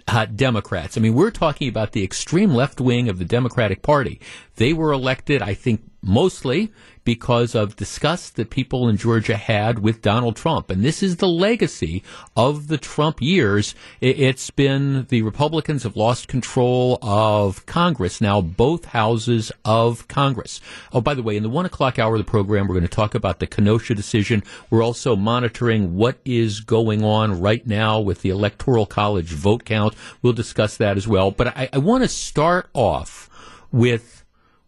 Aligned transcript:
Uh, 0.07 0.25
Democrats. 0.25 0.97
I 0.97 1.01
mean, 1.01 1.13
we're 1.13 1.29
talking 1.29 1.69
about 1.69 1.91
the 1.91 2.03
extreme 2.03 2.55
left 2.55 2.81
wing 2.81 3.09
of 3.09 3.19
the 3.19 3.25
Democratic 3.25 3.83
Party. 3.83 4.19
They 4.55 4.73
were 4.73 4.91
elected, 4.91 5.43
I 5.43 5.53
think, 5.53 5.83
mostly 6.01 6.71
because 7.03 7.55
of 7.55 7.75
disgust 7.75 8.35
that 8.35 8.51
people 8.51 8.87
in 8.87 8.95
Georgia 8.95 9.35
had 9.35 9.79
with 9.79 10.01
Donald 10.01 10.35
Trump. 10.35 10.69
And 10.69 10.83
this 10.83 11.01
is 11.01 11.17
the 11.17 11.27
legacy 11.27 12.03
of 12.35 12.67
the 12.67 12.77
Trump 12.77 13.19
years. 13.19 13.73
It's 13.99 14.51
been 14.51 15.07
the 15.09 15.23
Republicans 15.23 15.83
have 15.83 15.95
lost 15.95 16.27
control 16.27 16.99
of 17.01 17.65
Congress, 17.65 18.21
now 18.21 18.41
both 18.41 18.85
houses 18.85 19.51
of 19.65 20.07
Congress. 20.07 20.61
Oh, 20.93 21.01
by 21.01 21.15
the 21.15 21.23
way, 21.23 21.35
in 21.35 21.41
the 21.41 21.49
one 21.49 21.65
o'clock 21.65 21.97
hour 21.97 22.13
of 22.13 22.19
the 22.19 22.29
program, 22.29 22.67
we're 22.67 22.75
going 22.75 22.83
to 22.83 22.87
talk 22.87 23.15
about 23.15 23.39
the 23.39 23.47
Kenosha 23.47 23.95
decision. 23.95 24.43
We're 24.69 24.83
also 24.83 25.15
monitoring 25.15 25.95
what 25.95 26.19
is 26.25 26.59
going 26.59 27.03
on 27.03 27.41
right 27.41 27.65
now 27.65 27.99
with 27.99 28.21
the 28.21 28.29
Electoral 28.29 28.85
College 28.85 29.31
vote 29.31 29.65
count. 29.65 29.95
We'll 30.21 30.33
discuss 30.33 30.77
that 30.77 30.95
as 30.95 31.07
well. 31.07 31.31
But 31.31 31.57
I, 31.57 31.69
I 31.73 31.79
want 31.79 32.03
to 32.03 32.07
start 32.07 32.69
off 32.75 33.29
with 33.71 34.18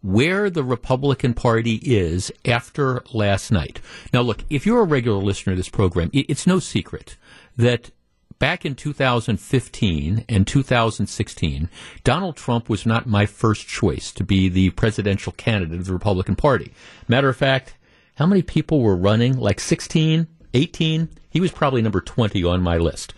where 0.02 0.50
the 0.50 0.64
Republican 0.64 1.34
Party 1.34 1.76
is 1.84 2.32
after 2.46 3.04
last 3.14 3.52
night. 3.52 3.80
Now, 4.14 4.22
look, 4.22 4.44
if 4.50 4.66
you're 4.66 4.82
a 4.82 4.86
regular 4.86 5.22
listener 5.22 5.54
to 5.54 5.58
this 5.58 5.70
program, 5.70 6.10
it's 6.14 6.48
no 6.48 6.60
secret 6.60 7.18
that 7.58 7.92
back 8.40 8.66
in 8.66 8.74
2015 8.74 10.26
and 10.28 10.48
2016, 10.48 11.70
Donald 12.04 12.36
Trump 12.36 12.70
was 12.70 12.86
not 12.88 13.06
my 13.06 13.28
first 13.28 13.68
choice 13.68 14.12
to 14.12 14.24
be 14.24 14.50
the 14.50 14.72
presidential 14.72 15.32
candidate 15.34 15.80
of 15.80 15.86
the 15.86 15.94
Republican 15.94 16.36
Party. 16.36 16.74
Matter 17.08 17.30
of 17.30 17.38
fact, 17.38 17.76
how 18.16 18.26
many 18.26 18.42
people 18.42 18.82
were 18.82 18.96
running? 18.96 19.38
Like 19.38 19.60
16, 19.60 20.28
18? 20.56 21.10
He 21.30 21.40
was 21.40 21.52
probably 21.52 21.84
number 21.84 22.02
20 22.02 22.44
on 22.44 22.62
my 22.62 22.78
list. 22.78 23.14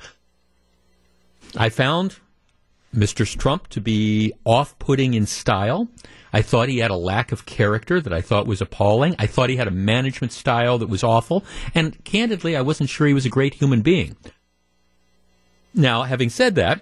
I 1.55 1.69
found 1.69 2.17
Mr. 2.93 3.25
Trump 3.25 3.69
to 3.69 3.81
be 3.81 4.33
off 4.43 4.77
putting 4.77 5.13
in 5.13 5.25
style. 5.25 5.87
I 6.33 6.41
thought 6.41 6.67
he 6.67 6.79
had 6.79 6.91
a 6.91 6.95
lack 6.95 7.31
of 7.31 7.45
character 7.45 8.01
that 8.01 8.11
I 8.11 8.19
thought 8.19 8.47
was 8.47 8.59
appalling. 8.59 9.15
I 9.19 9.27
thought 9.27 9.51
he 9.51 9.55
had 9.55 9.67
a 9.67 9.71
management 9.71 10.33
style 10.33 10.79
that 10.79 10.89
was 10.89 11.03
awful. 11.03 11.45
And 11.75 12.03
candidly, 12.03 12.57
I 12.57 12.61
wasn't 12.61 12.89
sure 12.89 13.07
he 13.07 13.13
was 13.13 13.25
a 13.25 13.29
great 13.29 13.53
human 13.53 13.81
being. 13.81 14.17
Now, 15.75 16.03
having 16.03 16.29
said 16.29 16.55
that, 16.55 16.81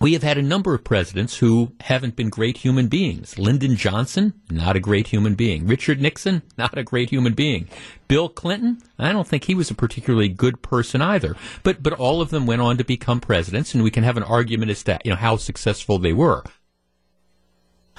we 0.00 0.14
have 0.14 0.22
had 0.22 0.38
a 0.38 0.42
number 0.42 0.74
of 0.74 0.82
presidents 0.82 1.38
who 1.38 1.72
haven't 1.80 2.16
been 2.16 2.30
great 2.30 2.58
human 2.58 2.88
beings. 2.88 3.38
Lyndon 3.38 3.76
Johnson, 3.76 4.32
not 4.50 4.76
a 4.76 4.80
great 4.80 5.08
human 5.08 5.34
being. 5.34 5.66
Richard 5.66 6.00
Nixon, 6.00 6.42
not 6.56 6.78
a 6.78 6.82
great 6.82 7.10
human 7.10 7.34
being. 7.34 7.68
Bill 8.08 8.30
Clinton, 8.30 8.80
I 8.98 9.12
don't 9.12 9.28
think 9.28 9.44
he 9.44 9.54
was 9.54 9.70
a 9.70 9.74
particularly 9.74 10.28
good 10.28 10.62
person 10.62 11.02
either. 11.02 11.36
But 11.62 11.82
but 11.82 11.92
all 11.92 12.22
of 12.22 12.30
them 12.30 12.46
went 12.46 12.62
on 12.62 12.78
to 12.78 12.84
become 12.84 13.20
presidents, 13.20 13.74
and 13.74 13.84
we 13.84 13.90
can 13.90 14.04
have 14.04 14.16
an 14.16 14.22
argument 14.22 14.70
as 14.70 14.82
to 14.84 14.98
you 15.04 15.10
know 15.10 15.16
how 15.16 15.36
successful 15.36 15.98
they 15.98 16.14
were. 16.14 16.44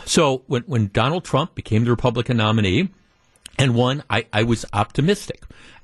So 0.06 0.44
when, 0.48 0.64
when 0.64 0.90
Donald 0.94 1.24
Trump 1.24 1.56
became 1.56 1.84
the 1.84 1.92
Republican 1.92 2.38
nominee 2.38 2.90
and 3.58 3.76
won, 3.76 4.04
I, 4.10 4.26
I 4.34 4.44
was 4.44 4.66
optimistic. 4.74 5.44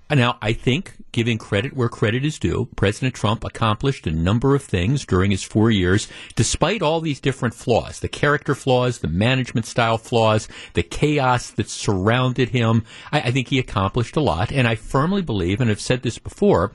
Now, 0.09 0.37
I 0.41 0.53
think, 0.53 0.93
giving 1.11 1.37
credit 1.37 1.75
where 1.75 1.89
credit 1.89 2.23
is 2.23 2.39
due, 2.39 2.69
President 2.77 3.13
Trump 3.13 3.43
accomplished 3.43 4.07
a 4.07 4.11
number 4.11 4.55
of 4.55 4.63
things 4.63 5.05
during 5.05 5.31
his 5.31 5.43
four 5.43 5.69
years, 5.69 6.07
despite 6.35 6.81
all 6.81 7.01
these 7.01 7.19
different 7.19 7.53
flaws 7.53 7.99
the 7.99 8.07
character 8.07 8.55
flaws, 8.55 8.99
the 8.99 9.09
management 9.09 9.65
style 9.65 9.97
flaws, 9.97 10.47
the 10.73 10.83
chaos 10.83 11.51
that 11.51 11.69
surrounded 11.69 12.49
him. 12.49 12.85
I, 13.11 13.19
I 13.21 13.31
think 13.31 13.49
he 13.49 13.59
accomplished 13.59 14.15
a 14.15 14.21
lot. 14.21 14.49
And 14.49 14.65
I 14.65 14.75
firmly 14.75 15.21
believe, 15.21 15.59
and 15.59 15.69
I've 15.69 15.81
said 15.81 16.03
this 16.03 16.19
before, 16.19 16.71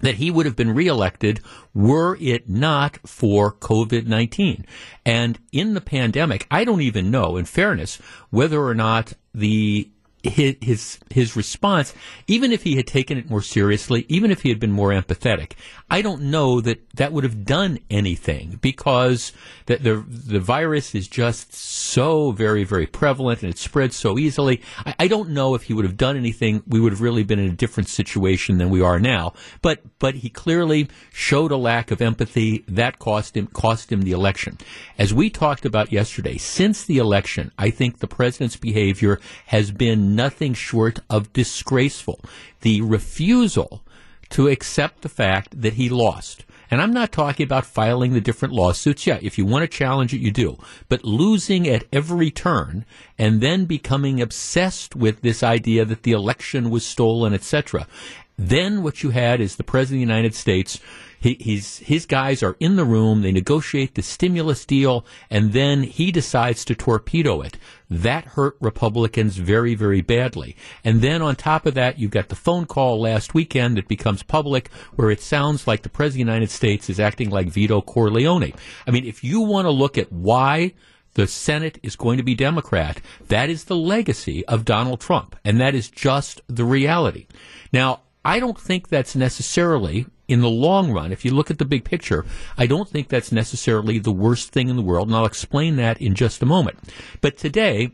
that 0.00 0.16
he 0.16 0.30
would 0.30 0.46
have 0.46 0.56
been 0.56 0.74
reelected 0.74 1.40
were 1.72 2.16
it 2.20 2.48
not 2.48 2.98
for 3.06 3.52
COVID 3.52 4.06
19. 4.06 4.66
And 5.04 5.38
in 5.52 5.74
the 5.74 5.80
pandemic, 5.80 6.46
I 6.50 6.64
don't 6.64 6.82
even 6.82 7.10
know, 7.10 7.36
in 7.36 7.44
fairness, 7.44 7.96
whether 8.30 8.62
or 8.62 8.74
not 8.74 9.14
the 9.32 9.90
his, 10.24 10.98
his 11.10 11.36
response, 11.36 11.94
even 12.26 12.52
if 12.52 12.62
he 12.62 12.76
had 12.76 12.86
taken 12.86 13.18
it 13.18 13.30
more 13.30 13.42
seriously, 13.42 14.06
even 14.08 14.30
if 14.30 14.42
he 14.42 14.48
had 14.48 14.60
been 14.60 14.72
more 14.72 14.90
empathetic, 14.90 15.52
I 15.90 16.02
don't 16.02 16.22
know 16.22 16.60
that 16.60 16.80
that 16.94 17.12
would 17.12 17.24
have 17.24 17.44
done 17.44 17.78
anything 17.90 18.58
because 18.60 19.32
the 19.66 19.76
the, 19.76 20.04
the 20.08 20.40
virus 20.40 20.94
is 20.94 21.08
just 21.08 21.52
so 21.52 22.30
very 22.32 22.64
very 22.64 22.86
prevalent 22.86 23.42
and 23.42 23.50
it 23.50 23.58
spreads 23.58 23.96
so 23.96 24.18
easily. 24.18 24.62
I, 24.84 24.94
I, 25.00 25.08
don't 25.08 25.30
know 25.30 25.54
if 25.54 25.64
he 25.64 25.74
would 25.74 25.84
have 25.84 25.96
done 25.96 26.16
anything. 26.16 26.62
We 26.66 26.80
would 26.80 26.92
have 26.92 27.00
really 27.00 27.22
been 27.22 27.38
in 27.38 27.50
a 27.50 27.56
different 27.56 27.88
situation 27.88 28.58
than 28.58 28.70
we 28.70 28.80
are 28.80 28.98
now. 28.98 29.34
But 29.62 29.82
but 29.98 30.16
he 30.16 30.30
clearly 30.30 30.88
showed 31.12 31.52
a 31.52 31.56
lack 31.56 31.90
of 31.90 32.00
empathy 32.00 32.64
that 32.68 32.98
cost 32.98 33.36
him 33.36 33.46
cost 33.48 33.92
him 33.92 34.02
the 34.02 34.12
election. 34.12 34.58
As 34.98 35.12
we 35.12 35.30
talked 35.30 35.64
about 35.64 35.92
yesterday, 35.92 36.38
since 36.38 36.84
the 36.84 36.98
election, 36.98 37.52
I 37.58 37.70
think 37.70 37.98
the 37.98 38.08
president's 38.08 38.56
behavior 38.56 39.20
has 39.46 39.70
been 39.70 40.13
nothing 40.14 40.54
short 40.54 40.98
of 41.10 41.32
disgraceful. 41.32 42.20
The 42.60 42.80
refusal 42.80 43.82
to 44.30 44.48
accept 44.48 45.02
the 45.02 45.08
fact 45.08 45.60
that 45.60 45.74
he 45.74 45.88
lost. 45.88 46.44
And 46.70 46.80
I'm 46.80 46.92
not 46.92 47.12
talking 47.12 47.44
about 47.44 47.66
filing 47.66 48.14
the 48.14 48.20
different 48.20 48.54
lawsuits. 48.54 49.06
Yeah, 49.06 49.18
if 49.22 49.38
you 49.38 49.46
want 49.46 49.62
to 49.62 49.78
challenge 49.78 50.12
it, 50.12 50.20
you 50.20 50.32
do. 50.32 50.58
But 50.88 51.04
losing 51.04 51.68
at 51.68 51.84
every 51.92 52.30
turn 52.30 52.84
and 53.18 53.40
then 53.40 53.66
becoming 53.66 54.20
obsessed 54.20 54.96
with 54.96 55.20
this 55.20 55.42
idea 55.42 55.84
that 55.84 56.02
the 56.02 56.12
election 56.12 56.70
was 56.70 56.84
stolen, 56.84 57.32
etc. 57.32 57.86
Then 58.36 58.82
what 58.82 59.02
you 59.02 59.10
had 59.10 59.40
is 59.40 59.56
the 59.56 59.62
President 59.62 60.02
of 60.02 60.08
the 60.08 60.14
United 60.14 60.34
States 60.34 60.80
he, 61.24 61.38
he's, 61.40 61.78
his 61.78 62.04
guys 62.04 62.42
are 62.42 62.54
in 62.60 62.76
the 62.76 62.84
room. 62.84 63.22
They 63.22 63.32
negotiate 63.32 63.94
the 63.94 64.02
stimulus 64.02 64.66
deal, 64.66 65.06
and 65.30 65.54
then 65.54 65.82
he 65.82 66.12
decides 66.12 66.66
to 66.66 66.74
torpedo 66.74 67.40
it. 67.40 67.56
That 67.88 68.26
hurt 68.26 68.58
Republicans 68.60 69.38
very, 69.38 69.74
very 69.74 70.02
badly. 70.02 70.54
And 70.84 71.00
then 71.00 71.22
on 71.22 71.34
top 71.34 71.64
of 71.64 71.72
that, 71.74 71.98
you've 71.98 72.10
got 72.10 72.28
the 72.28 72.36
phone 72.36 72.66
call 72.66 73.00
last 73.00 73.32
weekend 73.32 73.78
that 73.78 73.88
becomes 73.88 74.22
public 74.22 74.70
where 74.96 75.10
it 75.10 75.22
sounds 75.22 75.66
like 75.66 75.80
the 75.80 75.88
President 75.88 76.24
of 76.24 76.26
the 76.26 76.32
United 76.32 76.50
States 76.50 76.90
is 76.90 77.00
acting 77.00 77.30
like 77.30 77.48
Vito 77.48 77.80
Corleone. 77.80 78.52
I 78.86 78.90
mean, 78.90 79.06
if 79.06 79.24
you 79.24 79.40
want 79.40 79.64
to 79.64 79.70
look 79.70 79.96
at 79.96 80.12
why 80.12 80.74
the 81.14 81.26
Senate 81.26 81.78
is 81.82 81.96
going 81.96 82.18
to 82.18 82.22
be 82.22 82.34
Democrat, 82.34 83.00
that 83.28 83.48
is 83.48 83.64
the 83.64 83.76
legacy 83.76 84.44
of 84.44 84.66
Donald 84.66 85.00
Trump. 85.00 85.36
And 85.42 85.58
that 85.58 85.74
is 85.74 85.88
just 85.88 86.42
the 86.48 86.66
reality. 86.66 87.28
Now, 87.72 88.00
I 88.24 88.40
don't 88.40 88.58
think 88.58 88.88
that's 88.88 89.14
necessarily 89.14 90.06
in 90.28 90.40
the 90.40 90.48
long 90.48 90.90
run, 90.90 91.12
if 91.12 91.24
you 91.24 91.32
look 91.32 91.50
at 91.50 91.58
the 91.58 91.64
big 91.64 91.84
picture, 91.84 92.24
I 92.56 92.66
don't 92.66 92.88
think 92.88 93.08
that's 93.08 93.30
necessarily 93.30 93.98
the 93.98 94.12
worst 94.12 94.50
thing 94.50 94.68
in 94.68 94.76
the 94.76 94.82
world, 94.82 95.08
and 95.08 95.16
I'll 95.16 95.26
explain 95.26 95.76
that 95.76 96.00
in 96.00 96.14
just 96.14 96.42
a 96.42 96.46
moment. 96.46 96.78
But 97.20 97.36
today, 97.36 97.92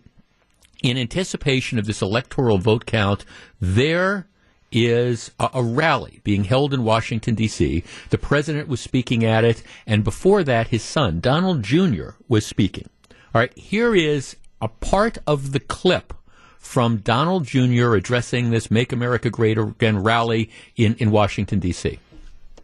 in 0.83 0.97
anticipation 0.97 1.79
of 1.79 1.87
this 1.87 2.03
electoral 2.03 2.59
vote 2.59 2.87
count, 2.87 3.25
there 3.61 4.29
is 4.73 5.33
a, 5.41 5.51
a, 5.55 5.63
rally 5.63 6.21
being 6.23 6.45
held 6.45 6.73
in 6.73 6.85
Washington, 6.85 7.35
D.C. 7.35 7.83
The 8.11 8.19
president 8.19 8.69
was 8.69 8.81
speaking 8.81 9.25
at 9.25 9.43
it, 9.43 9.65
and 9.85 10.05
before 10.05 10.45
that, 10.45 10.69
his 10.69 10.83
son, 10.83 11.19
Donald 11.19 11.65
Jr., 11.65 12.11
was 12.29 12.47
speaking. 12.47 12.89
All 13.35 13.41
right, 13.41 13.57
here 13.59 13.97
is 13.97 14.37
a 14.61 14.69
part 14.69 15.19
of 15.27 15.51
the 15.51 15.61
clip 15.61 16.15
from 16.61 16.99
Donald 16.99 17.47
Jr. 17.47 17.95
addressing 17.95 18.51
this 18.51 18.71
Make 18.71 18.93
America 18.93 19.29
Great 19.29 19.59
Again 19.59 20.03
rally 20.03 20.51
in, 20.77 20.95
in 20.97 21.11
Washington, 21.11 21.59
D.C. 21.59 21.99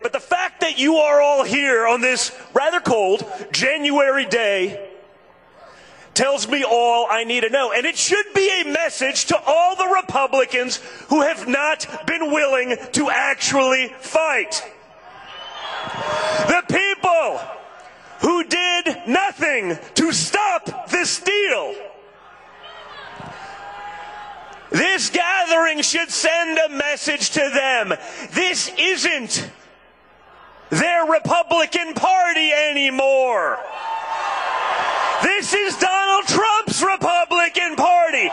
But 0.01 0.13
the 0.13 0.21
fact 0.21 0.61
that 0.61 0.79
you 0.79 0.97
are 0.97 1.21
all 1.21 1.43
here 1.43 1.87
on 1.87 2.03
this 2.03 2.31
rather 2.55 2.79
cold 2.79 3.25
January 3.51 4.27
day 4.27 4.91
tells 6.15 6.47
me 6.49 6.63
all 6.63 7.09
I 7.11 7.25
need 7.25 7.41
to 7.41 7.51
know. 7.51 7.73
And 7.73 7.85
it 7.85 7.97
should 7.97 8.27
be 8.35 8.63
a 8.63 8.71
message 8.71 9.27
to 9.27 9.41
all 9.45 9.75
the 9.77 9.89
Republicans 9.89 10.77
who 11.09 11.23
have 11.23 11.49
not 11.49 12.07
been 12.07 12.31
willing 12.31 12.77
to 12.93 13.11
actually 13.11 13.89
fight. 14.01 14.63
The 16.47 16.63
people 16.69 17.41
who 18.21 18.45
did 18.45 19.09
nothing 19.09 19.79
to 19.95 20.13
stop 20.13 20.91
this 20.91 21.21
deal 21.21 21.75
This 24.77 25.09
gathering 25.09 25.81
should 25.81 26.11
send 26.11 26.59
a 26.59 26.69
message 26.69 27.31
to 27.31 27.41
them. 27.41 27.95
This 28.33 28.71
isn't 28.79 29.51
their 30.69 31.07
Republican 31.07 31.95
Party 31.95 32.53
anymore. 32.53 33.59
This 35.23 35.55
is 35.55 35.79
Donald 35.79 36.27
Trump's 36.27 36.83
Republican 36.83 37.77
Party. 37.77 38.29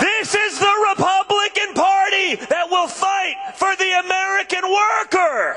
This 0.00 0.34
is 0.34 0.58
the 0.58 0.86
Republican 0.90 1.72
Party 1.72 2.34
that 2.50 2.66
will 2.70 2.86
fight 2.86 3.36
for 3.54 3.74
the 3.76 3.98
American 4.04 4.64
worker. 4.68 5.56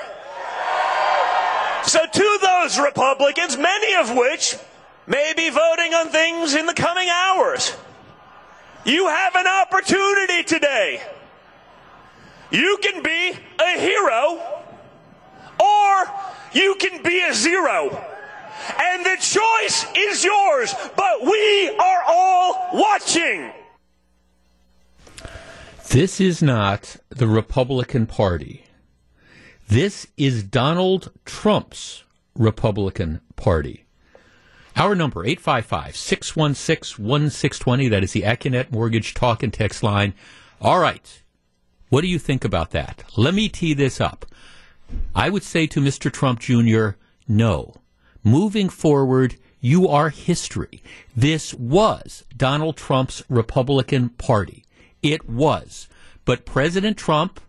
So, 1.84 2.06
to 2.06 2.40
those 2.42 2.80
Republicans, 2.80 3.58
many 3.58 3.96
of 3.96 4.16
which 4.16 4.56
may 5.08 5.34
be 5.36 5.50
voting 5.50 5.94
on 5.94 6.10
things 6.10 6.56
in 6.56 6.66
the 6.66 6.74
coming 6.74 7.10
hours, 7.10 7.76
you 8.86 9.08
have 9.08 9.36
an 9.36 9.48
opportunity 9.48 10.44
today. 10.44 11.02
You 12.52 12.78
can 12.82 13.02
be 13.02 13.34
a 13.60 13.80
hero 13.80 14.42
or 15.60 16.12
you 16.54 16.76
can 16.80 17.02
be 17.04 17.22
a 17.22 17.34
zero. 17.34 17.90
And 18.82 19.06
the 19.06 19.18
choice 19.20 19.86
is 19.96 20.24
yours, 20.24 20.74
but 20.96 21.22
we 21.24 21.70
are 21.70 22.04
all 22.08 22.70
watching. 22.74 23.52
This 25.90 26.20
is 26.20 26.42
not 26.42 26.98
the 27.10 27.28
Republican 27.28 28.06
Party. 28.06 28.64
This 29.68 30.08
is 30.18 30.44
Donald 30.44 31.12
Trump's 31.26 32.04
Republican 32.36 33.22
Party. 33.36 33.85
Our 34.76 34.94
number, 34.94 35.24
855-616-1620. 35.24 37.90
That 37.90 38.04
is 38.04 38.12
the 38.12 38.24
Accunet 38.24 38.72
Mortgage 38.72 39.14
Talk 39.14 39.42
and 39.42 39.54
Text 39.54 39.84
line. 39.84 40.14
All 40.60 40.80
right. 40.80 41.22
What 41.90 42.02
do 42.02 42.08
you 42.08 42.20
think 42.20 42.44
about 42.44 42.72
that? 42.72 43.06
Let 43.16 43.34
me 43.34 43.48
tee 43.48 43.74
this 43.74 44.02
up. 44.02 44.26
I 45.16 45.30
would 45.30 45.44
say 45.44 45.66
to 45.68 45.80
Mr. 45.80 46.12
Trump 46.12 46.40
Jr., 46.40 46.98
no. 47.28 47.76
Moving 48.24 48.70
forward, 48.70 49.36
you 49.62 49.88
are 49.88 50.10
history. 50.10 50.84
This 51.16 51.54
was 51.54 52.26
Donald 52.36 52.76
Trump's 52.76 53.24
Republican 53.30 54.10
Party. 54.10 54.66
It 55.02 55.30
was. 55.30 55.88
But 56.26 56.46
President 56.46 56.98
Trump 56.98 57.40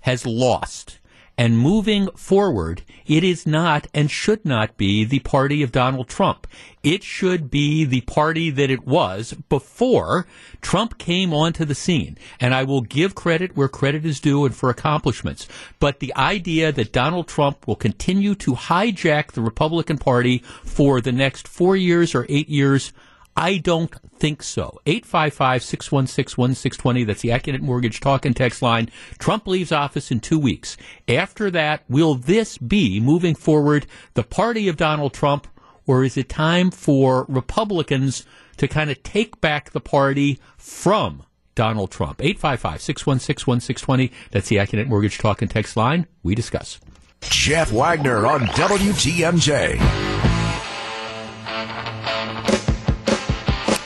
has 0.00 0.26
lost. 0.26 0.98
And 1.38 1.58
moving 1.58 2.08
forward, 2.16 2.82
it 3.06 3.22
is 3.22 3.46
not 3.46 3.88
and 3.92 4.10
should 4.10 4.44
not 4.44 4.78
be 4.78 5.04
the 5.04 5.18
party 5.18 5.62
of 5.62 5.70
Donald 5.70 6.08
Trump. 6.08 6.46
It 6.82 7.02
should 7.02 7.50
be 7.50 7.84
the 7.84 8.00
party 8.02 8.48
that 8.50 8.70
it 8.70 8.86
was 8.86 9.34
before 9.50 10.26
Trump 10.62 10.96
came 10.96 11.34
onto 11.34 11.66
the 11.66 11.74
scene. 11.74 12.16
And 12.40 12.54
I 12.54 12.64
will 12.64 12.80
give 12.80 13.14
credit 13.14 13.54
where 13.54 13.68
credit 13.68 14.06
is 14.06 14.18
due 14.18 14.46
and 14.46 14.54
for 14.54 14.70
accomplishments. 14.70 15.46
But 15.78 16.00
the 16.00 16.14
idea 16.16 16.72
that 16.72 16.92
Donald 16.92 17.28
Trump 17.28 17.66
will 17.66 17.76
continue 17.76 18.34
to 18.36 18.52
hijack 18.54 19.32
the 19.32 19.42
Republican 19.42 19.98
Party 19.98 20.38
for 20.64 21.02
the 21.02 21.12
next 21.12 21.46
four 21.46 21.76
years 21.76 22.14
or 22.14 22.24
eight 22.30 22.48
years, 22.48 22.92
I 23.36 23.58
don't 23.58 23.94
think 24.18 24.42
so. 24.42 24.80
855-616-1620. 24.86 27.06
That's 27.06 27.20
the 27.20 27.28
Accunet 27.28 27.60
Mortgage 27.60 28.00
Talk 28.00 28.24
and 28.24 28.34
Text 28.34 28.62
line. 28.62 28.88
Trump 29.18 29.46
leaves 29.46 29.72
office 29.72 30.10
in 30.10 30.20
two 30.20 30.38
weeks. 30.38 30.78
After 31.06 31.50
that, 31.50 31.82
will 31.88 32.14
this 32.14 32.56
be, 32.56 32.98
moving 32.98 33.34
forward, 33.34 33.86
the 34.14 34.22
party 34.22 34.68
of 34.68 34.78
Donald 34.78 35.12
Trump, 35.12 35.46
or 35.86 36.02
is 36.02 36.16
it 36.16 36.30
time 36.30 36.70
for 36.70 37.26
Republicans 37.28 38.24
to 38.56 38.66
kind 38.66 38.90
of 38.90 39.02
take 39.02 39.38
back 39.40 39.70
the 39.70 39.80
party 39.80 40.40
from 40.56 41.22
Donald 41.54 41.90
Trump? 41.90 42.18
855-616-1620. 42.18 44.12
That's 44.30 44.48
the 44.48 44.56
Accunet 44.56 44.88
Mortgage 44.88 45.18
Talk 45.18 45.42
and 45.42 45.50
Text 45.50 45.76
line. 45.76 46.06
We 46.22 46.34
discuss. 46.34 46.80
Jeff 47.20 47.70
Wagner 47.72 48.26
on 48.26 48.40
WTMJ. 48.40 50.15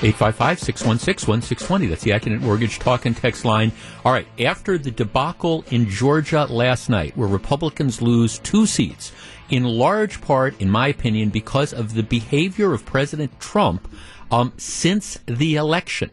855-616-1620. 0.01 1.89
That's 1.89 2.03
the 2.03 2.13
Accunet 2.13 2.41
Mortgage 2.41 2.79
Talk 2.79 3.05
and 3.05 3.17
Text 3.17 3.45
line. 3.45 3.71
All 4.05 4.13
right. 4.13 4.27
After 4.39 4.79
the 4.79 4.91
debacle 4.91 5.65
in 5.71 5.89
Georgia 5.89 6.47
last 6.47 6.89
night, 6.89 7.17
where 7.17 7.29
Republicans 7.29 8.01
lose 8.01 8.39
two 8.39 8.67
seats, 8.67 9.13
in 9.51 9.65
large 9.65 10.21
part, 10.21 10.59
in 10.61 10.71
my 10.71 10.89
opinion, 10.89 11.29
because 11.29 11.73
of 11.75 11.95
the 11.95 12.03
behavior 12.03 12.73
of 12.73 12.87
President 12.87 13.39
Trump 13.41 13.93
um, 14.31 14.53
since 14.57 15.19
the 15.27 15.57
election 15.57 16.11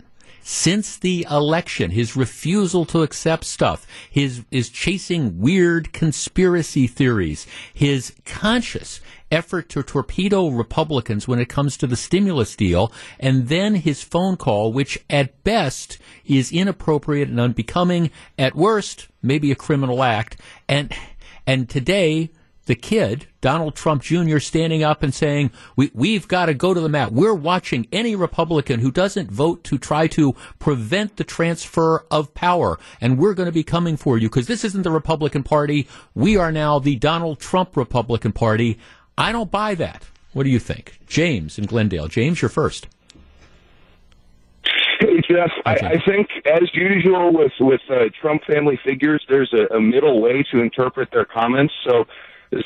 since 0.49 0.95
the 0.95 1.27
election, 1.29 1.91
his 1.91 2.15
refusal 2.15 2.85
to 2.85 3.01
accept 3.01 3.43
stuff, 3.43 3.85
his 4.09 4.45
is 4.49 4.69
chasing 4.69 5.41
weird 5.41 5.91
conspiracy 5.91 6.87
theories, 6.87 7.45
his 7.73 8.13
conscious 8.23 9.01
effort 9.29 9.67
to 9.67 9.83
torpedo 9.83 10.47
Republicans 10.47 11.27
when 11.27 11.39
it 11.39 11.49
comes 11.49 11.75
to 11.75 11.85
the 11.85 11.97
stimulus 11.97 12.55
deal, 12.55 12.93
and 13.19 13.49
then 13.49 13.75
his 13.75 14.01
phone 14.01 14.37
call, 14.37 14.71
which 14.71 14.97
at 15.09 15.43
best 15.43 15.97
is 16.23 16.49
inappropriate 16.53 17.27
and 17.27 17.41
unbecoming, 17.41 18.09
at 18.39 18.55
worst, 18.55 19.09
maybe 19.21 19.51
a 19.51 19.55
criminal 19.55 20.01
act. 20.01 20.39
And 20.69 20.93
and 21.45 21.69
today 21.69 22.29
the 22.67 22.75
kid, 22.75 23.25
Donald 23.41 23.75
Trump 23.75 24.03
Jr., 24.03 24.39
standing 24.39 24.83
up 24.83 25.01
and 25.01 25.13
saying, 25.13 25.51
we, 25.75 25.89
we've 25.93 26.27
got 26.27 26.45
to 26.45 26.53
go 26.53 26.73
to 26.73 26.79
the 26.79 26.89
mat. 26.89 27.11
We're 27.11 27.33
watching 27.33 27.87
any 27.91 28.15
Republican 28.15 28.79
who 28.79 28.91
doesn't 28.91 29.31
vote 29.31 29.63
to 29.65 29.77
try 29.77 30.07
to 30.07 30.33
prevent 30.59 31.17
the 31.17 31.23
transfer 31.23 32.05
of 32.11 32.33
power. 32.33 32.77
And 33.01 33.17
we're 33.17 33.33
going 33.33 33.47
to 33.47 33.53
be 33.53 33.63
coming 33.63 33.97
for 33.97 34.17
you 34.17 34.29
because 34.29 34.47
this 34.47 34.63
isn't 34.63 34.83
the 34.83 34.91
Republican 34.91 35.43
Party. 35.43 35.87
We 36.13 36.37
are 36.37 36.51
now 36.51 36.79
the 36.79 36.95
Donald 36.97 37.39
Trump 37.39 37.75
Republican 37.75 38.33
Party. 38.33 38.77
I 39.17 39.31
don't 39.31 39.49
buy 39.49 39.73
that. 39.75 40.03
What 40.33 40.43
do 40.43 40.49
you 40.49 40.59
think? 40.59 40.99
James 41.07 41.57
in 41.57 41.65
Glendale. 41.65 42.07
James, 42.07 42.41
you're 42.41 42.49
first. 42.49 42.87
Hey 44.99 45.21
Jeff, 45.29 45.51
I, 45.65 45.73
I 45.75 46.01
think 46.05 46.27
as 46.45 46.69
usual 46.73 47.31
with 47.31 47.51
with 47.59 47.81
uh, 47.89 48.05
Trump 48.19 48.43
family 48.45 48.79
figures, 48.83 49.23
there's 49.29 49.53
a, 49.53 49.75
a 49.75 49.79
middle 49.79 50.21
way 50.21 50.43
to 50.51 50.59
interpret 50.59 51.11
their 51.11 51.25
comments. 51.25 51.73
So 51.83 52.05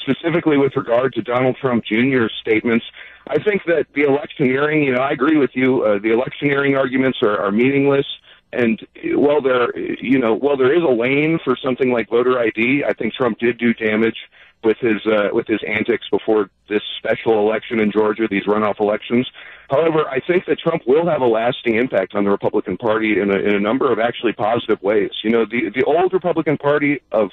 specifically 0.02 0.58
with 0.58 0.76
regard 0.76 1.14
to 1.14 1.22
Donald 1.22 1.58
Trump 1.60 1.84
Jr.'s 1.86 2.32
statements, 2.40 2.86
I 3.28 3.42
think 3.42 3.64
that 3.66 3.88
the 3.94 4.04
electioneering, 4.04 4.84
you 4.84 4.94
know, 4.94 5.02
I 5.02 5.12
agree 5.12 5.38
with 5.38 5.52
you. 5.54 5.84
Uh, 5.84 6.00
the 6.00 6.12
electioneering 6.12 6.76
arguments 6.76 7.20
are, 7.22 7.38
are 7.38 7.52
meaningless. 7.52 8.06
And 8.54 8.86
while 9.14 9.42
there, 9.42 9.78
you 9.78 10.20
know, 10.20 10.34
while 10.34 10.58
there 10.58 10.76
is 10.76 10.84
a 10.84 10.92
lane 10.92 11.40
for 11.44 11.56
something 11.56 11.92
like 11.92 12.10
voter 12.10 12.38
ID, 12.38 12.84
I 12.86 12.94
think 12.94 13.14
Trump 13.14 13.40
did 13.40 13.58
do 13.58 13.74
damage 13.74 14.18
with 14.64 14.78
his 14.80 15.06
uh, 15.08 15.30
with 15.32 15.48
his 15.48 15.60
antics 15.68 16.08
before 16.12 16.50
this 16.70 16.82
special 16.98 17.40
election 17.40 17.80
in 17.80 17.92
Georgia, 17.92 18.28
these 18.30 18.46
runoff 18.46 18.80
elections. 18.80 19.28
However, 19.70 20.08
I 20.08 20.20
think 20.20 20.46
that 20.46 20.60
Trump 20.60 20.84
will 20.86 21.08
have 21.08 21.22
a 21.22 21.28
lasting 21.28 21.76
impact 21.76 22.14
on 22.14 22.26
the 22.26 22.30
Republican 22.30 22.78
Party 22.78 23.20
in 23.20 23.32
a, 23.32 23.38
in 23.38 23.56
a 23.56 23.60
number 23.60 23.92
of 23.92 24.00
actually 24.00 24.34
positive 24.34 24.82
ways. 24.82 25.12
You 25.24 25.32
know, 25.32 25.46
the 25.46 25.70
the 25.74 25.84
old 25.86 26.14
Republican 26.14 26.58
Party 26.58 27.02
of 27.12 27.32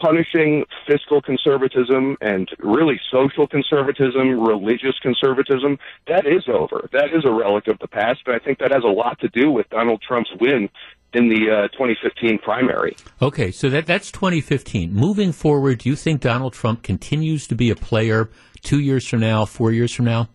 punishing 0.00 0.64
fiscal 0.86 1.20
conservatism 1.20 2.16
and 2.20 2.48
really 2.58 3.00
social 3.10 3.46
conservatism, 3.46 4.40
religious 4.40 4.98
conservatism, 5.02 5.78
that 6.06 6.26
is 6.26 6.44
over. 6.48 6.88
That 6.92 7.10
is 7.14 7.24
a 7.24 7.32
relic 7.32 7.68
of 7.68 7.78
the 7.80 7.88
past, 7.88 8.20
and 8.26 8.34
I 8.34 8.38
think 8.38 8.58
that 8.58 8.72
has 8.72 8.84
a 8.84 8.92
lot 8.92 9.18
to 9.20 9.28
do 9.28 9.50
with 9.50 9.68
Donald 9.70 10.02
Trump's 10.06 10.30
win 10.40 10.68
in 11.14 11.28
the 11.28 11.50
uh, 11.50 11.68
2015 11.68 12.38
primary. 12.38 12.96
Okay, 13.22 13.50
so 13.50 13.68
that 13.70 13.86
that's 13.86 14.12
2015. 14.12 14.92
Moving 14.92 15.32
forward, 15.32 15.78
do 15.78 15.88
you 15.88 15.96
think 15.96 16.20
Donald 16.20 16.52
Trump 16.52 16.82
continues 16.82 17.46
to 17.48 17.54
be 17.54 17.70
a 17.70 17.76
player 17.76 18.30
two 18.62 18.80
years 18.80 19.06
from 19.06 19.20
now, 19.20 19.44
four 19.44 19.72
years 19.72 19.92
from 19.92 20.04
now? 20.04 20.28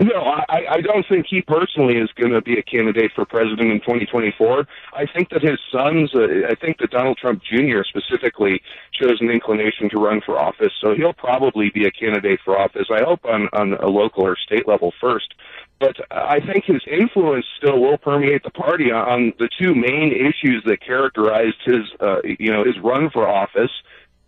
No, 0.00 0.22
I, 0.48 0.64
I 0.70 0.80
don't 0.80 1.04
think 1.08 1.26
he 1.28 1.42
personally 1.42 1.96
is 1.96 2.08
going 2.14 2.30
to 2.32 2.40
be 2.40 2.56
a 2.56 2.62
candidate 2.62 3.10
for 3.16 3.24
president 3.24 3.72
in 3.72 3.80
2024. 3.80 4.64
I 4.92 5.06
think 5.06 5.30
that 5.30 5.42
his 5.42 5.58
sons, 5.72 6.12
uh, 6.14 6.46
I 6.48 6.54
think 6.54 6.78
that 6.78 6.92
Donald 6.92 7.18
Trump 7.18 7.42
Jr. 7.42 7.82
specifically 7.82 8.62
shows 8.92 9.20
an 9.20 9.28
inclination 9.28 9.90
to 9.90 9.98
run 9.98 10.20
for 10.24 10.38
office, 10.38 10.72
so 10.80 10.94
he'll 10.94 11.14
probably 11.14 11.70
be 11.70 11.84
a 11.84 11.90
candidate 11.90 12.38
for 12.44 12.56
office. 12.56 12.86
I 12.92 13.02
hope 13.02 13.24
on 13.24 13.48
on 13.52 13.74
a 13.74 13.88
local 13.88 14.24
or 14.24 14.36
state 14.36 14.68
level 14.68 14.92
first. 15.00 15.34
But 15.80 15.96
I 16.12 16.40
think 16.40 16.64
his 16.64 16.82
influence 16.90 17.46
still 17.56 17.80
will 17.80 17.98
permeate 17.98 18.44
the 18.44 18.50
party 18.50 18.92
on 18.92 19.32
the 19.38 19.48
two 19.60 19.74
main 19.74 20.12
issues 20.12 20.62
that 20.66 20.80
characterized 20.80 21.58
his, 21.64 21.82
uh, 22.00 22.20
you 22.24 22.52
know, 22.52 22.64
his 22.64 22.78
run 22.82 23.10
for 23.10 23.28
office 23.28 23.70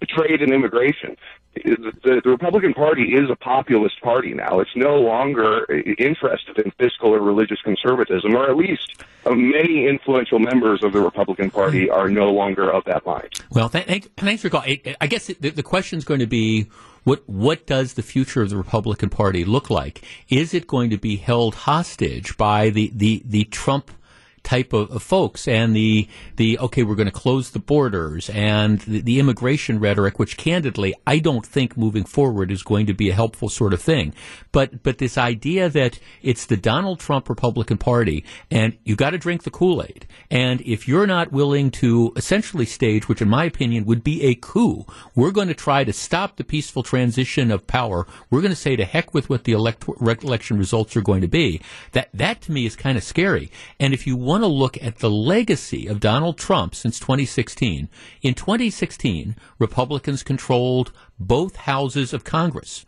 trade 0.06 0.42
and 0.42 0.52
immigration. 0.52 1.16
The, 1.54 2.20
the, 2.24 2.30
Republican 2.30 2.74
Party 2.74 3.14
is 3.14 3.28
a 3.28 3.34
populist 3.34 4.00
party 4.02 4.34
now. 4.34 4.60
It's 4.60 4.70
no 4.76 4.96
longer 4.96 5.66
interested 5.98 6.58
in 6.58 6.70
fiscal 6.78 7.12
or 7.12 7.20
religious 7.20 7.60
conservatism, 7.62 8.36
or 8.36 8.48
at 8.48 8.56
least 8.56 9.02
uh, 9.26 9.34
many 9.34 9.88
influential 9.88 10.38
members 10.38 10.84
of 10.84 10.92
the 10.92 11.00
Republican 11.00 11.50
Party 11.50 11.90
are 11.90 12.08
no 12.08 12.30
longer 12.30 12.70
of 12.70 12.84
that 12.84 13.04
mind. 13.04 13.28
Well, 13.50 13.68
th- 13.68 14.08
thanks 14.16 14.42
for 14.42 14.48
calling. 14.48 14.80
I 15.00 15.08
guess 15.08 15.26
the, 15.26 15.50
the 15.50 15.64
question 15.64 15.98
is 15.98 16.04
going 16.04 16.20
to 16.20 16.28
be 16.28 16.68
what 17.04 17.28
what 17.28 17.66
does 17.66 17.94
the 17.94 18.02
future 18.02 18.42
of 18.42 18.50
the 18.50 18.56
Republican 18.56 19.10
Party 19.10 19.44
look 19.44 19.70
like? 19.70 20.02
Is 20.28 20.54
it 20.54 20.66
going 20.66 20.90
to 20.90 20.98
be 20.98 21.16
held 21.16 21.54
hostage 21.54 22.36
by 22.36 22.70
the, 22.70 22.92
the, 22.94 23.22
the 23.24 23.44
Trump 23.44 23.90
type 24.42 24.72
of, 24.72 24.90
of, 24.90 25.02
folks 25.02 25.46
and 25.46 25.74
the 25.76 26.08
the 26.36 26.58
okay 26.58 26.82
we're 26.82 26.94
going 26.94 27.06
to 27.06 27.12
close 27.12 27.50
the 27.50 27.58
borders 27.58 28.30
and 28.30 28.80
the, 28.80 29.00
the, 29.00 29.18
immigration 29.18 29.78
rhetoric 29.78 30.18
which 30.18 30.36
candidly 30.36 30.94
I 31.06 31.18
don't 31.18 31.44
think 31.44 31.76
moving 31.76 32.04
forward 32.04 32.50
is 32.50 32.62
going 32.62 32.86
to 32.86 32.94
be 32.94 33.10
a 33.10 33.14
helpful 33.14 33.48
sort 33.48 33.72
of 33.72 33.82
thing. 33.82 34.14
But 34.52 34.82
but 34.82 34.98
this 34.98 35.18
idea 35.18 35.68
that 35.68 35.98
it's 36.22 36.46
the 36.46 36.56
Donald 36.56 37.00
Trump 37.00 37.28
Republican 37.28 37.78
Party 37.78 38.24
and 38.50 38.76
you 38.84 38.96
got 38.96 39.10
to 39.10 39.18
drink 39.18 39.42
the 39.42 39.50
Kool-Aid. 39.50 40.06
And 40.30 40.60
if 40.62 40.88
you're 40.88 41.06
not 41.06 41.32
willing 41.32 41.70
to 41.72 42.12
essentially 42.16 42.66
stage 42.66 43.08
which 43.08 43.20
in 43.20 43.28
my 43.28 43.44
opinion 43.44 43.84
would 43.84 44.02
be 44.02 44.22
a 44.22 44.34
coup 44.34 44.86
we're 45.14 45.32
going 45.32 45.48
to 45.48 45.54
try 45.54 45.84
to 45.84 45.92
stop 45.92 46.36
the 46.36 46.44
peaceful 46.44 46.82
transition 46.82 47.50
of 47.50 47.66
power. 47.66 48.06
We're 48.30 48.40
going 48.40 48.52
to 48.52 48.56
say 48.56 48.76
to 48.76 48.84
heck 48.84 49.12
with 49.12 49.28
what 49.28 49.44
the 49.44 49.52
elect- 49.52 49.86
election 49.88 50.58
results 50.58 50.96
are 50.96 51.02
going 51.02 51.20
to 51.20 51.28
be. 51.28 51.60
That 51.92 52.08
that 52.14 52.40
to 52.42 52.52
me 52.52 52.66
is 52.66 52.76
kind 52.76 52.96
of 52.96 53.04
scary. 53.04 53.50
And 53.78 53.92
if 53.92 54.06
you 54.06 54.16
want 54.16 54.39
to 54.42 54.48
look 54.48 54.82
at 54.82 54.98
the 54.98 55.10
legacy 55.10 55.86
of 55.86 56.00
Donald 56.00 56.38
Trump 56.38 56.74
since 56.74 56.98
2016, 56.98 57.88
in 58.22 58.34
2016, 58.34 59.36
Republicans 59.58 60.22
controlled 60.22 60.92
both 61.18 61.56
houses 61.56 62.12
of 62.12 62.24
Congress. 62.24 62.84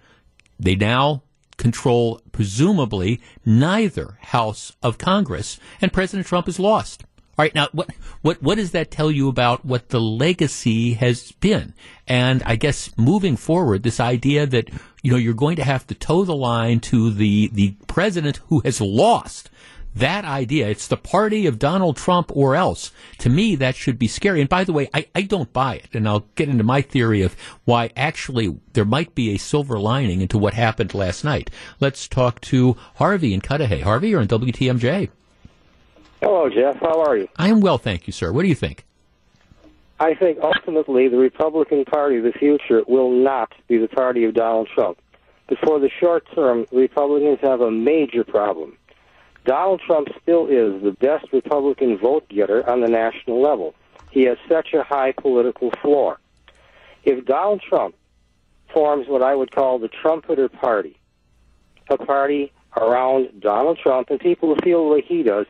They 0.59 0.76
now 0.76 1.23
control, 1.56 2.21
presumably, 2.32 3.21
neither 3.44 4.18
house 4.21 4.73
of 4.82 4.99
Congress, 4.99 5.59
and 5.80 5.92
President 5.92 6.26
Trump 6.26 6.47
has 6.47 6.59
lost. 6.59 7.04
All 7.38 7.44
right, 7.44 7.54
now 7.54 7.68
what 7.73 7.88
what 8.21 8.42
what 8.42 8.56
does 8.56 8.73
that 8.73 8.90
tell 8.90 9.11
you 9.11 9.28
about 9.28 9.64
what 9.64 9.88
the 9.88 10.00
legacy 10.00 10.94
has 10.94 11.32
been? 11.32 11.73
And 12.06 12.42
I 12.44 12.56
guess 12.56 12.90
moving 12.99 13.37
forward, 13.37 13.85
this 13.85 14.00
idea 14.00 14.44
that 14.47 14.68
you 15.02 15.11
know 15.11 15.16
you're 15.16 15.32
going 15.32 15.56
to 15.56 15.64
have 15.64 15.87
to 15.87 15.94
toe 15.94 16.25
the 16.25 16.37
line 16.37 16.80
to 16.80 17.11
the 17.11 17.49
the 17.49 17.75
president 17.87 18.37
who 18.49 18.61
has 18.61 18.82
lost 18.82 19.49
that 19.94 20.25
idea, 20.25 20.68
it's 20.68 20.88
the 20.88 20.96
party 20.96 21.46
of 21.46 21.58
Donald 21.58 21.96
Trump 21.96 22.34
or 22.34 22.56
else. 22.56 22.92
To 23.18 23.28
me, 23.28 23.56
that 23.56 23.76
should 23.76 23.99
be 23.99 24.08
scary. 24.08 24.40
And 24.40 24.49
by 24.49 24.64
the 24.64 24.72
way, 24.72 24.88
I, 24.94 25.06
I 25.14 25.22
don't 25.22 25.52
buy 25.52 25.76
it. 25.76 25.88
And 25.92 26.08
I'll 26.08 26.26
get 26.34 26.49
into 26.49 26.64
my 26.64 26.80
theory 26.80 27.22
of 27.22 27.37
why 27.64 27.90
actually 27.96 28.56
there 28.72 28.84
might 28.84 29.14
be 29.14 29.30
a 29.30 29.38
silver 29.38 29.78
lining 29.78 30.20
into 30.20 30.38
what 30.38 30.54
happened 30.54 30.94
last 30.94 31.25
night. 31.25 31.50
Let's 31.80 32.08
talk 32.08 32.40
to 32.42 32.76
Harvey 32.96 33.34
in 33.34 33.40
Cudahy. 33.40 33.80
Harvey, 33.80 34.11
you're 34.11 34.20
on 34.20 34.28
WTMJ. 34.28 35.11
Hello, 36.22 36.49
Jeff. 36.49 36.76
How 36.80 37.02
are 37.02 37.16
you? 37.16 37.28
I 37.37 37.49
am 37.49 37.61
well, 37.61 37.78
thank 37.78 38.06
you, 38.06 38.12
sir. 38.12 38.32
What 38.32 38.42
do 38.42 38.49
you 38.49 38.54
think? 38.54 38.84
I 40.00 40.14
think 40.14 40.38
ultimately 40.42 41.08
the 41.08 41.18
Republican 41.18 41.84
Party 41.84 42.16
of 42.16 42.25
the 42.25 42.32
future 42.32 42.82
will 42.88 43.11
not 43.11 43.52
be 43.68 43.78
the 43.78 43.88
party 43.88 44.25
of 44.25 44.34
Donald 44.34 44.68
Trump. 44.75 44.99
But 45.49 45.58
for 45.58 45.78
the 45.78 45.90
short 46.00 46.25
term, 46.34 46.66
Republicans 46.72 47.38
have 47.42 47.61
a 47.61 47.70
major 47.70 48.25
problem. 48.25 48.76
Donald 49.44 49.80
Trump 49.84 50.08
still 50.22 50.46
is 50.46 50.82
the 50.82 50.92
best 50.92 51.32
Republican 51.32 51.99
vote 51.99 52.28
getter 52.28 52.68
on 52.68 52.80
the 52.80 52.88
national 52.88 53.42
level. 53.42 53.75
He 54.11 54.25
has 54.25 54.38
such 54.49 54.72
a 54.72 54.82
high 54.82 55.12
political 55.12 55.70
floor. 55.82 56.18
If 57.04 57.25
Donald 57.25 57.62
Trump 57.62 57.94
forms 58.72 59.08
what 59.08 59.22
I 59.22 59.34
would 59.34 59.50
call 59.50 59.78
the 59.78 59.88
trumpeter 59.88 60.49
party, 60.49 60.96
a 61.90 61.96
party 61.96 62.52
around 62.76 63.40
Donald 63.40 63.78
Trump 63.78 64.11
and 64.11 64.20
people 64.20 64.54
who 64.54 64.61
feel 64.62 64.94
like 64.94 65.04
he 65.04 65.22
does, 65.22 65.46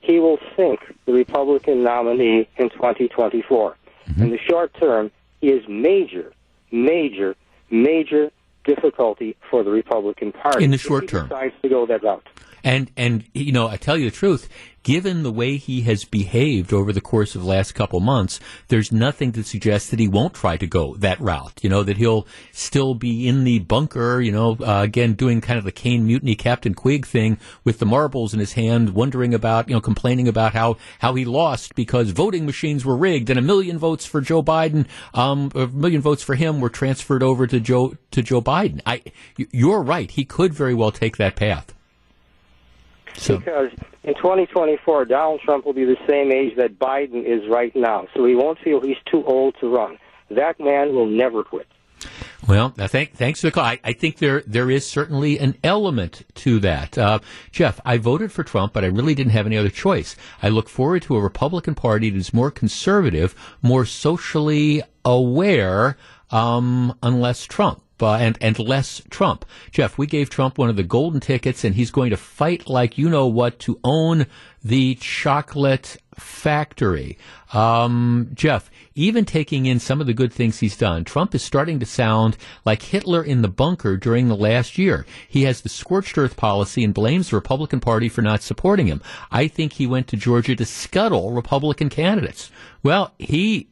he 0.00 0.18
will 0.18 0.38
sink 0.56 0.80
the 1.04 1.12
Republican 1.12 1.82
nominee 1.82 2.48
in 2.56 2.70
2024. 2.70 3.76
Mm-hmm. 4.08 4.22
In 4.22 4.30
the 4.30 4.38
short 4.38 4.74
term, 4.74 5.10
he 5.40 5.48
is 5.48 5.66
major, 5.68 6.32
major, 6.70 7.34
major 7.70 8.30
difficulty 8.64 9.36
for 9.50 9.62
the 9.62 9.70
Republican 9.70 10.32
Party. 10.32 10.64
In 10.64 10.70
the 10.70 10.78
short 10.78 11.08
term, 11.08 11.28
decides 11.28 11.54
to 11.62 11.68
go 11.68 11.86
that 11.86 12.02
route. 12.02 12.26
And 12.66 12.90
and 12.96 13.22
you 13.32 13.52
know, 13.52 13.68
I 13.68 13.76
tell 13.76 13.96
you 13.96 14.10
the 14.10 14.16
truth, 14.16 14.48
given 14.82 15.22
the 15.22 15.30
way 15.30 15.56
he 15.56 15.82
has 15.82 16.04
behaved 16.04 16.72
over 16.72 16.92
the 16.92 17.00
course 17.00 17.36
of 17.36 17.42
the 17.42 17.46
last 17.46 17.76
couple 17.76 18.00
months, 18.00 18.40
there's 18.66 18.90
nothing 18.90 19.30
to 19.32 19.44
suggest 19.44 19.92
that 19.92 20.00
he 20.00 20.08
won't 20.08 20.34
try 20.34 20.56
to 20.56 20.66
go 20.66 20.96
that 20.96 21.20
route. 21.20 21.60
You 21.62 21.70
know, 21.70 21.84
that 21.84 21.96
he'll 21.96 22.26
still 22.50 22.96
be 22.96 23.28
in 23.28 23.44
the 23.44 23.60
bunker, 23.60 24.20
you 24.20 24.32
know, 24.32 24.56
uh, 24.60 24.82
again, 24.82 25.14
doing 25.14 25.40
kind 25.40 25.60
of 25.60 25.64
the 25.64 25.70
Caine 25.70 26.06
mutiny 26.06 26.34
Captain 26.34 26.74
Queeg 26.74 27.06
thing 27.06 27.38
with 27.62 27.78
the 27.78 27.86
marbles 27.86 28.34
in 28.34 28.40
his 28.40 28.54
hand, 28.54 28.90
wondering 28.90 29.32
about, 29.32 29.68
you 29.68 29.74
know, 29.76 29.80
complaining 29.80 30.26
about 30.26 30.52
how, 30.52 30.76
how 30.98 31.14
he 31.14 31.24
lost 31.24 31.76
because 31.76 32.10
voting 32.10 32.46
machines 32.46 32.84
were 32.84 32.96
rigged 32.96 33.30
and 33.30 33.38
a 33.38 33.42
million 33.42 33.78
votes 33.78 34.06
for 34.06 34.20
Joe 34.20 34.42
Biden, 34.42 34.88
um, 35.14 35.52
a 35.54 35.68
million 35.68 36.00
votes 36.00 36.24
for 36.24 36.34
him 36.34 36.60
were 36.60 36.68
transferred 36.68 37.22
over 37.22 37.46
to 37.46 37.60
Joe, 37.60 37.94
to 38.10 38.22
Joe 38.24 38.42
Biden. 38.42 38.80
I, 38.84 39.02
you're 39.36 39.82
right. 39.82 40.10
He 40.10 40.24
could 40.24 40.52
very 40.52 40.74
well 40.74 40.90
take 40.90 41.16
that 41.18 41.36
path. 41.36 41.75
So. 43.16 43.38
Because 43.38 43.70
in 44.04 44.14
2024, 44.14 45.06
Donald 45.06 45.40
Trump 45.44 45.64
will 45.64 45.72
be 45.72 45.84
the 45.84 45.96
same 46.08 46.32
age 46.32 46.56
that 46.56 46.78
Biden 46.78 47.24
is 47.24 47.48
right 47.50 47.74
now, 47.74 48.06
so 48.14 48.24
he 48.24 48.34
won't 48.34 48.58
feel 48.60 48.80
he's 48.80 48.96
too 49.10 49.24
old 49.24 49.56
to 49.60 49.68
run. 49.68 49.98
That 50.30 50.58
man 50.60 50.94
will 50.94 51.06
never 51.06 51.42
quit. 51.44 51.66
Well, 52.46 52.70
thank, 52.70 53.14
thanks 53.14 53.40
for 53.40 53.48
the 53.48 53.50
call. 53.50 53.64
I, 53.64 53.80
I, 53.82 53.92
think 53.92 54.18
there 54.18 54.42
there 54.46 54.70
is 54.70 54.86
certainly 54.86 55.38
an 55.38 55.56
element 55.64 56.24
to 56.36 56.60
that. 56.60 56.96
Uh, 56.96 57.18
Jeff, 57.50 57.80
I 57.84 57.96
voted 57.96 58.30
for 58.30 58.44
Trump, 58.44 58.72
but 58.72 58.84
I 58.84 58.88
really 58.88 59.14
didn't 59.14 59.32
have 59.32 59.46
any 59.46 59.56
other 59.56 59.70
choice. 59.70 60.14
I 60.42 60.50
look 60.50 60.68
forward 60.68 61.02
to 61.02 61.16
a 61.16 61.20
Republican 61.20 61.74
Party 61.74 62.10
that 62.10 62.18
is 62.18 62.32
more 62.32 62.50
conservative, 62.50 63.34
more 63.62 63.84
socially 63.84 64.82
aware, 65.04 65.96
um, 66.30 66.96
unless 67.02 67.44
Trump 67.44 67.82
uh, 68.00 68.14
and 68.14 68.38
and 68.40 68.58
less 68.58 69.02
Trump. 69.10 69.44
Jeff, 69.70 69.98
we 69.98 70.06
gave 70.06 70.30
Trump 70.30 70.58
one 70.58 70.68
of 70.68 70.76
the 70.76 70.82
golden 70.82 71.20
tickets, 71.20 71.64
and 71.64 71.74
he's 71.74 71.90
going 71.90 72.10
to 72.10 72.16
fight 72.16 72.68
like 72.68 72.98
you 72.98 73.08
know 73.08 73.26
what 73.26 73.58
to 73.60 73.80
own 73.84 74.26
the 74.62 74.96
chocolate 74.96 75.96
factory. 76.14 77.16
Um, 77.52 78.30
Jeff, 78.34 78.70
even 78.94 79.24
taking 79.24 79.66
in 79.66 79.78
some 79.78 80.00
of 80.00 80.06
the 80.06 80.14
good 80.14 80.32
things 80.32 80.58
he's 80.58 80.76
done, 80.76 81.04
Trump 81.04 81.34
is 81.34 81.42
starting 81.42 81.78
to 81.80 81.86
sound 81.86 82.36
like 82.64 82.82
Hitler 82.82 83.22
in 83.22 83.42
the 83.42 83.48
bunker 83.48 83.96
during 83.96 84.28
the 84.28 84.36
last 84.36 84.78
year. 84.78 85.06
He 85.28 85.44
has 85.44 85.60
the 85.60 85.68
scorched 85.68 86.18
earth 86.18 86.36
policy 86.36 86.82
and 86.82 86.92
blames 86.92 87.30
the 87.30 87.36
Republican 87.36 87.80
Party 87.80 88.08
for 88.08 88.22
not 88.22 88.42
supporting 88.42 88.86
him. 88.86 89.00
I 89.30 89.48
think 89.48 89.74
he 89.74 89.86
went 89.86 90.08
to 90.08 90.16
Georgia 90.16 90.56
to 90.56 90.64
scuttle 90.64 91.32
Republican 91.32 91.88
candidates. 91.88 92.50
Well, 92.82 93.12
he, 93.18 93.68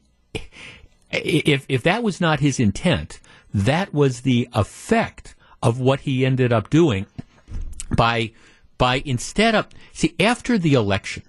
if 1.11 1.66
if 1.69 1.83
that 1.83 2.02
was 2.02 2.21
not 2.21 2.40
his 2.40 2.61
intent 2.61 3.21
that 3.54 3.94
was 3.94 4.20
the 4.20 4.49
effect 4.52 5.34
of 5.62 5.80
what 5.80 6.00
he 6.00 6.26
ended 6.26 6.52
up 6.52 6.68
doing 6.68 7.06
by 7.96 8.32
by 8.76 9.00
instead 9.06 9.54
of 9.54 9.68
see 9.92 10.14
after 10.18 10.58
the 10.58 10.75
election 10.75 11.23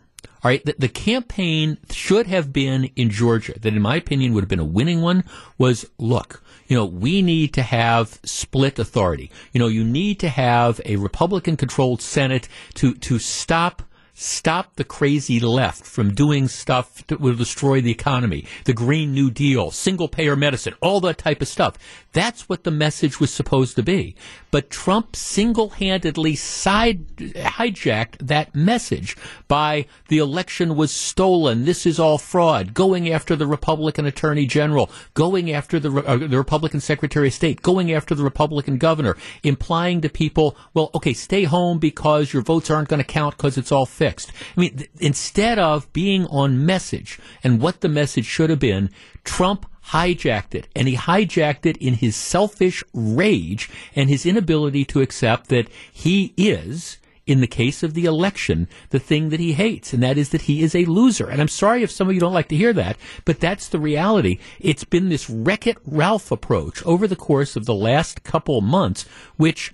all 0.44 0.50
right, 0.50 0.63
the, 0.63 0.75
the, 0.77 0.89
campaign 0.89 1.79
should 1.89 2.27
have 2.27 2.53
been 2.53 2.84
in 2.96 3.10
Georgia, 3.10 3.58
that 3.60 3.74
in 3.74 3.82
my 3.82 3.96
opinion 3.96 4.34
would 4.34 4.44
have 4.44 4.50
been 4.50 4.60
a 4.60 4.63
winning 4.63 5.01
one, 5.01 5.24
was 5.58 5.89
look, 5.98 6.44
you 6.67 6.77
know, 6.77 6.86
we 6.86 7.24
need 7.24 7.51
to 7.55 7.63
have 7.63 8.20
split 8.24 8.77
authority. 8.77 9.32
You 9.53 9.60
know, 9.60 9.67
you 9.67 9.84
need 9.84 10.20
to 10.20 10.29
have 10.29 10.79
a 10.86 10.98
Republican 10.98 11.58
controlled 11.58 12.00
Senate 12.00 12.48
to, 12.75 12.94
to 12.94 13.17
stop 13.17 13.82
stop 14.16 14.76
the 14.78 14.84
crazy 14.84 15.40
left 15.40 15.86
from 15.86 16.14
doing 16.14 16.48
stuff 16.48 17.06
that 17.08 17.20
will 17.20 17.36
destroy 17.36 17.82
the 17.82 17.92
economy, 17.92 18.46
the 18.64 18.74
Green 18.74 19.14
New 19.14 19.30
Deal, 19.30 19.70
single 19.72 20.08
payer 20.08 20.36
medicine, 20.36 20.74
all 20.82 21.02
that 21.02 21.18
type 21.18 21.42
of 21.42 21.48
stuff. 21.48 21.78
That's 22.14 22.48
what 22.50 22.64
the 22.64 22.72
message 22.72 23.20
was 23.20 23.32
supposed 23.32 23.76
to 23.76 23.84
be. 23.84 24.16
But 24.56 24.70
Trump 24.70 25.18
single 25.18 25.68
handedly 25.68 26.34
side 26.38 27.08
hijacked 27.18 28.26
that 28.26 28.56
message 28.56 29.18
by 29.50 29.86
the 30.08 30.20
election 30.20 30.78
was 30.78 30.92
stolen. 30.92 31.66
This 31.66 31.86
is 31.86 32.00
all 32.00 32.18
fraud. 32.18 32.74
Going 32.74 33.10
after 33.10 33.36
the 33.36 33.48
Republican 33.48 34.06
Attorney 34.06 34.46
General, 34.46 34.90
going 35.14 35.52
after 35.52 35.78
the, 35.78 35.92
uh, 35.92 36.16
the 36.16 36.38
Republican 36.38 36.80
Secretary 36.80 37.28
of 37.28 37.34
State, 37.34 37.64
going 37.64 37.92
after 37.92 38.16
the 38.16 38.24
Republican 38.24 38.78
governor, 38.78 39.18
implying 39.44 40.00
to 40.00 40.08
people, 40.08 40.56
well, 40.74 40.90
okay, 40.96 41.12
stay 41.12 41.44
home 41.44 41.78
because 41.78 42.32
your 42.32 42.42
votes 42.42 42.70
aren't 42.70 42.88
going 42.88 43.02
to 43.02 43.04
count 43.04 43.36
because 43.36 43.58
it's 43.58 43.74
all 43.74 43.86
fixed. 43.86 44.32
I 44.56 44.62
mean, 44.62 44.78
th- 44.78 44.90
instead 45.02 45.60
of 45.60 45.92
being 45.92 46.28
on 46.28 46.66
message 46.66 47.20
and 47.44 47.60
what 47.60 47.82
the 47.82 47.90
message 47.90 48.26
should 48.26 48.50
have 48.50 48.60
been, 48.60 48.90
Trump 49.26 49.66
hijacked 49.89 50.56
it. 50.56 50.68
And 50.75 50.88
he 50.88 50.96
hijacked 50.96 51.65
it 51.65 51.77
in 51.77 51.96
his 51.96 52.15
selfish 52.15 52.84
rage 52.94 53.70
and 53.96 54.10
his 54.10 54.25
inability 54.25 54.86
to 54.86 55.01
accept 55.01 55.50
that 55.50 55.70
he 55.92 56.34
is 56.38 56.98
in 57.25 57.42
the 57.42 57.48
case 57.48 57.82
of 57.82 57.96
the 57.96 58.06
election, 58.06 58.68
the 58.92 59.00
thing 59.00 59.30
that 59.30 59.39
he 59.39 59.54
hates, 59.54 59.94
and 59.94 60.04
that 60.04 60.18
is 60.18 60.30
that 60.30 60.44
he 60.44 60.62
is 60.62 60.75
a 60.75 60.86
loser. 60.86 61.27
And 61.27 61.42
I'm 61.42 61.48
sorry 61.48 61.82
if 61.82 61.89
some 61.89 62.08
of 62.08 62.13
you 62.13 62.20
don't 62.20 62.34
like 62.34 62.50
to 62.50 62.56
hear 62.56 62.74
that, 62.74 62.98
but 63.25 63.39
that's 63.39 63.68
the 63.68 63.80
reality. 63.80 64.38
It's 64.60 64.84
been 64.84 65.10
this 65.10 65.30
Wreck 65.30 65.65
It 65.65 65.77
Ralph 65.86 66.32
approach 66.32 66.86
over 66.86 67.08
the 67.08 67.15
course 67.15 67.56
of 67.56 67.65
the 67.65 67.74
last 67.74 68.24
couple 68.24 68.62
months, 68.62 69.06
which 69.38 69.74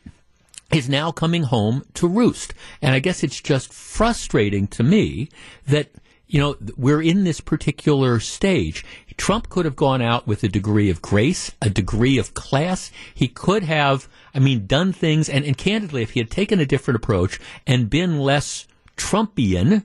is 0.72 0.88
now 0.88 1.12
coming 1.12 1.44
home 1.44 1.84
to 1.96 2.08
roost. 2.08 2.54
And 2.82 2.96
I 2.96 3.00
guess 3.00 3.22
it's 3.22 3.42
just 3.42 3.74
frustrating 3.74 4.68
to 4.68 4.84
me 4.84 5.28
that 5.68 5.90
you 6.32 6.40
know, 6.40 6.56
we're 6.78 7.02
in 7.02 7.26
this 7.26 7.42
particular 7.42 8.22
stage. 8.22 8.86
Trump 9.18 9.50
could 9.50 9.66
have 9.66 9.76
gone 9.76 10.02
out 10.02 10.28
with 10.28 10.44
a 10.44 10.48
degree 10.48 10.90
of 10.90 11.02
grace, 11.02 11.52
a 11.62 11.70
degree 11.70 12.18
of 12.18 12.34
class. 12.34 12.92
He 13.14 13.28
could 13.28 13.64
have, 13.64 14.08
I 14.34 14.40
mean, 14.40 14.68
done 14.68 14.94
things, 14.94 15.30
and, 15.30 15.46
and 15.46 15.58
candidly, 15.58 16.02
if 16.02 16.12
he 16.12 16.20
had 16.20 16.32
taken 16.32 16.60
a 16.60 16.66
different 16.66 16.96
approach 16.96 17.40
and 17.68 17.90
been 17.90 18.20
less 18.20 18.68
Trumpian, 18.98 19.84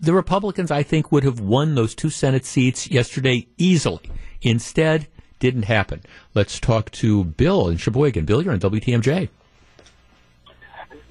the 0.00 0.12
Republicans, 0.12 0.70
I 0.70 0.82
think, 0.82 1.10
would 1.10 1.24
have 1.24 1.40
won 1.40 1.74
those 1.74 1.94
two 1.94 2.10
Senate 2.10 2.44
seats 2.44 2.90
yesterday 2.90 3.46
easily. 3.56 4.10
Instead, 4.42 5.08
didn't 5.38 5.64
happen. 5.64 6.02
Let's 6.34 6.60
talk 6.60 6.90
to 6.92 7.24
Bill 7.24 7.68
in 7.68 7.76
Sheboygan. 7.76 8.24
Bill, 8.24 8.42
you're 8.42 8.52
on 8.52 8.60
WTMJ. 8.60 9.28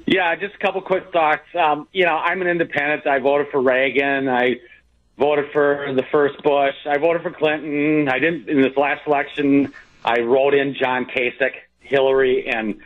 Yeah, 0.05 0.35
just 0.35 0.55
a 0.55 0.57
couple 0.59 0.81
quick 0.81 1.11
thoughts. 1.11 1.43
Um, 1.53 1.87
you 1.91 2.05
know, 2.05 2.15
I'm 2.15 2.41
an 2.41 2.47
independent. 2.47 3.05
I 3.05 3.19
voted 3.19 3.47
for 3.51 3.61
Reagan. 3.61 4.29
I 4.29 4.55
voted 5.17 5.45
for 5.51 5.93
the 5.95 6.03
first 6.11 6.41
Bush. 6.43 6.75
I 6.85 6.97
voted 6.97 7.23
for 7.23 7.31
Clinton. 7.31 8.07
I 8.07 8.19
didn't 8.19 8.49
in 8.49 8.61
this 8.61 8.75
last 8.77 9.01
election. 9.07 9.73
I 10.05 10.21
wrote 10.21 10.53
in 10.53 10.75
John 10.79 11.05
Kasich, 11.05 11.55
Hillary, 11.79 12.47
and 12.47 12.79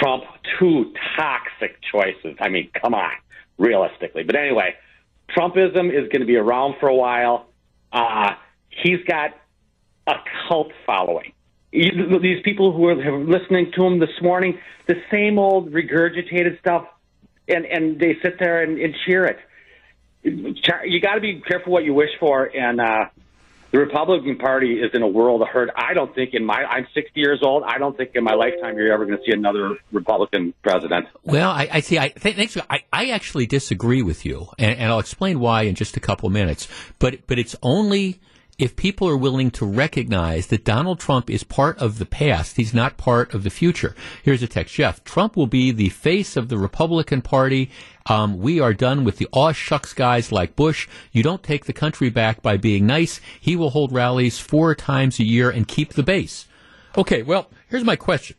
Trump. 0.00 0.24
Two 0.58 0.92
toxic 1.16 1.78
choices. 1.92 2.36
I 2.40 2.48
mean, 2.48 2.70
come 2.80 2.94
on, 2.94 3.12
realistically. 3.58 4.22
But 4.22 4.36
anyway, 4.36 4.74
Trumpism 5.36 5.90
is 5.90 6.08
going 6.08 6.20
to 6.20 6.26
be 6.26 6.36
around 6.36 6.76
for 6.80 6.88
a 6.88 6.94
while. 6.94 7.46
Uh, 7.92 8.34
he's 8.70 9.02
got 9.06 9.34
a 10.06 10.14
cult 10.48 10.72
following. 10.86 11.32
These 11.72 12.42
people 12.42 12.72
who 12.72 12.88
are 12.88 13.22
listening 13.22 13.72
to 13.72 13.84
him 13.84 13.98
this 13.98 14.22
morning, 14.22 14.58
the 14.86 14.94
same 15.10 15.38
old 15.38 15.72
regurgitated 15.72 16.58
stuff, 16.58 16.86
and 17.48 17.66
and 17.66 18.00
they 18.00 18.16
sit 18.22 18.38
there 18.38 18.62
and, 18.62 18.78
and 18.78 18.94
cheer 19.04 19.26
it 19.26 19.38
you 20.26 21.00
got 21.00 21.14
to 21.14 21.20
be 21.20 21.40
careful 21.40 21.72
what 21.72 21.84
you 21.84 21.94
wish 21.94 22.10
for, 22.18 22.44
and 22.44 22.80
uh, 22.80 23.06
the 23.70 23.78
Republican 23.78 24.38
Party 24.38 24.80
is 24.80 24.90
in 24.94 25.02
a 25.02 25.08
world 25.08 25.42
of 25.42 25.48
hurt. 25.48 25.70
I 25.76 25.94
don't 25.94 26.14
think 26.14 26.34
in 26.34 26.44
my 26.44 26.64
I'm 26.64 26.86
60 26.94 27.18
years 27.18 27.40
old. 27.42 27.62
I 27.64 27.78
don't 27.78 27.96
think 27.96 28.10
in 28.14 28.24
my 28.24 28.34
lifetime 28.34 28.76
you're 28.76 28.92
ever 28.92 29.04
going 29.04 29.18
to 29.18 29.24
see 29.24 29.32
another 29.32 29.76
Republican 29.92 30.54
president. 30.62 31.06
Well, 31.24 31.50
I, 31.50 31.68
I 31.70 31.80
see. 31.80 31.98
I 31.98 32.08
thanks. 32.10 32.56
I, 32.70 32.84
I 32.92 33.10
actually 33.10 33.46
disagree 33.46 34.02
with 34.02 34.24
you, 34.24 34.48
and, 34.58 34.78
and 34.78 34.90
I'll 34.90 34.98
explain 34.98 35.40
why 35.40 35.62
in 35.62 35.74
just 35.74 35.96
a 35.96 36.00
couple 36.00 36.30
minutes. 36.30 36.68
But 36.98 37.26
but 37.26 37.38
it's 37.38 37.56
only 37.62 38.20
if 38.58 38.74
people 38.74 39.06
are 39.08 39.16
willing 39.16 39.50
to 39.50 39.66
recognize 39.66 40.46
that 40.46 40.64
Donald 40.64 40.98
Trump 40.98 41.28
is 41.28 41.44
part 41.44 41.78
of 41.78 41.98
the 41.98 42.06
past, 42.06 42.56
he's 42.56 42.72
not 42.72 42.96
part 42.96 43.34
of 43.34 43.42
the 43.42 43.50
future. 43.50 43.94
Here's 44.22 44.42
a 44.42 44.46
text, 44.46 44.74
Jeff. 44.74 45.04
Trump 45.04 45.36
will 45.36 45.46
be 45.46 45.72
the 45.72 45.90
face 45.90 46.36
of 46.36 46.48
the 46.48 46.56
Republican 46.56 47.20
Party. 47.20 47.70
Um, 48.06 48.38
we 48.38 48.58
are 48.58 48.72
done 48.72 49.04
with 49.04 49.18
the 49.18 49.28
aw 49.32 49.52
shucks 49.52 49.92
guys 49.92 50.32
like 50.32 50.56
Bush. 50.56 50.88
You 51.12 51.22
don't 51.22 51.42
take 51.42 51.66
the 51.66 51.74
country 51.74 52.08
back 52.08 52.40
by 52.40 52.56
being 52.56 52.86
nice. 52.86 53.20
He 53.38 53.56
will 53.56 53.70
hold 53.70 53.92
rallies 53.92 54.38
four 54.38 54.74
times 54.74 55.18
a 55.18 55.26
year 55.26 55.50
and 55.50 55.68
keep 55.68 55.92
the 55.92 56.02
base. 56.02 56.46
Okay, 56.96 57.22
well, 57.22 57.50
here's 57.68 57.84
my 57.84 57.96
question. 57.96 58.36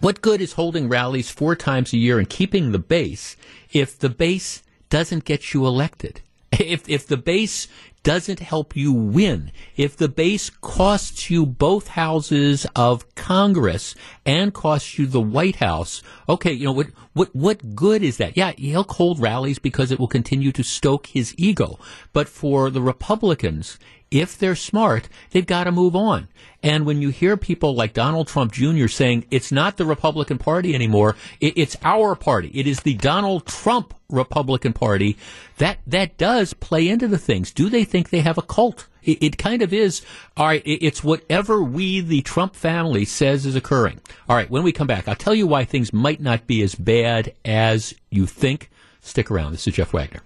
What 0.00 0.22
good 0.22 0.40
is 0.40 0.54
holding 0.54 0.88
rallies 0.88 1.30
four 1.30 1.54
times 1.54 1.92
a 1.92 1.98
year 1.98 2.18
and 2.18 2.28
keeping 2.28 2.72
the 2.72 2.78
base 2.78 3.36
if 3.70 3.96
the 3.98 4.08
base 4.08 4.62
doesn't 4.88 5.24
get 5.24 5.54
you 5.54 5.66
elected? 5.66 6.20
If, 6.58 6.88
if 6.88 7.06
the 7.06 7.16
base 7.16 7.68
doesn't 8.02 8.40
help 8.40 8.74
you 8.76 8.92
win, 8.92 9.52
if 9.76 9.96
the 9.96 10.08
base 10.08 10.50
costs 10.50 11.30
you 11.30 11.44
both 11.44 11.88
houses 11.88 12.66
of 12.74 13.14
Congress 13.14 13.94
and 14.24 14.54
costs 14.54 14.98
you 14.98 15.06
the 15.06 15.20
White 15.20 15.56
House, 15.56 16.02
okay, 16.28 16.52
you 16.52 16.64
know 16.64 16.72
what 16.72 16.88
what 17.12 17.34
what 17.34 17.74
good 17.74 18.02
is 18.02 18.16
that? 18.16 18.36
Yeah, 18.36 18.52
he'll 18.52 18.84
hold 18.84 19.20
rallies 19.20 19.58
because 19.58 19.90
it 19.90 19.98
will 19.98 20.08
continue 20.08 20.52
to 20.52 20.62
stoke 20.62 21.08
his 21.08 21.34
ego. 21.36 21.78
But 22.12 22.28
for 22.28 22.70
the 22.70 22.82
Republicans, 22.82 23.78
if 24.10 24.36
they're 24.36 24.56
smart, 24.56 25.08
they've 25.30 25.46
got 25.46 25.64
to 25.64 25.72
move 25.72 25.94
on. 25.94 26.28
And 26.62 26.84
when 26.84 27.00
you 27.00 27.08
hear 27.08 27.36
people 27.36 27.74
like 27.74 27.94
Donald 27.94 28.28
Trump 28.28 28.52
Jr. 28.52 28.88
saying 28.88 29.24
it's 29.30 29.50
not 29.50 29.76
the 29.76 29.86
Republican 29.86 30.38
Party 30.38 30.74
anymore, 30.74 31.16
it's 31.40 31.76
our 31.82 32.14
party. 32.14 32.50
It 32.52 32.66
is 32.66 32.80
the 32.80 32.94
Donald 32.94 33.46
Trump 33.46 33.94
Republican 34.10 34.72
Party. 34.72 35.16
That 35.58 35.78
that 35.86 36.18
does 36.18 36.52
play 36.52 36.88
into 36.88 37.08
the 37.08 37.18
things. 37.18 37.52
Do 37.52 37.70
they 37.70 37.84
think 37.84 38.10
they 38.10 38.20
have 38.20 38.36
a 38.36 38.42
cult? 38.42 38.88
It, 39.02 39.22
it 39.22 39.38
kind 39.38 39.62
of 39.62 39.72
is. 39.72 40.02
All 40.36 40.46
right, 40.46 40.62
it's 40.66 41.02
whatever 41.02 41.62
we, 41.62 42.00
the 42.00 42.20
Trump 42.22 42.54
family, 42.54 43.04
says 43.06 43.46
is 43.46 43.56
occurring. 43.56 44.00
All 44.28 44.36
right, 44.36 44.50
when 44.50 44.62
we 44.62 44.72
come 44.72 44.86
back, 44.86 45.08
I'll 45.08 45.14
tell 45.14 45.34
you 45.34 45.46
why 45.46 45.64
things 45.64 45.92
might 45.92 46.20
not 46.20 46.46
be 46.46 46.62
as 46.62 46.74
bad 46.74 47.34
as 47.44 47.94
you 48.10 48.26
think. 48.26 48.70
Stick 49.00 49.30
around. 49.30 49.52
This 49.52 49.66
is 49.66 49.74
Jeff 49.74 49.94
Wagner. 49.94 50.20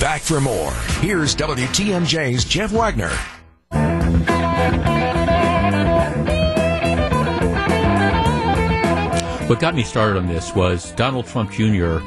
Back 0.00 0.20
for 0.22 0.40
more. 0.40 0.72
Here's 1.00 1.34
WTMJ's 1.36 2.44
Jeff 2.44 2.72
Wagner. 2.72 3.10
What 9.48 9.60
got 9.60 9.76
me 9.76 9.84
started 9.84 10.18
on 10.18 10.26
this 10.26 10.54
was 10.56 10.90
Donald 10.92 11.26
Trump 11.26 11.52
Jr. 11.52 11.98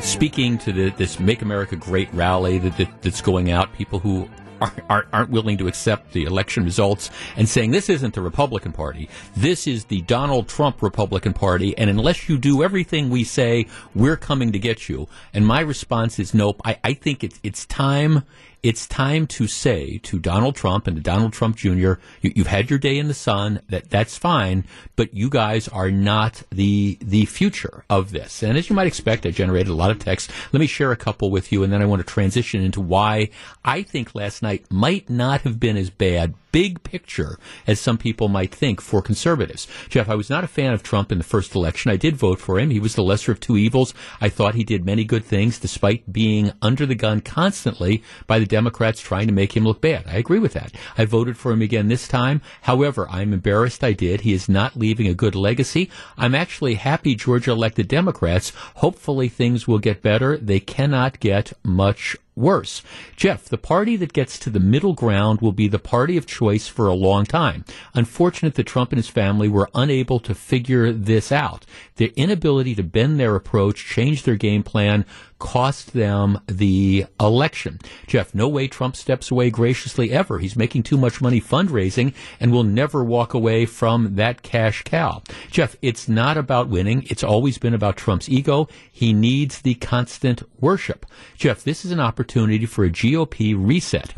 speaking 0.00 0.58
to 0.58 0.72
the, 0.72 0.90
this 0.90 1.20
Make 1.20 1.42
America 1.42 1.76
Great 1.76 2.12
rally 2.12 2.58
that, 2.58 2.76
that, 2.76 3.02
that's 3.02 3.20
going 3.22 3.52
out. 3.52 3.72
People 3.72 4.00
who 4.00 4.28
aren't, 4.60 5.06
aren't 5.12 5.30
willing 5.30 5.58
to 5.58 5.68
accept 5.68 6.12
the 6.12 6.24
election 6.24 6.64
results 6.64 7.10
and 7.36 7.48
saying 7.48 7.70
this 7.70 7.88
isn't 7.88 8.14
the 8.14 8.20
Republican 8.20 8.72
Party. 8.72 9.08
This 9.36 9.66
is 9.66 9.84
the 9.84 10.00
Donald 10.02 10.48
Trump 10.48 10.82
Republican 10.82 11.32
Party. 11.32 11.76
And 11.76 11.90
unless 11.90 12.28
you 12.28 12.38
do 12.38 12.62
everything 12.62 13.10
we 13.10 13.24
say, 13.24 13.66
we're 13.94 14.16
coming 14.16 14.52
to 14.52 14.58
get 14.58 14.88
you. 14.88 15.08
And 15.32 15.46
my 15.46 15.60
response 15.60 16.18
is 16.18 16.34
nope. 16.34 16.60
I, 16.64 16.78
I 16.84 16.94
think 16.94 17.24
it's, 17.24 17.38
it's 17.42 17.66
time 17.66 18.24
it's 18.62 18.86
time 18.86 19.26
to 19.28 19.46
say 19.46 19.98
to 19.98 20.18
Donald 20.18 20.56
Trump 20.56 20.86
and 20.86 20.96
to 20.96 21.02
Donald 21.02 21.32
Trump 21.32 21.56
Jr., 21.56 21.94
you, 22.20 22.32
have 22.36 22.46
had 22.46 22.70
your 22.70 22.78
day 22.78 22.98
in 22.98 23.08
the 23.08 23.14
sun. 23.14 23.60
That 23.68 23.90
that's 23.90 24.18
fine, 24.18 24.64
but 24.96 25.14
you 25.14 25.30
guys 25.30 25.68
are 25.68 25.90
not 25.90 26.42
the 26.50 26.98
the 27.00 27.26
future 27.26 27.84
of 27.88 28.10
this. 28.10 28.42
And 28.42 28.58
as 28.58 28.68
you 28.68 28.76
might 28.76 28.86
expect, 28.86 29.26
I 29.26 29.30
generated 29.30 29.68
a 29.68 29.74
lot 29.74 29.90
of 29.90 29.98
text. 29.98 30.30
Let 30.52 30.60
me 30.60 30.66
share 30.66 30.92
a 30.92 30.96
couple 30.96 31.30
with 31.30 31.52
you, 31.52 31.62
and 31.62 31.72
then 31.72 31.82
I 31.82 31.86
want 31.86 32.00
to 32.00 32.06
transition 32.06 32.62
into 32.62 32.80
why 32.80 33.30
I 33.64 33.82
think 33.82 34.14
last 34.14 34.42
night 34.42 34.66
might 34.70 35.08
not 35.08 35.42
have 35.42 35.60
been 35.60 35.76
as 35.76 35.90
bad 35.90 36.34
big 36.52 36.82
picture 36.82 37.38
as 37.66 37.80
some 37.80 37.98
people 37.98 38.28
might 38.28 38.54
think 38.54 38.80
for 38.80 39.02
conservatives. 39.02 39.66
Jeff, 39.88 40.08
I 40.08 40.14
was 40.14 40.30
not 40.30 40.44
a 40.44 40.48
fan 40.48 40.72
of 40.72 40.82
Trump 40.82 41.12
in 41.12 41.18
the 41.18 41.24
first 41.24 41.54
election. 41.54 41.90
I 41.90 41.96
did 41.96 42.16
vote 42.16 42.40
for 42.40 42.58
him. 42.58 42.70
He 42.70 42.80
was 42.80 42.94
the 42.94 43.02
lesser 43.02 43.32
of 43.32 43.40
two 43.40 43.56
evils. 43.56 43.94
I 44.20 44.28
thought 44.28 44.54
he 44.54 44.64
did 44.64 44.84
many 44.84 45.04
good 45.04 45.24
things 45.24 45.58
despite 45.58 46.12
being 46.12 46.52
under 46.62 46.86
the 46.86 46.94
gun 46.94 47.20
constantly 47.20 48.02
by 48.26 48.38
the 48.38 48.46
Democrats 48.46 49.00
trying 49.00 49.26
to 49.26 49.32
make 49.32 49.56
him 49.56 49.64
look 49.64 49.80
bad. 49.80 50.04
I 50.06 50.16
agree 50.16 50.38
with 50.38 50.54
that. 50.54 50.72
I 50.96 51.04
voted 51.04 51.36
for 51.36 51.52
him 51.52 51.62
again 51.62 51.88
this 51.88 52.08
time. 52.08 52.40
However, 52.62 53.08
I'm 53.10 53.32
embarrassed 53.32 53.84
I 53.84 53.92
did. 53.92 54.22
He 54.22 54.32
is 54.32 54.48
not 54.48 54.76
leaving 54.76 55.08
a 55.08 55.14
good 55.14 55.34
legacy. 55.34 55.90
I'm 56.16 56.34
actually 56.34 56.74
happy 56.74 57.14
Georgia 57.14 57.52
elected 57.52 57.88
Democrats. 57.88 58.52
Hopefully 58.76 59.28
things 59.28 59.66
will 59.66 59.78
get 59.78 60.02
better. 60.02 60.36
They 60.36 60.60
cannot 60.60 61.20
get 61.20 61.52
much 61.62 62.16
worse. 62.38 62.82
Jeff, 63.16 63.44
the 63.44 63.58
party 63.58 63.96
that 63.96 64.12
gets 64.12 64.38
to 64.38 64.50
the 64.50 64.60
middle 64.60 64.94
ground 64.94 65.40
will 65.40 65.52
be 65.52 65.68
the 65.68 65.78
party 65.78 66.16
of 66.16 66.26
choice 66.26 66.68
for 66.68 66.86
a 66.86 66.94
long 66.94 67.26
time. 67.26 67.64
Unfortunate 67.94 68.54
that 68.54 68.66
Trump 68.66 68.92
and 68.92 68.98
his 68.98 69.08
family 69.08 69.48
were 69.48 69.68
unable 69.74 70.20
to 70.20 70.34
figure 70.34 70.92
this 70.92 71.32
out. 71.32 71.66
Their 71.96 72.10
inability 72.16 72.74
to 72.76 72.82
bend 72.82 73.18
their 73.18 73.34
approach, 73.34 73.84
change 73.84 74.22
their 74.22 74.36
game 74.36 74.62
plan, 74.62 75.04
cost 75.38 75.92
them 75.92 76.40
the 76.46 77.06
election. 77.20 77.78
Jeff, 78.06 78.34
no 78.34 78.48
way 78.48 78.66
Trump 78.66 78.96
steps 78.96 79.30
away 79.30 79.50
graciously 79.50 80.10
ever. 80.10 80.38
He's 80.38 80.56
making 80.56 80.82
too 80.82 80.96
much 80.96 81.20
money 81.20 81.40
fundraising 81.40 82.14
and 82.40 82.52
will 82.52 82.64
never 82.64 83.04
walk 83.04 83.34
away 83.34 83.66
from 83.66 84.16
that 84.16 84.42
cash 84.42 84.82
cow. 84.82 85.22
Jeff, 85.50 85.76
it's 85.82 86.08
not 86.08 86.36
about 86.36 86.68
winning. 86.68 87.04
It's 87.08 87.24
always 87.24 87.58
been 87.58 87.74
about 87.74 87.96
Trump's 87.96 88.28
ego. 88.28 88.68
He 88.90 89.12
needs 89.12 89.60
the 89.60 89.74
constant 89.74 90.42
worship. 90.60 91.06
Jeff, 91.36 91.62
this 91.62 91.84
is 91.84 91.92
an 91.92 92.00
opportunity 92.00 92.66
for 92.66 92.84
a 92.84 92.90
GOP 92.90 93.54
reset. 93.56 94.14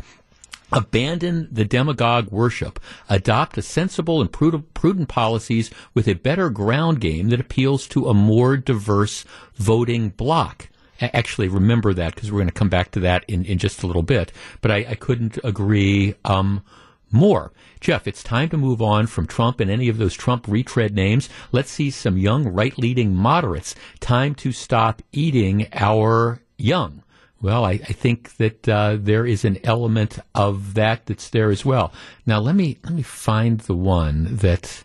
Abandon 0.73 1.49
the 1.51 1.65
demagogue 1.65 2.31
worship. 2.31 2.79
Adopt 3.09 3.57
a 3.57 3.61
sensible 3.61 4.21
and 4.21 4.31
prudent, 4.31 5.09
policies 5.09 5.69
with 5.93 6.07
a 6.07 6.13
better 6.13 6.49
ground 6.49 7.01
game 7.01 7.29
that 7.29 7.41
appeals 7.41 7.87
to 7.87 8.07
a 8.07 8.13
more 8.13 8.55
diverse 8.55 9.25
voting 9.55 10.09
bloc 10.09 10.69
actually 11.07 11.47
remember 11.47 11.93
that 11.93 12.15
because 12.15 12.31
we're 12.31 12.39
going 12.39 12.47
to 12.47 12.53
come 12.53 12.69
back 12.69 12.91
to 12.91 12.99
that 13.01 13.23
in, 13.27 13.45
in 13.45 13.57
just 13.57 13.83
a 13.83 13.87
little 13.87 14.03
bit. 14.03 14.31
But 14.61 14.71
I, 14.71 14.77
I 14.89 14.95
couldn't 14.95 15.39
agree 15.43 16.15
um, 16.25 16.63
more. 17.11 17.51
Jeff, 17.79 18.07
it's 18.07 18.23
time 18.23 18.49
to 18.49 18.57
move 18.57 18.81
on 18.81 19.07
from 19.07 19.27
Trump 19.27 19.59
and 19.59 19.69
any 19.69 19.89
of 19.89 19.97
those 19.97 20.13
Trump 20.13 20.47
retread 20.47 20.93
names. 20.93 21.29
Let's 21.51 21.71
see 21.71 21.89
some 21.89 22.17
young 22.17 22.47
right 22.47 22.77
leading 22.77 23.15
moderates. 23.15 23.75
Time 23.99 24.35
to 24.35 24.51
stop 24.51 25.01
eating 25.11 25.67
our 25.73 26.41
young. 26.57 27.03
Well, 27.41 27.65
I, 27.65 27.71
I 27.71 27.93
think 27.93 28.37
that 28.37 28.69
uh, 28.69 28.97
there 28.99 29.25
is 29.25 29.43
an 29.43 29.57
element 29.63 30.19
of 30.35 30.75
that 30.75 31.07
that's 31.07 31.29
there 31.29 31.49
as 31.49 31.65
well. 31.65 31.91
Now, 32.27 32.39
let 32.39 32.55
me 32.55 32.77
let 32.83 32.93
me 32.93 33.01
find 33.01 33.59
the 33.61 33.75
one 33.75 34.35
that 34.37 34.83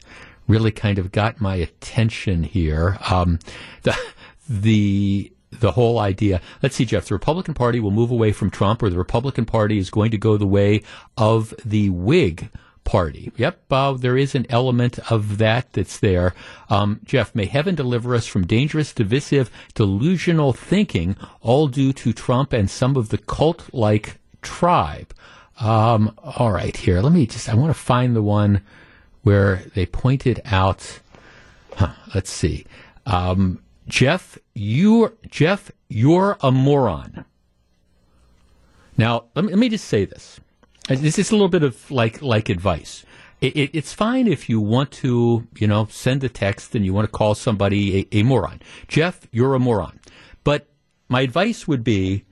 really 0.48 0.70
kind 0.72 0.98
of 0.98 1.12
got 1.12 1.40
my 1.40 1.56
attention 1.56 2.44
here. 2.44 2.98
Um, 3.10 3.40
the 3.82 3.94
the 4.48 5.32
the 5.50 5.72
whole 5.72 5.98
idea. 5.98 6.40
Let's 6.62 6.76
see, 6.76 6.84
Jeff. 6.84 7.06
The 7.06 7.14
Republican 7.14 7.54
Party 7.54 7.80
will 7.80 7.90
move 7.90 8.10
away 8.10 8.32
from 8.32 8.50
Trump, 8.50 8.82
or 8.82 8.90
the 8.90 8.98
Republican 8.98 9.44
Party 9.44 9.78
is 9.78 9.90
going 9.90 10.10
to 10.10 10.18
go 10.18 10.36
the 10.36 10.46
way 10.46 10.82
of 11.16 11.54
the 11.64 11.90
Whig 11.90 12.50
Party. 12.84 13.32
Yep, 13.36 13.60
uh, 13.70 13.92
there 13.94 14.16
is 14.16 14.34
an 14.34 14.46
element 14.48 14.98
of 15.10 15.38
that 15.38 15.72
that's 15.72 15.98
there. 15.98 16.34
Um, 16.70 17.00
Jeff, 17.04 17.34
may 17.34 17.46
heaven 17.46 17.74
deliver 17.74 18.14
us 18.14 18.26
from 18.26 18.46
dangerous, 18.46 18.92
divisive, 18.92 19.50
delusional 19.74 20.52
thinking, 20.52 21.16
all 21.40 21.68
due 21.68 21.92
to 21.94 22.12
Trump 22.12 22.52
and 22.52 22.70
some 22.70 22.96
of 22.96 23.08
the 23.08 23.18
cult-like 23.18 24.18
tribe. 24.40 25.12
Um, 25.58 26.16
all 26.22 26.52
right, 26.52 26.76
here. 26.76 27.00
Let 27.00 27.12
me 27.12 27.26
just. 27.26 27.48
I 27.48 27.54
want 27.54 27.70
to 27.70 27.80
find 27.80 28.14
the 28.14 28.22
one 28.22 28.62
where 29.22 29.62
they 29.74 29.86
pointed 29.86 30.40
out. 30.44 31.00
Huh, 31.74 31.92
let's 32.14 32.30
see. 32.30 32.66
Um, 33.04 33.60
Jeff, 33.88 34.38
you 34.54 35.16
Jeff, 35.30 35.70
you're 35.88 36.36
a 36.40 36.50
moron. 36.50 37.24
Now, 38.98 39.24
let 39.34 39.44
me, 39.44 39.50
let 39.50 39.58
me 39.58 39.68
just 39.68 39.86
say 39.86 40.04
this. 40.04 40.40
This 40.88 41.18
is 41.18 41.30
a 41.30 41.34
little 41.34 41.48
bit 41.48 41.62
of 41.62 41.90
like 41.90 42.22
like 42.22 42.48
advice. 42.48 43.04
It, 43.40 43.56
it, 43.56 43.70
it's 43.74 43.92
fine 43.92 44.26
if 44.26 44.48
you 44.48 44.60
want 44.60 44.90
to, 44.92 45.46
you 45.58 45.66
know, 45.66 45.86
send 45.90 46.24
a 46.24 46.28
text 46.28 46.74
and 46.74 46.86
you 46.86 46.94
want 46.94 47.06
to 47.06 47.12
call 47.12 47.34
somebody 47.34 48.08
a, 48.12 48.20
a 48.20 48.22
moron. 48.22 48.62
Jeff, 48.88 49.28
you're 49.30 49.54
a 49.54 49.58
moron. 49.58 50.00
But 50.42 50.68
my 51.08 51.20
advice 51.20 51.68
would 51.68 51.84
be, 51.84 52.24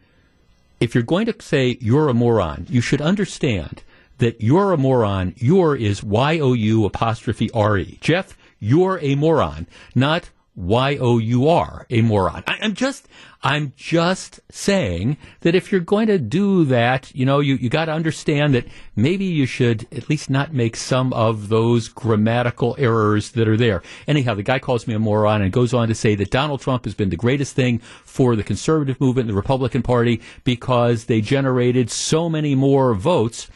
if 0.80 0.94
you're 0.94 1.04
going 1.04 1.26
to 1.26 1.36
say 1.40 1.76
you're 1.80 2.08
a 2.08 2.14
moron, 2.14 2.66
you 2.70 2.80
should 2.80 3.02
understand 3.02 3.82
that 4.18 4.40
you're 4.40 4.72
a 4.72 4.78
moron. 4.78 5.34
Your 5.36 5.76
is 5.76 6.02
Y 6.02 6.38
O 6.38 6.54
U 6.54 6.86
apostrophe 6.86 7.50
R 7.52 7.76
E. 7.76 7.98
Jeff, 8.00 8.36
you're 8.58 8.98
a 9.00 9.14
moron, 9.14 9.66
not 9.94 10.30
Y 10.56 10.96
O 11.00 11.18
U 11.18 11.48
R, 11.48 11.86
a 11.90 12.00
moron. 12.00 12.44
I, 12.46 12.58
am 12.60 12.74
just, 12.74 13.08
I'm 13.42 13.72
just 13.76 14.40
saying 14.50 15.16
that 15.40 15.54
if 15.54 15.72
you're 15.72 15.80
going 15.80 16.06
to 16.06 16.18
do 16.18 16.64
that, 16.66 17.12
you 17.14 17.26
know, 17.26 17.40
you, 17.40 17.56
you 17.56 17.68
got 17.68 17.86
to 17.86 17.92
understand 17.92 18.54
that 18.54 18.66
maybe 18.94 19.24
you 19.24 19.46
should 19.46 19.88
at 19.92 20.08
least 20.08 20.30
not 20.30 20.54
make 20.54 20.76
some 20.76 21.12
of 21.12 21.48
those 21.48 21.88
grammatical 21.88 22.76
errors 22.78 23.32
that 23.32 23.48
are 23.48 23.56
there. 23.56 23.82
Anyhow, 24.06 24.34
the 24.34 24.44
guy 24.44 24.60
calls 24.60 24.86
me 24.86 24.94
a 24.94 24.98
moron 24.98 25.42
and 25.42 25.52
goes 25.52 25.74
on 25.74 25.88
to 25.88 25.94
say 25.94 26.14
that 26.14 26.30
Donald 26.30 26.60
Trump 26.60 26.84
has 26.84 26.94
been 26.94 27.10
the 27.10 27.16
greatest 27.16 27.56
thing 27.56 27.80
for 28.04 28.36
the 28.36 28.44
conservative 28.44 29.00
movement, 29.00 29.28
and 29.28 29.30
the 29.30 29.40
Republican 29.40 29.82
Party, 29.82 30.20
because 30.44 31.06
they 31.06 31.20
generated 31.20 31.90
so 31.90 32.28
many 32.28 32.54
more 32.54 32.94
votes 32.94 33.48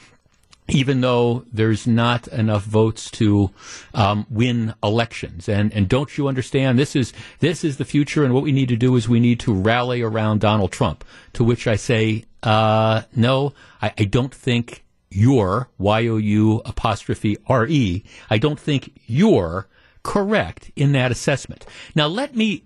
even 0.68 1.00
though 1.00 1.44
there's 1.52 1.87
not 1.87 2.28
enough 2.28 2.64
votes 2.64 3.11
to 3.11 3.50
um, 3.94 4.26
win 4.31 4.74
elections. 4.83 5.48
And 5.48 5.72
and 5.72 5.88
don't 5.88 6.16
you 6.16 6.28
understand? 6.28 6.78
This 6.78 6.94
is 6.94 7.12
this 7.40 7.64
is 7.64 7.78
the 7.78 7.85
future, 7.85 8.24
and 8.24 8.35
what 8.35 8.42
we 8.42 8.52
need 8.52 8.68
to 8.68 8.76
do 8.76 8.96
is 8.96 9.09
we 9.09 9.20
need 9.20 9.40
to 9.40 9.52
rally 9.52 10.02
around 10.02 10.40
Donald 10.40 10.72
Trump. 10.72 11.04
To 11.35 11.44
which 11.44 11.66
I 11.66 11.76
say, 11.76 12.24
uh, 12.42 13.02
no, 13.14 13.54
I, 13.81 13.92
I 13.98 14.04
don't 14.04 14.35
think 14.35 14.85
you're 15.11 15.68
Y 15.78 16.07
O 16.07 16.16
U 16.16 16.62
apostrophe 16.64 17.38
R 17.46 17.66
E. 17.66 18.04
I 18.28 18.38
don't 18.38 18.61
think 18.61 18.92
you're 19.07 19.66
correct 20.02 20.70
in 20.76 20.92
that 20.92 21.11
assessment. 21.11 21.66
Now 21.94 22.07
let 22.07 22.37
me 22.37 22.64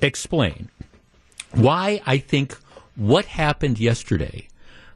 explain 0.00 0.68
why 1.52 2.00
I 2.04 2.18
think 2.18 2.56
what 2.96 3.26
happened 3.26 3.78
yesterday 3.78 4.48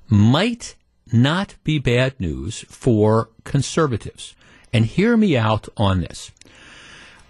might 0.08 0.74
not 1.12 1.54
be 1.64 1.78
bad 1.78 2.18
news 2.20 2.64
for 2.68 3.30
conservatives. 3.44 4.34
And 4.72 4.84
hear 4.84 5.16
me 5.16 5.36
out 5.36 5.68
on 5.76 6.00
this. 6.00 6.30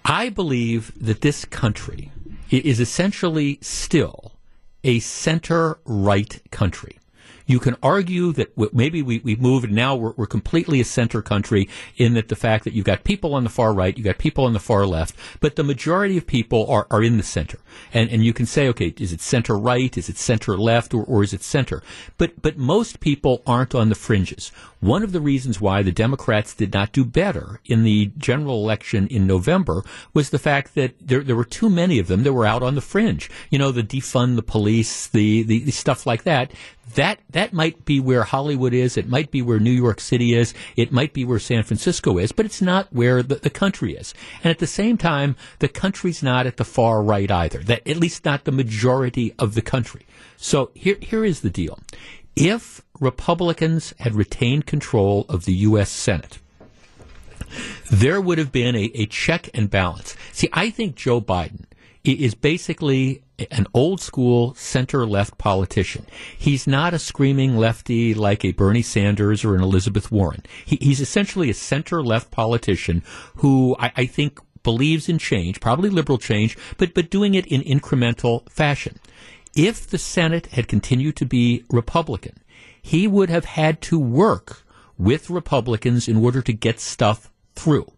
I 0.04 0.28
believe 0.28 0.92
that 1.00 1.20
this 1.20 1.44
country 1.44 2.10
is 2.50 2.80
essentially 2.80 3.58
still 3.60 4.32
a 4.82 4.98
center 5.00 5.78
right 5.84 6.40
country. 6.50 6.97
You 7.48 7.58
can 7.58 7.76
argue 7.82 8.32
that 8.34 8.52
maybe 8.74 9.00
we, 9.02 9.18
we've 9.20 9.40
moved 9.40 9.72
now 9.72 9.96
we're, 9.96 10.12
we're 10.16 10.26
completely 10.26 10.80
a 10.80 10.84
center 10.84 11.22
country 11.22 11.68
in 11.96 12.12
that 12.14 12.28
the 12.28 12.36
fact 12.36 12.64
that 12.64 12.74
you've 12.74 12.84
got 12.84 13.04
people 13.04 13.34
on 13.34 13.42
the 13.42 13.50
far 13.50 13.72
right, 13.72 13.96
you've 13.96 14.04
got 14.04 14.18
people 14.18 14.44
on 14.44 14.52
the 14.52 14.60
far 14.60 14.86
left, 14.86 15.16
but 15.40 15.56
the 15.56 15.64
majority 15.64 16.18
of 16.18 16.26
people 16.26 16.70
are, 16.70 16.86
are 16.90 17.02
in 17.02 17.16
the 17.16 17.22
center. 17.22 17.58
And, 17.92 18.10
and 18.10 18.22
you 18.22 18.34
can 18.34 18.44
say, 18.44 18.68
okay, 18.68 18.94
is 18.98 19.12
it 19.12 19.22
center 19.22 19.58
right? 19.58 19.96
Is 19.96 20.10
it 20.10 20.18
center 20.18 20.58
left? 20.58 20.92
Or, 20.92 21.02
or 21.04 21.22
is 21.22 21.32
it 21.32 21.42
center? 21.42 21.82
But, 22.18 22.42
but 22.42 22.58
most 22.58 23.00
people 23.00 23.42
aren't 23.46 23.74
on 23.74 23.88
the 23.88 23.94
fringes. 23.94 24.52
One 24.80 25.02
of 25.02 25.12
the 25.12 25.20
reasons 25.20 25.60
why 25.60 25.82
the 25.82 25.90
Democrats 25.90 26.54
did 26.54 26.72
not 26.72 26.92
do 26.92 27.04
better 27.04 27.60
in 27.64 27.82
the 27.82 28.12
general 28.18 28.62
election 28.62 29.08
in 29.08 29.26
November 29.26 29.82
was 30.14 30.30
the 30.30 30.38
fact 30.38 30.74
that 30.74 30.94
there, 31.00 31.24
there 31.24 31.34
were 31.34 31.44
too 31.44 31.70
many 31.70 31.98
of 31.98 32.06
them 32.06 32.22
that 32.22 32.32
were 32.32 32.46
out 32.46 32.62
on 32.62 32.74
the 32.74 32.80
fringe. 32.80 33.30
You 33.50 33.58
know, 33.58 33.72
the 33.72 33.82
defund 33.82 34.36
the 34.36 34.42
police, 34.42 35.08
the, 35.08 35.42
the, 35.42 35.64
the 35.64 35.72
stuff 35.72 36.06
like 36.06 36.22
that 36.24 36.52
that 36.94 37.20
that 37.30 37.52
might 37.52 37.84
be 37.84 38.00
where 38.00 38.22
Hollywood 38.22 38.72
is. 38.72 38.96
It 38.96 39.08
might 39.08 39.30
be 39.30 39.42
where 39.42 39.58
New 39.58 39.70
York 39.70 40.00
City 40.00 40.34
is. 40.34 40.54
It 40.76 40.92
might 40.92 41.12
be 41.12 41.24
where 41.24 41.38
San 41.38 41.62
Francisco 41.62 42.18
is, 42.18 42.32
but 42.32 42.46
it's 42.46 42.62
not 42.62 42.92
where 42.92 43.22
the, 43.22 43.36
the 43.36 43.50
country 43.50 43.94
is. 43.94 44.14
And 44.42 44.50
at 44.50 44.58
the 44.58 44.66
same 44.66 44.96
time, 44.96 45.36
the 45.58 45.68
country's 45.68 46.22
not 46.22 46.46
at 46.46 46.56
the 46.56 46.64
far 46.64 47.02
right 47.02 47.30
either. 47.30 47.60
That 47.60 47.86
at 47.86 47.96
least 47.96 48.24
not 48.24 48.44
the 48.44 48.52
majority 48.52 49.34
of 49.38 49.54
the 49.54 49.62
country. 49.62 50.06
So 50.36 50.70
here 50.74 50.96
here 51.00 51.24
is 51.24 51.40
the 51.40 51.50
deal. 51.50 51.78
If 52.36 52.82
Republicans 53.00 53.94
had 53.98 54.14
retained 54.14 54.66
control 54.66 55.26
of 55.28 55.44
the 55.44 55.54
U.S. 55.54 55.90
Senate, 55.90 56.38
there 57.90 58.20
would 58.20 58.38
have 58.38 58.52
been 58.52 58.76
a, 58.76 58.90
a 58.94 59.06
check 59.06 59.50
and 59.54 59.70
balance. 59.70 60.16
See, 60.32 60.48
I 60.52 60.70
think 60.70 60.94
Joe 60.94 61.20
Biden 61.20 61.64
is 62.04 62.34
basically 62.34 63.22
an 63.50 63.66
old 63.72 64.00
school 64.00 64.54
center 64.54 65.06
left 65.06 65.38
politician. 65.38 66.06
He's 66.36 66.66
not 66.66 66.94
a 66.94 66.98
screaming 66.98 67.56
lefty 67.56 68.14
like 68.14 68.44
a 68.44 68.52
Bernie 68.52 68.82
Sanders 68.82 69.44
or 69.44 69.54
an 69.54 69.62
Elizabeth 69.62 70.10
Warren. 70.10 70.42
He, 70.64 70.78
he's 70.80 71.00
essentially 71.00 71.48
a 71.50 71.54
center 71.54 72.02
left 72.02 72.30
politician 72.30 73.02
who 73.36 73.76
I, 73.78 73.92
I 73.96 74.06
think 74.06 74.40
believes 74.62 75.08
in 75.08 75.18
change, 75.18 75.60
probably 75.60 75.88
liberal 75.88 76.18
change, 76.18 76.58
but, 76.76 76.94
but 76.94 77.10
doing 77.10 77.34
it 77.34 77.46
in 77.46 77.62
incremental 77.62 78.48
fashion. 78.50 78.98
If 79.54 79.86
the 79.86 79.98
Senate 79.98 80.46
had 80.46 80.68
continued 80.68 81.16
to 81.16 81.26
be 81.26 81.64
Republican, 81.70 82.38
he 82.82 83.06
would 83.06 83.30
have 83.30 83.44
had 83.44 83.80
to 83.82 83.98
work 83.98 84.62
with 84.96 85.30
Republicans 85.30 86.08
in 86.08 86.16
order 86.16 86.42
to 86.42 86.52
get 86.52 86.80
stuff 86.80 87.30
through. 87.54 87.90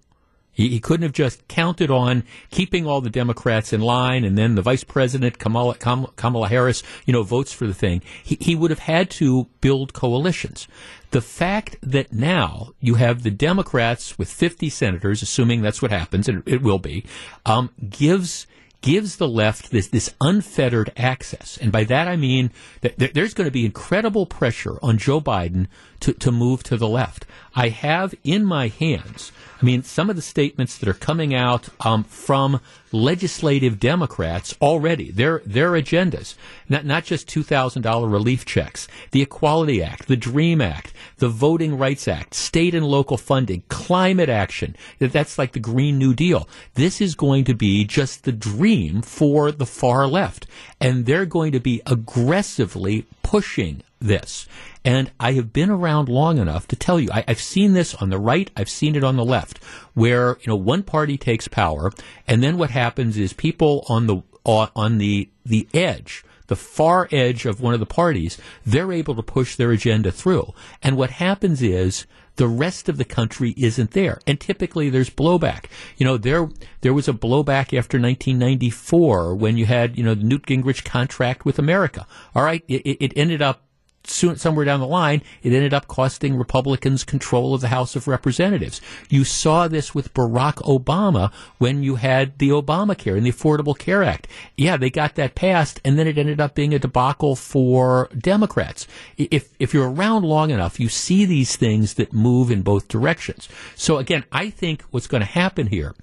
He, 0.61 0.68
he 0.68 0.79
couldn't 0.79 1.05
have 1.05 1.12
just 1.12 1.49
counted 1.49 1.90
on 1.90 2.23
keeping 2.51 2.87
all 2.87 3.01
the 3.01 3.09
Democrats 3.09 3.73
in 3.73 3.81
line 3.81 4.25
and 4.25 4.37
then 4.37 4.57
the 4.57 4.62
vice 4.62 4.85
president, 4.85 5.38
Kamala, 5.38 5.75
Kamala 5.77 6.49
Harris, 6.49 6.83
you 7.07 7.14
know, 7.14 7.23
votes 7.23 7.51
for 7.51 7.66
the 7.66 7.73
thing. 7.73 8.03
He, 8.23 8.37
he 8.38 8.55
would 8.55 8.70
have 8.70 8.81
had 8.81 9.09
to 9.12 9.46
build 9.62 9.94
coalitions. 9.94 10.68
The 11.12 11.23
fact 11.23 11.79
that 11.83 12.12
now 12.12 12.73
you 12.79 12.96
have 12.96 13.23
the 13.23 13.31
Democrats 13.31 14.18
with 14.18 14.31
50 14.31 14.68
senators, 14.68 15.23
assuming 15.23 15.62
that's 15.62 15.81
what 15.81 15.92
happens, 15.92 16.29
and 16.29 16.42
it 16.46 16.61
will 16.61 16.79
be, 16.79 17.07
um, 17.46 17.70
gives 17.88 18.46
gives 18.83 19.16
the 19.16 19.29
left 19.29 19.70
this, 19.70 19.88
this 19.88 20.14
unfettered 20.20 20.90
access. 20.96 21.59
And 21.59 21.70
by 21.70 21.85
that 21.85 22.09
I 22.09 22.16
mean 22.16 22.51
that 22.81 23.12
there's 23.14 23.35
going 23.35 23.46
to 23.46 23.53
be 23.53 23.66
incredible 23.66 24.25
pressure 24.25 24.79
on 24.83 24.96
Joe 24.96 25.20
Biden 25.20 25.66
to, 26.01 26.13
to 26.15 26.33
move 26.33 26.63
to 26.65 26.77
the 26.77 26.89
left. 26.89 27.27
I 27.55 27.69
have 27.69 28.15
in 28.25 28.45
my 28.45 28.69
hands 28.69 29.33
I 29.61 29.67
mean, 29.67 29.83
some 29.83 30.09
of 30.09 30.17
the 30.17 30.23
statements 30.23 30.79
that 30.79 30.89
are 30.89 30.95
coming 30.95 31.35
out 31.35 31.69
um, 31.81 32.05
from 32.05 32.61
legislative 32.93 33.79
Democrats 33.79 34.55
already, 34.63 35.11
their 35.11 35.43
their 35.45 35.73
agendas, 35.73 36.35
not 36.69 36.87
not 36.87 37.05
just 37.05 37.29
two 37.29 37.43
thousand 37.43 37.83
dollar 37.83 38.09
relief 38.09 38.47
checks, 38.47 38.89
the 39.11 39.21
Equality 39.21 39.83
Act, 39.83 40.09
the 40.09 40.17
Dream 40.17 40.63
Act, 40.63 40.95
the 41.19 41.29
Voting 41.29 41.77
Rights 41.77 42.09
Act, 42.09 42.35
state 42.35 42.75
and 42.75 42.87
local 42.87 43.19
funding, 43.19 43.63
climate 43.69 44.31
action. 44.31 44.77
That 44.99 45.13
that's 45.13 45.37
like 45.37 45.53
the 45.53 45.61
Green 45.61 45.99
New 45.99 46.15
Deal. 46.15 46.49
This 46.75 47.03
is 47.03 47.15
going 47.15 47.45
to 47.45 47.55
be 47.55 47.85
just 47.85 48.25
the 48.25 48.33
dream 48.33 49.03
for 49.03 49.53
the 49.53 49.67
far 49.67 50.07
left, 50.07 50.47
and 50.81 51.05
they're 51.05 51.27
going 51.27 51.53
to 51.53 51.61
be 51.61 51.83
aggressively 51.85 53.05
pushing 53.23 53.83
this. 54.01 54.49
And 54.85 55.11
I 55.21 55.33
have 55.33 55.53
been 55.53 55.71
around 55.71 56.09
long 56.09 56.38
enough 56.38 56.66
to 56.69 56.77
tell 56.77 56.99
you, 56.99 57.11
I, 57.12 57.25
have 57.29 57.40
seen 57.40 57.75
this 57.75 57.95
on 57.95 58.11
the 58.11 58.19
right, 58.19 58.51
I've 58.57 58.71
seen 58.71 58.97
it 58.97 59.05
on 59.05 59.16
the 59.16 59.25
left, 59.25 59.62
where, 59.95 60.38
you 60.40 60.49
know, 60.49 60.57
one 60.57 60.83
party 60.83 61.19
takes 61.19 61.49
power, 61.49 61.93
and 62.27 62.43
then 62.43 62.57
what 62.57 62.71
happens 62.71 63.19
is 63.19 63.33
people 63.33 63.85
on 63.88 64.07
the, 64.07 64.23
uh, 64.47 64.69
on 64.75 64.99
the, 64.99 65.29
the 65.45 65.69
edge, 65.75 66.25
the 66.47 66.57
far 66.57 67.09
edge 67.12 67.47
of 67.47 67.61
one 67.61 67.75
of 67.75 67.81
the 67.81 67.87
parties, 67.87 68.38
they're 68.64 68.93
able 68.93 69.14
to 69.14 69.23
push 69.23 69.55
their 69.55 69.71
agenda 69.71 70.11
through. 70.11 70.53
And 70.83 70.97
what 70.97 71.11
happens 71.11 71.62
is 71.62 72.07
the 72.37 72.49
rest 72.49 72.88
of 72.88 72.97
the 72.97 73.05
country 73.05 73.55
isn't 73.57 73.93
there. 73.93 74.19
And 74.27 74.40
typically 74.40 74.90
there's 74.90 75.11
blowback. 75.11 75.66
You 75.97 76.07
know, 76.07 76.16
there, 76.16 76.49
there 76.81 76.95
was 76.95 77.07
a 77.07 77.12
blowback 77.12 77.77
after 77.77 78.01
1994 78.01 79.35
when 79.35 79.57
you 79.57 79.66
had, 79.66 79.97
you 79.97 80.03
know, 80.03 80.14
the 80.14 80.25
Newt 80.25 80.47
Gingrich 80.47 80.85
contract 80.85 81.45
with 81.45 81.59
America. 81.59 82.07
All 82.35 82.43
right. 82.43 82.64
It, 82.66 82.97
it 83.01 83.12
ended 83.14 83.43
up 83.43 83.62
soon, 84.05 84.37
somewhere 84.37 84.65
down 84.65 84.81
the 84.81 84.87
line, 84.87 85.23
it 85.43 85.53
ended 85.53 85.75
up 85.75 85.87
costing 85.87 86.37
Republicans 86.37 87.05
control 87.05 87.55
of 87.55 87.61
the 87.61 87.69
House 87.69 87.97
of 87.97 88.09
Representatives. 88.09 88.81
You 89.09 89.25
saw 89.25 89.69
this 89.69 89.95
with 89.95 90.15
Barack 90.15 90.57
Obama 90.57 91.33
when 91.59 91.83
you 91.83 91.97
had 91.97 92.39
the 92.39 92.51
Obamacare 92.51 93.17
and 93.17 93.27
the 93.27 93.33
Affordable 93.33 93.79
Care 93.79 94.03
Act. 94.03 94.27
Yeah, 94.57 94.77
they 94.77 94.91
got 94.91 95.15
that 95.17 95.35
passed, 95.35 95.81
and 95.85 95.99
then 95.99 96.07
it 96.07 96.19
ended 96.19 96.41
up 96.41 96.55
being 96.55 96.75
a 96.75 96.79
debacle 96.79 97.37
for 97.37 98.09
Democrats. 98.17 98.87
If 99.17 99.51
if 99.59 99.75
you're 99.75 99.91
around 99.91 100.25
long 100.25 100.51
enough, 100.51 100.81
you 100.81 100.89
see 100.89 101.25
these 101.25 101.57
things 101.57 101.95
that 101.95 102.13
move 102.13 102.51
in 102.51 102.63
both 102.63 102.89
directions. 102.89 103.49
So 103.75 103.99
again, 103.99 104.25
I 104.33 104.51
think 104.51 104.83
what's 104.91 105.07
going 105.07 105.23
to 105.23 105.27
happen 105.27 105.69
here. 105.69 105.95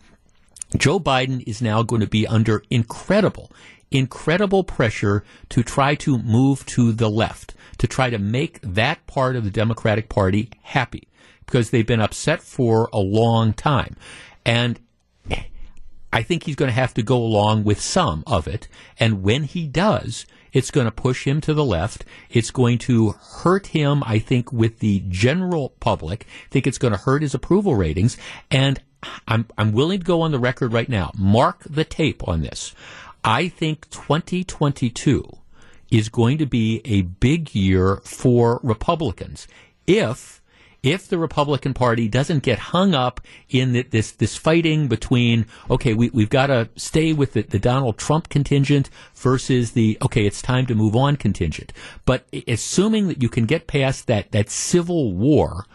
Joe 0.75 0.99
Biden 0.99 1.47
is 1.47 1.61
now 1.61 1.81
going 1.81 2.01
to 2.01 2.07
be 2.07 2.27
under 2.27 2.61
incredible, 2.69 3.49
incredible 3.91 4.63
pressure 4.63 5.23
to 5.49 5.63
try 5.63 5.95
to 5.95 6.17
move 6.17 6.65
to 6.65 6.91
the 6.91 7.09
left 7.09 7.55
to 7.77 7.87
try 7.87 8.09
to 8.09 8.17
make 8.17 8.59
that 8.61 9.05
part 9.07 9.35
of 9.35 9.43
the 9.43 9.51
Democratic 9.51 10.09
Party 10.09 10.49
happy 10.61 11.07
because 11.45 11.69
they've 11.69 11.87
been 11.87 12.01
upset 12.01 12.41
for 12.41 12.89
a 12.91 12.99
long 12.99 13.53
time. 13.53 13.95
And 14.45 14.79
I 16.11 16.23
think 16.23 16.43
he's 16.43 16.55
going 16.55 16.69
to 16.69 16.75
have 16.75 16.93
to 16.95 17.03
go 17.03 17.17
along 17.17 17.63
with 17.63 17.81
some 17.81 18.23
of 18.25 18.47
it. 18.47 18.67
And 18.99 19.23
when 19.23 19.43
he 19.43 19.67
does, 19.67 20.25
it's 20.53 20.71
going 20.71 20.85
to 20.85 20.91
push 20.91 21.25
him 21.25 21.41
to 21.41 21.53
the 21.53 21.65
left. 21.65 22.05
It's 22.29 22.51
going 22.51 22.77
to 22.79 23.11
hurt 23.11 23.67
him, 23.67 24.03
I 24.05 24.19
think, 24.19 24.51
with 24.51 24.79
the 24.79 25.03
general 25.09 25.69
public. 25.79 26.25
I 26.25 26.49
think 26.49 26.65
it's 26.65 26.77
going 26.77 26.93
to 26.93 26.99
hurt 26.99 27.21
his 27.21 27.33
approval 27.33 27.75
ratings. 27.75 28.17
And 28.49 28.81
I'm, 29.27 29.47
I'm 29.57 29.73
willing 29.73 29.99
to 29.99 30.05
go 30.05 30.21
on 30.21 30.31
the 30.31 30.39
record 30.39 30.73
right 30.73 30.89
now. 30.89 31.11
Mark 31.15 31.63
the 31.69 31.83
tape 31.83 32.27
on 32.27 32.41
this. 32.41 32.73
I 33.23 33.47
think 33.49 33.89
2022 33.89 35.37
is 35.91 36.09
going 36.09 36.37
to 36.37 36.45
be 36.45 36.81
a 36.85 37.01
big 37.01 37.55
year 37.55 37.97
for 38.03 38.59
Republicans. 38.63 39.47
If 39.85 40.41
if 40.83 41.07
the 41.07 41.17
Republican 41.17 41.73
Party 41.73 42.07
doesn't 42.07 42.43
get 42.43 42.59
hung 42.59 42.93
up 42.93 43.19
in 43.49 43.73
the, 43.73 43.81
this 43.83 44.11
this 44.11 44.35
fighting 44.35 44.87
between 44.87 45.45
okay 45.69 45.93
we 45.93 46.09
we've 46.11 46.29
got 46.29 46.47
to 46.47 46.69
stay 46.75 47.13
with 47.13 47.33
the, 47.33 47.41
the, 47.41 47.59
Donald 47.59 47.97
Trump 47.97 48.29
contingent 48.29 48.89
versus 49.15 49.71
the 49.71 49.97
okay 50.01 50.25
it's 50.25 50.41
time 50.41 50.65
to 50.67 50.75
move 50.75 50.95
on 50.95 51.15
contingent, 51.15 51.73
but 52.05 52.25
assuming 52.47 53.07
that 53.07 53.21
you 53.21 53.29
can 53.29 53.45
get 53.45 53.67
past 53.67 54.07
that 54.07 54.31
that 54.31 54.49
civil 54.49 55.13
war 55.13 55.65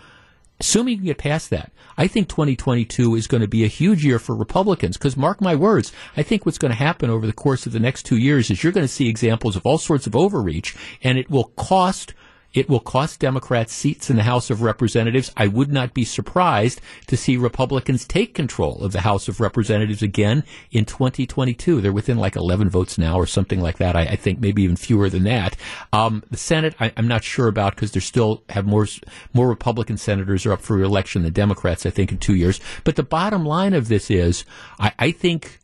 assuming 0.63 0.99
you 0.99 1.07
get 1.07 1.19
past 1.19 1.51
that, 1.51 1.73
I 1.97 2.07
think 2.07 2.29
2022 2.29 3.17
is 3.17 3.27
going 3.27 3.41
to 3.41 3.49
be 3.49 3.65
a 3.65 3.69
huge 3.69 4.05
year 4.05 4.21
for 4.21 4.37
Republicans 4.37 4.97
because 4.97 5.17
mark 5.17 5.41
my 5.41 5.57
words, 5.57 5.93
I 6.17 6.23
think 6.23 6.47
what's 6.47 6.57
going 6.57 6.71
to 6.71 6.79
happen 6.79 7.11
over 7.11 7.27
the 7.27 7.33
course 7.33 7.67
of 7.67 7.73
the 7.73 7.81
next 7.81 8.05
two 8.05 8.17
years 8.17 8.49
is 8.49 8.63
you're 8.63 8.73
going 8.73 8.87
to 8.87 8.93
see 8.93 9.09
examples 9.09 9.57
of 9.57 9.67
all 9.67 9.77
sorts 9.77 10.07
of 10.07 10.15
overreach 10.15 10.77
and 11.03 11.19
it 11.19 11.29
will 11.29 11.53
cost 11.57 12.15
it 12.55 12.69
will 12.69 12.81
cost 12.81 13.21
Democrats 13.21 13.73
seats 13.73 14.11
in 14.11 14.17
the 14.17 14.23
House 14.23 14.51
of 14.51 14.63
Representatives. 14.63 15.33
I 15.37 15.47
would 15.47 15.73
not 15.73 15.95
be 15.95 16.05
surprised 16.05 16.81
to 17.07 17.17
see 17.17 17.37
Republicans 17.37 18.07
take 18.07 18.35
control 18.35 18.83
of 18.83 18.93
the 18.93 19.01
House 19.01 19.29
of 19.29 19.41
Representatives 19.41 20.03
again 20.03 20.45
in 20.71 20.85
2022. 20.85 21.81
They're 21.81 21.93
within 21.93 22.19
like 22.19 22.37
11 22.37 22.69
votes 22.71 22.99
now 22.99 23.17
or 23.17 23.27
something 23.27 23.61
like 23.61 23.79
that. 23.79 23.97
I, 23.97 24.03
I 24.03 24.17
think 24.17 24.41
maybe 24.41 24.63
even 24.63 24.77
fewer 24.77 25.09
than 25.09 25.25
that. 25.25 25.57
Um, 25.93 26.23
the 26.31 26.37
Senate, 26.37 26.75
I, 26.79 26.89
am 26.97 27.09
not 27.09 27.25
sure 27.25 27.49
about 27.49 27.75
because 27.75 27.93
they 27.93 28.01
still 28.01 28.43
have 28.51 28.67
more, 28.67 28.87
more 29.33 29.49
Republican 29.49 29.97
senators 29.97 30.45
are 30.45 30.53
up 30.53 30.61
for 30.61 30.81
election 30.81 31.23
than 31.23 31.33
Democrats, 31.33 31.87
I 31.87 31.91
think, 31.91 32.13
in 32.13 32.19
two 32.19 32.35
years. 32.35 32.61
But 32.85 32.97
the 32.97 33.03
bottom 33.03 33.45
line 33.47 33.73
of 33.73 33.89
this 33.89 34.11
is, 34.11 34.45
I, 34.79 34.93
I 34.99 35.11
think, 35.11 35.59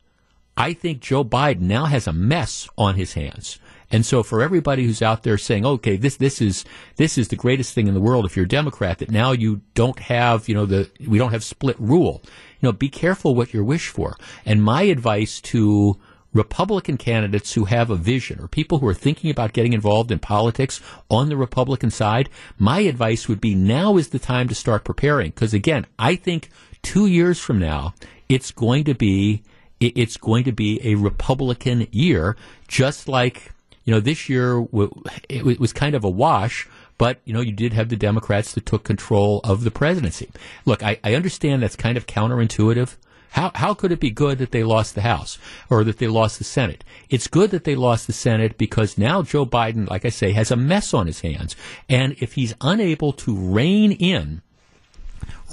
I 0.57 0.73
think 0.73 1.01
Joe 1.01 1.25
Biden 1.25 1.63
now 1.63 1.85
has 1.85 2.07
a 2.07 2.13
mess 2.13 2.69
on 2.77 2.97
his 2.97 3.13
hands. 3.13 3.59
And 3.91 4.05
so 4.05 4.23
for 4.23 4.43
everybody 4.43 4.85
who's 4.85 5.03
out 5.03 5.23
there 5.23 5.39
saying, 5.39 5.65
okay, 5.65 5.97
this, 5.97 6.17
this 6.17 6.43
is, 6.43 6.65
this 6.97 7.17
is 7.17 7.29
the 7.29 7.37
greatest 7.37 7.75
thing 7.75 7.89
in 7.89 7.95
the 7.95 8.01
world 8.01 8.27
if 8.27 8.37
you're 8.37 8.45
a 8.45 8.49
Democrat, 8.49 8.99
that 8.99 9.11
now 9.11 9.33
you 9.33 9.63
don't 9.75 9.99
have, 9.99 10.49
you 10.49 10.55
know, 10.55 10.67
the, 10.67 10.91
we 11.07 11.19
don't 11.19 11.33
have 11.33 11.45
split 11.45 11.77
rule. 11.79 12.21
You 12.61 12.69
know, 12.69 12.73
be 12.73 12.89
careful 12.89 13.35
what 13.35 13.55
you 13.55 13.65
wish 13.65 13.89
for. 13.89 14.17
And 14.45 14.63
my 14.63 14.83
advice 14.83 15.41
to 15.43 15.99
Republican 16.35 16.99
candidates 16.99 17.55
who 17.55 17.65
have 17.65 17.89
a 17.89 17.97
vision 17.97 18.39
or 18.41 18.49
people 18.49 18.79
who 18.79 18.89
are 18.89 18.95
thinking 18.95 19.31
about 19.31 19.55
getting 19.55 19.73
involved 19.73 20.11
in 20.11 20.19
politics 20.19 20.81
on 21.09 21.31
the 21.31 21.37
Republican 21.37 21.91
side, 21.91 22.29
my 22.59 22.81
advice 22.81 23.29
would 23.29 23.41
be 23.41 23.55
now 23.55 23.97
is 23.97 24.09
the 24.09 24.19
time 24.19 24.49
to 24.49 24.55
start 24.55 24.85
preparing. 24.85 25.31
Because 25.31 25.55
again, 25.55 25.87
I 25.99 26.17
think 26.17 26.51
two 26.83 27.07
years 27.07 27.39
from 27.39 27.59
now, 27.59 27.95
it's 28.29 28.51
going 28.51 28.85
to 28.85 28.95
be, 28.95 29.43
it's 29.81 30.19
going 30.19 30.45
to 30.45 30.53
be 30.53 30.81
a 30.85 30.97
Republican 30.97 31.87
year, 31.91 32.37
just 32.67 33.09
like 33.09 33.53
you 33.89 33.95
know, 33.95 34.01
this 34.01 34.29
year 34.29 34.67
it 35.31 35.59
was 35.59 35.73
kind 35.73 35.95
of 35.95 36.05
a 36.05 36.11
wash, 36.11 36.69
but, 36.99 37.23
you 37.25 37.33
know, 37.33 37.41
you 37.41 37.53
did 37.53 37.73
have 37.73 37.89
the 37.89 37.97
Democrats 37.97 38.53
that 38.53 38.67
took 38.67 38.85
control 38.85 39.41
of 39.45 39.65
the 39.65 39.71
presidency. 39.71 40.29
Look, 40.67 40.83
I, 40.83 41.01
I 41.03 41.15
understand 41.15 41.63
that's 41.63 41.75
kind 41.75 41.97
of 41.97 42.07
counterintuitive. 42.07 42.97
How, 43.31 43.51
how 43.55 43.73
could 43.73 43.91
it 43.91 43.99
be 43.99 44.11
good 44.11 44.37
that 44.41 44.51
they 44.51 44.63
lost 44.63 44.95
the 44.95 45.01
House 45.01 45.39
or 45.71 45.85
that 45.85 45.97
they 45.97 46.07
lost 46.07 46.37
the 46.37 46.45
Senate? 46.45 46.85
It's 47.09 47.29
good 47.29 47.51
that 47.53 47.65
they 47.65 47.75
lost 47.75 48.07
the 48.07 48.13
Senate 48.13 48.59
because 48.59 48.99
now 48.99 49.23
Joe 49.23 49.47
Biden, 49.47 49.89
like 49.89 50.05
I 50.05 50.11
say, 50.11 50.33
has 50.33 50.51
a 50.51 50.57
mess 50.57 50.93
on 50.93 51.07
his 51.07 51.23
hands. 51.23 51.57
And 51.89 52.15
if 52.21 52.35
he's 52.35 52.55
unable 52.61 53.15
to 53.15 53.35
rein 53.35 53.93
in, 53.93 54.43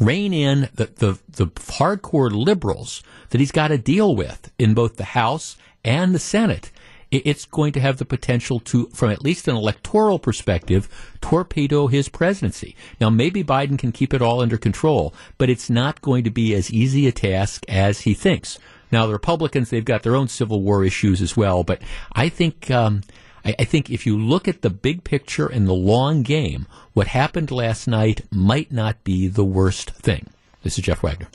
rein 0.02 0.34
in 0.34 0.68
the, 0.74 0.88
the, 0.88 1.20
the 1.30 1.48
hardcore 1.48 2.34
liberals 2.34 3.02
that 3.30 3.40
he's 3.40 3.54
got 3.54 3.70
to 3.70 3.78
deal 3.78 4.14
with 4.14 4.52
in 4.60 4.74
both 4.74 4.98
the 4.98 5.06
House 5.06 5.56
and 5.86 6.14
the 6.14 6.20
Senate, 6.20 6.70
it's 7.12 7.46
going 7.46 7.74
to 7.74 7.80
have 7.80 7.98
the 7.98 8.06
potential 8.06 8.60
to, 8.62 8.88
from 8.88 9.12
at 9.12 9.24
least 9.24 9.48
an 9.48 9.56
electoral 9.56 10.20
perspective, 10.20 10.90
torpedo 11.22 11.88
his 11.88 12.10
presidency. 12.10 12.76
Now, 13.00 13.10
maybe 13.10 13.44
Biden 13.44 13.78
can 13.78 13.92
keep 13.92 14.14
it 14.14 14.22
all 14.22 14.42
under 14.42 14.58
control, 14.58 15.14
but 15.38 15.50
it's 15.50 15.70
not 15.70 16.02
going 16.02 16.24
to 16.24 16.30
be 16.30 16.54
as 16.54 16.72
easy 16.72 17.08
a 17.08 17.12
task 17.12 17.64
as 17.70 18.02
he 18.02 18.14
thinks. 18.14 18.60
Now, 18.92 19.08
the 19.08 19.14
Republicans, 19.14 19.70
they've 19.70 19.84
got 19.84 20.04
their 20.04 20.16
own 20.16 20.28
Civil 20.28 20.62
War 20.62 20.84
issues 20.84 21.22
as 21.22 21.36
well, 21.36 21.64
but 21.64 21.82
I 22.14 22.30
think, 22.30 22.70
um, 22.72 23.02
I, 23.44 23.64
think 23.64 23.90
if 23.90 24.06
you 24.06 24.18
look 24.18 24.48
at 24.48 24.62
the 24.62 24.70
big 24.70 25.04
picture 25.04 25.48
and 25.48 25.68
the 25.68 25.74
long 25.74 26.24
game, 26.24 26.66
what 26.94 27.08
happened 27.08 27.52
last 27.52 27.88
night 27.88 28.22
might 28.32 28.72
not 28.72 29.04
be 29.04 29.28
the 29.28 29.46
worst 29.46 29.92
thing. 29.92 30.30
This 30.64 30.78
is 30.78 30.86
Jeff 30.86 31.04
Wagner. 31.04 31.28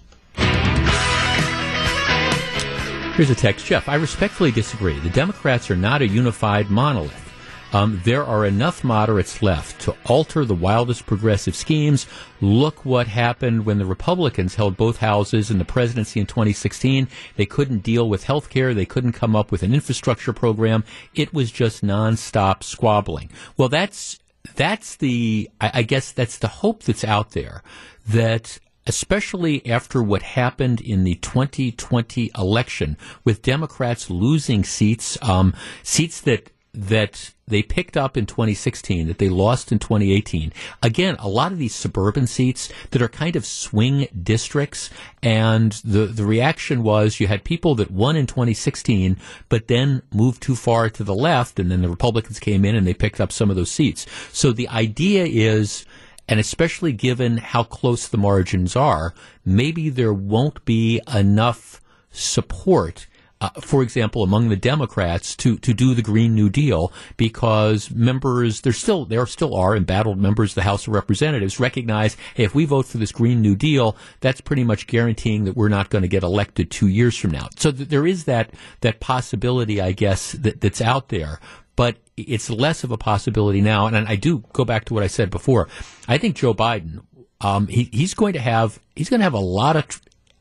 Here's 3.21 3.29
a 3.29 3.35
text. 3.35 3.67
Jeff, 3.67 3.87
I 3.87 3.97
respectfully 3.97 4.51
disagree. 4.51 4.99
The 4.99 5.11
Democrats 5.11 5.71
are 5.71 5.77
not 5.77 6.01
a 6.01 6.09
unified 6.09 6.71
monolith. 6.71 7.31
Um, 7.75 8.01
there 8.03 8.25
are 8.25 8.47
enough 8.47 8.83
moderates 8.83 9.43
left 9.43 9.79
to 9.83 9.95
alter 10.07 10.47
the 10.47 10.55
wildest 10.55 11.05
progressive 11.05 11.55
schemes. 11.55 12.07
Look 12.41 12.87
what 12.87 13.09
happened 13.09 13.67
when 13.67 13.77
the 13.77 13.85
Republicans 13.85 14.55
held 14.55 14.79
both 14.79 14.97
houses 14.97 15.51
in 15.51 15.59
the 15.59 15.67
presidency 15.67 16.19
in 16.19 16.25
2016. 16.25 17.09
They 17.37 17.45
couldn't 17.45 17.83
deal 17.83 18.09
with 18.09 18.25
health 18.25 18.49
care. 18.49 18.73
They 18.73 18.87
couldn't 18.87 19.13
come 19.13 19.37
up 19.37 19.53
with 19.53 19.63
an 19.63 19.75
infrastructure 19.75 20.33
program. 20.33 20.83
It 21.15 21.35
was 21.35 21.51
just 21.51 21.85
nonstop 21.85 22.63
squabbling. 22.63 23.29
Well, 23.59 23.69
that's 23.69 24.19
that's 24.55 24.97
the 24.97 25.51
I, 25.61 25.71
I 25.75 25.83
guess 25.83 26.11
that's 26.11 26.39
the 26.39 26.49
hope 26.49 26.85
that's 26.85 27.05
out 27.05 27.33
there 27.33 27.63
that 28.09 28.61
especially 28.91 29.65
after 29.71 30.03
what 30.03 30.21
happened 30.23 30.81
in 30.81 31.05
the 31.05 31.15
2020 31.15 32.33
election 32.37 32.97
with 33.25 33.41
Democrats 33.41 34.11
losing 34.11 34.65
seats, 34.65 35.17
um, 35.23 35.55
seats 35.85 36.21
that 36.23 36.51
that 36.75 37.33
they 37.47 37.63
picked 37.63 37.97
up 37.97 38.17
in 38.17 38.27
2016 38.27 39.07
that 39.07 39.19
they 39.19 39.29
lost 39.29 39.71
in 39.71 39.79
2018. 39.79 40.53
Again, 40.83 41.17
a 41.21 41.29
lot 41.29 41.53
of 41.53 41.59
these 41.59 41.75
suburban 41.75 42.27
seats 42.27 42.69
that 42.91 43.03
are 43.03 43.09
kind 43.09 43.37
of 43.37 43.47
swing 43.47 44.09
districts 44.23 44.91
and 45.23 45.73
the 45.85 46.07
the 46.07 46.25
reaction 46.25 46.83
was 46.83 47.21
you 47.21 47.29
had 47.29 47.45
people 47.45 47.77
that 47.77 47.93
won 47.93 48.17
in 48.17 48.27
2016 48.27 49.17
but 49.49 49.69
then 49.69 50.03
moved 50.13 50.43
too 50.43 50.57
far 50.57 50.91
to 50.91 51.05
the 51.05 51.15
left 51.15 51.61
and 51.61 51.71
then 51.71 51.83
the 51.83 51.89
Republicans 51.89 52.41
came 52.41 52.65
in 52.65 52.75
and 52.75 52.87
they 52.89 52.95
picked 52.95 53.21
up 53.21 53.31
some 53.31 53.51
of 53.51 53.57
those 53.57 53.71
seats. 53.71 54.05
So 54.33 54.51
the 54.51 54.69
idea 54.69 55.27
is 55.27 55.85
and 56.31 56.41
especially 56.41 56.93
given 56.93 57.37
how 57.37 57.65
close 57.65 58.09
the 58.09 58.17
margins 58.17 58.77
are, 58.77 59.13
maybe 59.45 59.91
there 59.91 60.15
won't 60.15 60.65
be 60.65 61.01
enough 61.13 61.83
support 62.11 63.07
uh, 63.43 63.49
for 63.63 63.83
example, 63.83 64.23
among 64.23 64.51
the 64.51 64.57
Democrats 64.57 65.35
to, 65.35 65.57
to 65.59 65.73
do 65.73 65.95
the 65.95 66.03
Green 66.03 66.35
New 66.35 66.51
Deal 66.51 66.93
because 67.17 67.91
members, 67.91 68.61
there 68.61 68.73
still, 68.73 69.07
there 69.07 69.25
still 69.25 69.55
are 69.55 69.75
embattled 69.75 70.19
members 70.19 70.51
of 70.51 70.57
the 70.57 70.63
House 70.63 70.87
of 70.87 70.93
Representatives 70.93 71.59
recognize, 71.59 72.19
hey, 72.35 72.45
if 72.45 72.55
we 72.55 72.67
vote 72.67 72.85
for 72.85 72.99
this 72.99 73.13
Green 73.13 73.41
New 73.41 73.57
Deal, 73.57 73.97
that's 74.21 74.43
pretty 74.43 74.63
much 74.63 74.87
guaranteeing 74.87 75.45
that 75.45 75.57
we're 75.57 75.71
not 75.71 75.89
going 75.89 76.03
to 76.03 76.09
get 76.09 76.23
elected 76.23 76.71
two 76.71 76.89
years 76.89 77.17
from 77.17 77.31
now. 77.31 77.49
So 77.57 77.73
th- 77.73 77.89
there 77.89 78.07
is 78.07 78.25
that, 78.25 78.51
that 78.83 79.01
possibility, 79.01 79.81
I 79.81 79.93
guess, 79.93 80.33
that, 80.33 80.61
that's 80.61 80.83
out 80.83 81.09
there. 81.09 81.41
But 81.77 81.97
it's 82.23 82.51
less 82.51 82.85
of 82.85 82.91
a 82.91 82.99
possibility 82.99 83.61
now. 83.61 83.87
And 83.87 84.09
I 84.09 84.17
do 84.17 84.45
go 84.53 84.65
back 84.65 84.85
to 84.87 84.95
what 84.95 85.03
I 85.03 85.09
said 85.09 85.31
before. 85.31 85.69
I 86.09 86.19
think 86.19 86.37
Joe 86.37 86.55
Biden, 86.55 87.03
um, 87.41 87.67
he, 87.67 87.89
he's 87.93 88.15
going 88.15 88.35
to 88.35 88.41
have 88.41 88.81
he's 88.95 89.09
going 89.09 89.21
to 89.21 89.25
have 89.25 89.35
a 89.35 89.39
lot 89.39 89.77
of 89.77 89.89
tr- 89.89 90.01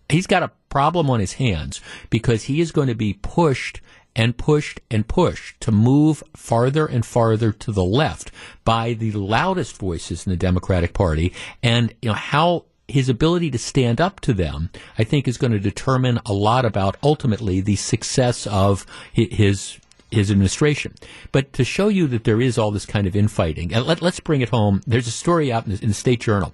he's 0.10 0.28
got 0.28 0.44
a 0.44 0.52
problem 0.70 1.10
on 1.10 1.20
his 1.20 1.34
hands 1.34 1.82
because 2.10 2.44
he 2.44 2.62
is 2.62 2.72
going 2.72 2.88
to 2.88 2.96
be 2.96 3.13
pushed 3.13 3.82
and 4.15 4.38
pushed 4.38 4.82
and 4.89 5.08
pushed 5.08 5.60
to 5.62 5.72
move 5.72 6.24
farther 6.36 6.86
and 6.86 7.06
farther 7.06 7.52
to 7.52 7.72
the 7.72 7.84
left 7.84 8.32
by 8.65 8.94
the 8.94 9.12
loudest 9.12 9.78
voices 9.78 10.26
in 10.26 10.32
the 10.32 10.38
Democratic 10.38 10.94
Party. 10.94 11.34
And, 11.63 11.94
you 12.02 12.10
know, 12.10 12.15
how 12.15 12.65
his 12.88 13.08
ability 13.08 13.52
to 13.52 13.58
stand 13.58 14.02
up 14.02 14.20
to 14.22 14.34
them, 14.34 14.72
I 14.98 15.04
think, 15.04 15.28
is 15.28 15.38
going 15.38 15.54
to 15.54 15.60
determine 15.60 16.20
a 16.26 16.34
lot 16.34 16.65
about 16.65 16.98
ultimately 17.04 17.62
the 17.62 17.76
success 17.76 18.48
of 18.48 18.86
his 19.13 19.80
his 20.12 20.32
administration. 20.32 20.95
But 21.32 21.54
to 21.54 21.63
show 21.63 21.88
you 21.88 22.08
that 22.08 22.24
there 22.24 22.41
is 22.41 22.58
all 22.58 22.72
this 22.72 22.86
kind 22.86 23.08
of 23.08 23.15
infighting, 23.15 23.74
and 23.74 23.86
let, 23.86 24.02
us 24.02 24.19
bring 24.19 24.41
it 24.41 24.50
home. 24.50 24.82
There's 24.88 25.08
a 25.08 25.12
story 25.12 25.52
out 25.52 25.65
in 25.65 25.74
the, 25.76 25.82
in 25.82 25.89
the 25.89 25.93
State 25.93 26.22
Journal. 26.22 26.54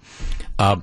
Uh, 0.60 0.82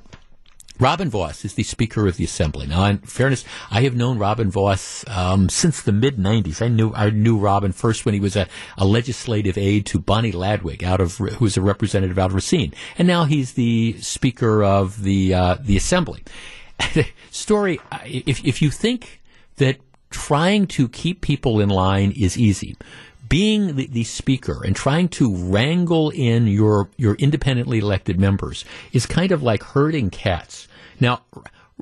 Robin 0.79 1.11
Vos 1.11 1.45
is 1.45 1.55
the 1.55 1.63
Speaker 1.63 2.09
of 2.09 2.17
the 2.17 2.25
Assembly. 2.25 2.67
Now, 2.67 2.85
in 2.87 2.99
fairness, 2.99 3.45
I 3.71 3.83
have 3.83 3.95
known 3.95 4.19
Robin 4.19 4.51
Vos 4.51 5.05
um, 5.07 5.49
since 5.49 5.81
the 5.83 5.93
mid 5.93 6.17
'90s. 6.17 6.61
I 6.61 6.69
knew 6.69 6.93
I 6.95 7.11
knew 7.11 7.39
Robin 7.39 7.73
first 7.73 8.05
when 8.05 8.15
he 8.15 8.21
was 8.21 8.35
a, 8.35 8.49
a 8.77 8.85
legislative 8.85 9.57
aide 9.57 9.87
to 9.87 9.99
Bonnie 10.01 10.33
Ladwig, 10.33 10.83
out 10.83 11.01
of 11.01 11.19
who 11.19 11.45
was 11.45 11.57
a 11.57 11.63
representative 11.63 12.19
out 12.19 12.31
of 12.31 12.35
Racine, 12.35 12.75
and 12.99 13.07
now 13.07 13.25
he's 13.25 13.53
the 13.53 13.97
Speaker 14.01 14.65
of 14.65 15.03
the 15.03 15.35
uh, 15.35 15.57
the 15.61 15.77
Assembly. 15.77 16.25
Story: 17.31 17.79
If 18.05 18.45
if 18.45 18.61
you 18.61 18.71
think 18.71 19.21
that 19.57 19.77
trying 20.13 20.67
to 20.69 20.89
keep 20.89 21.21
people 21.21 21.61
in 21.61 21.69
line 21.69 22.13
is 22.13 22.39
easy, 22.39 22.77
being 23.29 23.77
the, 23.77 23.87
the, 23.87 24.05
speaker 24.05 24.63
and 24.65 24.77
trying 24.77 25.09
to 25.09 25.35
wrangle 25.35 26.11
in 26.11 26.47
your 26.47 26.91
your 26.99 27.15
independently 27.15 27.79
elected 27.79 28.21
members 28.21 28.65
is 28.93 29.07
kind 29.07 29.33
of 29.33 29.43
like 29.43 29.63
herding 29.63 30.11
cats. 30.11 30.69
Now, 31.01 31.23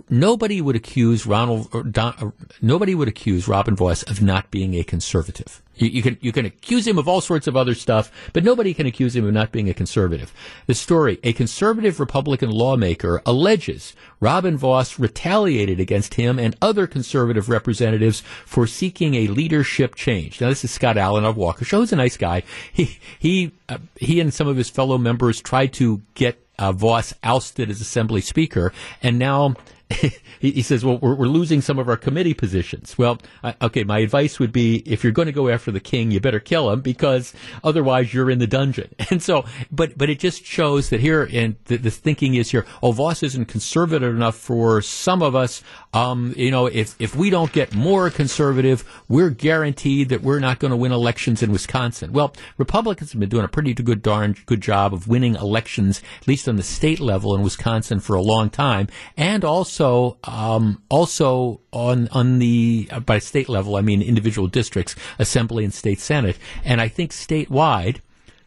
nobody 0.09 0.61
would 0.61 0.77
accuse 0.77 1.27
Ronald, 1.27 1.69
uh, 1.75 1.83
Don, 1.83 2.15
uh, 2.19 2.31
nobody 2.63 2.95
would 2.95 3.09
accuse 3.09 3.49
Robin 3.49 3.75
Vos 3.75 4.03
of 4.05 4.23
not 4.23 4.51
being 4.51 4.75
a 4.75 4.85
conservative. 4.85 5.61
You, 5.81 5.89
you, 5.89 6.03
can 6.03 6.19
you 6.21 6.31
can 6.31 6.45
accuse 6.45 6.87
him 6.87 6.99
of 6.99 7.09
all 7.09 7.21
sorts 7.21 7.47
of 7.47 7.57
other 7.57 7.75
stuff, 7.75 8.13
but 8.33 8.45
nobody 8.45 8.75
can 8.75 8.87
accuse 8.87 9.17
him 9.17 9.27
of 9.27 9.33
not 9.33 9.51
being 9.51 9.69
a 9.69 9.75
conservative. 9.75 10.33
The 10.67 10.75
story: 10.75 11.19
a 11.25 11.33
conservative 11.33 11.99
Republican 11.99 12.51
lawmaker 12.51 13.23
alleges 13.25 13.95
Robin 14.21 14.59
Vos 14.59 14.99
retaliated 14.99 15.81
against 15.81 16.15
him 16.15 16.39
and 16.39 16.55
other 16.61 16.87
conservative 16.87 17.49
representatives 17.49 18.23
for 18.45 18.67
seeking 18.67 19.15
a 19.15 19.29
leadership 19.29 19.95
change. 19.95 20.41
Now, 20.41 20.51
this 20.51 20.65
is 20.65 20.71
Scott 20.71 20.99
Allen 20.99 21.25
of 21.25 21.37
Waukesha, 21.37 21.79
who's 21.79 21.93
a 21.93 21.97
nice 21.97 22.19
guy. 22.19 22.43
He 22.73 22.99
he 23.19 23.53
uh, 23.69 23.79
he 23.97 24.21
and 24.21 24.33
some 24.33 24.49
of 24.49 24.59
his 24.59 24.69
fellow 24.69 24.99
members 24.99 25.41
tried 25.41 25.73
to 25.75 26.03
get 26.15 26.39
uh, 26.59 26.73
Vos 26.73 27.15
ousted 27.25 27.71
as 27.71 27.81
Assembly 27.81 28.21
Speaker, 28.21 28.73
and 29.03 29.19
now 29.19 29.55
he, 30.41 30.63
says, 30.63 30.85
well, 30.85 30.99
we're, 30.99 31.15
we're, 31.15 31.27
losing 31.27 31.61
some 31.61 31.79
of 31.79 31.89
our 31.89 31.97
committee 31.97 32.35
positions. 32.35 32.97
Well, 32.97 33.19
okay, 33.61 33.83
my 33.83 33.99
advice 33.99 34.39
would 34.39 34.53
be 34.53 34.77
if 34.87 35.03
you're 35.03 35.13
going 35.13 35.27
to 35.27 35.33
go 35.33 35.49
after 35.49 35.71
the 35.71 35.81
king, 35.81 36.11
you 36.11 36.21
better 36.21 36.39
kill 36.39 36.71
him 36.71 36.81
because 36.81 37.35
otherwise 37.65 38.15
you're 38.15 38.31
in 38.31 38.39
the 38.39 38.47
dungeon. 38.47 38.95
And 39.11 39.21
so, 39.21 39.45
but, 39.73 39.99
but 39.99 40.09
it 40.09 40.21
just 40.21 40.45
shows 40.45 40.91
that 40.91 41.01
here, 41.01 41.29
and 41.33 41.57
the, 41.65 41.77
the 41.77 41.91
thinking 41.91 42.37
is 42.37 42.53
here, 42.53 42.65
oh, 42.81 42.93
Vos 42.93 43.25
isn't 43.25 43.47
conservative 43.47 44.15
enough 44.15 44.37
for 44.37 44.81
some 44.83 45.21
of 45.21 45.35
us. 45.35 45.65
Um, 45.93 46.35
you 46.37 46.51
know, 46.51 46.67
if, 46.67 46.95
if 47.01 47.17
we 47.17 47.31
don't 47.31 47.53
get 47.53 47.75
more 47.75 48.11
conservative, 48.11 48.85
we're 49.09 49.31
guaranteed 49.31 50.09
that 50.11 50.23
we're 50.23 50.39
not 50.39 50.61
going 50.61 50.71
to 50.71 50.77
win 50.77 50.93
elections 50.93 51.43
in 51.43 51.51
Wisconsin. 51.51 52.13
Well, 52.13 52.33
Republicans 52.59 53.13
have 53.13 53.21
been 53.21 53.29
doing 53.29 53.45
a 53.45 53.49
pretty 53.49 53.75
good 53.75 54.03
darn 54.03 54.37
good 54.47 54.61
job 54.61 54.95
of 54.95 55.09
winning 55.09 55.35
elections, 55.35 56.01
at 56.21 56.29
least 56.29 56.49
on 56.49 56.57
the 56.57 56.63
state 56.63 57.01
level 57.01 57.35
in 57.35 57.43
Wisconsin 57.43 57.99
for 57.99 58.15
a 58.15 58.23
long 58.23 58.51
time, 58.51 58.89
and 59.17 59.45
also 59.45 60.19
um, 60.25 60.83
also 60.89 61.61
on 61.73 62.09
on 62.09 62.39
the 62.39 62.89
uh, 62.91 63.01
by 63.01 63.19
state 63.19 63.49
level, 63.49 63.77
I 63.77 63.81
mean 63.81 64.03
individual 64.03 64.47
districts, 64.49 64.95
assembly 65.19 65.65
and 65.65 65.75
state 65.75 66.01
senate, 66.01 66.39
and 66.65 66.81
I 66.81 66.89
think 66.89 67.11
statewide. 67.13 67.99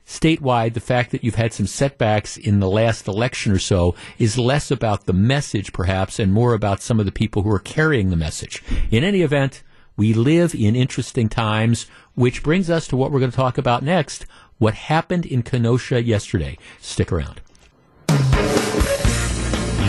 Statewide, 0.06 0.74
the 0.74 0.80
fact 0.80 1.12
that 1.12 1.24
you've 1.24 1.36
had 1.36 1.54
some 1.54 1.68
setbacks 1.68 2.38
in 2.38 2.60
the 2.60 2.70
last 2.70 3.08
election 3.08 3.52
or 3.52 3.60
so 3.60 3.96
is 4.18 4.38
less 4.38 4.70
about 4.70 5.06
the 5.06 5.14
message, 5.14 5.72
perhaps, 5.74 6.20
and 6.20 6.34
more 6.34 6.54
about 6.54 6.82
some 6.82 7.00
of 7.00 7.06
the 7.06 7.12
people 7.12 7.44
who 7.44 7.52
are 7.52 7.60
carrying 7.60 8.10
the 8.10 8.16
message. 8.16 8.64
In 8.92 9.04
any 9.04 9.22
event, 9.22 9.64
we 9.96 10.14
live 10.14 10.54
in 10.56 10.76
interesting 10.76 11.30
times, 11.30 11.88
which 12.16 12.44
brings 12.44 12.70
us 12.70 12.88
to 12.88 12.98
what 12.98 13.12
we're 13.12 13.20
going 13.20 13.32
to 13.32 13.38
talk 13.38 13.58
about 13.58 13.84
next 13.84 14.26
what 14.58 14.74
happened 14.74 15.26
in 15.26 15.44
Kenosha 15.44 16.02
yesterday. 16.02 16.58
Stick 16.80 17.12
around. 17.12 17.42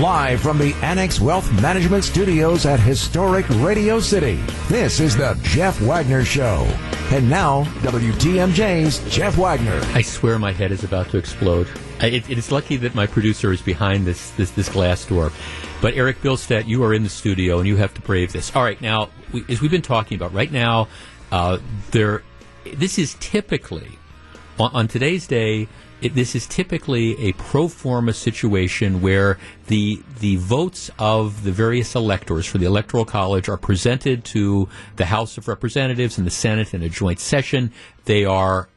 Live 0.01 0.41
from 0.41 0.59
the 0.59 0.75
Annex 0.83 1.21
Wealth 1.21 1.53
Management 1.63 2.03
Studios 2.03 2.67
at 2.67 2.81
historic 2.81 3.49
Radio 3.61 4.01
City, 4.01 4.35
this 4.69 4.99
is 4.99 5.17
the 5.17 5.39
Jeff 5.43 5.81
Wagner 5.81 6.25
Show. 6.25 6.67
And 7.13 7.31
now, 7.31 7.63
WTMJ's 7.83 8.99
Jeff 9.15 9.39
Wagner. 9.39 9.81
I 9.95 10.03
swear 10.03 10.41
my 10.41 10.51
head 10.51 10.73
is 10.73 10.83
about 10.83 11.11
to 11.11 11.17
explode. 11.17 11.69
It, 12.01 12.29
it 12.29 12.39
is 12.39 12.51
lucky 12.51 12.75
that 12.79 12.97
my 12.97 13.07
producer 13.07 13.53
is 13.53 13.63
behind 13.63 14.05
this, 14.05 14.31
this, 14.31 14.51
this 14.51 14.69
glass 14.69 15.05
door. 15.05 15.31
But 15.81 15.95
Eric 15.95 16.21
Bilstead, 16.23 16.67
you 16.67 16.83
are 16.83 16.93
in 16.93 17.05
the 17.05 17.09
studio 17.09 17.61
and 17.61 17.69
you 17.69 17.77
have 17.77 17.95
to 17.95 18.01
brave 18.01 18.33
this. 18.33 18.55
All 18.57 18.65
right, 18.65 18.81
now, 18.81 19.11
we, 19.33 19.45
as 19.49 19.61
we've 19.61 19.71
been 19.71 19.81
talking 19.81 20.17
about, 20.17 20.35
right 20.35 20.51
now, 20.51 20.89
uh, 21.31 21.59
there, 21.93 22.25
this 22.65 22.99
is 22.99 23.15
typically, 23.21 23.97
on, 24.59 24.75
on 24.75 24.89
today's 24.89 25.29
day, 25.29 25.69
it, 26.05 26.15
this 26.15 26.35
is 26.35 26.47
typically 26.47 27.19
a 27.19 27.33
pro 27.33 27.67
forma 27.67 28.13
situation 28.13 29.01
where 29.01 29.39
the 29.69 30.03
the 30.21 30.37
votes 30.37 30.91
of 30.99 31.45
the 31.45 31.53
various 31.53 31.95
electors 31.95 32.45
for 32.45 32.59
the 32.59 32.67
electoral 32.67 33.05
college 33.07 33.49
are 33.49 33.57
presented 33.57 34.25
to 34.25 34.69
the 34.97 35.07
House 35.07 35.39
of 35.39 35.49
Representatives 35.49 36.19
and 36.19 36.27
the 36.27 36.31
Senate 36.31 36.75
in 36.75 36.83
a 36.83 36.89
joint 36.89 37.21
session. 37.21 37.73
They 38.05 38.25
are 38.27 38.69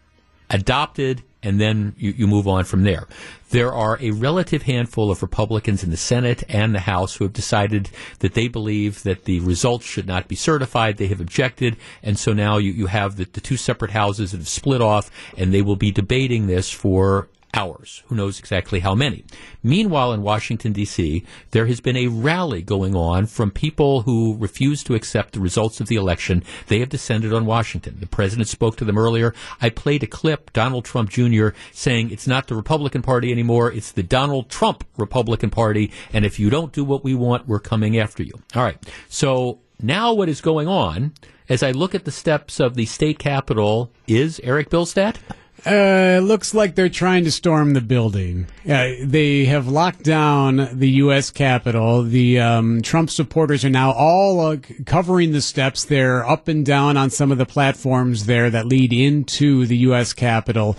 adopted 0.49 1.21
and 1.43 1.59
then 1.59 1.93
you, 1.97 2.11
you 2.11 2.27
move 2.27 2.47
on 2.47 2.65
from 2.65 2.83
there. 2.83 3.07
There 3.49 3.71
are 3.71 3.97
a 4.01 4.11
relative 4.11 4.63
handful 4.63 5.09
of 5.09 5.21
Republicans 5.21 5.83
in 5.83 5.91
the 5.91 5.97
Senate 5.97 6.43
and 6.49 6.75
the 6.75 6.81
House 6.81 7.15
who 7.15 7.23
have 7.23 7.33
decided 7.33 7.89
that 8.19 8.33
they 8.33 8.47
believe 8.47 9.03
that 9.03 9.23
the 9.23 9.39
results 9.39 9.85
should 9.85 10.07
not 10.07 10.27
be 10.27 10.35
certified. 10.35 10.97
They 10.97 11.07
have 11.07 11.21
objected, 11.21 11.77
and 12.03 12.19
so 12.19 12.33
now 12.33 12.57
you, 12.57 12.71
you 12.71 12.87
have 12.87 13.15
the, 13.15 13.25
the 13.25 13.41
two 13.41 13.57
separate 13.57 13.91
houses 13.91 14.31
that 14.31 14.37
have 14.39 14.47
split 14.47 14.81
off, 14.81 15.09
and 15.37 15.53
they 15.53 15.61
will 15.61 15.75
be 15.77 15.91
debating 15.91 16.47
this 16.47 16.69
for 16.69 17.29
hours. 17.53 18.03
Who 18.07 18.15
knows 18.15 18.39
exactly 18.39 18.79
how 18.79 18.93
many? 18.93 19.25
Meanwhile, 19.63 20.13
in 20.13 20.21
Washington, 20.21 20.73
D.C., 20.73 21.23
there 21.51 21.65
has 21.65 21.79
been 21.79 21.97
a 21.97 22.07
rally 22.07 22.61
going 22.61 22.95
on 22.95 23.25
from 23.25 23.51
people 23.51 24.01
who 24.01 24.35
refuse 24.37 24.83
to 24.83 24.95
accept 24.95 25.33
the 25.33 25.39
results 25.39 25.79
of 25.79 25.87
the 25.87 25.95
election. 25.95 26.43
They 26.67 26.79
have 26.79 26.89
descended 26.89 27.33
on 27.33 27.45
Washington. 27.45 27.97
The 27.99 28.07
president 28.07 28.47
spoke 28.47 28.77
to 28.77 28.85
them 28.85 28.97
earlier. 28.97 29.33
I 29.61 29.69
played 29.69 30.03
a 30.03 30.07
clip, 30.07 30.53
Donald 30.53 30.85
Trump 30.85 31.09
Jr. 31.09 31.49
saying 31.71 32.11
it's 32.11 32.27
not 32.27 32.47
the 32.47 32.55
Republican 32.55 33.01
Party 33.01 33.31
anymore, 33.31 33.71
it's 33.71 33.91
the 33.91 34.03
Donald 34.03 34.49
Trump 34.49 34.83
Republican 34.97 35.49
Party, 35.49 35.91
and 36.13 36.25
if 36.25 36.39
you 36.39 36.49
don't 36.49 36.73
do 36.73 36.83
what 36.83 37.03
we 37.03 37.15
want, 37.15 37.47
we're 37.47 37.59
coming 37.59 37.97
after 37.97 38.23
you. 38.23 38.33
All 38.55 38.63
right. 38.63 38.77
So 39.09 39.59
now 39.81 40.13
what 40.13 40.29
is 40.29 40.41
going 40.41 40.67
on 40.67 41.13
as 41.49 41.63
I 41.63 41.71
look 41.71 41.95
at 41.95 42.05
the 42.05 42.11
steps 42.11 42.59
of 42.59 42.75
the 42.75 42.85
state 42.85 43.19
capitol 43.19 43.91
is 44.07 44.39
Eric 44.43 44.69
Bilstead? 44.69 45.17
Uh, 45.65 46.19
looks 46.23 46.53
like 46.53 46.75
they're 46.75 46.87
trying 46.87 47.23
to 47.23 47.31
storm 47.31 47.73
the 47.73 47.81
building. 47.81 48.45
Uh, 48.69 48.91
they 49.01 49.45
have 49.45 49.67
locked 49.67 50.03
down 50.03 50.69
the 50.71 50.89
U.S. 50.89 51.31
Capitol. 51.31 52.03
The 52.03 52.39
um, 52.39 52.81
Trump 52.83 53.09
supporters 53.09 53.65
are 53.65 53.69
now 53.69 53.91
all 53.91 54.39
uh, 54.39 54.57
covering 54.85 55.31
the 55.31 55.41
steps. 55.41 55.83
They're 55.83 56.27
up 56.27 56.47
and 56.47 56.65
down 56.65 56.95
on 56.95 57.09
some 57.09 57.31
of 57.31 57.39
the 57.39 57.45
platforms 57.45 58.27
there 58.27 58.51
that 58.51 58.67
lead 58.67 58.93
into 58.93 59.65
the 59.65 59.77
U.S. 59.77 60.13
Capitol. 60.13 60.77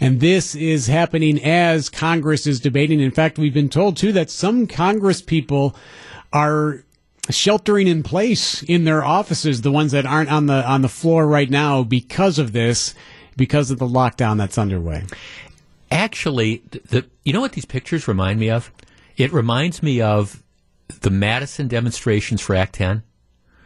And 0.00 0.20
this 0.20 0.54
is 0.54 0.86
happening 0.86 1.42
as 1.42 1.90
Congress 1.90 2.46
is 2.46 2.60
debating. 2.60 3.00
In 3.00 3.10
fact, 3.10 3.36
we've 3.36 3.52
been 3.52 3.68
told, 3.68 3.96
too, 3.96 4.12
that 4.12 4.30
some 4.30 4.68
Congress 4.68 5.20
people 5.20 5.74
are 6.32 6.84
sheltering 7.30 7.88
in 7.88 8.02
place 8.02 8.62
in 8.62 8.84
their 8.84 9.04
offices, 9.04 9.62
the 9.62 9.72
ones 9.72 9.92
that 9.92 10.06
aren't 10.06 10.30
on 10.30 10.46
the 10.46 10.66
on 10.66 10.82
the 10.82 10.88
floor 10.88 11.26
right 11.26 11.50
now 11.50 11.82
because 11.82 12.38
of 12.38 12.52
this 12.52 12.94
because 13.40 13.70
of 13.70 13.78
the 13.78 13.86
lockdown 13.86 14.36
that's 14.36 14.58
underway? 14.58 15.02
Actually, 15.90 16.58
the, 16.90 17.06
you 17.24 17.32
know 17.32 17.40
what 17.40 17.52
these 17.52 17.64
pictures 17.64 18.06
remind 18.06 18.38
me 18.38 18.50
of? 18.50 18.70
It 19.16 19.32
reminds 19.32 19.82
me 19.82 20.02
of 20.02 20.42
the 21.00 21.08
Madison 21.08 21.66
demonstrations 21.66 22.42
for 22.42 22.54
Act 22.54 22.74
10 22.74 23.02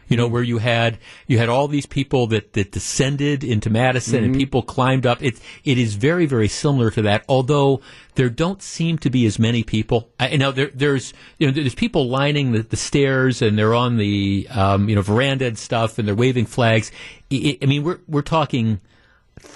you 0.07 0.19
know, 0.19 0.29
where 0.29 0.43
you 0.43 0.59
had 0.59 0.99
you 1.27 1.39
had 1.39 1.49
all 1.49 1.67
these 1.67 1.87
people 1.87 2.27
that, 2.29 2.53
that 2.53 2.71
descended 2.73 3.43
into 3.43 3.71
Madison 3.71 4.17
mm-hmm. 4.17 4.25
and 4.27 4.37
people 4.37 4.63
climbed 4.63 5.07
up. 5.07 5.23
It 5.23 5.41
it 5.65 5.79
is 5.79 5.95
very 5.95 6.27
very 6.27 6.47
similar 6.47 6.91
to 6.91 7.03
that, 7.03 7.25
although 7.27 7.81
there 8.15 8.29
don't 8.29 8.63
seem 8.63 8.99
to 8.99 9.09
be 9.11 9.25
as 9.25 9.39
many 9.39 9.63
people. 9.63 10.11
I, 10.21 10.29
you 10.29 10.39
know, 10.39 10.53
there, 10.53 10.71
there's 10.75 11.15
you 11.39 11.47
know 11.47 11.53
there's 11.55 11.75
people 11.75 12.09
lining 12.09 12.53
the, 12.53 12.63
the 12.63 12.77
stairs 12.77 13.41
and 13.41 13.59
they're 13.59 13.75
on 13.75 13.97
the 13.97 14.47
um, 14.51 14.91
you 14.91 14.95
know 14.95 15.03
veranda 15.03 15.47
and 15.47 15.59
stuff 15.59 15.99
and 15.99 16.07
they're 16.07 16.15
waving 16.15 16.47
flags. 16.47 16.93
I, 17.33 17.59
I 17.63 17.67
mean, 17.67 17.83
we're 17.83 18.01
we're 18.07 18.23
talking 18.23 18.81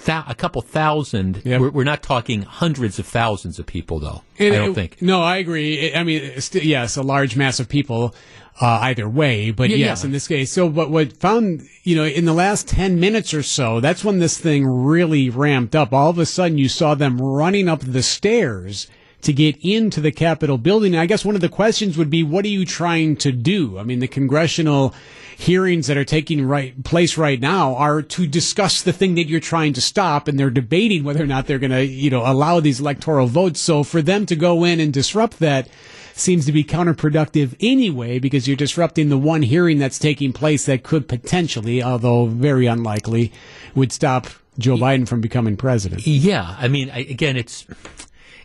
thou- 0.05 0.23
a 0.27 0.35
couple 0.35 0.61
thousand. 0.61 1.41
Yep. 1.45 1.61
We're, 1.61 1.69
we're 1.71 1.83
not 1.83 2.01
talking 2.03 2.41
hundreds 2.43 2.99
of 2.99 3.05
thousands 3.05 3.59
of 3.59 3.65
people, 3.65 3.99
though. 3.99 4.23
And 4.37 4.53
I 4.53 4.57
don't 4.57 4.71
it- 4.71 4.75
think. 4.75 5.01
No, 5.01 5.21
I 5.21 5.37
agree. 5.37 5.93
I 5.93 6.03
mean, 6.03 6.39
st- 6.41 6.63
yes, 6.63 6.97
a 6.97 7.01
large 7.03 7.35
mass 7.35 7.59
of 7.59 7.67
people 7.69 8.15
uh, 8.61 8.79
either 8.83 9.07
way, 9.07 9.51
but 9.51 9.69
Yeah, 9.69 9.77
yes, 9.77 10.01
yeah. 10.01 10.07
in 10.07 10.11
this 10.11 10.27
case. 10.27 10.51
So, 10.51 10.65
what 10.65 10.89
what 10.89 11.17
found, 11.17 11.61
you 11.83 11.95
know, 11.95 12.03
in 12.03 12.25
the 12.25 12.33
last 12.33 12.67
ten 12.67 12.99
minutes 12.99 13.33
or 13.33 13.41
so, 13.43 13.79
that's 13.79 14.03
when 14.03 14.19
this 14.19 14.37
thing 14.37 14.65
really 14.65 15.29
ramped 15.29 15.75
up. 15.75 15.93
All 15.93 16.09
of 16.09 16.19
a 16.19 16.25
sudden, 16.25 16.57
you 16.57 16.67
saw 16.69 16.93
them 16.95 17.21
running 17.21 17.69
up 17.69 17.79
the 17.81 18.03
stairs 18.03 18.87
to 19.21 19.33
get 19.33 19.57
into 19.61 19.99
the 19.99 20.11
Capitol 20.11 20.57
building. 20.57 20.93
And 20.93 21.01
I 21.01 21.05
guess 21.05 21.25
one 21.25 21.35
of 21.35 21.41
the 21.41 21.49
questions 21.49 21.97
would 21.97 22.09
be, 22.09 22.23
what 22.23 22.45
are 22.45 22.49
you 22.49 22.65
trying 22.65 23.15
to 23.17 23.31
do? 23.31 23.77
I 23.77 23.83
mean, 23.83 23.99
the 23.99 24.07
congressional 24.07 24.93
hearings 25.37 25.87
that 25.87 25.97
are 25.97 26.05
taking 26.05 26.45
right 26.45 26.83
place 26.83 27.17
right 27.17 27.39
now 27.39 27.75
are 27.75 28.01
to 28.01 28.27
discuss 28.27 28.81
the 28.81 28.93
thing 28.93 29.15
that 29.15 29.27
you're 29.27 29.39
trying 29.39 29.73
to 29.73 29.81
stop, 29.81 30.27
and 30.27 30.37
they're 30.37 30.49
debating 30.49 31.03
whether 31.03 31.23
or 31.23 31.27
not 31.27 31.47
they're 31.47 31.59
going 31.59 31.71
to, 31.71 31.85
you 31.85 32.09
know, 32.09 32.23
allow 32.25 32.59
these 32.59 32.79
electoral 32.79 33.27
votes. 33.27 33.59
So 33.59 33.83
for 33.83 34.01
them 34.01 34.25
to 34.25 34.35
go 34.35 34.63
in 34.63 34.79
and 34.79 34.93
disrupt 34.93 35.39
that 35.39 35.69
seems 36.13 36.45
to 36.45 36.51
be 36.51 36.65
counterproductive 36.65 37.55
anyway, 37.61 38.19
because 38.19 38.47
you're 38.47 38.57
disrupting 38.57 39.07
the 39.07 39.17
one 39.17 39.41
hearing 39.41 39.79
that's 39.79 39.97
taking 39.97 40.33
place 40.33 40.65
that 40.65 40.83
could 40.83 41.07
potentially, 41.07 41.81
although 41.81 42.25
very 42.25 42.65
unlikely, 42.65 43.31
would 43.75 43.93
stop 43.93 44.27
Joe 44.57 44.75
Biden 44.75 45.07
from 45.07 45.21
becoming 45.21 45.55
president. 45.55 46.05
Yeah, 46.05 46.57
I 46.59 46.67
mean, 46.67 46.89
I, 46.89 46.99
again, 46.99 47.37
it's 47.37 47.65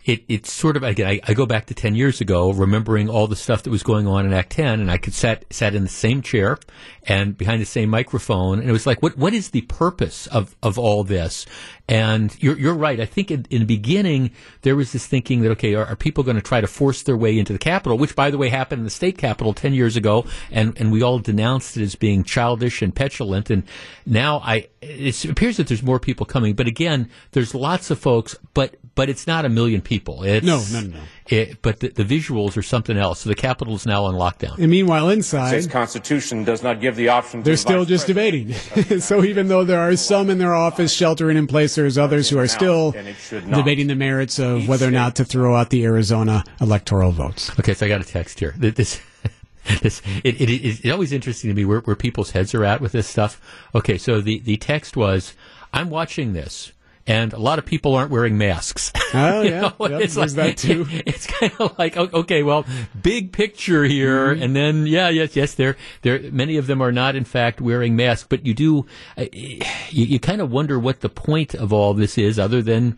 it, 0.05 0.23
it's 0.27 0.53
sort 0.53 0.77
of 0.77 0.83
again. 0.83 1.07
I, 1.07 1.19
I 1.27 1.33
go 1.33 1.47
back 1.47 1.65
to 1.65 1.73
ten 1.73 1.95
years 1.95 2.21
ago, 2.21 2.51
remembering 2.51 3.09
all 3.09 3.25
the 3.25 3.35
stuff 3.35 3.63
that 3.63 3.71
was 3.71 3.81
going 3.81 4.05
on 4.05 4.25
in 4.25 4.33
Act 4.33 4.51
Ten, 4.51 4.79
and 4.79 4.91
I 4.91 4.97
could 4.97 5.15
sat 5.15 5.45
sat 5.51 5.73
in 5.73 5.81
the 5.81 5.89
same 5.89 6.21
chair 6.21 6.59
and 7.03 7.35
behind 7.35 7.59
the 7.59 7.65
same 7.65 7.89
microphone, 7.89 8.59
and 8.59 8.69
it 8.69 8.71
was 8.71 8.85
like, 8.85 9.01
what 9.01 9.17
what 9.17 9.33
is 9.33 9.49
the 9.49 9.61
purpose 9.61 10.27
of 10.27 10.55
of 10.61 10.77
all 10.77 11.03
this? 11.03 11.47
And 11.87 12.35
you're 12.41 12.57
you're 12.57 12.75
right. 12.75 12.99
I 12.99 13.05
think 13.05 13.31
in, 13.31 13.47
in 13.49 13.61
the 13.61 13.65
beginning 13.65 14.31
there 14.61 14.75
was 14.75 14.91
this 14.91 15.07
thinking 15.07 15.41
that 15.41 15.51
okay, 15.51 15.73
are, 15.73 15.85
are 15.85 15.95
people 15.95 16.23
going 16.23 16.35
to 16.35 16.41
try 16.41 16.61
to 16.61 16.67
force 16.67 17.01
their 17.01 17.17
way 17.17 17.39
into 17.39 17.51
the 17.51 17.59
Capitol, 17.59 17.97
which 17.97 18.15
by 18.15 18.29
the 18.29 18.37
way 18.37 18.49
happened 18.49 18.81
in 18.81 18.85
the 18.85 18.91
state 18.91 19.17
capitol 19.17 19.53
ten 19.53 19.73
years 19.73 19.97
ago, 19.97 20.23
and 20.51 20.79
and 20.79 20.91
we 20.91 21.01
all 21.01 21.17
denounced 21.17 21.77
it 21.77 21.83
as 21.83 21.95
being 21.95 22.23
childish 22.23 22.83
and 22.83 22.95
petulant, 22.95 23.49
and 23.49 23.63
now 24.05 24.39
I 24.45 24.67
it 24.81 25.25
appears 25.25 25.57
that 25.57 25.67
there's 25.67 25.81
more 25.81 25.99
people 25.99 26.27
coming, 26.27 26.53
but 26.53 26.67
again, 26.67 27.09
there's 27.31 27.55
lots 27.55 27.89
of 27.89 27.97
folks, 27.97 28.35
but 28.53 28.75
but 28.95 29.09
it's 29.09 29.27
not 29.27 29.45
a 29.45 29.49
million 29.49 29.81
people. 29.81 30.23
It's, 30.23 30.45
No, 30.45 30.63
no, 30.71 30.79
no, 30.87 30.97
no. 30.97 31.03
It, 31.27 31.61
but 31.61 31.79
the, 31.79 31.89
the 31.89 32.03
visuals 32.05 32.55
are 32.55 32.61
something 32.61 32.97
else. 32.97 33.21
So 33.21 33.29
the 33.29 33.35
Capitol 33.35 33.75
is 33.75 33.85
now 33.85 34.05
on 34.05 34.13
lockdown. 34.13 34.57
And 34.57 34.69
meanwhile, 34.69 35.07
The 35.07 35.21
state's 35.23 35.67
constitution 35.67 36.43
does 36.43 36.61
not 36.63 36.79
give 36.81 36.95
the 36.95 37.09
option. 37.09 37.41
to 37.41 37.43
they're 37.45 37.53
the 37.53 37.57
still 37.57 37.85
just 37.85 38.05
president. 38.05 38.53
debating. 38.75 38.99
so 39.01 39.23
even 39.23 39.47
though 39.47 39.63
there 39.63 39.79
are 39.81 39.95
some 39.95 40.29
in 40.29 40.37
their 40.37 40.53
office 40.55 40.93
sheltering 40.93 41.35
in 41.37 41.47
place, 41.47 41.75
there's 41.75 41.97
others 41.97 42.29
who 42.29 42.37
are 42.37 42.47
still 42.47 42.93
And 42.95 43.07
it 43.07 43.15
should 43.17 43.47
not. 43.47 43.57
debating 43.57 43.87
the 43.87 43.95
merits 43.95 44.39
of 44.39 44.67
whether 44.67 44.87
or 44.87 44.91
not 44.91 45.15
to 45.17 45.25
throw 45.25 45.55
out 45.55 45.71
the 45.71 45.83
Arizona 45.83 46.43
electoral 46.61 47.11
votes. 47.11 47.51
Okay, 47.59 47.73
so 47.73 47.85
I 47.85 47.89
got 47.89 48.01
a 48.01 48.05
text 48.05 48.39
here. 48.39 48.53
This, 48.57 49.01
this, 49.81 50.01
it, 50.23 50.39
it, 50.39 50.49
it, 50.49 50.63
it's 50.63 50.91
always 50.91 51.11
interesting 51.11 51.49
to 51.49 51.55
me 51.55 51.65
where, 51.65 51.79
where 51.81 51.95
people's 51.95 52.31
heads 52.31 52.53
are 52.53 52.63
at 52.63 52.81
with 52.81 52.91
this 52.91 53.07
stuff. 53.07 53.41
Okay, 53.73 53.97
so 53.97 54.21
the, 54.21 54.39
the 54.39 54.57
text 54.57 54.95
was, 54.95 55.33
I'm 55.73 55.89
watching 55.89 56.33
this. 56.33 56.71
And 57.07 57.33
a 57.33 57.37
lot 57.39 57.59
of 57.59 57.65
people 57.65 57.93
aren't 57.93 58.09
wearing 58.11 58.37
masks. 58.37 58.91
Oh, 59.13 59.41
You 59.43 59.49
yeah. 59.49 59.61
know, 59.61 59.87
Yep, 59.87 60.01
it's 60.01 60.17
like, 60.17 60.31
that 60.31 60.57
too. 60.57 60.85
It's 61.05 61.25
kind 61.27 61.53
of 61.59 61.77
like 61.79 61.95
okay, 61.95 62.43
well, 62.43 62.65
big 63.01 63.31
picture 63.31 63.85
here, 63.85 64.33
Mm-hmm. 64.33 64.43
and 64.43 64.55
then 64.55 64.87
yeah, 64.87 65.07
yes, 65.09 65.35
yes, 65.37 65.53
there, 65.53 65.77
there, 66.01 66.19
many 66.31 66.57
of 66.57 66.67
them 66.67 66.81
are 66.81 66.91
not 66.91 67.15
in 67.15 67.23
fact 67.23 67.61
wearing 67.61 67.95
masks, 67.95 68.25
but 68.29 68.45
you 68.45 68.53
do, 68.53 68.85
you, 69.31 69.61
you 69.91 70.19
kind 70.19 70.41
of 70.41 70.51
wonder 70.51 70.77
what 70.77 70.99
the 70.99 71.07
point 71.09 71.53
of 71.55 71.71
all 71.71 71.93
this 71.93 72.17
is, 72.17 72.37
other 72.39 72.61
than. 72.61 72.97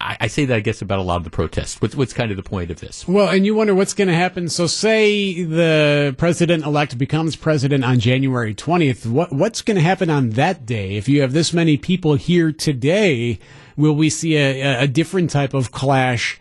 I, 0.00 0.16
I 0.20 0.26
say 0.28 0.44
that 0.44 0.54
I 0.56 0.60
guess 0.60 0.80
about 0.80 1.00
a 1.00 1.02
lot 1.02 1.16
of 1.16 1.24
the 1.24 1.30
protests. 1.30 1.80
What's 1.82 1.94
what's 1.96 2.12
kind 2.12 2.30
of 2.30 2.36
the 2.36 2.42
point 2.42 2.70
of 2.70 2.78
this? 2.80 3.06
Well, 3.08 3.28
and 3.28 3.44
you 3.44 3.54
wonder 3.54 3.74
what's 3.74 3.94
going 3.94 4.08
to 4.08 4.14
happen. 4.14 4.48
So, 4.48 4.66
say 4.66 5.42
the 5.42 6.14
president 6.18 6.64
elect 6.64 6.96
becomes 6.98 7.34
president 7.36 7.84
on 7.84 7.98
January 7.98 8.54
20th. 8.54 9.06
What 9.06 9.32
what's 9.32 9.60
going 9.62 9.76
to 9.76 9.82
happen 9.82 10.08
on 10.10 10.30
that 10.30 10.64
day? 10.66 10.96
If 10.96 11.08
you 11.08 11.20
have 11.22 11.32
this 11.32 11.52
many 11.52 11.76
people 11.76 12.14
here 12.14 12.52
today, 12.52 13.38
will 13.76 13.94
we 13.94 14.08
see 14.10 14.36
a, 14.36 14.82
a- 14.84 14.86
different 14.86 15.30
type 15.30 15.52
of 15.52 15.72
clash 15.72 16.38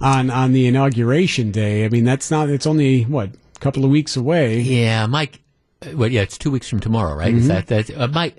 on 0.00 0.28
on 0.30 0.52
the 0.52 0.66
inauguration 0.66 1.50
day? 1.50 1.84
I 1.86 1.88
mean, 1.88 2.04
that's 2.04 2.30
not. 2.30 2.50
It's 2.50 2.66
only 2.66 3.04
what 3.04 3.30
a 3.56 3.58
couple 3.60 3.84
of 3.86 3.90
weeks 3.90 4.16
away. 4.16 4.60
Yeah, 4.60 5.06
Mike. 5.06 5.40
uh, 5.82 5.96
Well, 5.96 6.10
yeah, 6.12 6.20
it's 6.22 6.36
two 6.36 6.50
weeks 6.50 6.68
from 6.68 6.80
tomorrow, 6.80 7.14
right? 7.14 7.28
Mm-hmm. 7.28 7.38
Is 7.38 7.48
that 7.48 7.66
that? 7.68 7.90
Uh, 7.98 8.08
my 8.08 8.34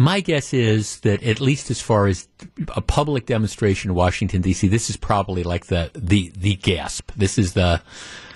my 0.00 0.20
guess 0.20 0.54
is 0.54 1.00
that 1.00 1.22
at 1.22 1.40
least 1.40 1.70
as 1.70 1.80
far 1.80 2.06
as 2.06 2.26
a 2.74 2.80
public 2.80 3.26
demonstration 3.26 3.90
in 3.90 3.94
Washington 3.94 4.40
D.C., 4.40 4.66
this 4.66 4.88
is 4.88 4.96
probably 4.96 5.42
like 5.42 5.66
the 5.66 5.90
the 5.94 6.32
the 6.36 6.54
gasp. 6.56 7.12
This 7.16 7.38
is 7.38 7.52
the. 7.52 7.82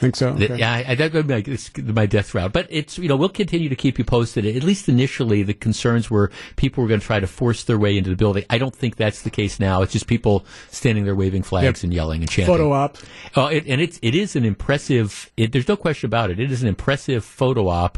Think 0.01 0.17
so? 0.17 0.33
the 0.35 0.45
Okay. 0.45 0.57
yeah, 0.57 0.73
I, 0.73 0.85
I, 0.89 0.95
that 0.97 1.15
would 1.15 1.27
be 1.27 1.83
my, 1.83 2.05
death 2.05 2.35
route. 2.35 2.53
But 2.53 2.67
it's 2.69 2.99
you 2.99 3.09
know 3.09 3.17
we'll 3.17 3.31
continue 3.31 3.71
to 3.71 3.77
keep 3.77 3.99
you 3.99 4.05
posted. 4.05 4.45
At 4.45 4.63
least 4.63 4.89
initially, 4.91 5.43
the 5.43 5.55
concerns 5.55 6.11
were 6.11 6.31
people 6.57 6.83
were 6.83 6.89
going 6.89 7.01
to 7.01 7.07
try 7.07 7.21
to 7.21 7.27
force 7.27 7.65
their 7.65 7.79
way 7.79 7.97
into 7.97 8.11
the 8.11 8.17
building. 8.17 8.45
I 8.51 8.59
don't 8.59 8.75
think 8.75 8.97
that's 8.97 9.23
the 9.23 9.31
case 9.31 9.59
now. 9.59 9.81
It's 9.81 9.93
just 9.93 10.07
people 10.07 10.45
standing 10.71 11.05
there 11.05 11.15
waving 11.15 11.45
flags 11.45 11.65
Yep. 11.65 11.85
and 11.85 11.95
yelling 11.95 12.21
and 12.21 12.31
chanting. 12.31 12.53
Photo 12.53 12.73
op. 12.73 12.99
Oh, 13.37 13.47
it, 13.47 13.65
and 13.67 13.81
it's 13.81 13.99
it 14.03 14.15
is 14.15 14.37
an 14.37 14.45
impressive. 14.45 15.31
It, 15.39 15.53
there's 15.53 15.69
no 15.69 15.77
question 15.77 16.07
about 16.09 16.31
it. 16.31 16.39
It 16.39 16.53
is 16.53 16.61
an 16.61 16.69
impressive 16.69 17.25
photo 17.25 17.69
op. 17.69 17.97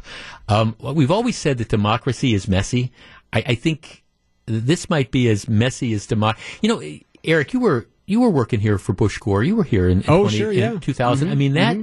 Um, 0.48 0.76
we've 0.78 1.10
always 1.10 1.36
said 1.36 1.58
that 1.58 1.68
democracy 1.68 2.32
is 2.34 2.46
messy. 2.46 2.92
I, 3.36 3.44
I 3.52 3.54
think 3.54 4.04
this 4.46 4.88
might 4.88 5.10
be 5.10 5.28
as 5.28 5.48
messy 5.48 5.92
as 5.92 6.06
democracy. 6.06 6.58
You 6.62 6.68
know, 6.68 6.98
Eric, 7.24 7.52
you 7.52 7.60
were 7.60 7.88
you 8.06 8.20
were 8.20 8.30
working 8.30 8.60
here 8.60 8.78
for 8.78 8.92
Bush 8.92 9.18
Gore. 9.18 9.42
You 9.42 9.56
were 9.56 9.64
here 9.64 9.88
in, 9.88 10.02
in 10.02 10.10
Oh, 10.10 10.22
20 10.22 10.36
sure, 10.36 10.52
yeah. 10.52 10.70
Mm-hmm. 10.70 10.78
2000. 10.78 11.30
I 11.30 11.34
mean 11.34 11.54
that. 11.54 11.76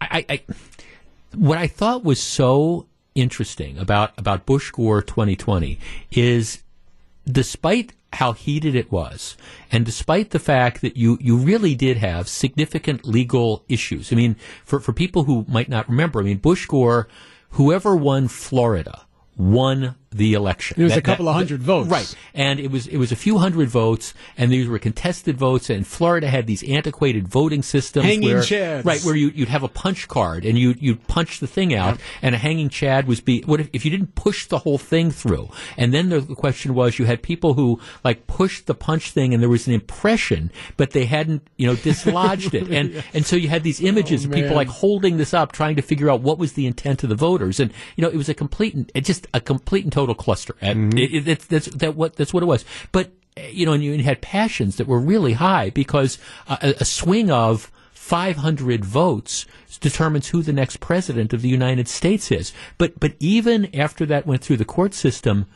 I, 0.00 0.26
I 0.28 0.40
what 1.34 1.58
I 1.58 1.66
thought 1.66 2.04
was 2.04 2.20
so 2.20 2.86
interesting 3.14 3.78
about 3.78 4.12
about 4.18 4.46
Bush 4.46 4.70
Gore 4.70 5.02
2020 5.02 5.78
is 6.10 6.62
despite 7.30 7.92
how 8.14 8.32
heated 8.32 8.74
it 8.74 8.92
was, 8.92 9.36
and 9.70 9.86
despite 9.86 10.30
the 10.30 10.38
fact 10.38 10.82
that 10.82 10.96
you, 10.96 11.16
you 11.20 11.36
really 11.36 11.74
did 11.74 11.96
have 11.96 12.28
significant 12.28 13.06
legal 13.06 13.64
issues. 13.68 14.12
I 14.12 14.16
mean, 14.16 14.36
for, 14.64 14.80
for 14.80 14.92
people 14.92 15.24
who 15.24 15.46
might 15.48 15.68
not 15.70 15.88
remember, 15.88 16.20
I 16.20 16.24
mean, 16.24 16.36
Bush 16.36 16.66
Gore, 16.66 17.08
whoever 17.50 17.96
won 17.96 18.28
Florida, 18.28 19.06
won 19.36 19.94
the 20.12 20.34
election. 20.34 20.80
It 20.80 20.84
was 20.84 20.92
That- 20.92 20.98
a 20.98 21.02
couple 21.02 21.24
that- 21.26 21.32
of 21.32 21.36
hundred 21.36 21.62
votes. 21.62 21.88
Right. 21.88 22.14
And 22.34 22.60
it 22.60 22.70
was 22.70 22.86
it 22.86 22.96
was 22.96 23.12
a 23.12 23.16
few 23.16 23.38
hundred 23.38 23.68
votes, 23.68 24.14
and 24.38 24.50
these 24.50 24.68
were 24.68 24.78
contested 24.78 25.36
votes. 25.36 25.70
And 25.70 25.86
Florida 25.86 26.28
had 26.28 26.46
these 26.46 26.62
antiquated 26.64 27.28
voting 27.28 27.62
systems, 27.62 28.06
Hanging 28.06 28.28
where, 28.28 28.42
chads. 28.42 28.84
right, 28.84 29.02
where 29.02 29.16
you 29.16 29.32
you'd 29.34 29.48
have 29.48 29.62
a 29.62 29.68
punch 29.68 30.08
card 30.08 30.44
and 30.44 30.58
you 30.58 30.74
you'd 30.78 31.06
punch 31.08 31.40
the 31.40 31.46
thing 31.46 31.74
out, 31.74 31.98
and 32.22 32.34
a 32.34 32.38
hanging 32.38 32.68
chad 32.68 33.06
was 33.06 33.20
be 33.20 33.42
what 33.42 33.60
if, 33.60 33.68
if 33.72 33.84
you 33.84 33.90
didn't 33.90 34.14
push 34.14 34.46
the 34.46 34.58
whole 34.58 34.78
thing 34.78 35.10
through? 35.10 35.48
And 35.76 35.92
then 35.92 36.08
the 36.08 36.22
question 36.22 36.74
was, 36.74 36.98
you 36.98 37.04
had 37.04 37.22
people 37.22 37.54
who 37.54 37.80
like 38.04 38.26
pushed 38.26 38.66
the 38.66 38.74
punch 38.74 39.10
thing, 39.10 39.32
and 39.34 39.42
there 39.42 39.48
was 39.50 39.66
an 39.66 39.74
impression, 39.74 40.50
but 40.76 40.90
they 40.90 41.04
hadn't 41.04 41.42
you 41.56 41.66
know 41.66 41.76
dislodged 41.76 42.54
it, 42.54 42.68
and 42.70 43.02
and 43.14 43.26
so 43.26 43.36
you 43.36 43.48
had 43.48 43.62
these 43.62 43.80
images 43.80 44.24
of 44.24 44.30
oh, 44.32 44.34
people 44.34 44.50
man. 44.50 44.56
like 44.56 44.68
holding 44.68 45.16
this 45.16 45.34
up, 45.34 45.52
trying 45.52 45.76
to 45.76 45.82
figure 45.82 46.10
out 46.10 46.20
what 46.20 46.38
was 46.38 46.54
the 46.54 46.66
intent 46.66 47.02
of 47.02 47.08
the 47.08 47.14
voters, 47.14 47.60
and 47.60 47.72
you 47.96 48.02
know 48.02 48.08
it 48.08 48.16
was 48.16 48.28
a 48.28 48.34
complete, 48.34 48.90
it 48.94 49.04
just 49.04 49.26
a 49.34 49.40
complete 49.40 49.84
and 49.84 49.92
total 49.92 50.01
cluster. 50.14 50.54
And 50.60 50.92
mm-hmm. 50.92 50.98
it, 50.98 51.14
it, 51.14 51.28
it's- 51.28 51.46
that's 51.46 51.66
that 51.76 51.96
what 51.96 52.16
that's 52.16 52.34
what 52.34 52.42
it 52.42 52.46
was. 52.46 52.64
But 52.92 53.10
you 53.36 53.64
know, 53.64 53.72
and 53.72 53.82
you 53.82 54.02
had 54.02 54.20
passions 54.20 54.76
that 54.76 54.86
were 54.86 54.98
really 54.98 55.32
high 55.34 55.70
because 55.70 56.18
a, 56.48 56.74
a 56.80 56.84
swing 56.84 57.30
of 57.30 57.70
500 57.92 58.84
votes 58.84 59.46
determines 59.80 60.28
who 60.28 60.42
the 60.42 60.52
next 60.52 60.80
president 60.80 61.32
of 61.32 61.40
the 61.40 61.48
United 61.48 61.88
States 61.88 62.30
is. 62.30 62.52
But 62.76 63.00
but 63.00 63.14
even 63.20 63.74
after 63.74 64.04
that 64.06 64.26
went 64.26 64.42
through 64.42 64.58
the 64.58 64.64
court 64.64 64.92
system, 64.92 65.46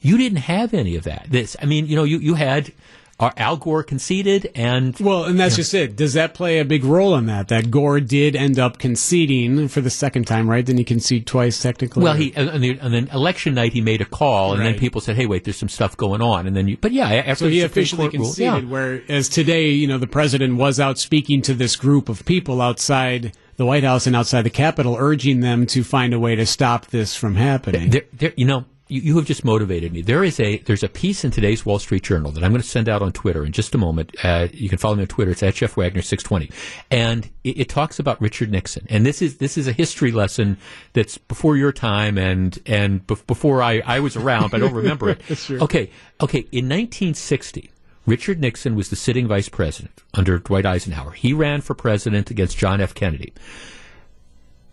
you 0.00 0.16
didn't 0.16 0.38
have 0.38 0.72
any 0.72 0.96
of 0.96 1.04
that. 1.04 1.26
This, 1.28 1.56
I 1.60 1.66
mean, 1.66 1.86
you 1.86 1.96
know, 1.96 2.04
you 2.04 2.18
you 2.18 2.34
had. 2.34 2.72
Uh, 3.18 3.30
Al 3.38 3.56
Gore 3.56 3.82
conceded, 3.82 4.50
and 4.54 4.94
Well, 5.00 5.24
and 5.24 5.40
that's 5.40 5.56
just 5.56 5.72
it. 5.72 5.96
Does 5.96 6.12
that 6.12 6.34
play 6.34 6.58
a 6.58 6.66
big 6.66 6.84
role 6.84 7.14
in 7.16 7.24
that? 7.26 7.48
That 7.48 7.70
Gore 7.70 7.98
did 7.98 8.36
end 8.36 8.58
up 8.58 8.78
conceding 8.78 9.68
for 9.68 9.80
the 9.80 9.88
second 9.88 10.26
time, 10.26 10.50
right? 10.50 10.62
Didn't 10.62 10.76
he 10.80 10.84
concede 10.84 11.26
twice 11.26 11.58
technically? 11.62 12.02
Well, 12.04 12.12
he 12.12 12.34
and 12.36 12.62
then, 12.62 12.78
and 12.82 12.92
then 12.92 13.08
election 13.14 13.54
night 13.54 13.72
he 13.72 13.80
made 13.80 14.02
a 14.02 14.04
call, 14.04 14.52
and 14.52 14.62
then 14.62 14.74
people 14.78 15.00
said, 15.00 15.16
"Hey, 15.16 15.24
wait, 15.24 15.44
there's 15.44 15.56
some 15.56 15.70
stuff 15.70 15.96
going 15.96 16.20
on." 16.20 16.46
And 16.46 16.54
then 16.54 16.68
you, 16.68 16.76
but 16.78 16.92
yeah, 16.92 17.08
after 17.08 17.46
So 17.46 17.48
he 17.48 17.62
officially 17.62 18.02
Court 18.10 18.12
ruled- 18.14 18.26
conceded. 18.36 18.64
yeah. 18.64 18.70
Whereas 18.70 19.30
today, 19.30 19.70
you 19.70 19.86
know, 19.86 19.96
the 19.96 20.06
president 20.06 20.56
was 20.56 20.78
out 20.78 20.98
speaking 20.98 21.40
to 21.42 21.54
this 21.54 21.74
group 21.74 22.10
of 22.10 22.22
people 22.26 22.60
outside 22.60 23.32
the 23.56 23.64
White 23.64 23.84
House 23.84 24.06
and 24.06 24.14
outside 24.14 24.42
the 24.42 24.50
Capitol, 24.50 24.94
urging 24.98 25.40
them 25.40 25.64
to 25.68 25.82
find 25.82 26.12
a 26.12 26.18
way 26.18 26.34
to 26.36 26.44
stop 26.44 26.88
this 26.88 27.16
from 27.16 27.36
happening. 27.36 27.88
There, 27.88 28.02
there, 28.12 28.32
you 28.36 28.44
know, 28.44 28.66
you, 28.88 29.00
you, 29.00 29.16
have 29.16 29.24
just 29.24 29.44
motivated 29.44 29.92
me. 29.92 30.00
There 30.00 30.22
is 30.22 30.38
a 30.38 30.58
there's 30.58 30.84
a 30.84 30.88
piece 30.88 31.24
in 31.24 31.32
today's 31.32 31.66
Wall 31.66 31.78
Street 31.78 32.04
Journal 32.04 32.30
that 32.32 32.44
I'm 32.44 32.52
going 32.52 32.62
to 32.62 32.68
send 32.68 32.88
out 32.88 33.02
on 33.02 33.12
Twitter 33.12 33.44
in 33.44 33.50
just 33.50 33.74
a 33.74 33.78
moment. 33.78 34.14
Uh, 34.22 34.48
you 34.52 34.68
can 34.68 34.78
follow 34.78 34.94
me 34.94 35.02
on 35.02 35.08
Twitter. 35.08 35.32
It's 35.32 35.42
at 35.42 35.54
Jeff 35.54 35.76
Wagner 35.76 36.02
six 36.02 36.22
twenty, 36.22 36.50
and 36.90 37.28
it, 37.42 37.60
it, 37.60 37.68
talks 37.68 37.98
about 37.98 38.20
Richard 38.20 38.50
Nixon. 38.50 38.86
And 38.88 39.04
this 39.04 39.20
is 39.20 39.38
this 39.38 39.58
is 39.58 39.66
a 39.66 39.72
history 39.72 40.12
lesson 40.12 40.56
that's 40.92 41.18
before 41.18 41.56
your 41.56 41.72
time 41.72 42.16
and 42.16 42.58
and 42.64 43.04
before 43.06 43.60
I, 43.60 43.82
I 43.84 44.00
was 44.00 44.16
around, 44.16 44.50
but 44.50 44.58
I 44.58 44.60
don't 44.60 44.74
remember 44.74 45.10
it. 45.10 45.20
Okay, 45.66 45.90
okay. 46.20 46.40
In 46.52 46.68
1960. 46.68 47.70
Richard 48.06 48.40
Nixon 48.40 48.76
was 48.76 48.88
the 48.88 48.94
sitting 48.94 49.26
vice 49.26 49.48
president 49.48 50.04
under 50.14 50.38
Dwight 50.38 50.64
Eisenhower. 50.64 51.10
He 51.10 51.32
ran 51.32 51.60
for 51.60 51.74
president 51.74 52.30
against 52.30 52.56
John 52.56 52.80
F. 52.80 52.94
Kennedy. 52.94 53.32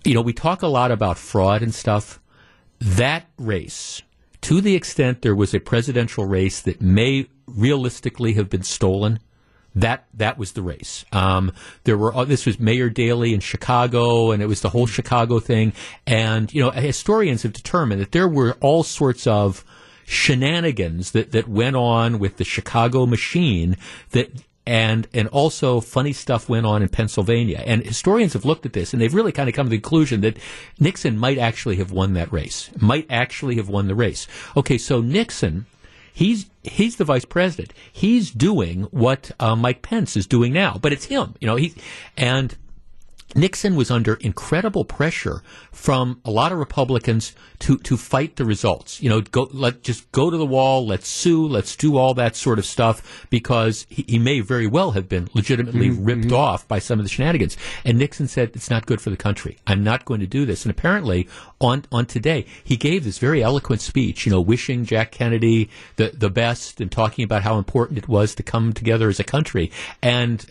You 0.05 0.14
know, 0.14 0.22
we 0.22 0.34
talk 0.34 0.61
a 0.61 0.68
lot 0.68 0.91
about 0.91 1.18
fraud 1.18 1.64
and 1.64 1.74
stuff 1.74 2.20
that 2.84 3.28
race, 3.38 4.02
to 4.42 4.62
the 4.62 4.76
extent 4.76 5.22
there 5.22 5.36
was 5.36 5.54
a 5.54 5.60
presidential 5.60 6.26
race 6.26 6.62
that 6.62 6.82
may 6.82 7.28
realistically 7.48 8.34
have 8.34 8.50
been 8.50 8.64
stolen, 8.64 9.20
that 9.76 10.06
that 10.14 10.38
was 10.38 10.52
the 10.52 10.62
race. 10.62 11.06
Um, 11.12 11.52
there 11.86 11.98
were 11.98 12.16
uh, 12.16 12.26
this 12.26 12.46
was 12.46 12.60
Mayor 12.60 12.90
Daley 12.90 13.34
in 13.34 13.40
Chicago, 13.40 14.32
and 14.32 14.44
it 14.44 14.48
was 14.48 14.62
the 14.62 14.70
whole 14.70 14.86
Chicago 14.86 15.40
thing. 15.40 15.74
And 16.06 16.54
you 16.54 16.62
know, 16.62 16.72
historians 16.72 17.44
have 17.44 17.54
determined 17.54 18.02
that 18.02 18.12
there 18.12 18.28
were 18.28 18.58
all 18.62 18.84
sorts 18.84 19.26
of 19.26 19.66
shenanigans 20.06 21.12
that 21.12 21.32
that 21.32 21.48
went 21.48 21.76
on 21.76 22.20
with 22.20 22.38
the 22.38 22.44
Chicago 22.44 23.06
machine 23.06 23.78
that 24.12 24.30
and 24.66 25.07
and 25.14 25.28
also 25.30 25.82
funny 25.82 26.14
stuff 26.14 26.47
went 26.47 26.66
on 26.66 26.82
in 26.82 26.89
Pennsylvania. 26.89 27.64
And 27.66 27.86
historians 27.86 28.34
have 28.34 28.45
looked 28.45 28.66
at 28.66 28.74
this 28.74 28.93
and 28.93 29.01
they've 29.01 29.14
really 29.14 29.32
kind 29.32 29.49
of 29.49 29.55
come 29.55 29.68
to 29.68 29.72
the 29.72 29.78
conclusion 29.78 30.22
that 30.22 30.38
Nixon 30.80 31.18
might 31.18 31.38
actually 31.38 31.78
have 31.78 31.91
won 31.91 32.14
that 32.14 32.32
race. 32.32 32.70
Might 32.80 33.07
actually 33.09 33.55
have 33.57 33.70
won 33.70 33.88
the 33.88 33.95
race. 33.95 34.28
Okay, 34.55 34.78
so 34.78 35.01
Nixon 35.01 35.66
he's 36.14 36.45
he's 36.64 36.95
the 36.95 37.05
vice 37.05 37.26
president. 37.26 37.74
He's 37.91 38.32
doing 38.32 38.84
what 38.84 39.32
uh, 39.39 39.55
Mike 39.55 39.82
Pence 39.82 40.16
is 40.16 40.28
doing 40.28 40.53
now, 40.53 40.78
but 40.82 40.93
it's 40.93 41.05
him. 41.05 41.36
You 41.39 41.47
know, 41.47 41.55
he 41.55 41.74
and 42.16 42.55
Nixon 43.36 43.76
was 43.76 43.89
under 43.89 44.15
incredible 44.15 44.86
pressure 44.86 45.41
from 45.71 46.21
a 46.24 46.32
lot 46.32 46.51
of 46.51 46.59
Republicans 46.59 47.34
to, 47.59 47.78
to 47.80 47.97
fight 47.97 48.36
the 48.36 48.45
results. 48.45 49.01
You 49.01 49.09
know, 49.09 49.21
go, 49.21 49.49
let, 49.51 49.84
just 49.84 50.11
go 50.11 50.30
to 50.30 50.38
the 50.38 50.45
wall, 50.45 50.86
let's 50.86 51.07
sue, 51.07 51.47
let's 51.47 51.76
do 51.76 51.97
all 51.97 52.13
that 52.15 52.36
sort 52.36 52.59
of 52.59 52.65
stuff 52.65 53.26
because 53.30 53.86
he, 53.89 54.05
he 54.07 54.19
may 54.19 54.41
very 54.41 54.67
well 54.67 54.91
have 54.91 55.09
been 55.09 55.30
legitimately 55.34 55.89
mm-hmm. 55.89 56.03
ripped 56.03 56.26
mm-hmm. 56.26 56.36
off 56.36 56.67
by 56.67 56.80
some 56.80 56.99
of 56.99 57.05
the 57.05 57.09
shenanigans. 57.09 57.57
And 57.86 57.97
Nixon 57.97 58.28
said, 58.28 58.51
it's 58.53 58.69
not 58.69 58.86
good 58.86 59.01
for 59.01 59.09
the 59.09 59.17
country. 59.17 59.57
I'm 59.65 59.84
not 59.84 60.05
going 60.05 60.19
to 60.19 60.28
do 60.28 60.45
this. 60.45 60.63
And 60.63 60.71
apparently 60.71 61.28
on, 61.59 61.86
on 61.91 62.05
today, 62.05 62.45
he 62.63 62.78
gave 62.78 63.03
this 63.03 63.17
very 63.17 63.41
eloquent 63.41 63.82
speech, 63.82 64.26
you 64.26 64.32
know, 64.32 64.41
wishing 64.41 64.86
Jack 64.86 65.11
Kennedy 65.11 65.69
the, 65.95 66.11
the 66.13 66.30
best 66.30 66.82
and 66.82 66.91
talking 66.91 67.24
about 67.24 67.43
how 67.43 67.57
important 67.57 67.97
it 67.97 68.07
was 68.07 68.36
to 68.36 68.43
come 68.43 68.74
together 68.74 69.09
as 69.09 69.19
a 69.19 69.24
country. 69.24 69.71
And 70.01 70.45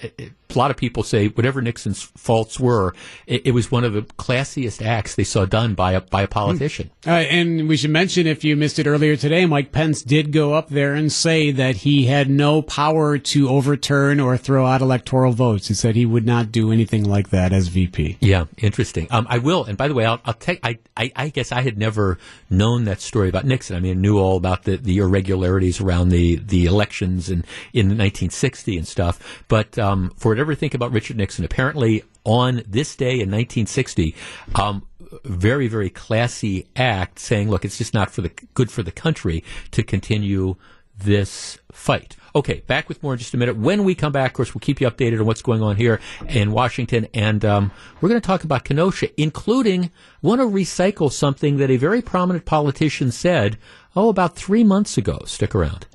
a 0.55 0.59
lot 0.59 0.71
of 0.71 0.77
people 0.77 1.03
say 1.03 1.29
whatever 1.29 1.63
Nixon's 1.63 2.03
faults 2.03 2.59
were, 2.63 2.95
it, 3.27 3.49
it 3.49 3.51
was 3.51 3.71
one 3.71 3.85
of 3.85 3.93
the 3.93 4.03
classiest 4.03 4.85
acts 4.85 5.15
they 5.15 5.25
saw 5.25 5.45
done 5.45 5.75
by 5.75 5.93
a 5.93 6.01
by 6.01 6.23
a 6.23 6.29
politician. 6.29 6.91
Uh, 7.07 7.11
and 7.11 7.69
we 7.69 7.77
should 7.77 7.91
mention, 7.91 8.27
if 8.27 8.45
you 8.45 8.57
missed 8.57 8.79
it 8.79 8.87
earlier 8.87 9.17
today, 9.17 9.45
Mike 9.47 9.73
Pence 9.73 10.03
did 10.03 10.33
go 10.33 10.55
up 10.55 10.69
there 10.69 10.95
and 10.95 11.13
say 11.13 11.51
that 11.51 11.77
he 11.77 12.07
had 12.07 12.31
no 12.31 12.63
power 12.63 13.19
to 13.19 13.49
overturn 13.49 14.21
or 14.21 14.37
throw 14.37 14.67
out 14.67 14.81
electoral 14.81 15.33
votes. 15.33 15.69
He 15.69 15.75
said 15.75 15.97
he 15.97 16.07
would 16.07 16.27
not 16.27 16.53
do 16.53 16.71
anything 16.71 17.05
like 17.05 17.31
that 17.31 17.53
as 17.53 17.69
VP. 17.69 18.19
Yeah, 18.21 18.45
interesting. 18.59 19.09
Um, 19.11 19.27
I 19.29 19.39
will. 19.39 19.65
And 19.65 19.77
by 19.77 19.89
the 19.89 19.95
way, 19.95 20.05
I'll, 20.05 20.21
I'll 20.25 20.35
take. 20.35 20.61
I, 20.63 20.79
I, 20.97 21.11
I 21.17 21.29
guess 21.29 21.51
I 21.51 21.63
had 21.63 21.79
never 21.79 22.19
known 22.49 22.85
that 22.85 23.01
story 23.01 23.29
about 23.29 23.45
Nixon. 23.45 23.77
I 23.77 23.81
mean, 23.81 23.99
I 23.99 24.01
knew 24.01 24.19
all 24.19 24.37
about 24.37 24.65
the, 24.65 24.77
the 24.77 24.99
irregularities 24.99 25.81
around 25.81 26.11
the 26.11 26.37
the 26.37 26.67
elections 26.67 27.29
in 27.29 27.45
in 27.73 27.87
1960 27.87 28.77
and 28.77 28.87
stuff. 28.87 29.45
But 29.49 29.79
um, 29.79 30.13
for 30.17 30.37
ever 30.43 30.55
think 30.55 30.75
about 30.75 30.93
Richard 30.93 31.17
Nixon, 31.17 31.45
apparently 31.45 32.05
on 32.25 32.63
this 32.67 32.95
day 32.97 33.13
in 33.13 33.31
1960, 33.31 34.15
um, 34.55 34.87
very, 35.25 35.69
very 35.69 35.91
classy 35.91 36.67
act 36.77 37.19
saying, 37.19 37.51
look, 37.51 37.65
it's 37.65 37.79
just 37.79 37.95
not 37.95 38.11
for 38.11 38.23
the 38.23 38.31
good 38.55 38.71
for 38.71 38.83
the 38.83 38.93
country 38.93 39.45
to 39.73 39.83
continue 39.83 40.57
this 40.97 41.59
fight. 41.71 42.17
Okay, 42.35 42.63
back 42.67 42.89
with 42.89 43.03
more 43.03 43.13
in 43.13 43.19
just 43.19 43.35
a 43.35 43.37
minute. 43.37 43.57
When 43.57 43.85
we 43.85 43.95
come 43.95 44.13
back, 44.13 44.31
of 44.31 44.35
course, 44.35 44.55
we'll 44.55 44.61
keep 44.61 44.81
you 44.81 44.89
updated 44.89 45.21
on 45.21 45.27
what's 45.27 45.43
going 45.43 45.63
on 45.63 45.77
here 45.77 46.01
in 46.29 46.53
Washington. 46.53 47.07
And 47.13 47.45
um, 47.45 47.71
we're 48.01 48.09
going 48.09 48.21
to 48.21 48.27
talk 48.27 48.45
about 48.45 48.65
Kenosha, 48.65 49.09
including 49.21 49.91
want 50.23 50.41
to 50.41 50.47
recycle 50.47 51.13
something 51.13 51.59
that 51.59 51.71
a 51.71 51.77
very 51.77 52.01
prominent 52.01 52.47
politician 52.47 53.11
said, 53.11 53.59
oh, 53.95 54.09
about 54.09 54.35
three 54.35 54.65
months 54.65 54.97
ago. 54.97 55.21
Stick 55.27 55.55
around. 55.55 55.87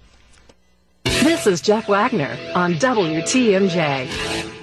This 1.05 1.47
is 1.47 1.61
Jeff 1.61 1.88
Wagner 1.88 2.38
on 2.53 2.73
WTMJ. 2.75 4.57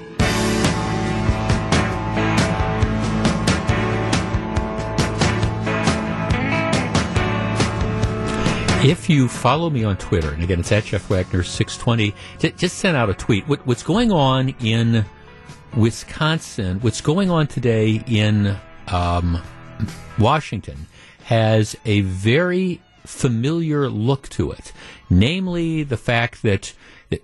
If 8.85 9.09
you 9.09 9.28
follow 9.28 9.70
me 9.70 9.82
on 9.82 9.97
Twitter, 9.97 10.30
and 10.30 10.43
again, 10.43 10.61
it's 10.61 10.70
at 10.70 10.85
Jeff 10.85 11.09
Wagner 11.09 11.43
620, 11.43 12.14
just 12.59 12.76
send 12.76 12.99
out 12.99 13.09
a 13.09 13.14
tweet. 13.14 13.49
What, 13.49 13.66
what's 13.66 13.82
going 13.82 14.12
on 14.12 14.51
in 14.61 15.07
Wisconsin, 15.74 16.80
what's 16.80 17.01
going 17.01 17.30
on 17.30 17.47
today 17.47 18.05
in 18.07 18.55
um, 18.89 19.41
Washington, 20.18 20.87
has 21.24 21.74
a 21.87 22.03
very 22.03 22.82
familiar 23.07 23.89
look 23.89 24.28
to 24.28 24.51
it. 24.51 24.72
Namely, 25.09 25.82
the 25.82 25.97
fact 25.97 26.43
that 26.43 26.74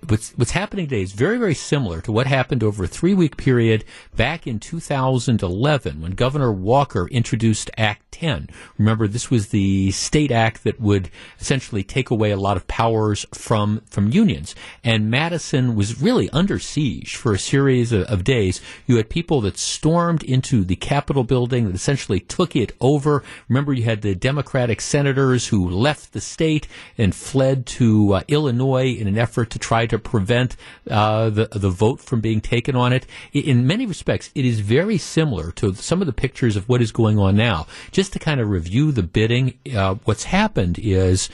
what's, 0.07 0.31
what's 0.31 0.51
happening 0.51 0.87
today 0.87 1.01
is 1.01 1.13
very, 1.13 1.37
very 1.37 1.55
similar 1.55 2.01
to 2.01 2.11
what 2.11 2.27
happened 2.27 2.63
over 2.63 2.83
a 2.83 2.87
three 2.87 3.13
week 3.13 3.37
period 3.37 3.83
back 4.15 4.47
in 4.47 4.59
2011 4.59 6.01
when 6.01 6.11
Governor 6.11 6.51
Walker 6.51 7.07
introduced 7.09 7.69
Act 7.77 8.11
10. 8.11 8.49
Remember, 8.77 9.07
this 9.07 9.31
was 9.31 9.47
the 9.47 9.91
state 9.91 10.31
act 10.31 10.63
that 10.63 10.79
would 10.79 11.09
essentially 11.39 11.83
take 11.83 12.09
away 12.09 12.31
a 12.31 12.37
lot 12.37 12.57
of 12.57 12.67
powers 12.67 13.25
from, 13.33 13.81
from 13.89 14.09
unions. 14.09 14.53
And 14.83 15.09
Madison 15.09 15.75
was 15.75 16.01
really 16.01 16.29
under 16.29 16.59
siege 16.59 17.15
for 17.15 17.33
a 17.33 17.39
series 17.39 17.91
of, 17.91 18.03
of 18.03 18.23
days. 18.23 18.61
You 18.85 18.97
had 18.97 19.09
people 19.09 19.41
that 19.41 19.57
stormed 19.57 20.23
into 20.23 20.63
the 20.63 20.75
Capitol 20.75 21.23
building 21.23 21.65
that 21.65 21.75
essentially 21.75 22.19
took 22.19 22.55
it 22.55 22.73
over. 22.79 23.23
Remember, 23.47 23.73
you 23.73 23.83
had 23.83 24.01
the 24.01 24.15
Democratic 24.15 24.81
senators 24.81 25.47
who 25.47 25.69
left 25.69 26.13
the 26.13 26.21
state 26.21 26.67
and 26.97 27.15
fled 27.15 27.65
to 27.65 28.13
uh, 28.13 28.21
Illinois 28.27 28.93
in 28.93 29.07
an 29.07 29.17
effort 29.17 29.49
to 29.51 29.59
try 29.59 29.80
try 29.81 29.87
to 29.87 29.99
prevent 29.99 30.55
uh, 30.89 31.29
the 31.29 31.47
the 31.51 31.69
vote 31.69 31.99
from 31.99 32.21
being 32.21 32.41
taken 32.41 32.75
on 32.75 32.93
it. 32.93 33.05
In 33.33 33.65
many 33.65 33.85
respects, 33.85 34.29
it 34.35 34.45
is 34.45 34.59
very 34.59 34.97
similar 34.97 35.51
to 35.53 35.73
some 35.73 36.01
of 36.01 36.07
the 36.07 36.13
pictures 36.13 36.55
of 36.55 36.67
what 36.69 36.81
is 36.81 36.91
going 36.91 37.17
on 37.17 37.35
now. 37.35 37.67
Just 37.91 38.13
to 38.13 38.19
kind 38.19 38.39
of 38.39 38.49
review 38.49 38.91
the 38.91 39.03
bidding, 39.03 39.57
uh, 39.75 39.95
what's 40.05 40.25
happened 40.25 40.77
is 40.79 41.29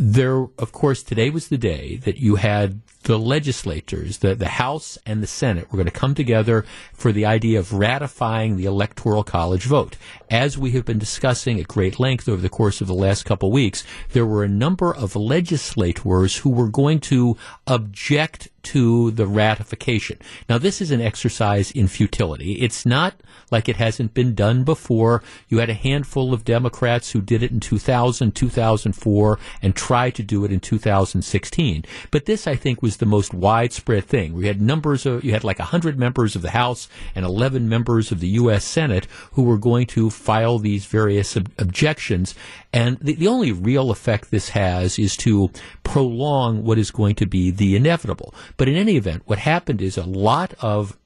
there, 0.00 0.46
of 0.58 0.70
course, 0.70 1.02
today 1.02 1.28
was 1.28 1.48
the 1.48 1.58
day 1.58 1.96
that 2.04 2.18
you 2.18 2.36
had 2.36 2.80
the 3.02 3.18
legislatures, 3.18 4.18
the, 4.18 4.34
the 4.34 4.48
House 4.48 4.96
and 5.04 5.22
the 5.22 5.26
Senate, 5.26 5.70
were 5.70 5.76
going 5.76 5.86
to 5.86 5.92
come 5.92 6.14
together 6.14 6.64
for 6.92 7.10
the 7.10 7.24
idea 7.24 7.58
of 7.58 7.72
ratifying 7.72 8.56
the 8.56 8.64
Electoral 8.64 9.24
College 9.24 9.64
vote. 9.64 9.96
As 10.30 10.56
we 10.56 10.70
have 10.72 10.84
been 10.84 10.98
discussing 10.98 11.58
at 11.58 11.66
great 11.66 11.98
length 11.98 12.28
over 12.28 12.40
the 12.40 12.48
course 12.48 12.80
of 12.80 12.86
the 12.86 12.94
last 12.94 13.24
couple 13.24 13.48
of 13.48 13.52
weeks, 13.52 13.82
there 14.12 14.26
were 14.26 14.44
a 14.44 14.48
number 14.48 14.94
of 14.94 15.16
legislators 15.16 16.36
who 16.36 16.50
were 16.50 16.68
going 16.68 17.00
to 17.00 17.36
object 17.66 18.48
to 18.68 19.10
the 19.12 19.26
ratification. 19.26 20.18
Now, 20.46 20.58
this 20.58 20.82
is 20.82 20.90
an 20.90 21.00
exercise 21.00 21.70
in 21.70 21.88
futility. 21.88 22.60
It's 22.60 22.84
not 22.84 23.14
like 23.50 23.66
it 23.66 23.76
hasn't 23.76 24.12
been 24.12 24.34
done 24.34 24.62
before. 24.62 25.22
You 25.48 25.58
had 25.58 25.70
a 25.70 25.74
handful 25.74 26.34
of 26.34 26.44
Democrats 26.44 27.12
who 27.12 27.22
did 27.22 27.42
it 27.42 27.50
in 27.50 27.60
2000, 27.60 28.34
2004, 28.34 29.38
and 29.62 29.74
tried 29.74 30.14
to 30.16 30.22
do 30.22 30.44
it 30.44 30.52
in 30.52 30.60
2016. 30.60 31.84
But 32.10 32.26
this, 32.26 32.46
I 32.46 32.56
think, 32.56 32.82
was 32.82 32.98
the 32.98 33.06
most 33.06 33.32
widespread 33.32 34.04
thing. 34.04 34.34
We 34.34 34.48
had 34.48 34.60
numbers 34.60 35.06
of, 35.06 35.24
you 35.24 35.32
had 35.32 35.44
like 35.44 35.58
100 35.58 35.98
members 35.98 36.36
of 36.36 36.42
the 36.42 36.50
House 36.50 36.90
and 37.14 37.24
11 37.24 37.70
members 37.70 38.12
of 38.12 38.20
the 38.20 38.28
U.S. 38.28 38.66
Senate 38.66 39.06
who 39.32 39.44
were 39.44 39.56
going 39.56 39.86
to 39.86 40.10
file 40.10 40.58
these 40.58 40.84
various 40.84 41.36
ob- 41.38 41.50
objections. 41.58 42.34
And 42.72 42.98
the, 42.98 43.14
the 43.14 43.28
only 43.28 43.52
real 43.52 43.90
effect 43.90 44.30
this 44.30 44.50
has 44.50 44.98
is 44.98 45.16
to 45.18 45.50
prolong 45.84 46.64
what 46.64 46.78
is 46.78 46.90
going 46.90 47.14
to 47.16 47.26
be 47.26 47.50
the 47.50 47.76
inevitable. 47.76 48.34
But 48.56 48.68
in 48.68 48.76
any 48.76 48.96
event, 48.96 49.22
what 49.26 49.38
happened 49.38 49.80
is 49.80 49.96
a 49.96 50.04
lot 50.04 50.54
of 50.60 50.96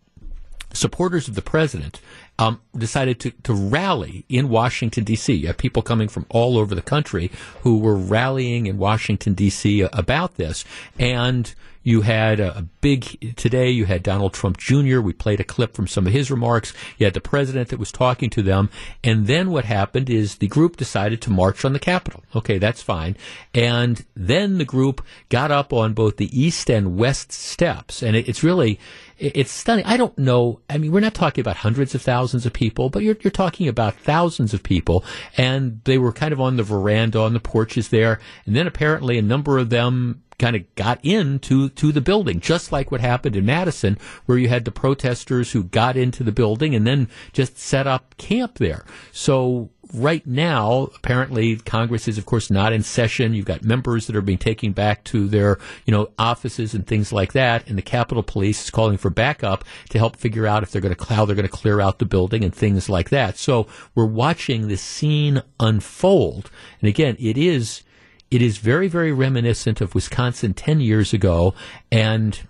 supporters 0.73 1.29
of 1.29 1.35
the 1.35 1.43
president 1.43 2.01
um, 2.39 2.61
decided 2.77 3.21
to, 3.21 3.31
to 3.43 3.53
rally 3.53 4.25
in 4.29 4.49
Washington, 4.49 5.05
D.C. 5.05 5.33
You 5.33 5.49
have 5.49 5.59
people 5.59 5.83
coming 5.83 6.09
from 6.09 6.27
all 6.31 6.59
over 6.59 6.75
the 6.75 6.83
country 6.83 7.31
who 7.61 7.79
were 7.79 7.95
rallying 7.95 8.67
in 8.67 8.79
Washington, 8.79 9.35
D.C. 9.35 9.83
about 9.83 10.37
this. 10.37 10.65
And 10.99 11.55
You 11.83 12.03
had 12.03 12.41
a, 12.41 12.67
big 12.83 13.37
today. 13.37 13.71
You 13.71 13.87
had 13.87 14.03
Donald 14.03 14.35
Trump 14.35 14.59
Jr. 14.59 15.01
We 15.01 15.13
played 15.13 15.41
a 15.41 15.45
clip 15.45 15.75
from 15.75 15.87
some 15.87 16.07
of 16.07 16.13
his 16.13 16.31
remarks. 16.31 16.73
You 16.99 17.07
had 17.07 17.15
the 17.15 17.21
president 17.21 17.69
that 17.69 17.79
was 17.79 17.93
talking 17.93 18.29
to 18.31 18.43
them, 18.43 18.71
and 19.05 19.27
then 19.27 19.51
what 19.51 19.65
happened 19.65 20.11
is 20.11 20.37
the 20.37 20.49
group 20.49 20.77
decided 20.77 21.23
to 21.23 21.31
march 21.31 21.65
on 21.65 21.73
the 21.73 21.79
Capitol. 21.79 22.25
Okay, 22.35 22.59
that's 22.59 22.83
fine. 22.83 23.17
And 23.55 24.05
then 24.15 24.59
the 24.59 24.65
group 24.65 25.05
got 25.29 25.53
up 25.53 25.73
on 25.73 25.95
both 25.95 26.17
the 26.17 26.39
east 26.39 26.69
and 26.69 26.97
west 26.99 27.31
steps, 27.31 28.03
and 28.03 28.17
it, 28.17 28.29
it's 28.29 28.43
really 28.43 28.81
it's 29.23 29.53
stunning. 29.53 29.85
I 29.85 29.97
don't 29.97 30.19
know. 30.19 30.61
I 30.69 30.79
mean, 30.79 30.91
we're 30.91 30.99
not 30.99 31.15
talking 31.15 31.41
about 31.43 31.59
hundreds 31.59 31.95
of 31.95 32.03
thousands 32.03 32.45
of 32.45 32.53
people, 32.53 32.91
but 32.91 33.05
you're, 33.05 33.17
you're 33.21 33.31
talking 33.31 33.69
about 33.69 33.95
thousands 33.95 34.53
of 34.53 34.65
people. 34.65 35.05
And 35.37 35.81
they 35.85 35.97
were 35.97 36.13
kind 36.13 36.33
of 36.33 36.41
on 36.41 36.57
the 36.57 36.65
veranda, 36.65 37.21
on 37.21 37.33
the 37.33 37.39
porches 37.39 37.91
there. 37.91 38.19
And 38.47 38.57
then 38.57 38.67
apparently 38.67 39.19
a 39.19 39.23
number 39.23 39.59
of 39.59 39.71
them 39.71 40.25
kind 40.43 40.57
of 40.57 40.75
got 40.75 40.99
into 41.05 41.69
to 41.69 41.93
the 41.93 42.01
building, 42.01 42.41
just 42.41 42.73
like 42.73 42.91
what 42.91 43.01
happened 43.01 43.37
in 43.37 43.47
Madison, 43.47 43.97
where 44.27 44.37
you 44.37 44.49
had 44.49 44.65
the 44.65 44.73
protesters 44.73 45.53
who 45.53 45.63
got 45.63 45.97
into 45.97 46.25
the 46.25 46.33
building 46.33 46.75
and 46.75 46.85
then 46.85 47.09
just 47.33 47.57
set 47.57 47.87
up 47.87 48.17
camp 48.17 48.59
there. 48.59 48.85
So 49.13 49.71
right 49.95 50.27
now, 50.27 50.91
apparently 50.97 51.59
Congress 51.59 52.09
is, 52.09 52.19
of 52.19 52.27
course, 52.27 52.51
not 52.51 52.73
in 52.73 52.83
session. 52.83 53.35
You've 53.35 53.47
got 53.47 53.63
members 53.63 54.09
that 54.09 54.17
are 54.17 54.21
being 54.21 54.37
taken 54.37 54.73
back 54.73 55.05
to 55.05 55.29
their, 55.29 55.61
you 55.87 55.93
know, 55.93 56.11
offices 56.19 56.75
and 56.75 56.85
things 56.85 57.13
like 57.13 57.35
that. 57.35 57.69
And 57.69 57.79
the 57.79 57.83
Capitol 57.83 58.25
Police 58.25 58.65
is 58.65 58.71
calling 58.71 58.97
for 58.97 59.11
backup 59.11 59.65
to 59.91 59.99
help 59.99 60.17
figure 60.17 60.49
out 60.49 60.65
if 60.65 60.73
they're 60.73 60.83
going 60.83 60.95
to, 60.95 61.15
how 61.15 61.25
they're 61.25 61.37
going 61.37 61.49
to 61.49 61.57
clear 61.57 61.81
out 61.81 62.01
the 62.01 62.05
building 62.05 62.43
and 62.43 62.53
things 62.53 62.89
like 62.89 63.11
that. 63.11 63.39
So 63.39 63.69
we're 63.95 64.07
watching 64.07 64.67
this 64.67 64.83
scene 64.83 65.41
unfold. 65.61 66.51
And 66.81 66.89
again, 66.89 67.17
it 67.21 67.39
is, 67.39 67.85
it 68.33 68.41
is 68.41 68.57
very, 68.57 68.89
very 68.89 69.13
reminiscent 69.13 69.83
of 69.83 69.95
Wisconsin 69.95 70.55
10 70.55 70.81
years 70.81 71.13
ago. 71.13 71.55
And 71.91 72.41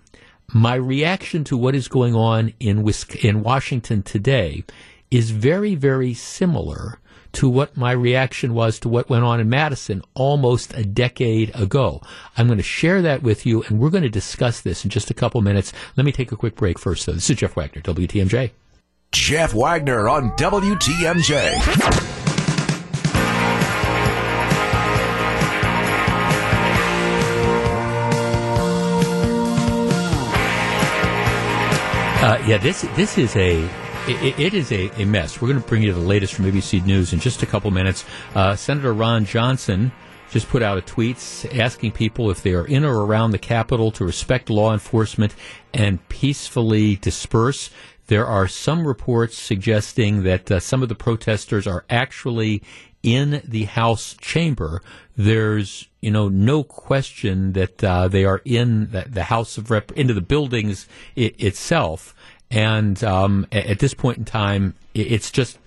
my 0.47 0.75
reaction 0.75 1.43
to 1.45 1.57
what 1.57 1.75
is 1.75 1.89
going 1.89 2.15
on 2.15 2.53
in, 2.61 2.89
in 3.21 3.43
Washington 3.43 4.01
today 4.01 4.63
is 5.11 5.31
very, 5.31 5.75
very 5.75 6.13
similar 6.13 6.99
to 7.33 7.49
what 7.49 7.75
my 7.75 7.91
reaction 7.91 8.53
was 8.53 8.79
to 8.79 8.87
what 8.87 9.09
went 9.09 9.25
on 9.25 9.41
in 9.41 9.49
Madison 9.49 10.01
almost 10.13 10.73
a 10.73 10.85
decade 10.85 11.53
ago. 11.53 12.01
I'm 12.37 12.47
going 12.47 12.59
to 12.59 12.63
share 12.63 13.01
that 13.01 13.21
with 13.21 13.45
you, 13.45 13.63
and 13.63 13.79
we're 13.79 13.89
going 13.89 14.03
to 14.03 14.09
discuss 14.09 14.61
this 14.61 14.85
in 14.85 14.89
just 14.89 15.11
a 15.11 15.13
couple 15.13 15.41
minutes. 15.41 15.73
Let 15.97 16.05
me 16.05 16.13
take 16.13 16.31
a 16.31 16.37
quick 16.37 16.55
break 16.55 16.79
first, 16.79 17.05
though. 17.05 17.13
This 17.13 17.29
is 17.29 17.35
Jeff 17.35 17.57
Wagner, 17.57 17.81
WTMJ. 17.81 18.51
Jeff 19.11 19.53
Wagner 19.53 20.07
on 20.07 20.31
WTMJ. 20.37 22.22
Uh, 32.23 32.41
yeah, 32.47 32.57
this 32.57 32.83
this 32.95 33.17
is 33.17 33.35
a 33.35 33.61
it, 34.07 34.39
it 34.39 34.53
is 34.53 34.71
a, 34.71 34.89
a, 35.01 35.03
mess. 35.03 35.41
We're 35.41 35.49
going 35.49 35.61
to 35.61 35.67
bring 35.67 35.83
you 35.83 35.91
the 35.91 35.99
latest 35.99 36.33
from 36.33 36.45
ABC 36.45 36.85
News 36.85 37.11
in 37.11 37.19
just 37.19 37.43
a 37.43 37.45
couple 37.45 37.69
minutes. 37.69 38.05
Uh, 38.33 38.55
Senator 38.55 38.93
Ron 38.93 39.25
Johnson 39.25 39.91
just 40.31 40.47
put 40.47 40.63
out 40.63 40.77
a 40.77 40.81
tweet 40.81 41.17
asking 41.53 41.91
people 41.91 42.31
if 42.31 42.41
they 42.41 42.53
are 42.53 42.65
in 42.65 42.85
or 42.85 43.05
around 43.05 43.31
the 43.31 43.37
Capitol 43.37 43.91
to 43.91 44.05
respect 44.05 44.49
law 44.49 44.71
enforcement 44.71 45.35
and 45.73 46.07
peacefully 46.07 46.95
disperse. 46.95 47.69
There 48.07 48.25
are 48.25 48.47
some 48.47 48.87
reports 48.87 49.37
suggesting 49.37 50.23
that 50.23 50.49
uh, 50.49 50.61
some 50.61 50.81
of 50.81 50.87
the 50.87 50.95
protesters 50.95 51.67
are 51.67 51.83
actually 51.89 52.63
in 53.01 53.41
the 53.43 53.65
House 53.65 54.15
chamber. 54.21 54.81
There's, 55.17 55.89
you 56.03 56.11
know, 56.11 56.27
no 56.27 56.63
question 56.63 57.53
that 57.53 57.83
uh, 57.83 58.07
they 58.07 58.25
are 58.25 58.41
in 58.43 58.91
the, 58.91 59.05
the 59.07 59.23
House 59.23 59.57
of 59.57 59.71
Rep 59.71 59.91
into 59.93 60.13
the 60.13 60.21
buildings 60.21 60.87
it, 61.15 61.41
itself. 61.41 62.13
And 62.51 63.01
um, 63.03 63.47
at 63.51 63.79
this 63.79 63.93
point 63.93 64.17
in 64.17 64.25
time, 64.25 64.75
it's 64.93 65.31
just, 65.31 65.57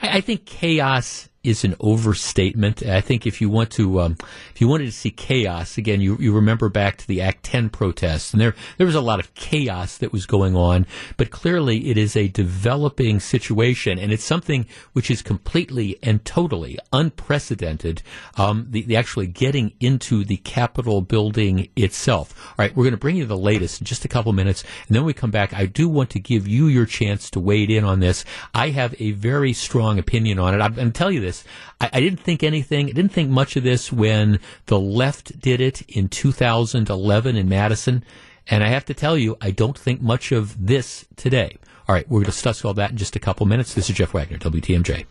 I 0.00 0.20
think 0.20 0.44
chaos 0.44 1.28
is 1.44 1.64
an 1.64 1.74
overstatement. 1.80 2.82
I 2.84 3.00
think 3.00 3.26
if 3.26 3.40
you 3.40 3.48
want 3.48 3.70
to, 3.72 4.00
um, 4.00 4.16
if 4.54 4.60
you 4.60 4.68
wanted 4.68 4.86
to 4.86 4.92
see 4.92 5.10
chaos 5.10 5.76
again, 5.76 6.00
you 6.00 6.16
you 6.20 6.32
remember 6.32 6.68
back 6.68 6.96
to 6.98 7.08
the 7.08 7.20
Act 7.20 7.42
Ten 7.44 7.68
protests, 7.68 8.32
and 8.32 8.40
there 8.40 8.54
there 8.78 8.86
was 8.86 8.94
a 8.94 9.00
lot 9.00 9.18
of 9.18 9.34
chaos 9.34 9.98
that 9.98 10.12
was 10.12 10.26
going 10.26 10.54
on. 10.54 10.86
But 11.16 11.30
clearly, 11.30 11.90
it 11.90 11.98
is 11.98 12.16
a 12.16 12.28
developing 12.28 13.18
situation, 13.18 13.98
and 13.98 14.12
it's 14.12 14.24
something 14.24 14.66
which 14.92 15.10
is 15.10 15.22
completely 15.22 15.98
and 16.02 16.24
totally 16.24 16.78
unprecedented. 16.92 18.02
Um, 18.36 18.66
the, 18.70 18.82
the 18.82 18.96
actually 18.96 19.26
getting 19.26 19.72
into 19.80 20.24
the 20.24 20.36
Capitol 20.38 21.00
building 21.00 21.68
itself. 21.76 22.34
All 22.50 22.54
right, 22.58 22.76
we're 22.76 22.84
going 22.84 22.92
to 22.92 22.98
bring 22.98 23.16
you 23.16 23.26
the 23.26 23.36
latest 23.36 23.80
in 23.80 23.84
just 23.84 24.04
a 24.04 24.08
couple 24.08 24.32
minutes, 24.32 24.62
and 24.86 24.94
then 24.94 25.04
we 25.04 25.12
come 25.12 25.30
back. 25.30 25.52
I 25.52 25.66
do 25.66 25.88
want 25.88 26.10
to 26.10 26.20
give 26.20 26.46
you 26.46 26.66
your 26.66 26.86
chance 26.86 27.30
to 27.30 27.40
wade 27.40 27.70
in 27.70 27.84
on 27.84 27.98
this. 28.00 28.24
I 28.54 28.70
have 28.70 28.94
a 29.00 29.10
very 29.12 29.52
strong 29.52 29.98
opinion 29.98 30.38
on 30.38 30.54
it. 30.54 30.60
I'm 30.62 30.74
going 30.74 30.92
to 30.92 30.92
tell 30.92 31.10
you 31.10 31.20
this 31.20 31.31
this. 31.32 31.44
I, 31.80 31.90
I, 31.94 32.00
didn't 32.00 32.20
think 32.20 32.42
anything, 32.42 32.86
I 32.86 32.92
didn't 32.92 33.12
think 33.12 33.30
much 33.30 33.56
of 33.56 33.64
this 33.64 33.92
when 33.92 34.38
the 34.66 34.78
left 34.78 35.40
did 35.40 35.60
it 35.60 35.82
in 35.82 36.08
2011 36.08 37.36
in 37.36 37.48
Madison. 37.48 38.04
And 38.48 38.62
I 38.64 38.68
have 38.68 38.84
to 38.86 38.94
tell 38.94 39.16
you, 39.16 39.36
I 39.40 39.50
don't 39.50 39.78
think 39.78 40.02
much 40.02 40.32
of 40.32 40.66
this 40.66 41.06
today. 41.16 41.56
All 41.88 41.94
right, 41.94 42.08
we're 42.08 42.18
going 42.18 42.24
to 42.24 42.30
discuss 42.32 42.64
all 42.64 42.74
that 42.74 42.90
in 42.90 42.96
just 42.96 43.16
a 43.16 43.20
couple 43.20 43.46
minutes. 43.46 43.74
This 43.74 43.88
is 43.88 43.96
Jeff 43.96 44.14
Wagner, 44.14 44.38
WTMJ. 44.38 45.06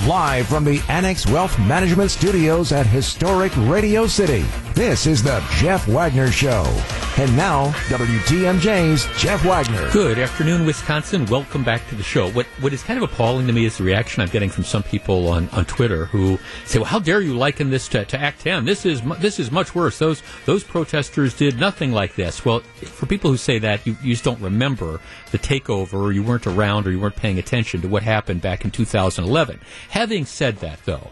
Live 0.00 0.48
from 0.48 0.64
the 0.64 0.82
Annex 0.88 1.28
Wealth 1.28 1.56
Management 1.60 2.10
Studios 2.10 2.72
at 2.72 2.86
historic 2.86 3.52
Radio 3.56 4.08
City, 4.08 4.44
this 4.74 5.06
is 5.06 5.22
the 5.22 5.44
Jeff 5.58 5.86
Wagner 5.86 6.32
Show. 6.32 6.64
And 7.18 7.36
now, 7.36 7.66
WTMJ's 7.88 9.06
Jeff 9.20 9.44
Wagner. 9.44 9.90
Good 9.92 10.18
afternoon, 10.18 10.64
Wisconsin. 10.64 11.26
Welcome 11.26 11.62
back 11.62 11.86
to 11.90 11.94
the 11.94 12.02
show. 12.02 12.30
What 12.30 12.46
what 12.60 12.72
is 12.72 12.82
kind 12.82 13.00
of 13.00 13.08
appalling 13.08 13.46
to 13.48 13.52
me 13.52 13.66
is 13.66 13.76
the 13.76 13.84
reaction 13.84 14.22
I'm 14.22 14.30
getting 14.30 14.48
from 14.48 14.64
some 14.64 14.82
people 14.82 15.28
on, 15.28 15.50
on 15.50 15.66
Twitter 15.66 16.06
who 16.06 16.38
say, 16.64 16.78
"Well, 16.78 16.86
how 16.86 16.98
dare 16.98 17.20
you 17.20 17.36
liken 17.36 17.68
this 17.68 17.86
to, 17.88 18.06
to 18.06 18.18
Act 18.18 18.40
10? 18.40 18.64
This 18.64 18.86
is 18.86 19.02
this 19.20 19.38
is 19.38 19.52
much 19.52 19.74
worse. 19.74 19.98
Those 19.98 20.22
those 20.46 20.64
protesters 20.64 21.34
did 21.34 21.60
nothing 21.60 21.92
like 21.92 22.14
this." 22.14 22.46
Well, 22.46 22.60
for 22.60 23.04
people 23.04 23.30
who 23.30 23.36
say 23.36 23.58
that, 23.58 23.86
you, 23.86 23.94
you 24.02 24.12
just 24.12 24.24
don't 24.24 24.40
remember 24.40 24.98
the 25.32 25.38
takeover, 25.38 26.00
or 26.00 26.12
you 26.12 26.22
weren't 26.22 26.46
around, 26.46 26.86
or 26.86 26.92
you 26.92 26.98
weren't 26.98 27.16
paying 27.16 27.38
attention 27.38 27.82
to 27.82 27.88
what 27.88 28.02
happened 28.02 28.40
back 28.40 28.64
in 28.64 28.70
2011. 28.70 29.60
Having 29.92 30.24
said 30.24 30.56
that, 30.60 30.78
though, 30.86 31.10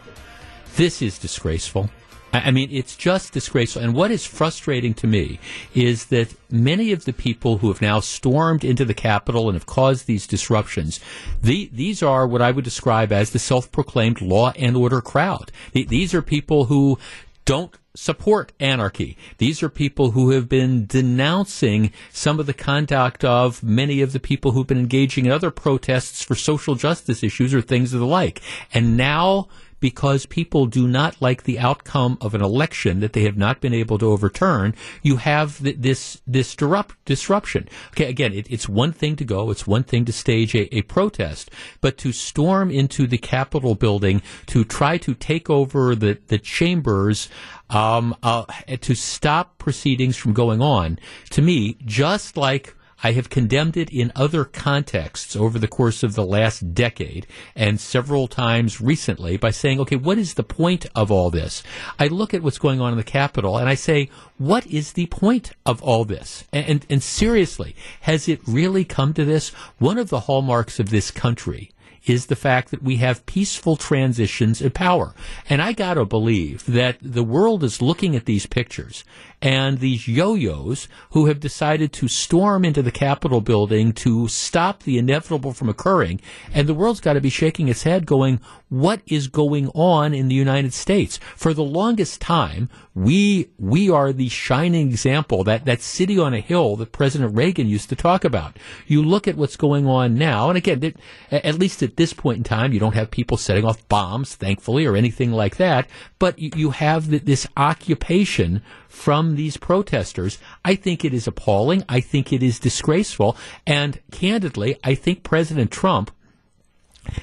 this 0.75 1.03
is 1.03 1.19
disgraceful. 1.19 1.91
I 2.33 2.49
mean, 2.49 2.69
it's 2.71 2.95
just 2.95 3.31
disgraceful. 3.31 3.83
And 3.83 3.93
what 3.93 4.09
is 4.09 4.25
frustrating 4.25 4.95
to 4.95 5.07
me 5.07 5.39
is 5.75 6.05
that 6.05 6.33
many 6.49 6.91
of 6.91 7.05
the 7.05 7.13
people 7.13 7.59
who 7.59 7.67
have 7.67 7.79
now 7.79 7.99
stormed 7.99 8.63
into 8.63 8.83
the 8.83 8.95
Capitol 8.95 9.49
and 9.49 9.55
have 9.55 9.67
caused 9.67 10.07
these 10.07 10.25
disruptions, 10.25 10.99
the, 11.43 11.69
these 11.71 12.01
are 12.01 12.25
what 12.25 12.41
I 12.41 12.49
would 12.49 12.65
describe 12.65 13.11
as 13.11 13.29
the 13.29 13.37
self-proclaimed 13.37 14.19
law 14.19 14.51
and 14.55 14.75
order 14.75 14.99
crowd. 14.99 15.51
these 15.73 16.15
are 16.15 16.23
people 16.23 16.65
who 16.65 16.97
don't 17.45 17.75
support 17.95 18.51
anarchy. 18.59 19.17
These 19.37 19.61
are 19.61 19.69
people 19.69 20.11
who 20.11 20.31
have 20.31 20.47
been 20.47 20.85
denouncing 20.85 21.91
some 22.11 22.39
of 22.39 22.45
the 22.45 22.53
conduct 22.53 23.23
of 23.23 23.61
many 23.63 24.01
of 24.01 24.13
the 24.13 24.19
people 24.19 24.51
who've 24.51 24.67
been 24.67 24.79
engaging 24.79 25.25
in 25.25 25.31
other 25.31 25.51
protests 25.51 26.23
for 26.23 26.35
social 26.35 26.75
justice 26.75 27.23
issues 27.23 27.53
or 27.53 27.61
things 27.61 27.93
of 27.93 27.99
the 27.99 28.05
like. 28.05 28.41
And 28.73 28.95
now 28.95 29.49
because 29.81 30.25
people 30.25 30.65
do 30.67 30.87
not 30.87 31.21
like 31.21 31.43
the 31.43 31.59
outcome 31.59 32.17
of 32.21 32.33
an 32.33 32.41
election 32.41 33.01
that 33.01 33.11
they 33.11 33.23
have 33.23 33.35
not 33.35 33.59
been 33.59 33.73
able 33.73 33.97
to 33.97 34.05
overturn, 34.05 34.73
you 35.01 35.17
have 35.17 35.57
th- 35.57 35.75
this 35.77 36.21
this 36.25 36.55
disrupt, 36.55 36.95
disruption. 37.03 37.67
Okay, 37.89 38.05
again, 38.05 38.31
it, 38.31 38.49
it's 38.49 38.69
one 38.69 38.93
thing 38.93 39.17
to 39.17 39.25
go, 39.25 39.51
it's 39.51 39.67
one 39.67 39.83
thing 39.83 40.05
to 40.05 40.13
stage 40.13 40.55
a, 40.55 40.73
a 40.73 40.83
protest, 40.83 41.51
but 41.81 41.97
to 41.97 42.13
storm 42.13 42.71
into 42.71 43.07
the 43.07 43.17
Capitol 43.17 43.75
building 43.75 44.21
to 44.45 44.63
try 44.63 44.97
to 44.99 45.13
take 45.13 45.49
over 45.49 45.93
the 45.95 46.17
the 46.27 46.39
chambers. 46.39 47.27
Um, 47.69 48.17
uh, 48.21 48.43
to 48.81 48.95
stop 48.95 49.57
proceedings 49.57 50.17
from 50.17 50.33
going 50.33 50.61
on, 50.61 50.99
to 51.29 51.41
me, 51.41 51.77
just 51.85 52.35
like 52.35 52.75
I 53.03 53.13
have 53.13 53.29
condemned 53.29 53.77
it 53.77 53.89
in 53.89 54.11
other 54.15 54.45
contexts 54.45 55.35
over 55.35 55.57
the 55.57 55.67
course 55.67 56.03
of 56.03 56.15
the 56.15 56.25
last 56.25 56.73
decade 56.73 57.27
and 57.55 57.79
several 57.79 58.27
times 58.27 58.79
recently 58.79 59.37
by 59.37 59.51
saying, 59.51 59.79
okay, 59.79 59.95
what 59.95 60.17
is 60.17 60.35
the 60.35 60.43
point 60.43 60.85
of 60.95 61.11
all 61.11 61.29
this? 61.29 61.63
I 61.99 62.07
look 62.07 62.33
at 62.33 62.43
what's 62.43 62.59
going 62.59 62.79
on 62.81 62.91
in 62.91 62.97
the 62.97 63.03
Capitol 63.03 63.57
and 63.57 63.67
I 63.67 63.75
say, 63.75 64.09
what 64.37 64.65
is 64.67 64.93
the 64.93 65.07
point 65.07 65.51
of 65.65 65.81
all 65.81 66.05
this? 66.05 66.45
And, 66.51 66.65
and, 66.67 66.85
and 66.89 67.03
seriously, 67.03 67.75
has 68.01 68.27
it 68.27 68.41
really 68.47 68.85
come 68.85 69.13
to 69.13 69.25
this? 69.25 69.49
One 69.79 69.97
of 69.97 70.09
the 70.09 70.21
hallmarks 70.21 70.79
of 70.79 70.89
this 70.89 71.11
country 71.11 71.71
is 72.05 72.25
the 72.25 72.35
fact 72.35 72.71
that 72.71 72.81
we 72.81 72.97
have 72.97 73.25
peaceful 73.25 73.75
transitions 73.75 74.61
of 74.61 74.73
power. 74.73 75.13
And 75.49 75.61
I 75.61 75.73
gotta 75.73 76.05
believe 76.05 76.65
that 76.65 76.97
the 77.01 77.23
world 77.23 77.63
is 77.63 77.81
looking 77.81 78.15
at 78.15 78.25
these 78.25 78.45
pictures 78.45 79.03
and 79.41 79.79
these 79.79 80.07
yo-yos 80.07 80.87
who 81.11 81.25
have 81.25 81.39
decided 81.39 81.91
to 81.93 82.07
storm 82.07 82.63
into 82.63 82.81
the 82.81 82.91
Capitol 82.91 83.41
building 83.41 83.91
to 83.91 84.27
stop 84.27 84.83
the 84.83 84.97
inevitable 84.99 85.51
from 85.51 85.67
occurring. 85.67 86.21
And 86.53 86.67
the 86.67 86.75
world's 86.75 86.99
got 86.99 87.13
to 87.13 87.21
be 87.21 87.29
shaking 87.29 87.67
its 87.67 87.83
head 87.83 88.05
going, 88.05 88.39
what 88.69 89.01
is 89.07 89.27
going 89.27 89.69
on 89.69 90.13
in 90.13 90.27
the 90.27 90.35
United 90.35 90.73
States? 90.73 91.19
For 91.35 91.53
the 91.53 91.63
longest 91.63 92.21
time, 92.21 92.69
we, 92.93 93.49
we 93.57 93.89
are 93.89 94.13
the 94.13 94.29
shining 94.29 94.89
example, 94.89 95.43
that, 95.45 95.65
that 95.65 95.81
city 95.81 96.19
on 96.19 96.33
a 96.33 96.39
hill 96.39 96.75
that 96.75 96.91
President 96.91 97.35
Reagan 97.35 97.67
used 97.67 97.89
to 97.89 97.95
talk 97.95 98.23
about. 98.23 98.57
You 98.85 99.01
look 99.01 99.27
at 99.27 99.37
what's 99.37 99.57
going 99.57 99.87
on 99.87 100.15
now, 100.15 100.49
and 100.49 100.57
again, 100.57 100.83
it, 100.83 100.97
at 101.31 101.57
least 101.57 101.81
at 101.81 101.97
this 101.97 102.13
point 102.13 102.37
in 102.37 102.43
time, 102.43 102.73
you 102.73 102.79
don't 102.79 102.95
have 102.95 103.11
people 103.11 103.37
setting 103.37 103.65
off 103.65 103.87
bombs, 103.89 104.35
thankfully, 104.35 104.85
or 104.85 104.95
anything 104.95 105.31
like 105.31 105.57
that, 105.57 105.89
but 106.19 106.37
you, 106.37 106.51
you 106.55 106.69
have 106.71 107.25
this 107.25 107.47
occupation 107.57 108.61
from 108.91 109.35
these 109.35 109.57
protesters. 109.57 110.37
I 110.65 110.75
think 110.75 111.03
it 111.03 111.13
is 111.13 111.27
appalling. 111.27 111.83
I 111.87 112.01
think 112.01 112.31
it 112.31 112.43
is 112.43 112.59
disgraceful. 112.59 113.37
And 113.65 113.99
candidly, 114.11 114.77
I 114.83 114.95
think 114.95 115.23
President 115.23 115.71
Trump, 115.71 116.11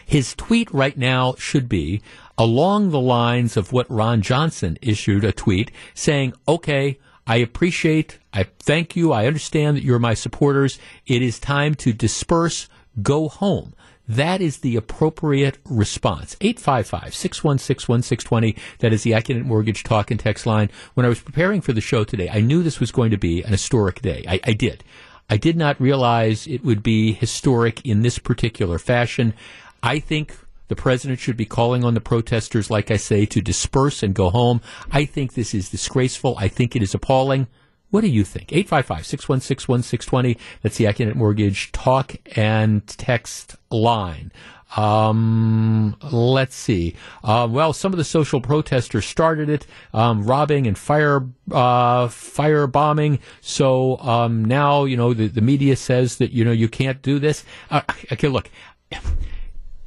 his 0.04 0.34
tweet 0.34 0.72
right 0.72 0.96
now 0.96 1.34
should 1.38 1.68
be 1.68 2.02
along 2.36 2.90
the 2.90 3.00
lines 3.00 3.56
of 3.56 3.72
what 3.72 3.90
Ron 3.90 4.22
Johnson 4.22 4.78
issued 4.80 5.24
a 5.24 5.32
tweet 5.32 5.70
saying, 5.94 6.32
okay, 6.46 6.98
I 7.26 7.36
appreciate, 7.36 8.18
I 8.32 8.44
thank 8.58 8.96
you, 8.96 9.12
I 9.12 9.26
understand 9.26 9.76
that 9.76 9.84
you're 9.84 9.98
my 9.98 10.14
supporters. 10.14 10.78
It 11.06 11.20
is 11.20 11.38
time 11.38 11.74
to 11.76 11.92
disperse, 11.92 12.68
go 13.02 13.28
home. 13.28 13.74
That 14.08 14.40
is 14.40 14.58
the 14.58 14.76
appropriate 14.76 15.58
response. 15.66 16.36
855-616-1620. 16.36 18.56
That 18.78 18.94
is 18.94 19.02
the 19.02 19.12
Accunet 19.12 19.44
Mortgage 19.44 19.84
talk 19.84 20.10
and 20.10 20.18
text 20.18 20.46
line. 20.46 20.70
When 20.94 21.04
I 21.04 21.10
was 21.10 21.20
preparing 21.20 21.60
for 21.60 21.74
the 21.74 21.82
show 21.82 22.04
today, 22.04 22.30
I 22.32 22.40
knew 22.40 22.62
this 22.62 22.80
was 22.80 22.90
going 22.90 23.10
to 23.10 23.18
be 23.18 23.42
an 23.42 23.50
historic 23.50 24.00
day. 24.00 24.24
I, 24.26 24.40
I 24.44 24.54
did. 24.54 24.82
I 25.28 25.36
did 25.36 25.56
not 25.56 25.78
realize 25.78 26.46
it 26.46 26.64
would 26.64 26.82
be 26.82 27.12
historic 27.12 27.84
in 27.84 28.00
this 28.00 28.18
particular 28.18 28.78
fashion. 28.78 29.34
I 29.82 29.98
think 29.98 30.34
the 30.68 30.76
president 30.76 31.18
should 31.18 31.36
be 31.36 31.44
calling 31.44 31.84
on 31.84 31.92
the 31.94 32.00
protesters, 32.00 32.70
like 32.70 32.90
I 32.90 32.96
say, 32.96 33.26
to 33.26 33.42
disperse 33.42 34.02
and 34.02 34.14
go 34.14 34.30
home. 34.30 34.62
I 34.90 35.04
think 35.04 35.34
this 35.34 35.52
is 35.54 35.68
disgraceful. 35.68 36.34
I 36.38 36.48
think 36.48 36.74
it 36.74 36.82
is 36.82 36.94
appalling. 36.94 37.46
What 37.90 38.02
do 38.02 38.08
you 38.08 38.24
think? 38.24 38.48
855-616-1620. 38.48 40.36
That's 40.62 40.76
the 40.76 40.84
Accunet 40.84 41.14
Mortgage 41.14 41.72
talk 41.72 42.16
and 42.36 42.86
text 42.86 43.56
line. 43.70 44.30
Um, 44.76 45.96
let's 46.12 46.54
see. 46.54 46.94
Uh, 47.24 47.48
well, 47.50 47.72
some 47.72 47.92
of 47.92 47.96
the 47.96 48.04
social 48.04 48.40
protesters 48.40 49.06
started 49.06 49.48
it, 49.48 49.66
um, 49.94 50.24
robbing 50.24 50.66
and 50.66 50.76
fire, 50.76 51.26
uh, 51.50 52.08
fire 52.08 52.66
bombing. 52.66 53.20
So, 53.40 53.96
um, 53.98 54.44
now, 54.44 54.84
you 54.84 54.96
know, 54.96 55.14
the, 55.14 55.28
the 55.28 55.40
media 55.40 55.74
says 55.76 56.18
that, 56.18 56.32
you 56.32 56.44
know, 56.44 56.52
you 56.52 56.68
can't 56.68 57.00
do 57.00 57.18
this. 57.18 57.44
Uh, 57.70 57.80
okay, 58.12 58.28
look, 58.28 58.50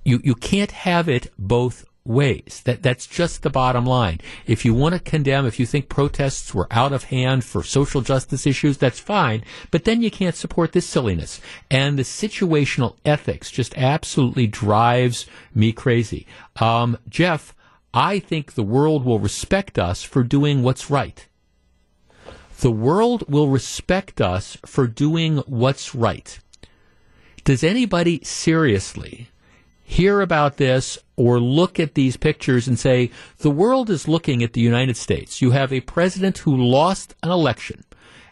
you, 0.04 0.20
you 0.24 0.34
can't 0.34 0.72
have 0.72 1.08
it 1.08 1.32
both 1.38 1.86
ways. 2.04 2.62
That 2.66 2.82
that's 2.82 3.06
just 3.06 3.43
the 3.43 3.49
bottom 3.49 3.86
line. 3.86 4.20
If 4.47 4.66
you 4.66 4.74
want 4.74 4.93
to 4.93 4.99
condemn, 4.99 5.45
if 5.45 5.60
you 5.60 5.66
think 5.66 5.89
protests 5.89 6.54
were 6.54 6.68
out 6.72 6.91
of 6.91 7.06
hand 7.06 7.43
for 7.43 7.64
social 7.64 8.02
justice 8.02 8.47
issues, 8.47 8.78
that's 8.78 8.99
fine. 8.99 9.43
But 9.70 9.84
then 9.86 10.02
you 10.02 10.12
can't 10.12 10.36
support 10.36 10.72
this 10.72 10.88
silliness. 10.88 11.39
And 11.70 11.97
the 11.97 12.04
situational 12.04 12.95
ethics 13.06 13.52
just 13.52 13.78
absolutely 13.78 14.47
drives 14.47 15.26
me 15.54 15.72
crazy. 15.72 16.26
Um, 16.60 16.97
Jeff, 17.08 17.54
I 17.93 18.20
think 18.20 18.54
the 18.54 18.64
world 18.64 19.06
will 19.06 19.20
respect 19.20 19.78
us 19.78 20.02
for 20.04 20.24
doing 20.24 20.64
what's 20.64 20.89
right. 20.89 21.28
The 22.62 22.72
world 22.72 23.24
will 23.28 23.47
respect 23.47 24.22
us 24.22 24.58
for 24.66 24.88
doing 24.88 25.38
what's 25.47 25.95
right. 25.95 26.39
Does 27.43 27.64
anybody 27.64 28.24
seriously 28.24 29.30
hear 29.92 30.22
about 30.22 30.56
this 30.56 30.98
or 31.18 31.38
look 31.38 31.78
at 31.78 31.96
these 31.96 32.16
pictures 32.16 32.66
and 32.66 32.80
say, 32.80 33.12
the 33.39 33.52
world 33.52 33.89
is 33.89 34.08
looking 34.08 34.42
at 34.42 34.54
the 34.54 34.62
United 34.62 34.96
States. 34.96 35.42
You 35.42 35.52
have 35.52 35.74
a 35.74 35.82
president 35.82 36.38
who 36.39 36.56
lost 36.56 37.14
an 37.22 37.30
election, 37.30 37.84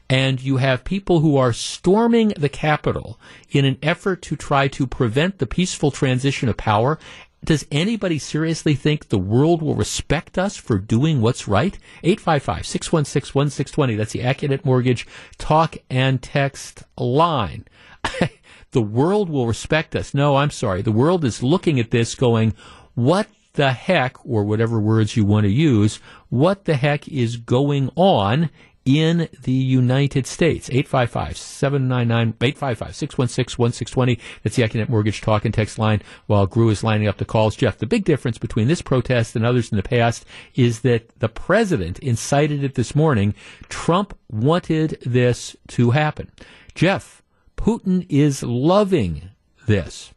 and 0.09 0.41
you 0.41 0.55
have 0.55 0.85
people 0.85 1.19
who 1.19 1.35
are 1.35 1.51
storming 1.51 2.29
the 2.29 2.47
Capitol 2.47 3.19
in 3.49 3.65
an 3.65 3.77
effort 3.83 4.21
to 4.21 4.37
try 4.37 4.69
to 4.69 4.87
prevent 4.87 5.39
the 5.39 5.45
peaceful 5.45 5.91
transition 5.91 6.47
of 6.47 6.55
power. 6.55 6.97
Does 7.43 7.65
anybody 7.71 8.19
seriously 8.19 8.73
think 8.73 9.09
the 9.09 9.17
world 9.17 9.61
will 9.61 9.75
respect 9.75 10.37
us 10.37 10.55
for 10.55 10.77
doing 10.77 11.19
what's 11.19 11.45
right? 11.45 11.77
855-616-1620. 12.05 13.97
That's 13.97 14.13
the 14.13 14.21
Accunet 14.21 14.63
Mortgage 14.63 15.05
talk 15.37 15.75
and 15.89 16.23
text 16.23 16.83
line. 16.97 17.65
the 18.71 18.81
world 18.81 19.29
will 19.29 19.47
respect 19.47 19.95
us. 19.95 20.13
No, 20.13 20.37
I'm 20.37 20.51
sorry. 20.51 20.81
The 20.81 20.91
world 20.91 21.25
is 21.25 21.43
looking 21.43 21.79
at 21.79 21.91
this 21.91 22.15
going, 22.15 22.53
what 22.95 23.27
the 23.53 23.73
heck, 23.73 24.23
or 24.25 24.43
whatever 24.43 24.79
words 24.79 25.17
you 25.17 25.25
want 25.25 25.45
to 25.45 25.51
use, 25.51 25.99
what 26.29 26.65
the 26.65 26.75
heck 26.75 27.07
is 27.07 27.37
going 27.37 27.89
on 27.95 28.49
in 28.85 29.27
the 29.43 29.51
United 29.51 30.25
States. 30.25 30.69
855-799, 30.69 32.33
855-616-1620. 32.35 34.19
That's 34.43 34.55
the 34.55 34.63
Accunet 34.63 34.89
Mortgage 34.89 35.21
Talk 35.21 35.45
and 35.45 35.53
Text 35.53 35.77
line 35.77 36.01
while 36.25 36.47
Gru 36.47 36.69
is 36.69 36.83
lining 36.83 37.07
up 37.07 37.17
the 37.17 37.25
calls. 37.25 37.55
Jeff, 37.55 37.77
the 37.77 37.85
big 37.85 38.05
difference 38.05 38.37
between 38.37 38.67
this 38.67 38.81
protest 38.81 39.35
and 39.35 39.45
others 39.45 39.71
in 39.71 39.75
the 39.75 39.83
past 39.83 40.25
is 40.55 40.79
that 40.81 41.19
the 41.19 41.29
president 41.29 41.99
incited 41.99 42.63
it 42.63 42.75
this 42.75 42.95
morning. 42.95 43.35
Trump 43.67 44.17
wanted 44.31 44.97
this 45.05 45.55
to 45.67 45.91
happen. 45.91 46.31
Jeff, 46.73 47.21
Putin 47.59 48.05
is 48.07 48.41
loving 48.41 49.31
this. 49.67 50.13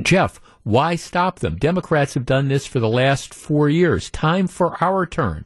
Jeff, 0.00 0.40
why 0.62 0.96
stop 0.96 1.40
them? 1.40 1.56
Democrats 1.56 2.14
have 2.14 2.24
done 2.24 2.48
this 2.48 2.66
for 2.66 2.80
the 2.80 2.88
last 2.88 3.34
four 3.34 3.68
years. 3.68 4.08
Time 4.08 4.46
for 4.46 4.82
our 4.82 5.04
turn. 5.04 5.44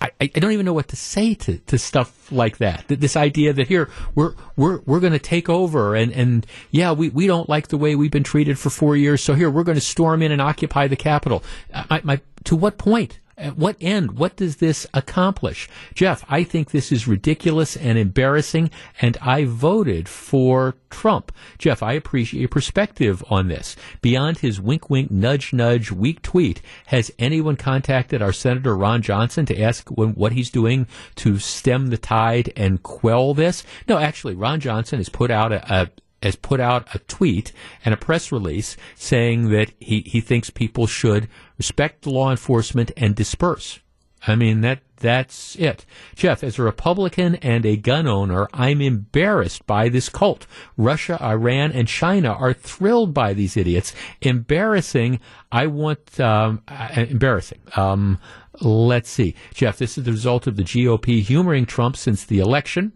I, 0.00 0.10
I 0.20 0.26
don't 0.26 0.52
even 0.52 0.66
know 0.66 0.74
what 0.74 0.88
to 0.88 0.96
say 0.96 1.34
to, 1.34 1.56
to 1.58 1.78
stuff 1.78 2.30
like 2.30 2.58
that. 2.58 2.84
This 2.86 3.16
idea 3.16 3.54
that 3.54 3.66
here 3.66 3.88
we're 4.14 4.34
we're 4.56 4.80
we're 4.86 5.00
going 5.00 5.12
to 5.14 5.18
take 5.18 5.48
over 5.48 5.96
and 5.96 6.12
and 6.12 6.46
yeah 6.70 6.92
we, 6.92 7.08
we 7.08 7.26
don't 7.26 7.48
like 7.48 7.68
the 7.68 7.78
way 7.78 7.96
we've 7.96 8.10
been 8.10 8.24
treated 8.24 8.58
for 8.58 8.70
four 8.70 8.94
years. 8.94 9.22
So 9.22 9.34
here 9.34 9.50
we're 9.50 9.64
going 9.64 9.74
to 9.76 9.80
storm 9.80 10.22
in 10.22 10.32
and 10.32 10.40
occupy 10.42 10.86
the 10.86 10.96
Capitol. 10.96 11.42
My, 11.90 12.00
my, 12.04 12.20
to 12.44 12.56
what 12.56 12.78
point? 12.78 13.20
At 13.38 13.56
what 13.56 13.76
end? 13.80 14.18
What 14.18 14.34
does 14.34 14.56
this 14.56 14.84
accomplish? 14.92 15.68
Jeff, 15.94 16.24
I 16.28 16.42
think 16.42 16.72
this 16.72 16.90
is 16.90 17.06
ridiculous 17.06 17.76
and 17.76 17.96
embarrassing, 17.96 18.68
and 19.00 19.16
I 19.22 19.44
voted 19.44 20.08
for 20.08 20.74
Trump. 20.90 21.30
Jeff, 21.56 21.80
I 21.80 21.92
appreciate 21.92 22.40
your 22.40 22.48
perspective 22.48 23.22
on 23.30 23.46
this. 23.46 23.76
Beyond 24.02 24.38
his 24.38 24.60
wink 24.60 24.90
wink, 24.90 25.12
nudge 25.12 25.52
nudge, 25.52 25.92
weak 25.92 26.20
tweet, 26.20 26.60
has 26.86 27.12
anyone 27.16 27.54
contacted 27.54 28.20
our 28.20 28.32
Senator 28.32 28.76
Ron 28.76 29.02
Johnson 29.02 29.46
to 29.46 29.60
ask 29.60 29.88
when, 29.88 30.10
what 30.14 30.32
he's 30.32 30.50
doing 30.50 30.88
to 31.16 31.38
stem 31.38 31.88
the 31.88 31.98
tide 31.98 32.52
and 32.56 32.82
quell 32.82 33.34
this? 33.34 33.62
No, 33.88 33.98
actually, 33.98 34.34
Ron 34.34 34.58
Johnson 34.58 34.98
has 34.98 35.08
put 35.08 35.30
out 35.30 35.52
a, 35.52 35.72
a 35.72 35.90
has 36.22 36.36
put 36.36 36.60
out 36.60 36.94
a 36.94 36.98
tweet 37.00 37.52
and 37.84 37.94
a 37.94 37.96
press 37.96 38.32
release 38.32 38.76
saying 38.94 39.50
that 39.50 39.72
he, 39.78 40.00
he 40.00 40.20
thinks 40.20 40.50
people 40.50 40.86
should 40.86 41.28
respect 41.56 42.06
law 42.06 42.30
enforcement 42.30 42.90
and 42.96 43.14
disperse. 43.14 43.80
I 44.26 44.34
mean 44.34 44.62
that 44.62 44.80
that's 44.96 45.54
it. 45.56 45.86
Jeff, 46.16 46.42
as 46.42 46.58
a 46.58 46.62
Republican 46.62 47.36
and 47.36 47.64
a 47.64 47.76
gun 47.76 48.08
owner, 48.08 48.48
I'm 48.52 48.80
embarrassed 48.80 49.64
by 49.66 49.88
this 49.88 50.08
cult. 50.08 50.46
Russia, 50.76 51.22
Iran, 51.22 51.70
and 51.70 51.86
China 51.86 52.30
are 52.30 52.52
thrilled 52.52 53.14
by 53.14 53.32
these 53.32 53.56
idiots. 53.56 53.94
Embarrassing. 54.20 55.20
I 55.52 55.66
want 55.68 56.18
um, 56.18 56.62
uh, 56.66 56.88
embarrassing. 57.08 57.60
Um, 57.76 58.18
let's 58.60 59.08
see, 59.08 59.34
Jeff. 59.54 59.78
This 59.78 59.96
is 59.96 60.04
the 60.04 60.12
result 60.12 60.48
of 60.48 60.56
the 60.56 60.64
GOP 60.64 61.22
humoring 61.22 61.64
Trump 61.64 61.96
since 61.96 62.24
the 62.24 62.40
election. 62.40 62.92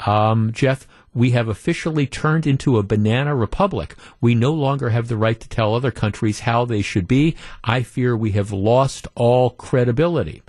Um, 0.00 0.52
Jeff, 0.52 0.86
we 1.16 1.30
have 1.30 1.48
officially 1.48 2.06
turned 2.06 2.46
into 2.46 2.76
a 2.76 2.82
banana 2.82 3.34
republic. 3.34 3.96
We 4.20 4.34
no 4.34 4.52
longer 4.52 4.90
have 4.90 5.08
the 5.08 5.16
right 5.16 5.40
to 5.40 5.48
tell 5.48 5.74
other 5.74 5.90
countries 5.90 6.40
how 6.40 6.66
they 6.66 6.82
should 6.82 7.08
be. 7.08 7.36
I 7.64 7.82
fear 7.82 8.14
we 8.14 8.32
have 8.32 8.52
lost 8.52 9.08
all 9.14 9.50
credibility. 9.50 10.42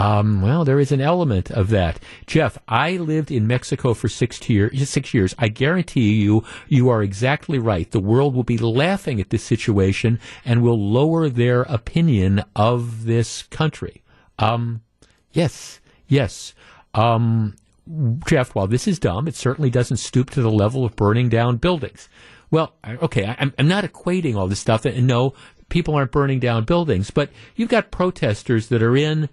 Um, 0.00 0.42
well, 0.42 0.64
there 0.64 0.80
is 0.80 0.90
an 0.90 1.00
element 1.00 1.50
of 1.50 1.68
that. 1.68 2.00
Jeff, 2.26 2.58
I 2.66 2.92
lived 2.96 3.30
in 3.30 3.46
Mexico 3.46 3.94
for 3.94 4.08
six, 4.08 4.48
years. 4.48 4.88
six 4.88 5.14
years. 5.14 5.34
I 5.38 5.48
guarantee 5.48 6.14
you, 6.14 6.44
you 6.66 6.88
are 6.88 7.02
exactly 7.02 7.58
right. 7.58 7.88
The 7.90 8.00
world 8.00 8.34
will 8.34 8.42
be 8.42 8.58
laughing 8.58 9.20
at 9.20 9.30
this 9.30 9.44
situation 9.44 10.18
and 10.44 10.62
will 10.62 10.80
lower 10.80 11.28
their 11.28 11.62
opinion 11.62 12.42
of 12.56 13.04
this 13.04 13.42
country. 13.44 14.02
Um, 14.38 14.80
yes, 15.32 15.80
yes. 16.08 16.54
Um, 16.94 17.54
Jeff, 18.26 18.54
while 18.54 18.66
this 18.66 18.86
is 18.86 18.98
dumb, 18.98 19.26
it 19.26 19.34
certainly 19.34 19.70
doesn't 19.70 19.96
stoop 19.96 20.30
to 20.30 20.42
the 20.42 20.50
level 20.50 20.84
of 20.84 20.96
burning 20.96 21.28
down 21.28 21.56
buildings. 21.56 22.08
Well, 22.50 22.74
okay, 22.86 23.34
I'm, 23.38 23.52
I'm 23.58 23.68
not 23.68 23.84
equating 23.84 24.36
all 24.36 24.46
this 24.46 24.60
stuff, 24.60 24.84
and 24.84 25.06
no, 25.06 25.34
people 25.68 25.94
aren't 25.94 26.12
burning 26.12 26.38
down 26.38 26.64
buildings, 26.64 27.10
but 27.10 27.30
you've 27.56 27.68
got 27.68 27.90
protesters 27.90 28.68
that 28.68 28.82
are 28.82 28.96
in, 28.96 29.28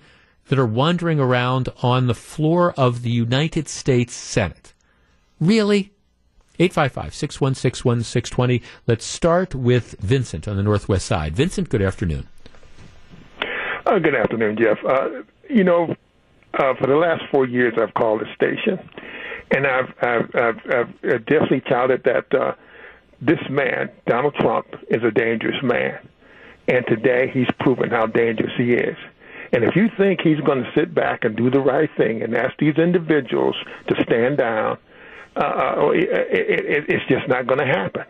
that 0.47 0.57
are 0.57 0.65
wandering 0.65 1.19
around 1.19 1.69
on 1.83 2.07
the 2.07 2.15
floor 2.15 2.73
of 2.77 3.03
the 3.03 3.11
United 3.11 3.67
States 3.67 4.13
Senate. 4.13 4.73
Really? 5.39 5.91
855 6.59 7.13
616 7.13 7.89
1620. 7.89 8.61
Let's 8.87 9.05
start 9.05 9.55
with 9.55 9.95
Vincent 9.99 10.47
on 10.47 10.57
the 10.57 10.63
Northwest 10.63 11.05
side. 11.05 11.35
Vincent, 11.35 11.69
good 11.69 11.81
afternoon. 11.81 12.27
Uh, 13.85 13.99
good 13.99 14.15
afternoon, 14.15 14.57
Jeff. 14.57 14.77
Uh, 14.85 15.23
you 15.49 15.63
know, 15.63 15.95
uh, 16.53 16.73
for 16.79 16.87
the 16.87 16.95
last 16.95 17.23
four 17.31 17.45
years, 17.45 17.73
I've 17.79 17.93
called 17.93 18.21
the 18.21 18.33
station, 18.35 18.79
and 19.51 19.67
I've 19.67 19.93
I've, 20.01 20.35
I've, 20.35 20.59
I've 21.03 21.25
definitely 21.25 21.61
touted 21.61 22.03
that 22.05 22.33
uh, 22.33 22.53
this 23.21 23.39
man, 23.49 23.89
Donald 24.07 24.35
Trump, 24.35 24.67
is 24.89 25.03
a 25.03 25.11
dangerous 25.11 25.61
man, 25.61 25.99
and 26.67 26.85
today 26.87 27.29
he's 27.33 27.47
proven 27.59 27.89
how 27.89 28.07
dangerous 28.07 28.53
he 28.57 28.73
is. 28.73 28.97
And 29.51 29.63
if 29.63 29.75
you 29.75 29.89
think 29.97 30.21
he's 30.21 30.39
going 30.41 30.63
to 30.63 30.71
sit 30.75 30.93
back 30.93 31.23
and 31.23 31.35
do 31.35 31.49
the 31.49 31.59
right 31.59 31.89
thing 31.97 32.21
and 32.21 32.35
ask 32.35 32.57
these 32.59 32.75
individuals 32.77 33.55
to 33.87 33.95
stand 34.03 34.37
down, 34.37 34.77
uh, 35.35 35.39
uh 35.39 35.89
it, 35.91 36.09
it, 36.09 36.85
it's 36.87 37.05
just 37.07 37.27
not 37.27 37.47
going 37.47 37.59
to 37.59 37.65
happen. 37.65 38.05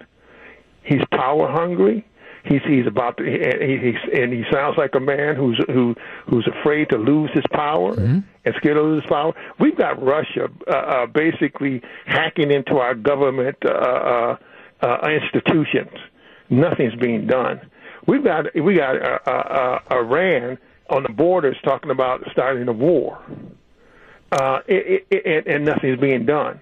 He's 0.83 1.01
power 1.11 1.49
hungry. 1.49 2.05
He's 2.45 2.61
he's 2.65 2.87
about 2.87 3.17
to, 3.17 3.23
he, 3.23 3.77
he's 3.77 4.21
and 4.21 4.31
he 4.31 4.43
sounds 4.51 4.77
like 4.77 4.95
a 4.95 4.99
man 4.99 5.35
who's 5.35 5.61
who 5.67 5.95
who's 6.27 6.47
afraid 6.47 6.89
to 6.89 6.97
lose 6.97 7.29
his 7.33 7.43
power 7.51 7.95
mm-hmm. 7.95 8.19
and 8.45 8.55
scared 8.57 8.77
to 8.77 8.81
lose 8.81 9.01
his 9.01 9.09
power. 9.09 9.33
We've 9.59 9.77
got 9.77 10.01
Russia 10.01 10.47
uh, 10.67 10.71
uh, 10.71 11.05
basically 11.07 11.81
hacking 12.05 12.51
into 12.51 12.77
our 12.77 12.95
government 12.95 13.57
uh, 13.65 13.69
uh, 13.69 14.37
uh, 14.81 15.09
institutions. 15.09 15.91
Nothing's 16.49 16.95
being 16.95 17.27
done. 17.27 17.59
We've 18.07 18.23
got 18.23 18.55
we 18.55 18.75
got 18.75 19.01
uh, 19.01 19.19
uh, 19.27 19.79
uh, 19.91 19.95
Iran 19.95 20.57
on 20.89 21.03
the 21.03 21.09
borders 21.09 21.57
talking 21.63 21.91
about 21.91 22.23
starting 22.31 22.67
a 22.67 22.73
war, 22.73 23.21
uh, 24.31 24.59
it, 24.67 25.05
it, 25.11 25.25
it, 25.25 25.47
and 25.47 25.65
nothing's 25.65 25.99
being 25.99 26.25
done 26.25 26.59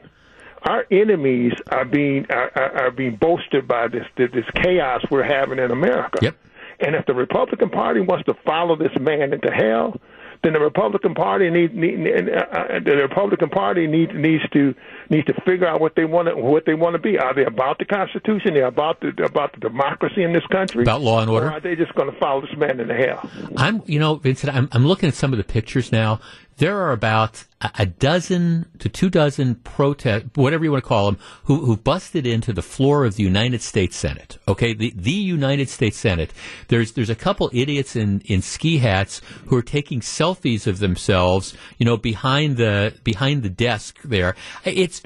our 0.64 0.86
enemies 0.91 1.53
are 1.68 1.86
being 1.86 2.26
are, 2.30 2.51
are 2.55 2.91
being 2.91 3.16
bolstered 3.16 3.68
by 3.68 3.88
this 3.88 4.05
this 4.16 4.45
chaos 4.55 5.03
we're 5.10 5.24
having 5.24 5.60
in 5.60 5.72
America. 5.72 6.20
Yep. 6.22 6.38
And 6.80 6.95
if 6.95 7.05
the 7.05 7.14
Republican 7.14 7.70
Party 7.70 8.01
wants 8.01 8.26
to 8.26 8.36
follow 8.45 8.76
this 8.76 8.91
man 8.99 9.34
into 9.34 9.49
hell, 9.49 9.99
then 10.43 10.53
the 10.53 10.60
Republican 10.60 11.16
Party 11.16 11.49
need, 11.49 11.74
need 11.74 12.08
uh, 12.30 12.38
uh, 12.38 12.80
the 12.80 12.95
Republican 12.97 13.49
Party 13.49 13.88
needs 13.88 14.12
needs 14.14 14.43
to 14.53 14.76
needs 15.10 15.26
to 15.26 15.34
figure 15.45 15.66
out 15.66 15.82
what 15.82 15.95
they 15.95 16.05
want 16.05 16.28
to, 16.28 16.36
what 16.36 16.66
they 16.66 16.76
want 16.76 16.93
to 16.93 16.99
be. 16.99 17.18
Are 17.18 17.34
they 17.34 17.45
about 17.45 17.80
the 17.80 17.86
Constitution? 17.86 18.51
Are 18.51 18.53
they 18.53 18.62
about 18.62 19.01
the 19.01 19.10
about 19.24 19.53
the 19.53 19.60
democracy 19.60 20.24
in 20.24 20.34
this 20.34 20.45
country? 20.51 20.84
About 20.84 21.01
law 21.01 21.22
and 21.22 21.30
order? 21.30 21.47
Or 21.47 21.53
are 21.53 21.60
they 21.60 21.76
just 21.76 21.93
going 21.95 22.12
to 22.12 22.20
follow 22.20 22.41
this 22.41 22.55
man 22.55 22.80
into 22.80 22.93
hell? 22.93 23.30
I'm 23.55 23.82
you 23.86 23.99
know 23.99 24.16
Vincent. 24.16 24.55
I'm 24.55 24.70
I'm 24.72 24.86
looking 24.86 25.10
at 25.10 25.16
some 25.16 25.34
of 25.34 25.38
the 25.38 25.43
pictures 25.43 25.91
now 25.91 26.20
there 26.58 26.78
are 26.80 26.91
about 26.91 27.45
a 27.78 27.86
dozen 27.86 28.66
to 28.80 28.89
two 28.89 29.10
dozen 29.10 29.55
protest, 29.55 30.26
whatever 30.36 30.64
you 30.64 30.72
want 30.72 30.84
to 30.84 30.88
call 30.88 31.05
them, 31.05 31.20
who, 31.45 31.66
who 31.66 31.78
busted 31.78 32.26
into 32.26 32.53
the 32.53 32.62
floor 32.62 33.05
of 33.05 33.16
the 33.16 33.24
United 33.24 33.62
States 33.62 33.95
Senate. 33.95 34.38
Okay, 34.47 34.74
the 34.74 34.91
the 34.95 35.12
United 35.12 35.70
States 35.70 35.97
Senate. 35.97 36.34
There's 36.68 36.93
there's 36.93 37.10
a 37.10 37.16
couple 37.16 37.49
idiots 37.53 37.95
in, 37.95 38.22
in 38.22 38.41
ski 38.41 38.78
hats 38.80 39.22
who 39.45 39.55
are 39.55 39.62
taking 39.62 40.01
selfies 40.01 40.68
of 40.68 40.80
themselves, 40.80 41.53
you 41.78 41.86
know, 41.86 41.97
behind 41.97 42.58
the 42.58 42.93
behind 43.03 43.43
the 43.43 43.49
desk 43.49 44.01
there. 44.03 44.36
It's 44.64 45.01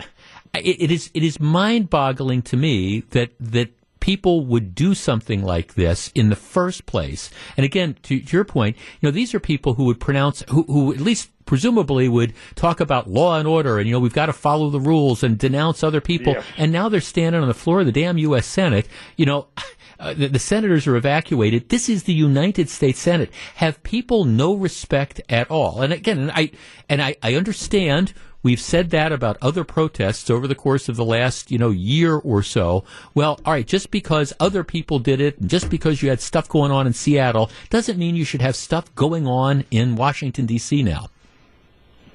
it, 0.54 0.82
it 0.82 0.92
is 0.92 1.12
it 1.14 1.24
is 1.24 1.40
mind 1.40 1.90
boggling 1.90 2.42
to 2.44 2.58
me 2.58 3.02
that 3.12 3.32
that 3.40 3.70
people 4.02 4.46
would 4.46 4.76
do 4.76 4.94
something 4.94 5.42
like 5.42 5.76
this 5.76 6.12
in 6.14 6.30
the 6.30 6.36
first 6.36 6.86
place. 6.86 7.30
And 7.56 7.64
again, 7.64 7.96
to, 8.04 8.16
your 8.16 8.44
point, 8.44 8.76
you 9.00 9.08
know, 9.08 9.12
these 9.12 9.34
are 9.34 9.40
people 9.40 9.76
who 9.76 9.86
would 9.86 10.02
pronounce, 10.02 10.44
who, 10.50 10.64
who 10.64 10.92
at 10.92 11.00
least 11.00 11.30
presumably 11.46 12.10
would 12.10 12.34
talk 12.56 12.80
about 12.82 13.10
law 13.10 13.38
and 13.38 13.48
order 13.48 13.78
and, 13.78 13.88
you 13.88 13.94
know, 13.94 14.00
we've 14.00 14.14
got 14.14 14.26
to 14.26 14.34
follow 14.34 14.70
the 14.70 14.80
rules 14.80 15.24
and 15.24 15.38
denounce 15.38 15.84
other 15.84 16.02
people. 16.02 16.36
And 16.58 16.72
now 16.72 16.90
they're 16.90 17.00
standing 17.00 17.42
on 17.42 17.48
the 17.48 17.54
floor 17.54 17.80
of 17.80 17.86
the 17.86 17.92
damn 17.92 18.18
U.S. 18.18 18.46
Senate, 18.46 18.88
you 19.16 19.26
know, 19.26 19.48
uh, 20.00 20.14
the, 20.14 20.28
the, 20.28 20.40
senators 20.40 20.88
are 20.88 20.96
evacuated. 20.96 21.70
This 21.70 21.88
is 21.88 22.04
the 22.04 22.14
United 22.14 22.70
States 22.70 23.00
Senate. 23.00 23.32
Have 23.56 23.84
people 23.84 24.26
no 24.26 24.56
respect 24.56 25.22
at 25.30 25.50
all? 25.52 25.82
And 25.82 25.94
again, 25.94 26.18
and 26.18 26.32
I 26.32 26.52
and 26.90 27.02
I, 27.02 27.16
I 27.22 27.36
understand 27.36 28.14
We've 28.44 28.60
said 28.60 28.90
that 28.90 29.12
about 29.12 29.38
other 29.42 29.64
protests 29.64 30.30
over 30.30 30.48
the 30.48 30.56
course 30.56 30.90
of 30.90 30.96
the 30.96 31.06
last, 31.06 31.52
you 31.52 31.58
know, 31.58 31.70
year 31.70 32.16
or 32.16 32.42
so. 32.42 32.84
Well, 33.14 33.40
all 33.46 33.54
right, 33.54 33.68
just 33.68 33.92
because 33.92 34.34
other 34.40 34.64
people 34.64 35.00
did 35.00 35.22
it, 35.22 35.42
just 35.42 35.70
because 35.70 36.02
you 36.02 36.10
had 36.10 36.22
stuff 36.22 36.50
going 36.50 36.72
on 36.72 36.88
in 36.88 36.94
Seattle, 36.94 37.52
doesn't 37.70 38.00
mean 38.00 38.16
you 38.16 38.26
should 38.26 38.42
have 38.42 38.56
stuff 38.56 38.94
going 38.96 39.28
on 39.28 39.66
in 39.70 39.96
Washington 39.96 40.46
D.C. 40.46 40.82
now. 40.84 41.10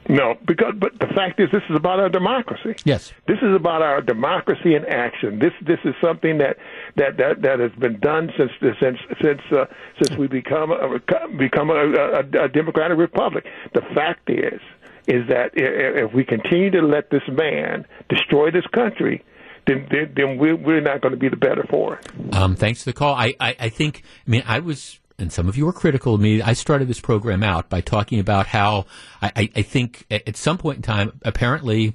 No, 0.08 0.36
because 0.46 0.74
but 0.78 0.92
the 1.00 1.08
fact 1.08 1.40
is, 1.40 1.48
this 1.50 1.62
is 1.68 1.74
about 1.74 1.98
our 1.98 2.08
democracy. 2.08 2.76
Yes, 2.84 3.12
this 3.26 3.38
is 3.42 3.54
about 3.54 3.82
our 3.82 4.00
democracy 4.00 4.74
in 4.74 4.84
action. 4.86 5.40
This 5.40 5.52
this 5.62 5.80
is 5.84 5.94
something 6.00 6.38
that 6.38 6.58
that 6.94 7.16
that, 7.16 7.42
that 7.42 7.58
has 7.58 7.72
been 7.72 7.98
done 7.98 8.30
since 8.38 8.52
since 8.80 8.98
since 9.20 9.40
uh, 9.50 9.64
since 10.00 10.16
we 10.16 10.28
become 10.28 10.70
a, 10.70 11.00
become 11.36 11.70
a, 11.70 11.74
a, 11.74 12.44
a 12.44 12.48
democratic 12.48 12.98
republic. 12.98 13.46
The 13.74 13.82
fact 13.94 14.30
is, 14.30 14.60
is 15.07 15.28
that 15.28 15.50
if 15.54 16.12
we 16.12 16.24
continue 16.24 16.70
to 16.70 16.82
let 16.82 17.11
this 17.11 17.22
man 17.28 17.86
destroy 18.09 18.50
this 18.50 18.66
country, 18.74 19.24
then 19.66 19.88
then 20.14 20.38
we're 20.38 20.80
not 20.80 21.00
going 21.00 21.12
to 21.12 21.18
be 21.18 21.28
the 21.28 21.36
better 21.36 21.64
for 21.68 21.96
it. 21.96 22.34
Um, 22.34 22.57
thanks 22.57 22.82
for 22.82 22.90
the 22.90 22.94
call. 22.94 23.14
I, 23.14 23.34
I, 23.40 23.57
I 23.59 23.68
think 23.68 24.02
I 24.26 24.30
mean 24.30 24.42
I 24.46 24.61
was 24.61 25.00
and 25.18 25.32
some 25.32 25.48
of 25.48 25.57
you 25.57 25.64
were 25.64 25.72
critical 25.72 26.14
of 26.14 26.20
me. 26.20 26.42
I 26.42 26.52
started 26.52 26.88
this 26.88 27.00
program 27.00 27.42
out 27.42 27.68
by 27.68 27.80
talking 27.80 28.20
about 28.20 28.46
how 28.46 28.86
I, 29.22 29.50
I 29.57 29.62
think 29.62 30.04
at 30.11 30.36
some 30.36 30.59
point 30.59 30.76
in 30.76 30.82
time, 30.82 31.18
apparently, 31.22 31.94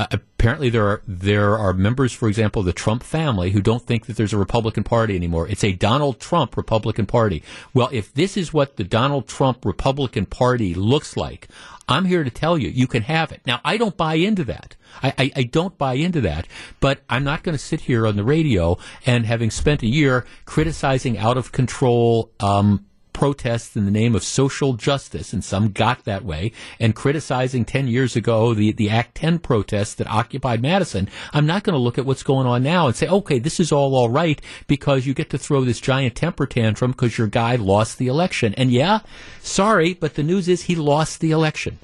uh, 0.00 0.06
apparently 0.12 0.70
there 0.70 0.86
are 0.86 1.02
there 1.06 1.58
are 1.58 1.74
members, 1.74 2.10
for 2.10 2.26
example, 2.26 2.62
the 2.62 2.72
Trump 2.72 3.02
family 3.02 3.50
who 3.50 3.60
don't 3.60 3.82
think 3.82 4.06
that 4.06 4.16
there's 4.16 4.32
a 4.32 4.38
Republican 4.38 4.82
Party 4.82 5.14
anymore. 5.14 5.46
It's 5.46 5.62
a 5.62 5.72
Donald 5.72 6.20
Trump 6.20 6.56
Republican 6.56 7.04
Party. 7.04 7.42
Well, 7.74 7.90
if 7.92 8.14
this 8.14 8.34
is 8.38 8.50
what 8.50 8.76
the 8.76 8.84
Donald 8.84 9.28
Trump 9.28 9.62
Republican 9.62 10.24
Party 10.24 10.72
looks 10.72 11.18
like, 11.18 11.48
I'm 11.86 12.06
here 12.06 12.24
to 12.24 12.30
tell 12.30 12.56
you, 12.56 12.70
you 12.70 12.86
can 12.86 13.02
have 13.02 13.30
it. 13.30 13.42
Now, 13.44 13.60
I 13.62 13.76
don't 13.76 13.94
buy 13.94 14.14
into 14.14 14.42
that. 14.44 14.74
I, 15.02 15.12
I, 15.18 15.32
I 15.36 15.42
don't 15.42 15.76
buy 15.76 15.94
into 15.94 16.22
that, 16.22 16.46
but 16.80 17.00
I'm 17.10 17.24
not 17.24 17.42
going 17.42 17.54
to 17.56 17.62
sit 17.62 17.82
here 17.82 18.06
on 18.06 18.16
the 18.16 18.24
radio 18.24 18.78
and 19.04 19.26
having 19.26 19.50
spent 19.50 19.82
a 19.82 19.86
year 19.86 20.24
criticizing 20.46 21.18
out 21.18 21.36
of 21.36 21.52
control 21.52 22.30
um, 22.40 22.86
protests 23.12 23.76
in 23.76 23.84
the 23.84 23.90
name 23.90 24.14
of 24.14 24.22
social 24.22 24.74
justice, 24.74 25.32
and 25.32 25.44
some 25.44 25.70
got 25.70 26.04
that 26.04 26.24
way, 26.24 26.52
and 26.78 26.94
criticizing 26.94 27.64
10 27.64 27.88
years 27.88 28.16
ago 28.16 28.54
the, 28.54 28.72
the 28.72 28.90
Act 28.90 29.14
10 29.16 29.38
protests 29.40 29.94
that 29.94 30.06
occupied 30.06 30.62
Madison, 30.62 31.08
I'm 31.32 31.46
not 31.46 31.64
going 31.64 31.74
to 31.74 31.80
look 31.80 31.98
at 31.98 32.06
what's 32.06 32.22
going 32.22 32.46
on 32.46 32.62
now 32.62 32.86
and 32.86 32.96
say, 32.96 33.08
okay, 33.08 33.38
this 33.38 33.60
is 33.60 33.72
all 33.72 33.94
all 33.94 34.10
right 34.10 34.40
because 34.66 35.06
you 35.06 35.14
get 35.14 35.30
to 35.30 35.38
throw 35.38 35.64
this 35.64 35.80
giant 35.80 36.14
temper 36.14 36.46
tantrum 36.46 36.92
because 36.92 37.18
your 37.18 37.26
guy 37.26 37.56
lost 37.56 37.98
the 37.98 38.06
election. 38.06 38.54
And 38.54 38.70
yeah, 38.70 39.00
sorry, 39.40 39.94
but 39.94 40.14
the 40.14 40.22
news 40.22 40.48
is 40.48 40.62
he 40.62 40.74
lost 40.74 41.20
the 41.20 41.30
election. 41.30 41.78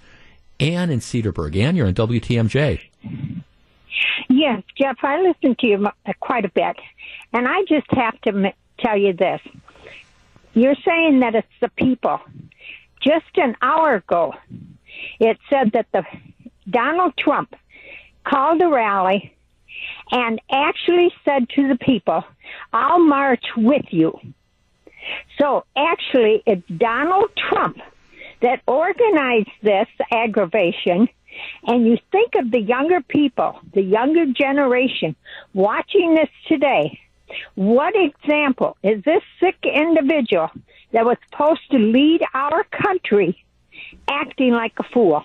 Ann 0.60 0.90
in 0.90 1.00
Cedarburg. 1.00 1.56
Ann, 1.56 1.76
you're 1.76 1.86
on 1.86 1.94
WTMJ. 1.94 2.80
Yes, 4.28 4.62
Jeff, 4.76 4.96
I 5.02 5.20
listen 5.20 5.56
to 5.60 5.66
you 5.66 5.86
uh, 5.86 6.12
quite 6.20 6.44
a 6.44 6.50
bit, 6.50 6.76
and 7.32 7.46
I 7.46 7.62
just 7.68 7.86
have 7.90 8.20
to 8.22 8.52
tell 8.78 8.96
you 8.96 9.12
this. 9.12 9.40
You're 10.56 10.74
saying 10.86 11.20
that 11.20 11.34
it's 11.34 11.46
the 11.60 11.68
people. 11.68 12.18
Just 13.02 13.36
an 13.36 13.56
hour 13.60 13.96
ago, 13.96 14.32
it 15.20 15.36
said 15.50 15.72
that 15.72 15.86
the 15.92 16.02
Donald 16.68 17.12
Trump 17.18 17.54
called 18.24 18.62
a 18.62 18.68
rally 18.68 19.36
and 20.10 20.40
actually 20.50 21.12
said 21.26 21.50
to 21.50 21.68
the 21.68 21.76
people, 21.76 22.24
I'll 22.72 23.00
march 23.00 23.44
with 23.54 23.84
you. 23.90 24.18
So 25.38 25.66
actually, 25.76 26.42
it's 26.46 26.66
Donald 26.74 27.30
Trump 27.36 27.76
that 28.40 28.62
organized 28.66 29.50
this 29.62 29.88
aggravation. 30.10 31.06
And 31.64 31.86
you 31.86 31.98
think 32.10 32.34
of 32.34 32.50
the 32.50 32.60
younger 32.60 33.02
people, 33.02 33.60
the 33.74 33.82
younger 33.82 34.24
generation 34.24 35.16
watching 35.52 36.14
this 36.14 36.30
today 36.48 36.98
what 37.54 37.94
example 37.96 38.76
is 38.82 39.02
this 39.04 39.22
sick 39.40 39.56
individual 39.64 40.50
that 40.92 41.04
was 41.04 41.16
supposed 41.30 41.70
to 41.70 41.78
lead 41.78 42.22
our 42.34 42.64
country 42.64 43.44
acting 44.08 44.52
like 44.52 44.72
a 44.78 44.84
fool? 44.84 45.24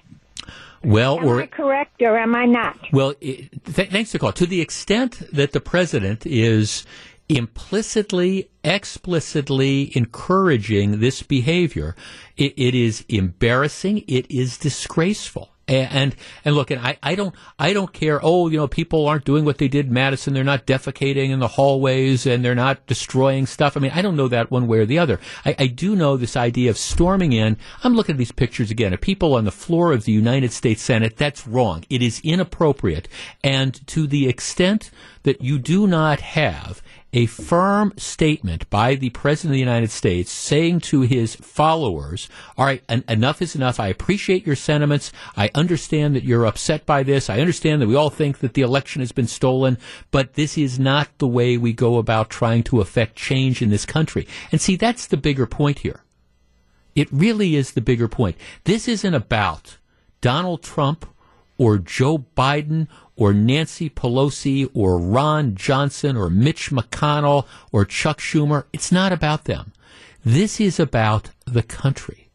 Well, 0.84 1.20
am 1.20 1.28
or 1.28 1.42
I 1.42 1.46
correct 1.46 2.02
or 2.02 2.18
am 2.18 2.36
I 2.36 2.46
not? 2.46 2.78
Well, 2.92 3.14
th- 3.14 3.50
thanks 3.66 4.16
call. 4.16 4.32
To 4.34 4.46
the 4.46 4.62
extent 4.62 5.22
that 5.32 5.52
the 5.52 5.62
president 5.62 6.26
is 6.26 6.86
implicitly, 7.30 8.50
explicitly 8.64 9.96
encouraging 9.96 11.00
this 11.00 11.22
behavior, 11.22 11.96
it, 12.36 12.54
it 12.58 12.76
is 12.76 13.06
embarrassing. 13.10 14.04
It 14.08 14.30
is 14.32 14.58
disgraceful. 14.58 15.50
And 15.72 16.16
and 16.44 16.54
look, 16.56 16.70
and 16.70 16.82
I, 16.82 16.98
I 17.02 17.16
don't 17.16 17.34
I 17.58 17.72
don't 17.72 17.94
care. 17.94 18.20
Oh, 18.22 18.50
you 18.50 18.58
know, 18.58 18.68
people 18.68 19.08
aren't 19.08 19.24
doing 19.24 19.46
what 19.46 19.58
they 19.58 19.70
did 19.70 19.88
in 19.88 19.94
Madison. 19.94 20.34
They're 20.34 20.44
not 20.44 20.68
defecating 20.68 21.30
in 21.30 21.40
the 21.40 21.48
hallways 21.48 22.26
and 22.26 22.44
they're 22.44 22.56
not 22.56 22.86
destroying 22.88 23.46
stuff. 23.46 23.78
I 23.78 23.80
mean, 23.80 23.92
I 23.94 24.02
don't 24.02 24.18
know 24.18 24.28
that 24.28 24.52
one 24.52 24.68
way 24.68 24.80
or 24.80 24.86
the 24.86 25.00
other. 25.00 25.20
I, 25.46 25.56
I 25.58 25.68
do 25.68 25.96
know 25.96 26.18
this 26.18 26.36
idea 26.36 26.70
of 26.70 26.78
storming 26.78 27.32
in. 27.32 27.58
I'm 27.84 27.96
looking 27.96 28.16
at 28.16 28.20
these 28.20 28.34
pictures 28.34 28.70
again 28.70 28.94
of 28.94 29.00
people 29.00 29.36
on 29.36 29.46
the 29.46 29.52
floor 29.52 29.94
of 29.94 30.04
the 30.04 30.12
United 30.12 30.52
States 30.52 30.82
Senate. 30.82 31.16
That's 31.16 31.48
wrong. 31.48 31.86
It 31.90 32.02
is 32.02 32.20
inappropriate. 32.22 33.08
And 33.44 33.86
to 33.88 34.08
the 34.08 34.28
extent 34.28 34.92
that 35.24 35.42
you 35.42 35.58
do 35.58 35.88
not 35.88 36.20
have 36.20 36.82
a 37.14 37.26
firm 37.26 37.94
statement 37.98 38.70
by 38.70 38.96
the 38.96 39.10
President 39.10 39.52
of 39.52 39.56
the 39.56 39.60
United 39.60 39.92
States 39.92 40.32
saying 40.32 40.80
to 40.80 41.02
his 41.02 41.36
followers, 41.36 42.30
all 42.58 42.66
right, 42.66 42.84
en- 42.88 43.04
enough 43.10 43.42
is 43.42 43.56
enough. 43.56 43.80
I 43.80 43.88
appreciate 43.88 44.46
your 44.46 44.56
sentiments. 44.56 45.12
I 45.36 45.50
understand 45.54 46.16
that 46.16 46.24
you're 46.24 46.46
upset 46.46 46.86
by 46.86 47.04
this. 47.04 47.30
I 47.30 47.40
understand 47.42 47.82
that 47.82 47.88
we 47.88 47.96
all 47.96 48.10
think 48.10 48.40
that 48.40 48.54
the 48.54 48.62
election 48.62 49.02
has 49.02 49.12
been 49.12 49.28
stolen, 49.28 49.78
but 50.12 50.34
this 50.34 50.58
is 50.58 50.80
not 50.80 51.10
the 51.18 51.28
way 51.28 51.58
we 51.58 51.74
go 51.74 51.98
about 51.98 52.30
trying 52.30 52.64
to 52.64 52.82
affect 52.82 53.16
change 53.16 53.62
in 53.62 53.70
this 53.70 53.86
country. 53.86 54.28
And 54.52 54.62
see, 54.62 54.76
that's 54.76 55.08
the 55.08 55.18
bigger 55.18 55.46
point 55.46 55.80
here. 55.80 56.04
It 56.96 57.12
really 57.12 57.56
is 57.56 57.72
the 57.72 57.82
bigger 57.82 58.08
point. 58.08 58.38
This 58.64 58.88
isn't 58.88 59.14
about 59.14 59.78
Donald 60.22 60.62
Trump 60.62 61.06
or 61.62 61.78
Joe 61.78 62.26
Biden 62.36 62.88
or 63.16 63.34
Nancy 63.34 63.88
Pelosi 63.88 64.68
or 64.74 64.98
Ron 64.98 65.54
Johnson 65.54 66.18
or 66.18 66.28
Mitch 66.28 66.72
McConnell 66.72 67.46
or 67.72 67.86
Chuck 67.86 68.18
Schumer. 68.18 68.64
It's 68.74 68.92
not 68.92 69.12
about 69.12 69.44
them. 69.46 69.72
This 70.26 70.60
is 70.60 70.80
about 70.80 71.30
the 71.46 71.62
country. 71.62 72.30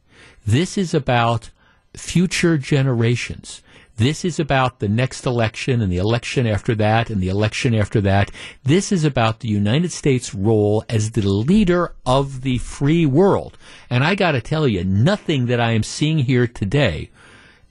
This 0.47 0.79
is 0.79 0.95
about 0.95 1.51
future 1.97 2.57
generations. 2.57 3.63
This 3.97 4.25
is 4.25 4.39
about 4.39 4.79
the 4.79 4.89
next 4.89 5.27
election 5.27 5.81
and 5.81 5.91
the 5.91 5.97
election 5.97 6.47
after 6.47 6.77
that 6.77 7.11
and 7.11 7.21
the 7.21 7.29
election 7.29 7.75
after 7.75 8.01
that. 8.03 8.31
This 8.63 8.93
is 8.93 9.05
about 9.05 9.41
the 9.41 9.49
United 9.49 9.91
States' 9.91 10.37
role 10.37 10.85
as 10.89 11.11
the 11.11 11.29
leader 11.29 11.95
of 12.07 12.43
the 12.43 12.59
free 12.59 13.07
world. 13.07 13.59
And 13.91 14.05
I 14.05 14.15
got 14.15 14.33
to 14.33 14.41
tell 14.41 14.69
you, 14.69 14.85
nothing 14.85 15.47
that 15.47 15.59
I 15.59 15.73
am 15.73 15.83
seeing 15.83 16.19
here 16.21 16.47
today 16.47 17.11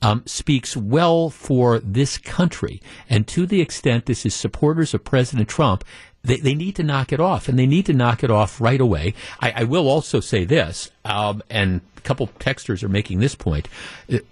um, 0.05 0.21
speaks 0.27 0.77
well 0.77 1.31
for 1.31 1.79
this 1.79 2.19
country. 2.19 2.79
And 3.09 3.27
to 3.29 3.47
the 3.47 3.59
extent 3.59 4.05
this 4.05 4.23
is 4.23 4.35
supporters 4.35 4.93
of 4.93 5.03
President 5.03 5.49
Trump, 5.49 5.83
they, 6.23 6.37
they 6.37 6.53
need 6.53 6.75
to 6.75 6.83
knock 6.83 7.11
it 7.11 7.19
off, 7.19 7.47
and 7.49 7.57
they 7.57 7.65
need 7.65 7.87
to 7.87 7.93
knock 7.93 8.23
it 8.23 8.29
off 8.29 8.61
right 8.61 8.79
away. 8.79 9.15
I, 9.39 9.53
I 9.61 9.63
will 9.63 9.87
also 9.87 10.19
say 10.19 10.45
this, 10.45 10.91
um, 11.03 11.41
and 11.49 11.81
couple 12.05 12.27
texters 12.39 12.83
are 12.83 12.89
making 12.89 13.19
this 13.19 13.35
point. 13.35 13.67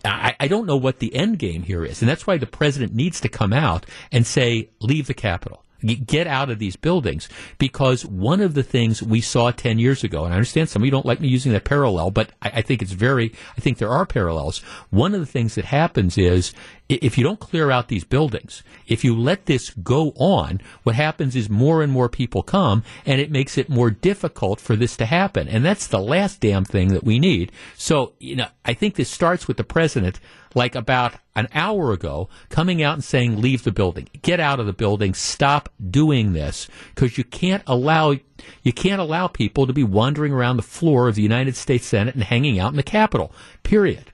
I, 0.06 0.36
I 0.40 0.48
don't 0.48 0.66
know 0.66 0.78
what 0.78 1.00
the 1.00 1.14
end 1.16 1.40
game 1.40 1.64
here 1.64 1.86
is, 1.86 2.02
and 2.02 2.10
that's 2.10 2.28
why 2.28 2.38
the 2.38 2.48
president 2.48 2.94
needs 2.94 3.20
to 3.22 3.30
come 3.30 3.54
out 3.54 3.86
and 4.12 4.26
say, 4.26 4.70
leave 4.80 5.08
the 5.08 5.14
Capitol 5.14 5.64
get 5.84 6.28
out 6.28 6.50
of 6.50 6.60
these 6.60 6.76
buildings 6.76 7.28
because 7.58 8.06
one 8.06 8.42
of 8.42 8.54
the 8.54 8.64
things 8.64 9.04
we 9.04 9.22
saw 9.22 9.52
10 9.52 9.80
years 9.80 10.04
ago, 10.04 10.24
and 10.24 10.34
I 10.34 10.38
understand 10.38 10.70
some 10.70 10.82
of 10.82 10.86
you 10.86 10.92
don't 10.92 11.06
like 11.06 11.20
me 11.20 11.28
using 11.28 11.52
that 11.52 11.66
parallel, 11.66 12.12
but 12.12 12.32
I, 12.42 12.52
I 12.56 12.62
think 12.62 12.82
it's 12.82 12.94
very, 12.94 13.34
I 13.58 13.62
think 13.62 13.78
there 13.78 13.90
are 13.90 14.06
parallels. 14.06 14.60
One 14.90 15.14
of 15.14 15.20
the 15.20 15.26
things 15.26 15.56
that 15.56 15.66
happens 15.66 16.18
is 16.18 16.54
if 16.90 17.18
you 17.18 17.24
don't 17.24 17.40
clear 17.40 17.72
out 17.72 17.88
these 17.88 18.04
buildings, 18.04 18.64
if 18.88 19.04
you 19.04 19.18
let 19.18 19.46
this 19.46 19.72
go 19.72 20.12
on, 20.16 20.62
what 20.84 20.96
happens 20.96 21.36
is 21.36 21.50
more 21.50 21.82
and 21.82 21.92
more 21.92 22.10
people 22.10 22.44
come 22.44 22.84
and 23.06 23.20
it 23.20 23.32
makes 23.32 23.58
it 23.58 23.70
more 23.70 23.90
difficult 23.90 24.60
for 24.60 24.76
this 24.76 24.96
to 24.98 25.06
happen. 25.06 25.48
And 25.48 25.66
that's 25.66 25.88
the 25.88 26.00
last 26.00 26.40
damn 26.40 26.66
thing 26.66 26.90
that 26.90 27.04
we 27.04 27.20
need. 27.20 27.52
So, 27.78 28.14
you 28.20 28.36
know, 28.36 28.48
I 28.66 28.74
think 28.74 28.96
this 28.96 29.10
starts 29.10 29.48
with 29.48 29.58
the 29.58 29.64
president 29.64 30.20
like 30.56 30.76
about 30.76 31.16
an 31.36 31.48
hour 31.54 31.92
ago 31.92 32.30
coming 32.50 32.84
out 32.84 32.94
and 32.94 33.04
saying, 33.04 33.42
leave 33.42 33.64
the 33.64 33.72
building, 33.72 34.08
get 34.22 34.40
out 34.40 34.60
of 34.60 34.66
the 34.66 34.74
building, 34.74 35.14
stop 35.14 35.70
doing 35.90 36.34
this, 36.34 36.68
because 36.94 37.18
you 37.18 37.24
can't 37.24 37.64
allow, 37.66 38.16
you 38.62 38.74
can't 38.74 39.02
allow 39.02 39.28
people 39.28 39.66
to 39.66 39.74
be 39.74 39.84
wandering 39.84 40.32
around 40.32 40.58
the 40.58 40.64
floor 40.64 41.08
of 41.08 41.16
the 41.16 41.24
United 41.24 41.56
States 41.56 41.88
Senate 41.88 42.16
and 42.16 42.24
hanging 42.24 42.60
out 42.60 42.72
in 42.72 42.78
the 42.78 42.84
Capitol, 42.84 43.32
period. 43.64 44.12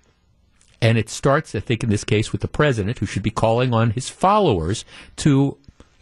And 0.81 0.97
it 0.97 1.09
starts, 1.09 1.53
I 1.55 1.59
think, 1.59 1.83
in 1.83 1.89
this 1.89 2.05
case, 2.05 2.31
with 2.31 2.39
the 2.41 2.47
president, 2.47 2.99
who 2.99 3.05
should 3.05 3.23
be 3.23 3.31
calling 3.31 3.73
on 3.73 3.91
his 3.91 4.09
followers 4.09 4.85
to 5.17 5.57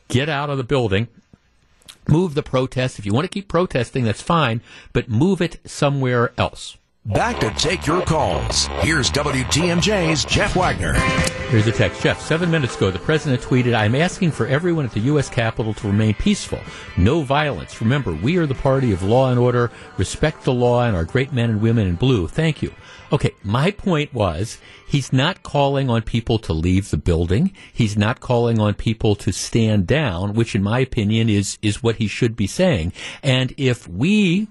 get 0.07 0.29
out 0.29 0.51
of 0.51 0.57
the 0.57 0.63
building, 0.63 1.07
move 2.07 2.35
the 2.35 2.43
protest. 2.43 2.99
If 2.99 3.05
you 3.05 3.11
want 3.11 3.25
to 3.25 3.29
keep 3.29 3.47
protesting, 3.47 4.03
that's 4.03 4.21
fine, 4.21 4.61
but 4.93 5.09
move 5.09 5.41
it 5.41 5.59
somewhere 5.65 6.31
else. 6.37 6.77
Back 7.07 7.39
to 7.39 7.49
take 7.51 7.87
your 7.87 8.01
calls. 8.01 8.67
Here's 8.81 9.09
WTMJ's 9.11 10.25
Jeff 10.25 10.57
Wagner. 10.57 10.91
Here's 11.47 11.65
a 11.65 11.71
text. 11.71 12.03
Jeff, 12.03 12.19
seven 12.19 12.51
minutes 12.51 12.75
ago, 12.75 12.91
the 12.91 12.99
president 12.99 13.41
tweeted, 13.41 13.73
I'm 13.73 13.95
asking 13.95 14.31
for 14.31 14.45
everyone 14.45 14.83
at 14.83 14.91
the 14.91 14.99
U.S. 14.99 15.29
Capitol 15.29 15.73
to 15.75 15.87
remain 15.87 16.15
peaceful. 16.15 16.59
No 16.97 17.21
violence. 17.21 17.79
Remember, 17.79 18.13
we 18.13 18.35
are 18.35 18.45
the 18.45 18.55
party 18.55 18.91
of 18.91 19.03
law 19.03 19.31
and 19.31 19.39
order. 19.39 19.71
Respect 19.95 20.43
the 20.43 20.53
law 20.53 20.83
and 20.83 20.97
our 20.97 21.05
great 21.05 21.31
men 21.31 21.49
and 21.49 21.61
women 21.61 21.87
in 21.87 21.95
blue. 21.95 22.27
Thank 22.27 22.61
you. 22.61 22.73
Okay, 23.13 23.33
my 23.41 23.71
point 23.71 24.13
was 24.13 24.57
he's 24.85 25.13
not 25.13 25.43
calling 25.43 25.89
on 25.89 26.01
people 26.01 26.39
to 26.39 26.51
leave 26.51 26.89
the 26.89 26.97
building. 26.97 27.53
He's 27.71 27.95
not 27.95 28.19
calling 28.19 28.59
on 28.59 28.73
people 28.73 29.15
to 29.15 29.31
stand 29.31 29.87
down, 29.87 30.33
which 30.33 30.55
in 30.55 30.61
my 30.61 30.79
opinion 30.79 31.29
is 31.29 31.57
is 31.61 31.81
what 31.81 31.95
he 31.95 32.07
should 32.07 32.35
be 32.35 32.47
saying. 32.47 32.91
And 33.23 33.53
if 33.55 33.87
we 33.87 34.49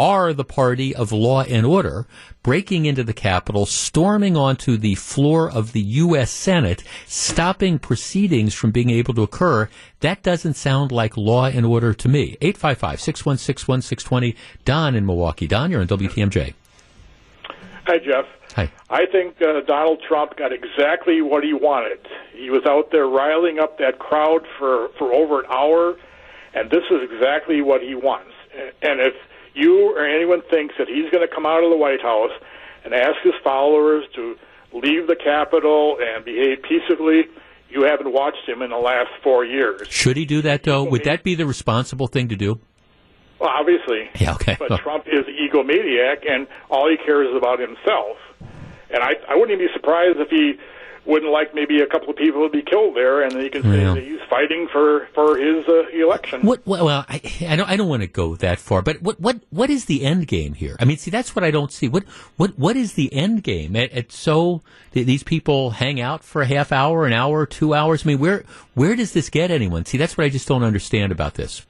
are 0.00 0.32
the 0.32 0.44
party 0.44 0.96
of 0.96 1.12
law 1.12 1.42
and 1.42 1.66
order, 1.66 2.06
breaking 2.42 2.86
into 2.86 3.04
the 3.04 3.12
Capitol, 3.12 3.66
storming 3.66 4.34
onto 4.34 4.78
the 4.78 4.94
floor 4.94 5.50
of 5.50 5.72
the 5.72 5.80
U.S. 5.80 6.30
Senate, 6.30 6.82
stopping 7.06 7.78
proceedings 7.78 8.54
from 8.54 8.70
being 8.70 8.88
able 8.88 9.12
to 9.12 9.22
occur. 9.22 9.68
That 10.00 10.22
doesn't 10.22 10.54
sound 10.54 10.90
like 10.90 11.18
law 11.18 11.44
and 11.44 11.66
order 11.66 11.92
to 11.92 12.08
me. 12.08 12.38
855 12.40 12.98
616 12.98 13.70
1620. 13.70 14.36
Don 14.64 14.94
in 14.94 15.04
Milwaukee. 15.04 15.46
Don, 15.46 15.70
you're 15.70 15.82
on 15.82 15.86
WTMJ. 15.86 16.54
Hi, 17.84 17.98
Jeff. 17.98 18.24
Hi. 18.56 18.72
I 18.88 19.04
think 19.04 19.36
uh, 19.42 19.60
Donald 19.66 20.02
Trump 20.08 20.34
got 20.38 20.50
exactly 20.50 21.20
what 21.20 21.44
he 21.44 21.52
wanted. 21.52 21.98
He 22.32 22.48
was 22.48 22.62
out 22.66 22.90
there 22.90 23.06
riling 23.06 23.58
up 23.58 23.76
that 23.78 23.98
crowd 23.98 24.46
for, 24.58 24.88
for 24.96 25.12
over 25.12 25.40
an 25.40 25.46
hour, 25.50 25.96
and 26.54 26.70
this 26.70 26.84
is 26.90 27.02
exactly 27.12 27.60
what 27.60 27.82
he 27.82 27.94
wants. 27.94 28.32
And 28.82 28.98
if 29.00 29.14
you 29.60 29.94
or 29.94 30.04
anyone 30.06 30.42
thinks 30.50 30.74
that 30.78 30.88
he's 30.88 31.10
going 31.10 31.26
to 31.26 31.32
come 31.32 31.46
out 31.46 31.62
of 31.62 31.70
the 31.70 31.76
White 31.76 32.02
House 32.02 32.32
and 32.84 32.94
ask 32.94 33.16
his 33.22 33.34
followers 33.44 34.04
to 34.14 34.36
leave 34.72 35.06
the 35.06 35.16
Capitol 35.16 35.98
and 36.00 36.24
behave 36.24 36.62
peaceably, 36.62 37.28
you 37.68 37.82
haven't 37.82 38.12
watched 38.12 38.48
him 38.48 38.62
in 38.62 38.70
the 38.70 38.76
last 38.76 39.10
four 39.22 39.44
years. 39.44 39.88
Should 39.88 40.16
he 40.16 40.24
do 40.24 40.42
that, 40.42 40.62
though? 40.64 40.84
Would 40.84 41.04
that 41.04 41.22
be 41.22 41.34
the 41.34 41.46
responsible 41.46 42.06
thing 42.06 42.28
to 42.28 42.36
do? 42.36 42.58
Well, 43.38 43.50
obviously. 43.50 44.10
Yeah, 44.18 44.34
okay. 44.34 44.56
But 44.58 44.80
Trump 44.80 45.06
is 45.06 45.24
an 45.26 45.36
egomaniac, 45.36 46.30
and 46.30 46.46
all 46.70 46.88
he 46.90 46.96
cares 46.96 47.28
is 47.28 47.36
about 47.36 47.58
himself. 47.58 48.16
And 48.92 49.02
I, 49.02 49.12
I 49.28 49.34
wouldn't 49.36 49.52
even 49.52 49.66
be 49.66 49.72
surprised 49.72 50.18
if 50.18 50.28
he 50.30 50.54
wouldn't 51.10 51.30
like 51.32 51.54
maybe 51.54 51.80
a 51.80 51.86
couple 51.86 52.08
of 52.10 52.16
people 52.16 52.46
to 52.46 52.50
be 52.50 52.62
killed 52.62 52.96
there, 52.96 53.22
and 53.22 53.32
he 53.34 53.50
can 53.50 53.62
say 53.62 53.82
Yeah. 53.82 53.94
he's 53.96 54.20
fighting 54.30 54.68
for 54.72 55.06
for 55.14 55.36
his 55.36 55.66
uh, 55.68 55.88
election. 55.92 56.42
What? 56.42 56.66
Well, 56.66 56.84
well, 56.86 57.04
I, 57.08 57.20
I 57.46 57.56
don't. 57.56 57.68
I 57.68 57.76
don't 57.76 57.88
want 57.88 58.02
to 58.02 58.06
go 58.08 58.36
that 58.36 58.58
far. 58.58 58.80
But 58.82 59.02
what? 59.02 59.20
What? 59.20 59.40
What 59.50 59.68
is 59.70 59.86
the 59.86 60.04
end 60.04 60.26
game 60.28 60.54
here? 60.54 60.76
I 60.80 60.84
mean, 60.84 60.96
see, 60.96 61.10
that's 61.10 61.34
what 61.36 61.44
I 61.44 61.50
don't 61.50 61.72
see. 61.72 61.88
What? 61.88 62.04
What? 62.36 62.58
What 62.58 62.76
is 62.76 62.94
the 62.94 63.12
end 63.12 63.42
game? 63.42 63.76
At, 63.76 63.92
at 63.92 64.12
so 64.12 64.62
these 64.92 65.22
people 65.22 65.70
hang 65.70 66.00
out 66.00 66.24
for 66.24 66.42
a 66.42 66.46
half 66.46 66.72
hour, 66.72 67.06
an 67.06 67.12
hour, 67.12 67.44
two 67.46 67.74
hours. 67.74 68.06
I 68.06 68.08
mean, 68.08 68.18
where? 68.18 68.44
Where 68.74 68.94
does 68.96 69.12
this 69.12 69.28
get 69.28 69.50
anyone? 69.50 69.84
See, 69.84 69.98
that's 69.98 70.16
what 70.16 70.24
I 70.24 70.28
just 70.30 70.46
don't 70.48 70.62
understand 70.62 71.12
about 71.12 71.34
this. 71.34 71.66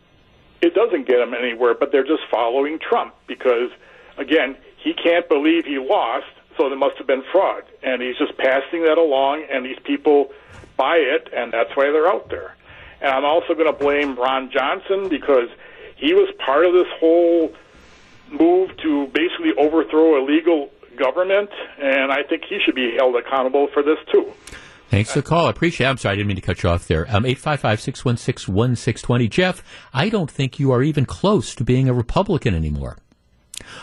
It 0.63 0.75
doesn't 0.75 1.09
get 1.09 1.17
them 1.17 1.33
anywhere, 1.33 1.73
but 1.75 1.91
they're 1.91 2.05
just 2.05 2.23
following 2.31 2.79
Trump 2.79 3.15
because, 3.27 3.71
again, 4.19 4.57
he 4.77 4.93
can't 4.93 5.27
believe 5.27 5.65
he 5.65 5.79
lost, 5.79 6.27
so 6.61 6.69
there 6.69 6.79
must 6.79 6.99
have 6.99 7.07
been 7.07 7.23
fraud, 7.33 7.63
and 7.83 8.03
he's 8.03 8.19
just 8.19 8.37
passing 8.37 8.85
that 8.85 8.99
along, 8.99 9.47
and 9.51 9.65
these 9.65 9.79
people 9.83 10.31
buy 10.77 10.97
it, 10.97 11.31
and 11.35 11.51
that's 11.53 11.75
why 11.75 11.91
they're 11.91 12.07
out 12.07 12.29
there. 12.29 12.55
And 13.01 13.11
I'm 13.11 13.25
also 13.25 13.55
going 13.55 13.67
to 13.67 13.73
blame 13.73 14.15
Ron 14.17 14.51
Johnson 14.53 15.09
because 15.09 15.49
he 15.97 16.13
was 16.13 16.29
part 16.45 16.67
of 16.67 16.75
this 16.75 16.89
whole 16.99 17.55
move 18.31 18.77
to 18.83 19.07
basically 19.07 19.53
overthrow 19.57 20.23
a 20.23 20.23
legal 20.23 20.69
government, 20.97 21.49
and 21.81 22.13
I 22.13 22.25
think 22.29 22.43
he 22.47 22.59
should 22.63 22.75
be 22.75 22.95
held 22.95 23.17
accountable 23.17 23.69
for 23.73 23.83
this 23.83 23.97
too. 24.13 24.31
Thanks 24.91 25.13
for 25.13 25.21
the 25.21 25.27
call. 25.27 25.47
I 25.47 25.51
appreciate 25.51 25.87
it. 25.87 25.91
I'm 25.91 25.97
sorry, 25.97 26.13
I 26.13 26.17
didn't 26.17 26.29
mean 26.29 26.37
to 26.37 26.43
cut 26.43 26.63
you 26.63 26.69
off 26.69 26.89
there. 26.89 27.07
Um, 27.09 27.25
855-616-1620. 27.25 29.31
Jeff, 29.31 29.63
I 29.95 30.11
don't 30.11 30.31
think 30.31 30.59
you 30.59 30.73
are 30.73 30.83
even 30.83 31.07
close 31.07 31.55
to 31.55 31.65
being 31.65 31.89
a 31.89 31.95
Republican 31.95 32.55
anymore. 32.55 32.99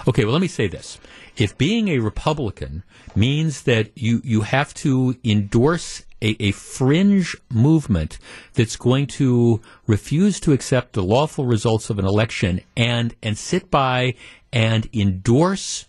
Okay, 0.07 0.23
well, 0.23 0.33
let 0.33 0.41
me 0.41 0.47
say 0.47 0.67
this. 0.67 0.99
If 1.35 1.57
being 1.57 1.87
a 1.89 1.99
Republican 1.99 2.83
means 3.15 3.63
that 3.63 3.91
you, 3.95 4.21
you 4.23 4.41
have 4.41 4.73
to 4.75 5.15
endorse 5.23 6.03
a, 6.21 6.35
a 6.39 6.51
fringe 6.51 7.35
movement 7.51 8.17
that's 8.53 8.75
going 8.75 9.07
to 9.07 9.61
refuse 9.85 10.39
to 10.41 10.53
accept 10.53 10.93
the 10.93 11.03
lawful 11.03 11.45
results 11.45 11.89
of 11.89 11.99
an 11.99 12.05
election 12.05 12.61
and, 12.75 13.15
and 13.21 13.37
sit 13.37 13.69
by 13.69 14.15
and 14.51 14.89
endorse 14.93 15.85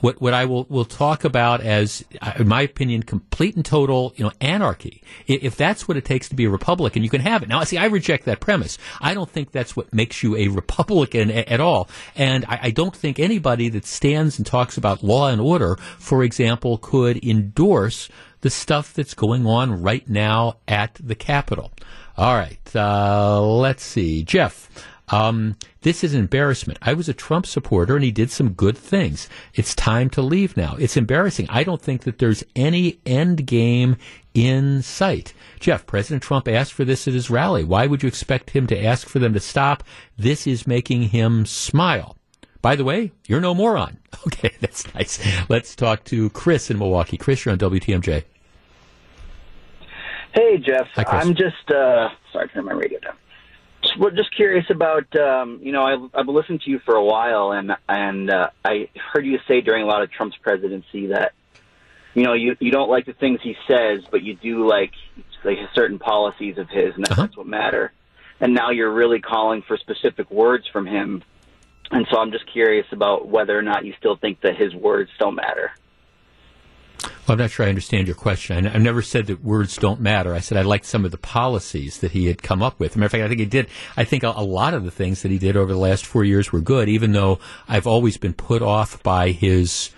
what 0.00 0.20
what 0.20 0.34
I 0.34 0.44
will 0.44 0.66
will 0.68 0.84
talk 0.84 1.24
about 1.24 1.60
as, 1.60 2.04
uh, 2.20 2.32
in 2.38 2.48
my 2.48 2.62
opinion, 2.62 3.02
complete 3.02 3.56
and 3.56 3.64
total, 3.64 4.12
you 4.16 4.24
know, 4.24 4.32
anarchy. 4.40 5.02
If 5.26 5.56
that's 5.56 5.86
what 5.86 5.96
it 5.96 6.04
takes 6.04 6.28
to 6.28 6.34
be 6.34 6.44
a 6.44 6.50
Republican, 6.50 7.02
you 7.02 7.10
can 7.10 7.20
have 7.20 7.42
it. 7.42 7.48
Now, 7.48 7.60
I 7.60 7.64
see, 7.64 7.78
I 7.78 7.86
reject 7.86 8.24
that 8.24 8.40
premise. 8.40 8.78
I 9.00 9.14
don't 9.14 9.30
think 9.30 9.52
that's 9.52 9.76
what 9.76 9.92
makes 9.92 10.22
you 10.22 10.36
a 10.36 10.48
Republican 10.48 11.30
a- 11.30 11.50
at 11.50 11.60
all, 11.60 11.88
and 12.16 12.44
I, 12.46 12.58
I 12.64 12.70
don't 12.70 12.96
think 12.96 13.18
anybody 13.18 13.68
that 13.70 13.86
stands 13.86 14.38
and 14.38 14.46
talks 14.46 14.76
about 14.76 15.02
law 15.02 15.28
and 15.28 15.40
order, 15.40 15.76
for 15.98 16.22
example, 16.24 16.78
could 16.78 17.24
endorse 17.24 18.08
the 18.40 18.50
stuff 18.50 18.94
that's 18.94 19.14
going 19.14 19.46
on 19.46 19.82
right 19.82 20.08
now 20.08 20.56
at 20.66 20.94
the 20.94 21.14
Capitol. 21.14 21.72
All 22.16 22.34
right, 22.34 22.60
uh, 22.74 23.40
let's 23.42 23.82
see, 23.82 24.22
Jeff. 24.22 24.68
Um, 25.10 25.56
this 25.82 26.04
is 26.04 26.14
an 26.14 26.20
embarrassment. 26.20 26.78
I 26.82 26.94
was 26.94 27.08
a 27.08 27.14
Trump 27.14 27.46
supporter 27.46 27.96
and 27.96 28.04
he 28.04 28.12
did 28.12 28.30
some 28.30 28.52
good 28.52 28.78
things. 28.78 29.28
It's 29.54 29.74
time 29.74 30.08
to 30.10 30.22
leave 30.22 30.56
now. 30.56 30.76
It's 30.78 30.96
embarrassing. 30.96 31.46
I 31.50 31.64
don't 31.64 31.82
think 31.82 32.02
that 32.04 32.18
there's 32.18 32.44
any 32.54 33.00
end 33.04 33.46
game 33.46 33.96
in 34.34 34.82
sight. 34.82 35.34
Jeff, 35.58 35.86
President 35.86 36.22
Trump 36.22 36.46
asked 36.46 36.72
for 36.72 36.84
this 36.84 37.08
at 37.08 37.14
his 37.14 37.30
rally. 37.30 37.64
Why 37.64 37.86
would 37.86 38.02
you 38.02 38.08
expect 38.08 38.50
him 38.50 38.66
to 38.68 38.84
ask 38.84 39.08
for 39.08 39.18
them 39.18 39.34
to 39.34 39.40
stop? 39.40 39.82
This 40.16 40.46
is 40.46 40.66
making 40.66 41.04
him 41.04 41.44
smile. 41.44 42.16
By 42.62 42.76
the 42.76 42.84
way, 42.84 43.12
you're 43.26 43.40
no 43.40 43.54
moron. 43.54 43.98
Okay, 44.26 44.50
that's 44.60 44.92
nice. 44.94 45.18
Let's 45.48 45.74
talk 45.74 46.04
to 46.04 46.28
Chris 46.30 46.70
in 46.70 46.78
Milwaukee. 46.78 47.16
Chris, 47.16 47.46
you're 47.46 47.52
on 47.52 47.58
WTMJ. 47.58 48.22
Hey, 50.34 50.58
Jeff. 50.58 50.88
Hi. 50.94 51.04
I'm 51.06 51.34
just 51.34 51.70
uh, 51.70 52.10
sorry, 52.30 52.48
turn 52.50 52.66
my 52.66 52.72
radio 52.72 52.98
down. 53.00 53.14
We're 53.98 54.10
just 54.10 54.34
curious 54.34 54.66
about 54.70 55.14
um, 55.16 55.60
you 55.62 55.72
know 55.72 55.84
I've, 55.84 56.14
I've 56.14 56.28
listened 56.28 56.62
to 56.62 56.70
you 56.70 56.78
for 56.80 56.94
a 56.94 57.04
while, 57.04 57.52
and 57.52 57.72
and 57.88 58.30
uh, 58.30 58.50
I 58.64 58.88
heard 59.12 59.24
you 59.24 59.38
say 59.48 59.60
during 59.60 59.82
a 59.82 59.86
lot 59.86 60.02
of 60.02 60.10
Trump's 60.10 60.36
presidency 60.36 61.08
that 61.08 61.32
you 62.14 62.24
know 62.24 62.34
you 62.34 62.56
you 62.60 62.70
don't 62.70 62.90
like 62.90 63.06
the 63.06 63.14
things 63.14 63.40
he 63.42 63.56
says, 63.66 64.02
but 64.10 64.22
you 64.22 64.34
do 64.34 64.66
like 64.66 64.92
like 65.44 65.58
certain 65.74 65.98
policies 65.98 66.58
of 66.58 66.68
his, 66.68 66.94
and 66.94 67.04
that's 67.04 67.36
what 67.36 67.46
matter. 67.46 67.92
And 68.40 68.54
now 68.54 68.70
you're 68.70 68.92
really 68.92 69.20
calling 69.20 69.62
for 69.62 69.76
specific 69.76 70.30
words 70.30 70.66
from 70.68 70.86
him, 70.86 71.22
and 71.90 72.06
so 72.10 72.18
I'm 72.18 72.32
just 72.32 72.50
curious 72.52 72.86
about 72.92 73.28
whether 73.28 73.58
or 73.58 73.62
not 73.62 73.84
you 73.84 73.94
still 73.98 74.16
think 74.16 74.40
that 74.42 74.56
his 74.56 74.74
words 74.74 75.10
don't 75.18 75.34
matter. 75.34 75.72
Well, 77.02 77.34
I'm 77.34 77.38
not 77.38 77.50
sure 77.50 77.64
I 77.64 77.68
understand 77.68 78.06
your 78.06 78.16
question. 78.16 78.66
I, 78.66 78.70
have 78.70 78.82
never 78.82 79.02
said 79.02 79.26
that 79.26 79.42
words 79.42 79.76
don't 79.76 80.00
matter. 80.00 80.34
I 80.34 80.40
said 80.40 80.58
I 80.58 80.62
liked 80.62 80.84
some 80.84 81.04
of 81.04 81.10
the 81.10 81.18
policies 81.18 81.98
that 81.98 82.12
he 82.12 82.26
had 82.26 82.42
come 82.42 82.62
up 82.62 82.78
with. 82.78 82.92
As 82.92 82.96
a 82.96 82.98
matter 82.98 83.06
of 83.06 83.12
fact, 83.12 83.24
I 83.24 83.28
think 83.28 83.40
he 83.40 83.46
did. 83.46 83.68
I 83.96 84.04
think 84.04 84.22
a, 84.22 84.32
a 84.36 84.44
lot 84.44 84.74
of 84.74 84.84
the 84.84 84.90
things 84.90 85.22
that 85.22 85.30
he 85.30 85.38
did 85.38 85.56
over 85.56 85.72
the 85.72 85.78
last 85.78 86.04
four 86.04 86.24
years 86.24 86.52
were 86.52 86.60
good, 86.60 86.88
even 86.88 87.12
though 87.12 87.38
I've 87.68 87.86
always 87.86 88.16
been 88.16 88.34
put 88.34 88.62
off 88.62 89.02
by 89.02 89.30
his 89.30 89.90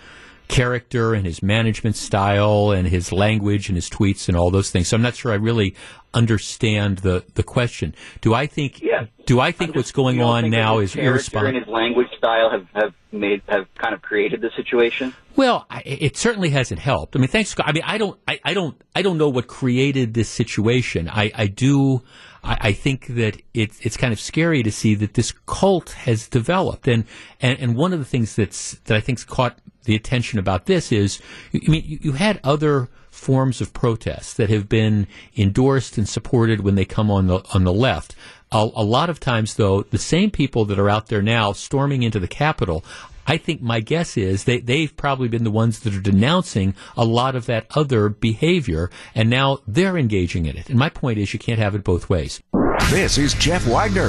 character 0.52 1.14
and 1.14 1.24
his 1.26 1.42
management 1.42 1.96
style 1.96 2.70
and 2.70 2.86
his 2.86 3.10
language 3.12 3.68
and 3.68 3.76
his 3.76 3.88
tweets 3.88 4.28
and 4.28 4.36
all 4.36 4.50
those 4.50 4.70
things. 4.70 4.88
So 4.88 4.96
I'm 4.96 5.02
not 5.02 5.14
sure 5.16 5.32
I 5.32 5.36
really 5.36 5.74
understand 6.14 6.98
the, 6.98 7.24
the 7.34 7.42
question. 7.42 7.94
Do 8.20 8.34
I 8.34 8.46
think 8.46 8.82
Yeah. 8.82 9.06
do 9.24 9.40
I 9.40 9.50
think 9.50 9.74
what's 9.74 9.92
going 9.92 10.20
on 10.20 10.50
now 10.50 10.78
is 10.78 10.94
irresponsible? 10.94 11.56
and 11.56 11.64
his 11.64 11.68
language 11.72 12.08
style 12.18 12.50
have 12.50 12.66
have 12.74 12.92
made 13.12 13.40
have 13.48 13.66
kind 13.76 13.94
of 13.94 14.02
created 14.02 14.40
the 14.42 14.50
situation. 14.56 15.14
Well, 15.36 15.64
I, 15.70 15.82
it 15.86 16.16
certainly 16.18 16.50
hasn't 16.50 16.80
helped. 16.80 17.16
I 17.16 17.18
mean, 17.18 17.28
thanks. 17.28 17.54
I 17.58 17.72
mean, 17.72 17.82
I 17.86 17.96
don't, 17.96 18.18
I, 18.28 18.38
I 18.44 18.52
don't, 18.52 18.76
I 18.94 19.00
don't 19.00 19.16
know 19.16 19.30
what 19.30 19.46
created 19.46 20.12
this 20.12 20.28
situation. 20.28 21.08
I, 21.08 21.30
I 21.34 21.46
do. 21.46 22.02
I, 22.44 22.58
I 22.68 22.72
think 22.72 23.06
that 23.08 23.40
it's 23.54 23.80
it's 23.80 23.96
kind 23.96 24.12
of 24.12 24.20
scary 24.20 24.62
to 24.62 24.70
see 24.70 24.94
that 24.96 25.14
this 25.14 25.32
cult 25.46 25.90
has 25.90 26.28
developed, 26.28 26.86
and 26.88 27.04
and, 27.40 27.58
and 27.58 27.76
one 27.76 27.92
of 27.94 27.98
the 27.98 28.04
things 28.04 28.36
that's 28.36 28.72
that 28.84 28.96
I 28.96 29.00
think's 29.00 29.24
caught 29.24 29.58
the 29.84 29.94
attention 29.94 30.38
about 30.38 30.66
this 30.66 30.92
is, 30.92 31.20
I 31.54 31.68
mean, 31.68 31.98
you, 32.00 32.12
had 32.12 32.40
other 32.44 32.88
forms 33.10 33.60
of 33.60 33.72
protest 33.72 34.36
that 34.36 34.50
have 34.50 34.68
been 34.68 35.06
endorsed 35.36 35.98
and 35.98 36.08
supported 36.08 36.60
when 36.60 36.74
they 36.74 36.84
come 36.84 37.10
on 37.10 37.26
the 37.26 37.42
on 37.54 37.64
the 37.64 37.72
left. 37.72 38.14
A, 38.50 38.68
a 38.74 38.84
lot 38.84 39.10
of 39.10 39.20
times, 39.20 39.54
though, 39.54 39.82
the 39.82 39.98
same 39.98 40.30
people 40.30 40.64
that 40.66 40.78
are 40.78 40.90
out 40.90 41.06
there 41.06 41.22
now 41.22 41.52
storming 41.52 42.02
into 42.02 42.20
the 42.20 42.28
Capitol, 42.28 42.84
I 43.26 43.36
think 43.36 43.62
my 43.62 43.80
guess 43.80 44.16
is 44.16 44.44
they, 44.44 44.58
they've 44.58 44.94
probably 44.96 45.28
been 45.28 45.44
the 45.44 45.50
ones 45.50 45.80
that 45.80 45.94
are 45.94 46.00
denouncing 46.00 46.74
a 46.96 47.04
lot 47.04 47.36
of 47.36 47.46
that 47.46 47.66
other 47.74 48.08
behavior, 48.08 48.90
and 49.14 49.30
now 49.30 49.58
they're 49.66 49.96
engaging 49.96 50.46
in 50.46 50.56
it. 50.56 50.68
And 50.68 50.78
my 50.78 50.88
point 50.88 51.18
is, 51.18 51.32
you 51.32 51.38
can't 51.38 51.60
have 51.60 51.74
it 51.74 51.84
both 51.84 52.08
ways. 52.08 52.42
This 52.90 53.18
is 53.18 53.34
Jeff 53.34 53.66
Wagner 53.66 54.06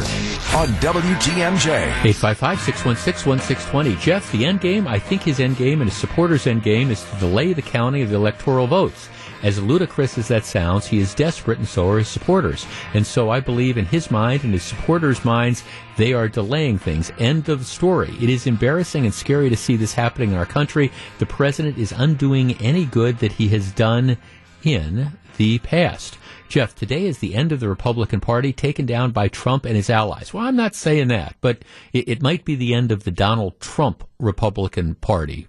on 0.56 0.68
WTMJ. 0.80 1.92
855-616-1620. 2.04 4.00
Jeff, 4.00 4.32
the 4.32 4.46
end 4.46 4.62
game, 4.62 4.88
I 4.88 5.00
think 5.00 5.24
his 5.24 5.40
end 5.40 5.58
game 5.58 5.82
and 5.82 5.90
his 5.90 5.98
supporters' 5.98 6.48
end 6.48 6.64
game 6.64 6.92
is 6.92 7.04
to 7.04 7.20
delay 7.20 7.54
the 7.54 7.62
counting 7.62 8.04
of 8.04 8.10
the 8.10 8.16
electoral 8.16 8.68
votes. 8.68 9.10
As 9.42 9.62
ludicrous 9.62 10.18
as 10.18 10.30
that 10.30 10.46
sounds, 10.46 10.86
he 10.86 11.00
is 11.00 11.14
desperate 11.14 11.58
and 11.58 11.68
so 11.68 11.90
are 11.90 11.98
his 11.98 12.08
supporters. 12.08 12.66
And 12.94 13.06
so 13.06 13.30
I 13.30 13.42
believe 13.42 13.78
in 13.78 13.86
his 13.86 14.10
mind 14.10 14.44
and 14.44 14.54
his 14.54 14.64
supporters' 14.64 15.26
minds, 15.26 15.64
they 15.98 16.14
are 16.14 16.30
delaying 16.30 16.78
things. 16.78 17.12
End 17.20 17.50
of 17.50 17.66
story. 17.66 18.16
It 18.22 18.30
is 18.30 18.48
embarrassing 18.48 19.06
and 19.06 19.14
scary 19.14 19.50
to 19.50 19.58
see 19.58 19.76
this 19.76 19.94
happening 19.94 20.32
in 20.32 20.38
our 20.38 20.46
country. 20.46 20.92
The 21.20 21.26
president 21.26 21.78
is 21.78 21.92
undoing 21.92 22.54
any 22.62 22.86
good 22.86 23.18
that 23.20 23.34
he 23.34 23.50
has 23.50 23.74
done 23.74 24.18
in 24.64 25.12
the 25.38 25.60
past. 25.60 26.18
Jeff, 26.54 26.76
today 26.76 27.08
is 27.08 27.18
the 27.18 27.34
end 27.34 27.52
of 27.52 27.60
the 27.60 27.68
Republican 27.68 28.20
Party 28.20 28.54
taken 28.54 28.86
down 28.86 29.10
by 29.10 29.28
Trump 29.28 29.66
and 29.66 29.76
his 29.76 29.90
allies. 29.90 30.36
Well, 30.36 30.46
I'm 30.46 30.56
not 30.56 30.76
saying 30.76 31.08
that, 31.08 31.36
but 31.42 31.64
it, 31.94 32.08
it 32.08 32.22
might 32.22 32.46
be 32.46 32.54
the 32.54 32.76
end 32.76 32.92
of 32.92 33.06
the 33.06 33.10
Donald 33.10 33.60
Trump 33.60 34.08
Republican 34.20 34.94
Party. 34.94 35.48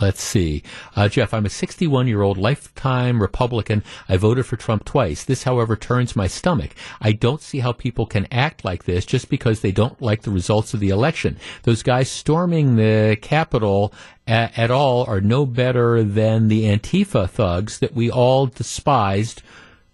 Let's 0.00 0.22
see. 0.22 0.62
Uh, 0.96 1.10
Jeff, 1.10 1.34
I'm 1.34 1.44
a 1.44 1.50
61 1.50 2.08
year 2.08 2.22
old 2.22 2.38
lifetime 2.38 3.20
Republican. 3.20 3.84
I 4.08 4.16
voted 4.16 4.46
for 4.46 4.56
Trump 4.56 4.86
twice. 4.86 5.22
This, 5.22 5.42
however, 5.42 5.76
turns 5.76 6.16
my 6.16 6.28
stomach. 6.28 6.70
I 6.98 7.12
don't 7.12 7.42
see 7.42 7.58
how 7.58 7.72
people 7.72 8.06
can 8.06 8.26
act 8.32 8.64
like 8.64 8.84
this 8.84 9.04
just 9.04 9.28
because 9.28 9.60
they 9.60 9.70
don't 9.70 10.00
like 10.00 10.22
the 10.22 10.30
results 10.30 10.72
of 10.72 10.80
the 10.80 10.88
election. 10.88 11.36
Those 11.64 11.82
guys 11.82 12.10
storming 12.10 12.76
the 12.76 13.18
Capitol 13.20 13.92
a- 14.26 14.50
at 14.58 14.70
all 14.70 15.04
are 15.04 15.20
no 15.20 15.44
better 15.44 16.02
than 16.02 16.48
the 16.48 16.64
Antifa 16.64 17.28
thugs 17.28 17.80
that 17.80 17.94
we 17.94 18.10
all 18.10 18.46
despised 18.46 19.42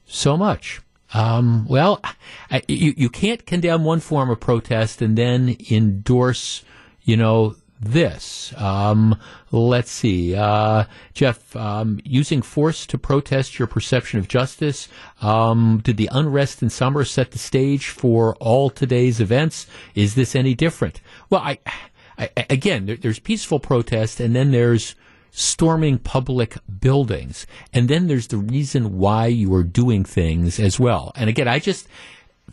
so 0.09 0.37
much. 0.37 0.81
Um, 1.15 1.67
well, 1.69 2.03
I, 2.51 2.63
you, 2.69 2.93
you 2.97 3.09
can't 3.09 3.47
condemn 3.47 3.85
one 3.85 4.01
form 4.01 4.31
of 4.31 4.41
protest 4.41 5.01
and 5.01 5.17
then 5.17 5.57
endorse, 5.71 6.65
you 7.03 7.17
know, 7.17 7.57
this. 7.81 8.53
Um, 8.57 9.17
let's 9.53 9.91
see. 9.91 10.35
Uh, 10.35 10.85
Jeff, 11.15 11.55
um, 11.55 12.01
using 12.05 12.43
force 12.43 12.87
to 12.87 12.99
protest 12.99 13.59
your 13.59 13.69
perception 13.69 14.19
of 14.19 14.29
justice. 14.29 14.89
Um, 15.23 15.81
did 15.85 15.97
the 15.97 16.11
unrest 16.13 16.63
in 16.63 16.71
summer 16.71 17.05
set 17.05 17.31
the 17.31 17.39
stage 17.39 17.89
for 17.89 18.35
all 18.37 18.69
today's 18.69 19.21
events? 19.21 19.67
Is 19.95 20.15
this 20.15 20.35
any 20.35 20.55
different? 20.55 21.01
Well, 21.31 21.41
I, 21.41 21.59
I 22.19 22.31
again, 22.51 22.87
there, 22.87 22.97
there's 22.97 23.21
peaceful 23.21 23.61
protest 23.61 24.19
and 24.19 24.35
then 24.35 24.51
there's 24.51 24.97
storming 25.31 25.99
public 25.99 26.57
buildings. 26.81 27.47
And 27.73 27.89
then 27.89 28.07
there's 28.07 28.29
the 28.29 28.39
reason 28.39 28.99
why 28.99 29.27
you 29.27 29.55
are 29.55 29.63
doing 29.63 30.05
things 30.05 30.59
as 30.59 30.79
well. 30.81 31.13
And 31.17 31.29
again, 31.29 31.49
I 31.49 31.59
just 31.59 31.89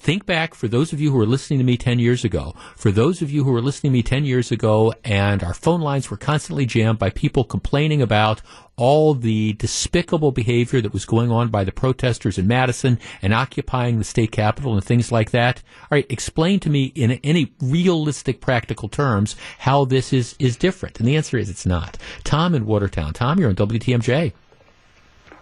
think 0.06 0.28
back 0.28 0.54
for 0.54 0.68
those 0.68 0.94
of 0.94 1.02
you 1.02 1.10
who 1.10 1.18
were 1.18 1.26
listening 1.26 1.58
to 1.58 1.66
me 1.66 1.78
10 1.78 1.98
years 1.98 2.24
ago, 2.24 2.54
for 2.76 2.92
those 2.92 3.24
of 3.24 3.32
you 3.32 3.44
who 3.44 3.52
were 3.52 3.62
listening 3.62 3.92
to 3.92 3.98
me 3.98 4.04
10 4.04 4.24
years 4.24 4.52
ago 4.52 4.94
and 5.04 5.44
our 5.44 5.56
phone 5.56 5.82
lines 5.82 6.12
were 6.12 6.18
constantly 6.18 6.64
jammed 6.64 7.00
by 7.00 7.10
people 7.10 7.44
complaining 7.44 8.04
about 8.04 8.40
all 8.76 9.16
the 9.16 9.54
despicable 9.54 10.32
behavior 10.32 10.80
that 10.80 10.94
was 10.94 11.06
going 11.06 11.32
on 11.32 11.48
by 11.48 11.64
the 11.64 11.72
protesters 11.72 12.38
in 12.38 12.46
Madison 12.46 13.00
and 13.24 13.34
occupying 13.34 13.98
the 13.98 14.04
state 14.04 14.32
capitol 14.32 14.76
and 14.76 14.84
things 14.84 15.12
like 15.12 15.32
that. 15.32 15.64
All 15.82 15.96
right, 15.96 16.06
explain 16.08 16.60
to 16.60 16.70
me 16.70 16.92
in 16.94 17.14
any 17.24 17.54
realistic 17.60 18.42
practical 18.42 18.88
terms 18.88 19.36
how 19.58 19.86
this 19.86 20.14
is, 20.14 20.36
is 20.38 20.56
different. 20.56 21.00
And 21.00 21.08
the 21.08 21.16
answer 21.16 21.36
is 21.36 21.50
it's 21.50 21.66
not. 21.66 21.98
Tom 22.24 22.54
in 22.54 22.68
Watertown. 22.68 23.14
Tom, 23.14 23.40
you're 23.40 23.50
on 23.50 23.56
WTMJ. 23.56 24.34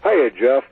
Hiya, 0.04 0.30
Jeff. 0.40 0.64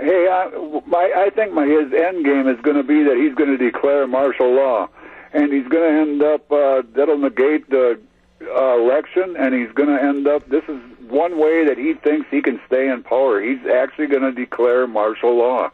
Hey, 0.00 0.28
I, 0.28 0.80
my, 0.86 1.12
I 1.26 1.30
think 1.30 1.52
my 1.52 1.66
his 1.66 1.92
end 1.92 2.24
game 2.24 2.48
is 2.48 2.60
going 2.62 2.76
to 2.76 2.82
be 2.82 3.02
that 3.04 3.16
he's 3.16 3.34
going 3.34 3.50
to 3.50 3.58
declare 3.58 4.06
martial 4.06 4.54
law, 4.54 4.88
and 5.32 5.52
he's 5.52 5.68
going 5.68 5.92
to 5.92 6.00
end 6.00 6.22
up 6.22 6.50
uh, 6.50 6.82
that'll 6.94 7.18
negate 7.18 7.68
the 7.68 8.00
uh, 8.42 8.78
election, 8.78 9.36
and 9.38 9.54
he's 9.54 9.70
going 9.72 9.88
to 9.88 10.02
end 10.02 10.26
up. 10.26 10.48
This 10.48 10.64
is 10.68 10.80
one 11.08 11.38
way 11.38 11.66
that 11.66 11.76
he 11.76 11.94
thinks 11.94 12.26
he 12.30 12.40
can 12.40 12.60
stay 12.66 12.88
in 12.88 13.02
power. 13.02 13.40
He's 13.42 13.64
actually 13.66 14.06
going 14.06 14.22
to 14.22 14.32
declare 14.32 14.86
martial 14.86 15.36
law. 15.36 15.70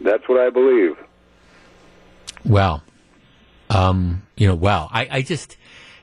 That's 0.00 0.26
what 0.28 0.40
I 0.40 0.50
believe. 0.50 0.96
Well, 2.44 2.82
Um, 3.68 4.22
you 4.36 4.46
know, 4.46 4.54
well, 4.54 4.88
I, 4.92 5.08
I 5.10 5.22
just, 5.22 5.56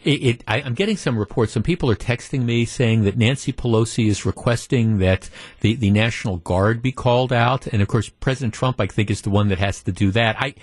it, 0.04 0.10
it 0.10 0.44
I, 0.48 0.62
I'm 0.62 0.74
getting 0.74 0.98
some 0.98 1.18
reports. 1.18 1.54
Some 1.54 1.64
people 1.64 1.90
are 1.90 1.96
texting 1.96 2.44
me 2.44 2.66
saying 2.66 3.04
that 3.04 3.18
Nancy 3.18 3.54
Pelosi 3.54 4.08
is 4.08 4.26
requesting 4.26 5.00
that 5.00 5.30
the, 5.62 5.76
the 5.76 5.92
National 5.92 6.38
Guard 6.38 6.82
be 6.82 6.92
called 6.92 7.32
out. 7.32 7.68
And 7.68 7.82
of 7.82 7.88
course, 7.88 8.10
President 8.10 8.54
Trump, 8.54 8.80
I 8.80 8.88
think, 8.88 9.10
is 9.10 9.22
the 9.22 9.30
one 9.30 9.50
that 9.50 9.60
has 9.60 9.84
to 9.84 9.92
do 9.92 10.12
that. 10.12 10.36
I, 10.40 10.56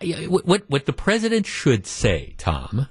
I 0.00 0.24
what, 0.24 0.68
what 0.68 0.86
the 0.86 0.92
president 0.92 1.46
should 1.46 1.86
say, 1.86 2.34
Tom, 2.38 2.88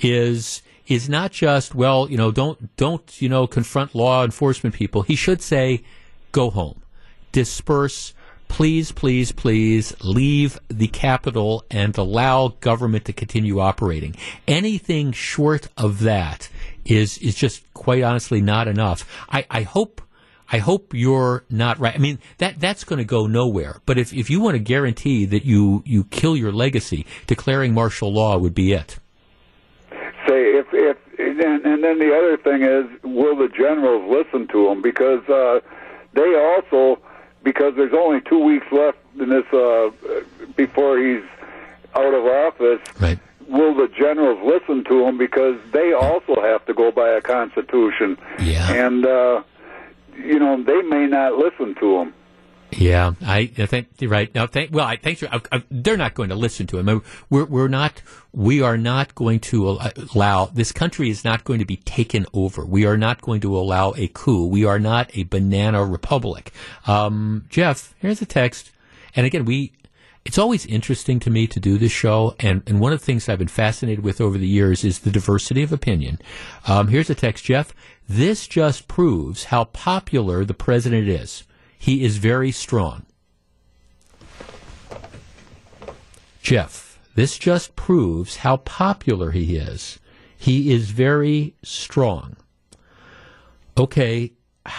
is 0.00 0.62
is 0.86 1.08
not 1.08 1.32
just 1.32 1.74
well, 1.74 2.10
you 2.10 2.16
know, 2.16 2.30
don't 2.30 2.76
don't 2.76 3.20
you 3.20 3.28
know 3.28 3.46
confront 3.46 3.94
law 3.94 4.24
enforcement 4.24 4.74
people. 4.74 5.02
He 5.02 5.16
should 5.16 5.40
say, 5.42 5.82
go 6.32 6.50
home, 6.50 6.82
disperse. 7.32 8.14
Please, 8.52 8.92
please, 8.92 9.32
please 9.32 9.96
leave 10.02 10.60
the 10.68 10.86
Capitol 10.86 11.64
and 11.70 11.96
allow 11.96 12.48
government 12.60 13.06
to 13.06 13.12
continue 13.14 13.60
operating. 13.60 14.14
Anything 14.46 15.10
short 15.12 15.68
of 15.78 16.00
that 16.00 16.50
is 16.84 17.16
is 17.18 17.34
just 17.34 17.64
quite 17.72 18.02
honestly 18.02 18.42
not 18.42 18.68
enough. 18.68 19.08
I, 19.30 19.46
I 19.50 19.62
hope 19.62 20.02
I 20.52 20.58
hope 20.58 20.92
you're 20.92 21.44
not 21.48 21.78
right. 21.78 21.94
I 21.94 21.98
mean, 21.98 22.18
that 22.38 22.60
that's 22.60 22.84
going 22.84 22.98
to 22.98 23.06
go 23.06 23.26
nowhere. 23.26 23.80
But 23.86 23.96
if, 23.96 24.12
if 24.12 24.28
you 24.28 24.42
want 24.42 24.54
to 24.56 24.62
guarantee 24.62 25.24
that 25.24 25.46
you, 25.46 25.82
you 25.86 26.04
kill 26.04 26.36
your 26.36 26.52
legacy, 26.52 27.06
declaring 27.26 27.72
martial 27.72 28.12
law 28.12 28.36
would 28.36 28.54
be 28.54 28.74
it. 28.74 28.98
Say 30.28 30.58
if 30.60 30.66
if 30.72 30.98
and, 31.18 31.40
and 31.40 31.82
then 31.82 31.98
the 31.98 32.14
other 32.14 32.36
thing 32.36 32.62
is, 32.62 32.84
will 33.02 33.34
the 33.34 33.48
generals 33.48 34.10
listen 34.10 34.46
to 34.48 34.68
him? 34.68 34.82
Because 34.82 35.26
uh, 35.26 35.60
they 36.12 36.34
also, 36.36 37.00
because 37.42 37.74
there's 37.76 37.92
only 37.92 38.20
two 38.20 38.38
weeks 38.38 38.66
left 38.70 38.98
in 39.18 39.28
this 39.28 39.46
uh, 39.52 39.90
before 40.56 40.98
he's 40.98 41.22
out 41.94 42.14
of 42.14 42.24
office. 42.24 42.80
Right. 43.00 43.18
Will 43.48 43.74
the 43.74 43.88
generals 43.88 44.40
listen 44.44 44.84
to 44.84 45.04
him? 45.06 45.18
Because 45.18 45.58
they 45.72 45.92
also 45.92 46.40
have 46.40 46.64
to 46.66 46.74
go 46.74 46.90
by 46.90 47.10
a 47.10 47.20
constitution. 47.20 48.16
Yeah. 48.40 48.72
And 48.72 49.04
uh, 49.04 49.42
you 50.16 50.38
know, 50.38 50.62
they 50.62 50.82
may 50.82 51.06
not 51.06 51.34
listen 51.34 51.74
to 51.76 51.98
him. 51.98 52.14
Yeah, 52.74 53.12
I, 53.20 53.50
I 53.58 53.66
think 53.66 53.88
you're 53.98 54.10
right. 54.10 54.34
Now, 54.34 54.46
thank, 54.46 54.72
well, 54.72 54.86
I 54.86 54.96
think 54.96 55.22
they're 55.70 55.96
not 55.96 56.14
going 56.14 56.30
to 56.30 56.34
listen 56.34 56.66
to 56.68 56.78
him. 56.78 57.02
We're, 57.28 57.44
we're 57.44 57.68
not, 57.68 58.00
we 58.32 58.62
are 58.62 58.78
not 58.78 59.14
going 59.14 59.40
to 59.40 59.78
allow, 60.14 60.46
this 60.46 60.72
country 60.72 61.10
is 61.10 61.22
not 61.22 61.44
going 61.44 61.58
to 61.58 61.66
be 61.66 61.76
taken 61.76 62.24
over. 62.32 62.64
We 62.64 62.86
are 62.86 62.96
not 62.96 63.20
going 63.20 63.42
to 63.42 63.56
allow 63.56 63.92
a 63.96 64.08
coup. 64.08 64.46
We 64.46 64.64
are 64.64 64.78
not 64.78 65.10
a 65.14 65.24
banana 65.24 65.84
republic. 65.84 66.52
Um, 66.86 67.44
Jeff, 67.50 67.94
here's 67.98 68.22
a 68.22 68.26
text. 68.26 68.72
And 69.14 69.26
again, 69.26 69.44
we, 69.44 69.72
it's 70.24 70.38
always 70.38 70.64
interesting 70.64 71.20
to 71.20 71.30
me 71.30 71.46
to 71.48 71.60
do 71.60 71.76
this 71.76 71.92
show, 71.92 72.34
and, 72.40 72.62
and 72.66 72.80
one 72.80 72.92
of 72.92 73.00
the 73.00 73.04
things 73.04 73.28
I've 73.28 73.38
been 73.38 73.48
fascinated 73.48 74.04
with 74.04 74.20
over 74.20 74.38
the 74.38 74.46
years 74.46 74.84
is 74.84 75.00
the 75.00 75.10
diversity 75.10 75.62
of 75.62 75.72
opinion. 75.72 76.20
Um, 76.66 76.88
here's 76.88 77.10
a 77.10 77.14
text, 77.14 77.44
Jeff. 77.44 77.74
This 78.08 78.46
just 78.46 78.88
proves 78.88 79.44
how 79.44 79.64
popular 79.64 80.44
the 80.44 80.54
president 80.54 81.08
is. 81.08 81.44
He 81.82 82.04
is 82.04 82.18
very 82.18 82.52
strong. 82.52 83.06
Jeff, 86.40 87.00
this 87.16 87.36
just 87.36 87.74
proves 87.74 88.36
how 88.36 88.58
popular 88.58 89.32
he 89.32 89.56
is. 89.56 89.98
He 90.38 90.72
is 90.72 90.92
very 90.92 91.56
strong. 91.64 92.36
Okay. 93.76 94.30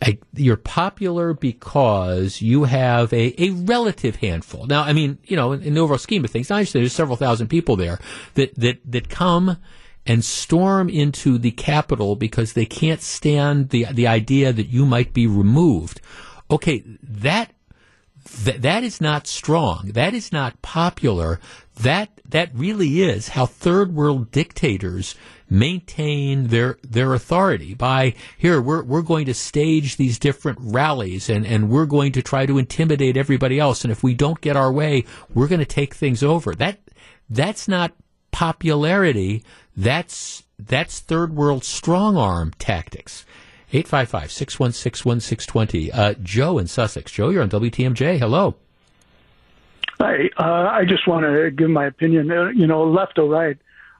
I, 0.00 0.18
you're 0.32 0.56
popular 0.56 1.34
because 1.34 2.40
you 2.40 2.62
have 2.62 3.12
a, 3.12 3.34
a 3.42 3.50
relative 3.50 4.14
handful. 4.14 4.66
Now, 4.66 4.84
I 4.84 4.92
mean, 4.92 5.18
you 5.24 5.34
know, 5.34 5.50
in, 5.50 5.62
in 5.62 5.74
the 5.74 5.80
overall 5.80 5.98
scheme 5.98 6.24
of 6.24 6.30
things, 6.30 6.52
I 6.52 6.58
understand 6.58 6.84
there's 6.84 6.92
several 6.92 7.16
thousand 7.16 7.48
people 7.48 7.74
there 7.74 7.98
that, 8.34 8.54
that, 8.54 8.78
that 8.84 9.08
come 9.08 9.56
and 10.06 10.24
storm 10.24 10.88
into 10.88 11.38
the 11.38 11.52
Capitol 11.52 12.16
because 12.16 12.52
they 12.52 12.66
can't 12.66 13.02
stand 13.02 13.70
the 13.70 13.86
the 13.92 14.06
idea 14.06 14.52
that 14.52 14.68
you 14.68 14.84
might 14.84 15.12
be 15.12 15.26
removed. 15.26 16.00
Okay, 16.50 16.82
that 17.02 17.52
that, 18.44 18.62
that 18.62 18.84
is 18.84 19.00
not 19.00 19.26
strong. 19.26 19.90
That 19.94 20.14
is 20.14 20.32
not 20.32 20.60
popular. 20.62 21.40
That 21.80 22.10
that 22.28 22.50
really 22.54 23.02
is 23.02 23.28
how 23.28 23.46
third 23.46 23.94
world 23.94 24.30
dictators 24.30 25.14
maintain 25.48 26.46
their 26.48 26.78
their 26.82 27.12
authority 27.12 27.74
by 27.74 28.14
here 28.38 28.60
we're 28.60 28.82
we're 28.82 29.02
going 29.02 29.26
to 29.26 29.34
stage 29.34 29.96
these 29.96 30.18
different 30.18 30.58
rallies 30.62 31.28
and 31.28 31.44
and 31.44 31.68
we're 31.68 31.84
going 31.84 32.10
to 32.10 32.22
try 32.22 32.46
to 32.46 32.56
intimidate 32.56 33.18
everybody 33.18 33.60
else 33.60 33.84
and 33.84 33.92
if 33.92 34.02
we 34.02 34.14
don't 34.14 34.40
get 34.40 34.56
our 34.56 34.72
way 34.72 35.04
we're 35.34 35.48
going 35.48 35.58
to 35.58 35.66
take 35.66 35.94
things 35.94 36.22
over. 36.22 36.54
That 36.54 36.80
that's 37.28 37.68
not 37.68 37.92
popularity. 38.30 39.44
That's 39.76 40.44
that's 40.58 41.00
third 41.00 41.34
world 41.34 41.64
strong 41.64 42.16
arm 42.16 42.52
tactics. 42.58 43.26
855-616-1620. 43.72 45.90
Uh, 45.94 46.14
Joe 46.22 46.58
in 46.58 46.66
Sussex. 46.66 47.10
Joe, 47.10 47.30
you're 47.30 47.42
on 47.42 47.48
WTMJ. 47.48 48.18
Hello. 48.18 48.54
Hi. 49.98 50.28
Uh, 50.36 50.68
I 50.70 50.84
just 50.86 51.08
want 51.08 51.24
to 51.24 51.50
give 51.50 51.70
my 51.70 51.86
opinion. 51.86 52.30
Uh, 52.30 52.50
you 52.50 52.66
know, 52.66 52.84
left 52.84 53.18
or 53.18 53.30
right. 53.30 53.56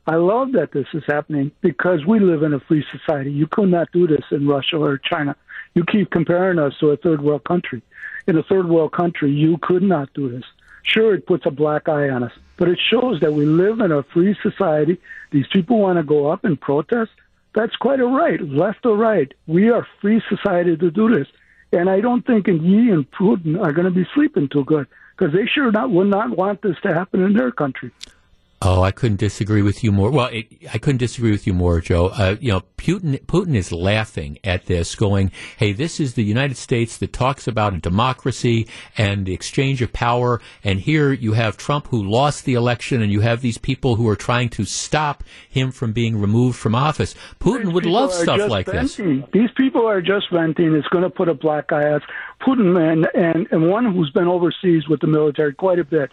I 0.06 0.16
love 0.16 0.52
that 0.52 0.72
this 0.72 0.86
is 0.94 1.02
happening 1.06 1.52
because 1.60 2.04
we 2.06 2.18
live 2.18 2.42
in 2.42 2.52
a 2.52 2.60
free 2.60 2.84
society. 2.90 3.32
You 3.32 3.46
could 3.46 3.70
not 3.70 3.90
do 3.92 4.06
this 4.06 4.24
in 4.30 4.46
Russia 4.48 4.76
or 4.76 4.98
China. 4.98 5.36
You 5.74 5.84
keep 5.84 6.10
comparing 6.10 6.58
us 6.58 6.74
to 6.80 6.90
a 6.90 6.96
third 6.96 7.22
world 7.22 7.44
country. 7.44 7.82
In 8.26 8.36
a 8.36 8.42
third 8.42 8.68
world 8.68 8.92
country, 8.92 9.30
you 9.30 9.58
could 9.62 9.82
not 9.82 10.12
do 10.12 10.28
this. 10.28 10.44
Sure, 10.82 11.14
it 11.14 11.26
puts 11.26 11.46
a 11.46 11.50
black 11.50 11.88
eye 11.88 12.10
on 12.10 12.24
us, 12.24 12.32
but 12.56 12.68
it 12.68 12.78
shows 12.90 13.20
that 13.20 13.32
we 13.32 13.46
live 13.46 13.80
in 13.80 13.92
a 13.92 14.02
free 14.02 14.36
society. 14.42 15.00
These 15.30 15.46
people 15.48 15.78
want 15.78 15.98
to 15.98 16.02
go 16.02 16.30
up 16.30 16.44
and 16.44 16.60
protest. 16.60 17.12
That's 17.54 17.76
quite 17.76 18.00
a 18.00 18.06
right, 18.06 18.40
left 18.40 18.84
or 18.86 18.96
right. 18.96 19.32
We 19.46 19.70
are 19.70 19.86
free 20.00 20.22
society 20.28 20.76
to 20.76 20.90
do 20.90 21.14
this. 21.14 21.28
And 21.72 21.88
I 21.88 22.00
don't 22.00 22.26
think 22.26 22.46
Xi 22.46 22.90
and 22.90 23.10
Putin 23.10 23.62
are 23.62 23.72
going 23.72 23.86
to 23.86 23.90
be 23.90 24.06
sleeping 24.14 24.48
too 24.48 24.64
good 24.64 24.86
because 25.16 25.32
they 25.32 25.46
sure 25.46 25.70
not 25.70 25.90
would 25.90 26.08
not 26.08 26.36
want 26.36 26.62
this 26.62 26.76
to 26.82 26.92
happen 26.92 27.22
in 27.22 27.32
their 27.32 27.50
country. 27.50 27.90
Oh, 28.64 28.82
I 28.82 28.92
couldn't 28.92 29.18
disagree 29.18 29.60
with 29.62 29.82
you 29.82 29.90
more. 29.90 30.10
Well, 30.12 30.28
it, 30.28 30.46
I 30.72 30.78
couldn't 30.78 30.98
disagree 30.98 31.32
with 31.32 31.48
you 31.48 31.52
more, 31.52 31.80
Joe. 31.80 32.06
Uh, 32.08 32.36
you 32.40 32.52
know, 32.52 32.62
Putin, 32.76 33.18
Putin 33.26 33.56
is 33.56 33.72
laughing 33.72 34.38
at 34.44 34.66
this, 34.66 34.94
going, 34.94 35.32
"Hey, 35.56 35.72
this 35.72 35.98
is 35.98 36.14
the 36.14 36.22
United 36.22 36.56
States 36.56 36.96
that 36.98 37.12
talks 37.12 37.48
about 37.48 37.74
a 37.74 37.78
democracy 37.78 38.68
and 38.96 39.26
the 39.26 39.34
exchange 39.34 39.82
of 39.82 39.92
power, 39.92 40.40
and 40.62 40.78
here 40.78 41.12
you 41.12 41.32
have 41.32 41.56
Trump 41.56 41.88
who 41.88 42.00
lost 42.04 42.44
the 42.44 42.54
election, 42.54 43.02
and 43.02 43.10
you 43.10 43.20
have 43.20 43.40
these 43.40 43.58
people 43.58 43.96
who 43.96 44.08
are 44.08 44.14
trying 44.16 44.48
to 44.50 44.64
stop 44.64 45.24
him 45.50 45.72
from 45.72 45.92
being 45.92 46.20
removed 46.20 46.56
from 46.56 46.76
office. 46.76 47.16
Putin 47.40 47.64
These 47.64 47.74
would 47.74 47.86
love 47.86 48.12
stuff 48.12 48.48
like 48.48 48.66
venting. 48.66 49.22
this. 49.22 49.28
These 49.32 49.50
people 49.56 49.88
are 49.88 50.00
just 50.00 50.30
venting. 50.32 50.72
It's 50.76 50.88
going 50.88 51.04
to 51.04 51.10
put 51.10 51.28
a 51.28 51.34
black 51.34 51.72
eye 51.72 51.90
on 51.90 52.00
Putin, 52.40 52.78
and, 52.78 53.08
and 53.14 53.48
and 53.50 53.68
one 53.68 53.92
who's 53.92 54.10
been 54.10 54.28
overseas 54.28 54.86
with 54.88 55.00
the 55.00 55.08
military 55.08 55.52
quite 55.52 55.80
a 55.80 55.84
bit 55.84 56.12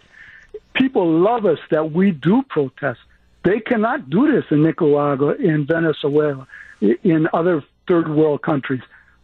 people 0.74 1.20
love 1.20 1.46
us 1.46 1.58
that 1.70 1.92
we 1.92 2.10
do 2.10 2.42
protest. 2.48 3.00
They 3.44 3.60
cannot 3.60 4.10
do 4.10 4.30
this 4.30 4.44
in 4.50 4.62
Nicaragua, 4.62 5.34
in 5.34 5.66
Venezuela, 5.66 6.46
in 6.80 7.28
other 7.32 7.64
third 7.88 8.08
world 8.08 8.42
countries. 8.42 8.82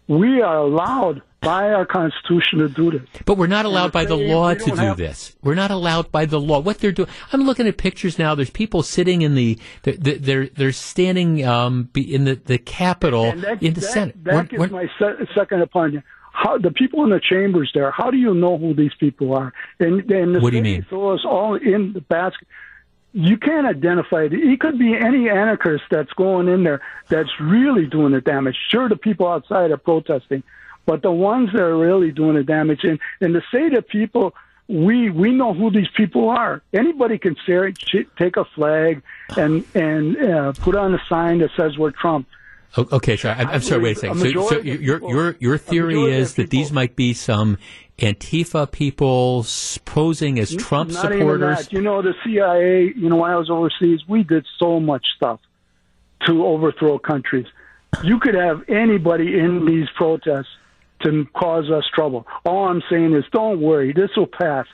We 0.09 0.41
are 0.41 0.57
allowed 0.57 1.23
by 1.41 1.73
our 1.73 1.85
Constitution 1.85 2.61
to 2.61 2.69
do 2.69 2.91
this. 2.91 3.09
But 3.25 3.37
we're 3.37 3.47
not 3.47 3.67
allowed 3.67 3.93
by 3.93 4.05
the 4.05 4.17
law 4.17 4.55
to 4.55 4.71
do 4.71 4.75
have... 4.77 4.97
this. 4.97 5.37
We're 5.43 5.55
not 5.55 5.71
allowed 5.71 6.11
by 6.11 6.27
the 6.27 6.41
law. 6.41 6.61
What 6.61 6.79
they're 6.79 6.93
doing, 6.93 7.09
I'm 7.33 7.43
looking 7.43 7.69
at 7.69 7.77
pictures 7.77 8.19
now. 8.19 8.35
There's 8.35 8.51
people 8.51 8.83
sitting 8.83 9.23
in 9.23 9.35
the, 9.35 9.59
they're, 9.83 10.17
they're, 10.19 10.47
they're 10.49 10.73
standing 10.73 11.45
um, 11.45 11.91
in 11.95 12.25
the, 12.25 12.35
the 12.35 12.59
Capitol, 12.59 13.33
that, 13.33 13.63
in 13.63 13.75
the 13.75 13.81
that, 13.81 13.93
Senate. 13.93 14.25
That 14.25 14.49
gives 14.49 14.71
my 14.71 14.89
se- 14.99 15.27
second 15.35 15.63
opinion 15.63 16.03
how 16.37 16.59
the 16.59 16.71
people 16.71 17.03
in 17.03 17.11
the 17.11 17.21
chambers 17.21 17.71
there, 17.73 17.91
how 17.91 18.11
do 18.11 18.19
you 18.19 18.35
know 18.35 18.59
who 18.59 18.75
these 18.75 18.93
people 19.01 19.35
are? 19.35 19.55
And, 19.81 20.11
and 20.11 20.35
the 20.35 20.41
what 20.41 20.51
do 20.51 20.57
you 20.57 20.63
mean? 20.63 20.85
Throw 20.87 21.15
us 21.15 21.25
all 21.25 21.55
in 21.55 21.95
the 21.95 22.03
basket. 22.03 22.47
You 23.15 23.39
can't 23.39 23.67
identify 23.67 24.25
it. 24.25 24.35
It 24.35 24.61
could 24.61 24.79
be 24.79 24.95
any 24.95 25.31
anarchist 25.31 25.85
that's 25.91 26.13
going 26.13 26.49
in 26.49 26.63
there 26.63 26.83
that's 27.09 27.31
really 27.41 27.87
doing 27.87 28.13
the 28.13 28.21
damage. 28.21 28.55
Sure, 28.69 28.87
the 28.87 28.97
people 28.97 29.27
outside 29.27 29.71
are 29.71 29.79
protesting, 29.79 30.43
but 30.85 31.01
the 31.01 31.11
ones 31.11 31.53
that 31.53 31.63
are 31.63 31.79
really 31.79 32.13
doing 32.13 32.37
the 32.37 32.45
damage, 32.45 32.85
and, 32.85 32.99
and 33.23 33.33
to 33.33 33.43
say 33.51 33.71
to 33.71 33.81
people, 33.81 34.35
we 34.69 35.09
we 35.09 35.33
know 35.33 35.55
who 35.55 35.71
these 35.71 35.89
people 35.97 36.29
are. 36.29 36.61
Anybody 36.75 37.17
can 37.19 37.37
say, 37.47 37.73
take 38.19 38.37
a 38.37 38.45
flag 38.45 39.03
and 39.39 39.65
and 39.75 40.23
uh, 40.23 40.53
put 40.53 40.75
on 40.77 40.93
a 40.93 41.03
sign 41.09 41.39
that 41.39 41.51
says 41.57 41.79
we're 41.79 41.93
Trump. 41.93 42.27
Okay, 42.77 43.17
sorry. 43.17 43.35
I'm, 43.37 43.49
I'm 43.49 43.63
sorry. 43.63 43.83
Wait 43.83 43.97
a 43.97 44.01
second. 44.01 44.19
So, 44.19 44.49
so 44.49 44.61
your 44.61 45.01
your 45.09 45.37
your 45.39 45.59
theory 45.59 46.05
is 46.05 46.35
that 46.35 46.51
these 46.51 46.73
might 46.73 46.97
be 46.97 47.15
some 47.15 47.59
Antifa 47.99 48.71
people 48.71 49.47
posing 49.85 50.39
as 50.39 50.55
Trump 50.55 50.91
Not 50.91 51.13
supporters. 51.13 51.73
You 51.73 51.81
know, 51.81 52.03
the 52.03 52.15
CIA. 52.25 52.93
You 52.95 53.09
know, 53.09 53.17
when 53.17 53.31
I 53.31 53.37
was 53.37 53.49
overseas, 53.51 54.01
we 54.07 54.23
did 54.23 54.47
so 54.59 54.81
much 54.81 55.07
stuff 55.17 55.41
to 56.27 56.45
overthrow 56.45 56.99
countries. 56.99 57.47
You 58.03 58.19
could 58.21 58.35
have 58.35 58.69
anybody 58.69 59.39
in 59.39 59.65
these 59.65 59.89
protests 59.97 60.49
to 61.03 61.27
cause 61.35 61.71
us 61.71 61.85
trouble. 61.95 62.27
All 62.45 62.69
I'm 62.69 62.83
saying 62.91 63.15
is, 63.15 63.25
don't 63.33 63.61
worry, 63.61 63.93
this 63.93 64.11
will 64.17 64.27
pass. 64.27 64.67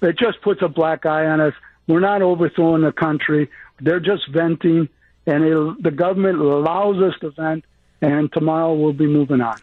It 0.00 0.18
just 0.18 0.40
puts 0.42 0.62
a 0.62 0.68
black 0.68 1.06
eye 1.06 1.26
on 1.26 1.40
us. 1.40 1.54
We're 1.86 2.00
not 2.00 2.22
overthrowing 2.22 2.82
the 2.82 2.92
country. 2.92 3.50
They're 3.80 4.00
just 4.00 4.28
venting 4.32 4.88
and 5.26 5.76
the 5.82 5.90
government 5.90 6.38
allows 6.38 6.96
us 7.02 7.14
to 7.20 7.30
vent, 7.30 7.64
and 8.00 8.32
tomorrow 8.32 8.74
we'll 8.74 8.92
be 8.92 9.06
moving 9.06 9.40
on. 9.40 9.58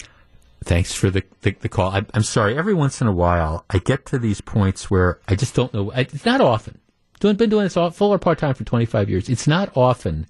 Thanks 0.63 0.93
for 0.93 1.09
the, 1.09 1.23
the, 1.41 1.51
the 1.51 1.69
call. 1.69 1.91
I, 1.91 2.05
am 2.13 2.23
sorry. 2.23 2.57
Every 2.57 2.73
once 2.73 3.01
in 3.01 3.07
a 3.07 3.13
while, 3.13 3.65
I 3.69 3.77
get 3.77 4.05
to 4.07 4.19
these 4.19 4.41
points 4.41 4.91
where 4.91 5.19
I 5.27 5.35
just 5.35 5.55
don't 5.55 5.73
know. 5.73 5.91
It's 5.91 6.25
not 6.25 6.41
often. 6.41 6.79
doing 7.19 7.37
been 7.37 7.49
doing 7.49 7.63
this 7.63 7.77
all, 7.77 7.91
full 7.91 8.13
or 8.13 8.19
part 8.19 8.39
time 8.39 8.53
for 8.53 8.63
25 8.63 9.09
years. 9.09 9.29
It's 9.29 9.47
not 9.47 9.75
often 9.75 10.27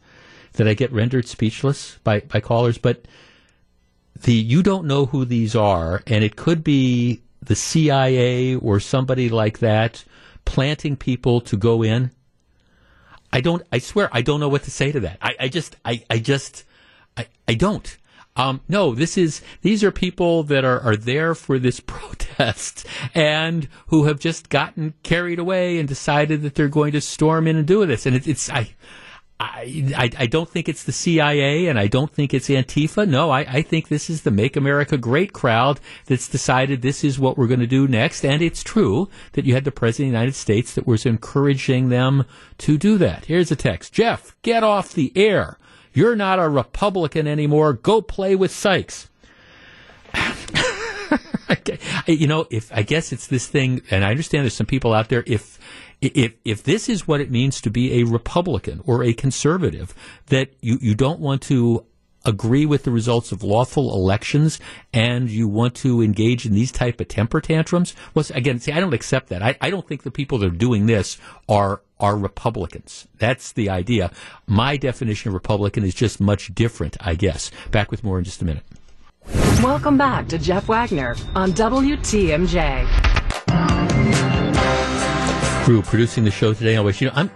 that 0.54 0.68
I 0.68 0.74
get 0.74 0.92
rendered 0.92 1.28
speechless 1.28 1.98
by 2.04 2.22
by 2.22 2.40
callers, 2.40 2.78
but 2.78 3.06
the 4.22 4.34
you 4.34 4.62
don't 4.64 4.86
know 4.86 5.06
who 5.06 5.26
these 5.26 5.56
are, 5.56 6.04
and 6.08 6.24
it 6.24 6.36
could 6.36 6.64
be 6.64 7.22
the 7.42 7.56
CIA 7.56 8.56
or 8.56 8.80
somebody 8.80 9.30
like 9.30 9.60
that 9.60 10.04
planting 10.46 10.96
people 10.96 11.42
to 11.42 11.58
go 11.58 11.84
in. 11.84 12.12
I 13.32 13.42
don't. 13.42 13.64
I 13.72 13.80
swear, 13.80 14.10
I 14.12 14.22
don't 14.22 14.40
know 14.40 14.50
what 14.50 14.64
to 14.64 14.72
say 14.72 14.92
to 14.92 15.00
that. 15.02 15.18
I, 15.22 15.36
I 15.40 15.48
just, 15.50 15.76
I, 15.86 16.04
I 16.10 16.20
just, 16.20 16.64
I, 17.16 17.28
I 17.48 17.54
don't. 17.54 17.98
Um, 18.36 18.62
no, 18.70 18.96
this 18.96 19.18
is 19.18 19.42
these 19.62 19.84
are 19.84 19.92
people 19.92 20.44
that 20.44 20.64
are, 20.64 20.80
are 20.80 20.96
there 20.96 21.36
for 21.36 21.60
this 21.60 21.80
protest 21.86 22.86
and 23.14 23.68
who 23.88 24.06
have 24.06 24.20
just 24.20 24.50
gotten 24.50 24.94
carried 25.04 25.40
away 25.40 25.78
and 25.78 25.88
decided 25.88 26.42
that 26.44 26.56
they're 26.56 26.70
going 26.70 26.94
to 26.94 27.02
storm 27.02 27.48
in 27.48 27.58
and 27.58 27.68
do 27.68 27.86
this. 27.86 28.06
And 28.06 28.16
it, 28.16 28.28
it's 28.28 28.50
I, 28.50 28.76
I, 29.41 30.11
I, 30.18 30.26
don't 30.26 30.49
think 30.49 30.68
it's 30.68 30.84
the 30.84 30.91
CIA 30.91 31.68
and 31.68 31.80
I 31.80 31.88
don't 31.88 32.11
think 32.11 32.34
it's 32.34 32.49
Antifa. 32.49 33.07
No, 33.07 33.30
I, 33.30 33.40
I 33.40 33.61
think 33.61 33.88
this 33.88 34.10
is 34.10 34.24
the 34.24 34.32
Make 34.32 34.57
America 34.57 34.98
Great 34.98 35.32
crowd 35.32 35.80
that's 36.07 36.28
decided 36.28 36.82
this 36.82 37.06
is 37.06 37.18
what 37.20 37.38
we're 37.38 37.48
going 37.48 37.61
to 37.61 37.68
do 37.68 37.88
next. 37.88 38.26
And 38.26 38.41
it's 38.41 38.64
true 38.64 39.07
that 39.34 39.45
you 39.45 39.53
had 39.53 39.64
the 39.64 39.72
President 39.72 40.10
of 40.10 40.11
the 40.11 40.18
United 40.18 40.36
States 40.36 40.74
that 40.74 40.86
was 40.86 41.06
encouraging 41.06 41.88
them 41.88 42.26
to 42.57 42.78
do 42.78 42.98
that. 42.98 43.26
Here's 43.26 43.49
a 43.49 43.56
text. 43.56 43.94
Jeff, 43.94 44.36
get 44.41 44.61
off 44.61 44.91
the 44.91 45.14
air. 45.16 45.57
You're 45.94 46.18
not 46.18 46.40
a 46.40 46.49
Republican 46.49 47.26
anymore. 47.26 47.72
Go 47.74 48.02
play 48.02 48.36
with 48.36 48.52
Sykes. 48.52 49.10
you 52.07 52.28
know, 52.28 52.45
if 52.49 52.72
I 52.74 52.84
guess 52.84 53.14
it's 53.14 53.28
this 53.28 53.48
thing, 53.48 53.84
and 53.90 54.03
I 54.03 54.11
understand 54.11 54.44
there's 54.44 54.53
some 54.53 54.66
people 54.66 54.94
out 54.94 55.07
there, 55.07 55.24
if 55.26 55.57
if 56.02 56.36
if 56.46 56.64
this 56.64 56.90
is 56.90 57.08
what 57.08 57.22
it 57.22 57.32
means 57.32 57.62
to 57.62 57.70
be 57.70 58.00
a 58.00 58.06
Republican 58.06 58.82
or 58.86 59.04
a 59.04 59.14
conservative, 59.14 59.94
that 60.28 60.54
you, 60.62 60.78
you 60.82 60.96
don't 60.96 61.20
want 61.20 61.42
to 61.44 61.86
agree 62.26 62.66
with 62.66 62.84
the 62.84 62.92
results 62.92 63.32
of 63.32 63.44
lawful 63.44 63.94
elections 63.94 64.60
and 64.94 65.30
you 65.30 65.48
want 65.48 65.74
to 65.74 66.02
engage 66.02 66.46
in 66.46 66.54
these 66.54 66.72
type 66.72 67.00
of 67.00 67.08
temper 67.08 67.40
tantrums? 67.40 67.96
Well 68.14 68.26
again 68.34 68.60
see 68.60 68.72
i 68.72 68.80
don't 68.80 68.94
accept 68.94 69.30
that. 69.30 69.42
I, 69.42 69.58
I 69.62 69.70
don't 69.70 69.88
think 69.88 70.04
the 70.04 70.12
people 70.12 70.38
that 70.40 70.48
are 70.48 70.56
doing 70.56 70.86
this 70.86 71.18
are 71.48 71.82
are 72.00 72.18
republicans. 72.18 73.08
That's 73.18 73.54
the 73.54 73.70
idea. 73.70 74.12
My 74.48 74.78
definition 74.78 75.30
of 75.30 75.34
republican 75.34 75.84
is 75.84 75.96
just 75.96 76.20
much 76.20 76.54
different 76.54 76.98
i 77.00 77.16
guess. 77.16 77.52
Back 77.72 77.90
with 77.90 78.04
more 78.04 78.18
in 78.20 78.26
just 78.26 78.42
a 78.42 78.46
minute. 78.46 78.64
Welcome 79.64 79.98
back 79.98 80.28
to 80.30 80.38
jeff 80.38 80.68
wagner 80.68 81.16
on 81.36 81.54
wtmj 81.54 82.50
crew 85.70 85.84
producing 85.84 86.24
the 86.24 86.32
show 86.32 86.52
today. 86.52 86.78
Always, 86.78 87.00
you 87.00 87.06
know, 87.06 87.14
I'm, 87.16 87.30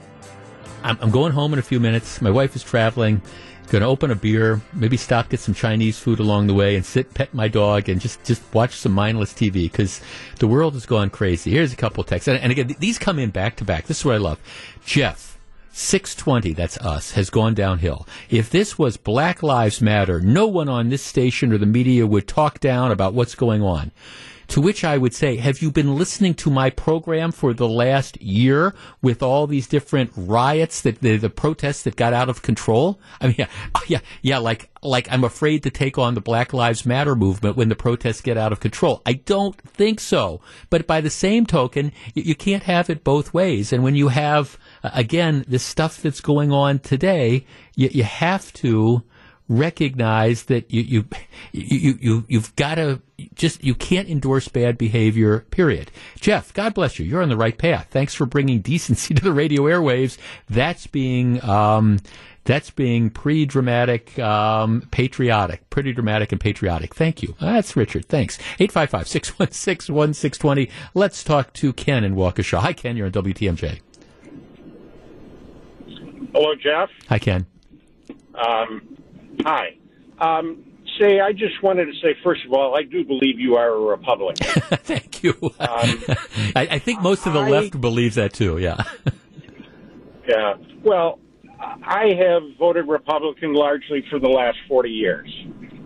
I'm, 0.82 0.98
I'm 1.02 1.12
going 1.12 1.34
home 1.34 1.54
in 1.54 1.60
a 1.60 1.62
few 1.62 1.80
minutes. 1.80 2.20
My 2.20 2.32
wife 2.32 2.56
is 2.56 2.64
traveling. 2.64 3.22
Going 3.68 3.84
to 3.84 3.88
open 3.88 4.10
a 4.10 4.16
beer, 4.16 4.60
maybe 4.74 4.98
stop 4.98 5.30
get 5.30 5.40
some 5.40 5.54
Chinese 5.54 6.00
food 6.00 6.20
along 6.20 6.48
the 6.48 6.56
way, 6.56 6.76
and 6.76 6.84
sit 6.84 7.14
pet 7.14 7.32
my 7.36 7.48
dog 7.48 7.90
and 7.90 8.02
just 8.02 8.24
just 8.24 8.42
watch 8.52 8.74
some 8.74 8.92
mindless 8.92 9.34
TV 9.34 9.72
because 9.72 10.02
the 10.40 10.48
world 10.48 10.74
has 10.74 10.88
gone 10.88 11.12
crazy. 11.12 11.52
Here's 11.52 11.74
a 11.74 11.76
couple 11.76 12.02
of 12.02 12.08
texts, 12.08 12.28
and, 12.28 12.40
and 12.40 12.52
again, 12.52 12.76
these 12.80 12.98
come 12.98 13.20
in 13.20 13.30
back 13.30 13.56
to 13.58 13.66
back. 13.66 13.86
This 13.86 14.00
is 14.00 14.06
what 14.06 14.16
I 14.16 14.18
love. 14.18 14.40
Jeff, 14.84 15.38
620, 15.72 16.54
that's 16.54 16.78
us, 16.80 17.12
has 17.12 17.30
gone 17.30 17.54
downhill. 17.54 18.08
If 18.32 18.50
this 18.50 18.80
was 18.80 18.98
Black 18.98 19.44
Lives 19.44 19.80
Matter, 19.80 20.20
no 20.20 20.48
one 20.48 20.70
on 20.70 20.90
this 20.90 21.04
station 21.04 21.54
or 21.54 21.60
the 21.60 21.68
media 21.68 22.08
would 22.08 22.28
talk 22.28 22.60
down 22.60 22.92
about 22.92 23.14
what's 23.14 23.36
going 23.36 23.62
on. 23.62 23.92
To 24.48 24.62
which 24.62 24.84
I 24.84 24.98
would 24.98 25.14
say, 25.14 25.38
have 25.38 25.62
you 25.62 25.72
been 25.72 25.96
listening 25.96 26.34
to 26.36 26.50
my 26.50 26.70
program 26.70 27.32
for 27.32 27.54
the 27.54 27.68
last 27.68 28.22
year 28.22 28.74
with 29.02 29.24
all 29.24 29.48
these 29.48 29.68
different 29.68 30.12
riots 30.16 30.82
that 30.82 31.02
the, 31.02 31.18
the 31.18 31.30
protests 31.30 31.84
that 31.84 31.96
got 31.96 32.14
out 32.14 32.30
of 32.30 32.42
control? 32.42 33.00
I 33.22 33.28
mean, 33.28 33.36
yeah, 33.40 33.48
yeah, 33.88 34.00
yeah, 34.22 34.38
like, 34.38 34.70
like 34.82 35.12
I'm 35.12 35.24
afraid 35.24 35.64
to 35.64 35.70
take 35.70 35.98
on 35.98 36.14
the 36.14 36.22
Black 36.22 36.54
Lives 36.54 36.86
Matter 36.86 37.16
movement 37.16 37.56
when 37.56 37.70
the 37.70 37.76
protests 37.76 38.22
get 38.22 38.38
out 38.38 38.52
of 38.52 38.60
control. 38.60 39.02
I 39.06 39.14
don't 39.14 39.60
think 39.62 40.00
so. 40.00 40.42
But 40.70 40.88
by 40.88 41.02
the 41.02 41.10
same 41.10 41.46
token, 41.46 41.92
you, 42.14 42.24
you 42.24 42.36
can't 42.36 42.64
have 42.64 42.90
it 42.90 43.04
both 43.04 43.34
ways. 43.34 43.74
And 43.74 43.84
when 43.84 43.96
you 43.96 44.10
have, 44.10 44.58
again, 44.84 45.46
the 45.48 45.60
stuff 45.60 46.02
that's 46.02 46.22
going 46.22 46.52
on 46.52 46.80
today, 46.80 47.46
you, 47.76 47.90
you 47.92 48.04
have 48.04 48.52
to, 48.54 49.04
recognize 49.58 50.44
that 50.44 50.72
you 50.72 50.82
you 50.82 51.06
you, 51.52 51.98
you 52.00 52.26
you've 52.28 52.56
got 52.56 52.76
to 52.76 53.02
just 53.36 53.64
you 53.64 53.76
can't 53.76 54.10
endorse 54.10 54.48
bad 54.48 54.78
behavior. 54.78 55.42
Period. 55.52 55.92
Jeff, 56.20 56.54
God 56.54 56.74
bless 56.74 57.00
you. 57.00 57.06
You're 57.06 57.22
on 57.22 57.30
the 57.30 57.38
right 57.38 57.58
path. 57.58 57.88
Thanks 57.92 58.14
for 58.14 58.26
bringing 58.26 58.62
decency 58.62 59.14
to 59.16 59.24
the 59.24 59.34
radio 59.34 59.64
airwaves. 59.64 60.18
That's 60.50 60.88
being. 60.88 61.44
Um, 61.44 62.00
that's 62.46 62.72
being 62.72 63.10
pretty 63.10 63.46
dramatic, 63.46 64.20
um, 64.20 64.86
patriotic, 64.92 65.70
pretty 65.70 65.94
dramatic 65.94 66.34
and 66.34 66.42
patriotic. 66.42 66.94
Thank 66.94 67.24
you. 67.24 67.36
That's 67.40 67.78
Richard. 67.78 68.06
Thanks. 68.10 68.38
855 68.60 69.08
616 69.08 69.96
1620. 69.96 70.70
Let's 70.94 71.24
talk 71.24 71.54
to 71.54 71.72
Ken 71.72 72.04
in 72.04 72.16
Waukesha. 72.16 72.60
Hi, 72.60 72.74
Ken. 72.74 72.98
You're 72.98 73.06
on 73.06 73.14
WTMJ. 73.14 73.80
Hello, 76.34 76.54
Jeff. 76.56 76.90
Hi, 77.08 77.20
Ken. 77.20 77.46
Um, 78.36 78.98
Hi. 79.42 79.78
Um, 80.20 80.64
say, 81.00 81.20
I 81.20 81.32
just 81.34 81.62
wanted 81.64 81.86
to 81.86 81.94
say, 82.02 82.16
first 82.24 82.46
of 82.46 82.54
all, 82.54 82.76
I 82.76 82.84
do 82.84 83.04
believe 83.04 83.40
you 83.40 83.56
are 83.56 83.70
a 83.70 83.80
Republican. 83.80 84.46
Thank 84.62 85.24
you. 85.24 85.36
Um, 85.42 85.50
I, 86.56 86.68
I, 86.72 86.80
think 86.80 87.02
most 87.02 87.26
of 87.26 87.34
the 87.34 87.40
I, 87.40 87.50
left 87.50 87.80
believes 87.82 88.16
that 88.16 88.34
too. 88.34 88.58
Yeah. 88.58 88.84
yeah. 90.28 90.56
Well, 90.84 91.20
I 91.60 92.14
have 92.18 92.44
voted 92.58 92.88
Republican 92.88 93.54
largely 93.54 94.06
for 94.10 94.20
the 94.20 94.30
last 94.30 94.58
40 94.68 94.90
years. 94.90 95.30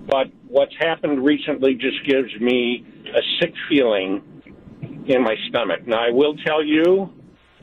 But 0.08 0.28
what's 0.48 0.76
happened 0.80 1.24
recently 1.24 1.76
just 1.76 2.06
gives 2.06 2.34
me 2.40 2.86
a 3.14 3.22
sick 3.40 3.54
feeling 3.70 4.24
in 5.06 5.24
my 5.24 5.36
stomach. 5.50 5.86
Now, 5.86 6.06
I 6.06 6.12
will 6.12 6.36
tell 6.38 6.64
you, 6.64 7.14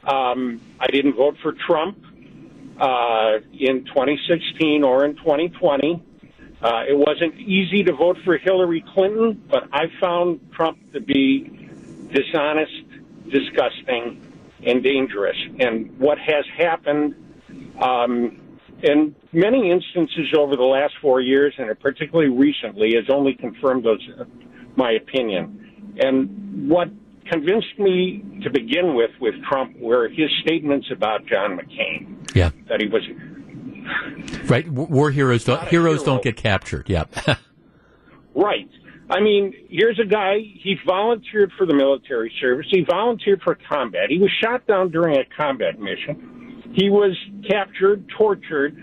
um, 0.06 0.60
I 0.78 0.86
didn't 0.88 1.16
vote 1.16 1.36
for 1.42 1.54
Trump 1.66 1.98
uh, 2.80 3.38
in 3.52 3.84
2016 3.84 4.82
or 4.82 5.04
in 5.04 5.16
2020. 5.16 6.02
Uh, 6.62 6.82
it 6.88 6.96
wasn't 6.96 7.34
easy 7.36 7.82
to 7.84 7.92
vote 7.92 8.16
for 8.24 8.38
Hillary 8.38 8.82
Clinton, 8.94 9.42
but 9.50 9.64
I 9.72 9.84
found 10.00 10.40
Trump 10.52 10.78
to 10.92 11.00
be 11.00 11.68
dishonest, 12.10 12.72
disgusting, 13.28 14.20
and 14.66 14.82
dangerous. 14.82 15.36
And 15.60 15.98
what 15.98 16.18
has 16.18 16.44
happened 16.56 17.14
um, 17.82 18.40
in 18.82 19.14
many 19.32 19.70
instances 19.70 20.34
over 20.36 20.56
the 20.56 20.62
last 20.62 20.94
four 21.02 21.20
years, 21.20 21.54
and 21.58 21.78
particularly 21.80 22.30
recently, 22.30 22.94
has 22.94 23.04
only 23.10 23.34
confirmed 23.34 23.84
those, 23.84 24.00
my 24.76 24.92
opinion. 24.92 25.94
And 26.00 26.68
what 26.68 26.88
convinced 27.30 27.78
me 27.78 28.40
to 28.42 28.50
begin 28.50 28.94
with 28.94 29.10
with 29.20 29.34
Trump 29.48 29.76
were 29.78 30.08
his 30.08 30.30
statements 30.42 30.86
about 30.92 31.26
John 31.26 31.58
McCain. 31.58 32.34
Yeah, 32.34 32.50
that 32.68 32.80
he 32.80 32.88
was 32.88 33.02
right. 34.48 34.68
War 34.68 35.10
heroes 35.10 35.44
don't 35.44 35.68
heroes 35.68 36.00
hero. 36.00 36.14
don't 36.14 36.22
get 36.22 36.36
captured. 36.36 36.88
Yeah, 36.88 37.04
right. 38.34 38.68
I 39.10 39.20
mean, 39.20 39.52
here's 39.68 40.00
a 40.00 40.06
guy. 40.06 40.38
He 40.38 40.76
volunteered 40.86 41.52
for 41.58 41.66
the 41.66 41.74
military 41.74 42.32
service. 42.40 42.66
He 42.70 42.84
volunteered 42.88 43.42
for 43.42 43.56
combat. 43.68 44.08
He 44.08 44.18
was 44.18 44.30
shot 44.42 44.66
down 44.66 44.90
during 44.90 45.18
a 45.18 45.24
combat 45.36 45.78
mission. 45.78 46.72
He 46.74 46.88
was 46.88 47.14
captured, 47.48 48.06
tortured, 48.16 48.74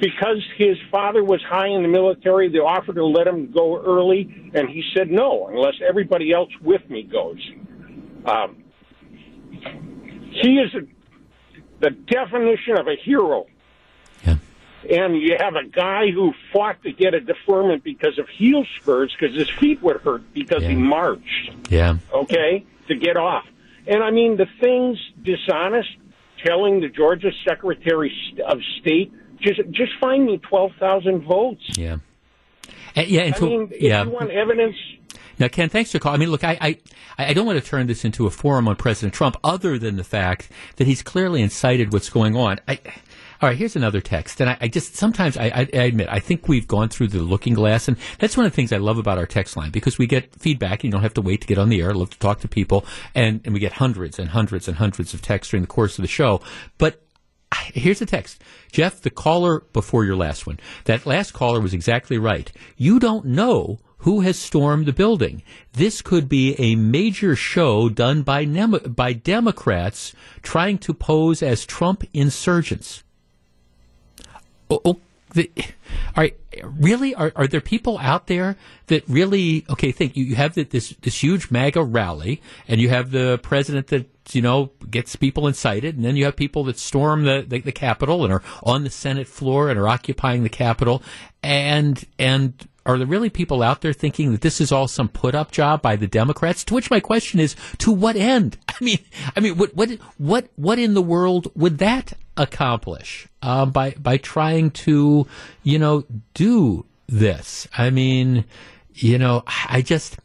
because 0.00 0.42
his 0.56 0.76
father 0.90 1.22
was 1.22 1.40
high 1.48 1.68
in 1.68 1.82
the 1.82 1.88
military. 1.88 2.48
They 2.48 2.58
offered 2.58 2.94
to 2.94 3.04
let 3.04 3.26
him 3.26 3.52
go 3.52 3.80
early, 3.80 4.50
and 4.54 4.68
he 4.68 4.82
said 4.96 5.10
no, 5.10 5.48
unless 5.48 5.74
everybody 5.86 6.32
else 6.32 6.50
with 6.62 6.88
me 6.88 7.02
goes. 7.02 7.38
Um, 8.24 8.64
he 10.30 10.58
is 10.58 10.74
a, 10.74 10.80
the 11.80 11.90
definition 11.90 12.76
of 12.78 12.86
a 12.88 12.96
hero. 12.96 13.46
Yeah. 14.24 14.36
And 14.90 15.16
you 15.20 15.36
have 15.38 15.54
a 15.54 15.64
guy 15.64 16.10
who 16.10 16.32
fought 16.52 16.82
to 16.82 16.92
get 16.92 17.14
a 17.14 17.20
deferment 17.20 17.84
because 17.84 18.18
of 18.18 18.28
heel 18.28 18.64
spurs 18.76 19.14
because 19.18 19.36
his 19.36 19.50
feet 19.50 19.82
would 19.82 19.98
hurt 19.98 20.22
because 20.32 20.62
yeah. 20.62 20.68
he 20.70 20.74
marched. 20.76 21.50
Yeah. 21.70 21.98
Okay? 22.12 22.64
To 22.88 22.94
get 22.94 23.16
off. 23.16 23.44
And 23.86 24.02
I 24.02 24.10
mean, 24.10 24.36
the 24.36 24.46
things 24.60 24.98
dishonest, 25.22 25.88
telling 26.44 26.80
the 26.80 26.88
Georgia 26.88 27.30
Secretary 27.46 28.12
of 28.46 28.58
State, 28.80 29.12
just 29.40 29.60
just 29.70 29.92
find 30.00 30.26
me 30.26 30.38
12,000 30.38 31.22
votes. 31.22 31.62
Yeah. 31.76 31.98
And, 32.94 33.08
yeah, 33.08 33.22
and 33.22 33.34
I 33.34 33.40
mean, 33.40 33.72
yeah. 33.78 34.00
if 34.00 34.06
you 34.06 34.12
want 34.12 34.30
evidence 34.30 34.76
now, 35.38 35.48
Ken, 35.48 35.68
thanks 35.68 35.92
for 35.92 35.98
calling. 35.98 36.16
I 36.16 36.20
mean, 36.20 36.30
look, 36.30 36.44
I, 36.44 36.58
I, 36.60 36.78
I 37.18 37.32
don't 37.32 37.46
want 37.46 37.62
to 37.62 37.64
turn 37.64 37.86
this 37.86 38.04
into 38.04 38.26
a 38.26 38.30
forum 38.30 38.68
on 38.68 38.76
President 38.76 39.14
Trump, 39.14 39.36
other 39.44 39.78
than 39.78 39.96
the 39.96 40.04
fact 40.04 40.50
that 40.76 40.86
he's 40.86 41.02
clearly 41.02 41.42
incited 41.42 41.92
what's 41.92 42.10
going 42.10 42.36
on. 42.36 42.58
I, 42.66 42.80
All 43.40 43.48
right, 43.48 43.56
here's 43.56 43.76
another 43.76 44.00
text, 44.00 44.40
and 44.40 44.50
I, 44.50 44.58
I 44.62 44.68
just 44.68 44.96
sometimes 44.96 45.36
I, 45.36 45.44
I, 45.46 45.60
admit 45.84 46.08
I 46.10 46.18
think 46.18 46.48
we've 46.48 46.66
gone 46.66 46.88
through 46.88 47.08
the 47.08 47.20
looking 47.20 47.54
glass, 47.54 47.86
and 47.86 47.96
that's 48.18 48.36
one 48.36 48.46
of 48.46 48.52
the 48.52 48.56
things 48.56 48.72
I 48.72 48.78
love 48.78 48.98
about 48.98 49.16
our 49.16 49.26
text 49.26 49.56
line 49.56 49.70
because 49.70 49.96
we 49.96 50.06
get 50.06 50.34
feedback. 50.34 50.82
And 50.82 50.84
you 50.84 50.90
don't 50.90 51.02
have 51.02 51.14
to 51.14 51.22
wait 51.22 51.40
to 51.42 51.46
get 51.46 51.58
on 51.58 51.68
the 51.68 51.80
air. 51.80 51.90
I 51.90 51.94
love 51.94 52.10
to 52.10 52.18
talk 52.18 52.40
to 52.40 52.48
people, 52.48 52.84
and 53.14 53.40
and 53.44 53.54
we 53.54 53.60
get 53.60 53.74
hundreds 53.74 54.18
and 54.18 54.30
hundreds 54.30 54.66
and 54.66 54.78
hundreds 54.78 55.14
of 55.14 55.22
texts 55.22 55.52
during 55.52 55.62
the 55.62 55.68
course 55.68 55.98
of 55.98 56.02
the 56.02 56.08
show. 56.08 56.40
But 56.78 57.00
here's 57.72 58.00
the 58.00 58.06
text, 58.06 58.42
Jeff, 58.72 59.00
the 59.00 59.10
caller 59.10 59.60
before 59.72 60.04
your 60.04 60.16
last 60.16 60.46
one. 60.46 60.58
That 60.84 61.06
last 61.06 61.32
caller 61.32 61.60
was 61.60 61.74
exactly 61.74 62.18
right. 62.18 62.50
You 62.76 62.98
don't 62.98 63.24
know 63.24 63.78
who 63.98 64.20
has 64.20 64.38
stormed 64.38 64.86
the 64.86 64.92
building. 64.92 65.42
This 65.72 66.02
could 66.02 66.28
be 66.28 66.54
a 66.58 66.76
major 66.76 67.34
show 67.34 67.88
done 67.88 68.22
by 68.22 68.44
by 68.46 69.12
Democrats 69.12 70.14
trying 70.42 70.78
to 70.78 70.94
pose 70.94 71.42
as 71.42 71.66
Trump 71.66 72.04
insurgents. 72.12 73.02
Oh, 74.70 75.00
the, 75.34 75.50
are 76.16 76.30
really 76.64 77.14
are, 77.14 77.32
are 77.36 77.46
there 77.46 77.60
people 77.60 77.98
out 77.98 78.26
there 78.26 78.56
that 78.86 79.04
really 79.08 79.64
okay 79.70 79.92
think 79.92 80.16
you, 80.16 80.24
you 80.24 80.34
have 80.36 80.54
the, 80.54 80.64
this 80.64 80.90
this 81.02 81.22
huge 81.22 81.50
MAGA 81.50 81.82
rally 81.82 82.42
and 82.66 82.80
you 82.80 82.88
have 82.88 83.10
the 83.10 83.38
president 83.42 83.88
that 83.88 84.06
you 84.34 84.42
know 84.42 84.70
gets 84.90 85.16
people 85.16 85.46
incited 85.46 85.96
and 85.96 86.04
then 86.04 86.16
you 86.16 86.24
have 86.24 86.36
people 86.36 86.64
that 86.64 86.78
storm 86.78 87.24
the, 87.24 87.44
the, 87.46 87.60
the 87.60 87.72
Capitol 87.72 88.24
and 88.24 88.32
are 88.32 88.42
on 88.62 88.84
the 88.84 88.90
Senate 88.90 89.28
floor 89.28 89.70
and 89.70 89.78
are 89.78 89.88
occupying 89.88 90.42
the 90.42 90.48
Capitol 90.48 91.02
and 91.42 92.04
and 92.18 92.68
are 92.88 92.96
there 92.96 93.06
really 93.06 93.28
people 93.28 93.62
out 93.62 93.82
there 93.82 93.92
thinking 93.92 94.32
that 94.32 94.40
this 94.40 94.62
is 94.62 94.72
all 94.72 94.88
some 94.88 95.10
put 95.10 95.34
up 95.34 95.50
job 95.50 95.82
by 95.82 95.94
the 95.94 96.06
Democrats? 96.06 96.64
To 96.64 96.74
which 96.74 96.90
my 96.90 97.00
question 97.00 97.38
is, 97.38 97.54
to 97.78 97.92
what 97.92 98.16
end? 98.16 98.56
I 98.68 98.76
mean, 98.80 98.98
I 99.36 99.40
mean, 99.40 99.58
what 99.58 99.76
what 99.76 99.90
what 100.16 100.48
what 100.56 100.78
in 100.78 100.94
the 100.94 101.02
world 101.02 101.52
would 101.54 101.78
that 101.78 102.14
accomplish 102.38 103.28
uh, 103.42 103.66
by 103.66 103.90
by 103.98 104.16
trying 104.16 104.70
to, 104.70 105.26
you 105.62 105.78
know, 105.78 106.04
do 106.34 106.86
this? 107.06 107.68
I 107.76 107.90
mean, 107.90 108.44
you 108.94 109.18
know, 109.18 109.44
I 109.46 109.82
just 109.82 110.18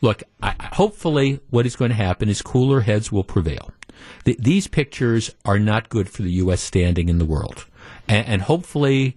look. 0.00 0.22
I, 0.42 0.54
hopefully, 0.72 1.40
what 1.50 1.66
is 1.66 1.76
going 1.76 1.90
to 1.90 1.96
happen 1.96 2.28
is 2.28 2.42
cooler 2.42 2.80
heads 2.80 3.12
will 3.12 3.24
prevail. 3.24 3.70
The, 4.24 4.36
these 4.38 4.66
pictures 4.66 5.34
are 5.44 5.58
not 5.58 5.88
good 5.88 6.08
for 6.08 6.22
the 6.22 6.32
U.S. 6.32 6.60
standing 6.60 7.08
in 7.08 7.18
the 7.18 7.24
world, 7.24 7.66
and, 8.08 8.26
and 8.26 8.42
hopefully 8.42 9.16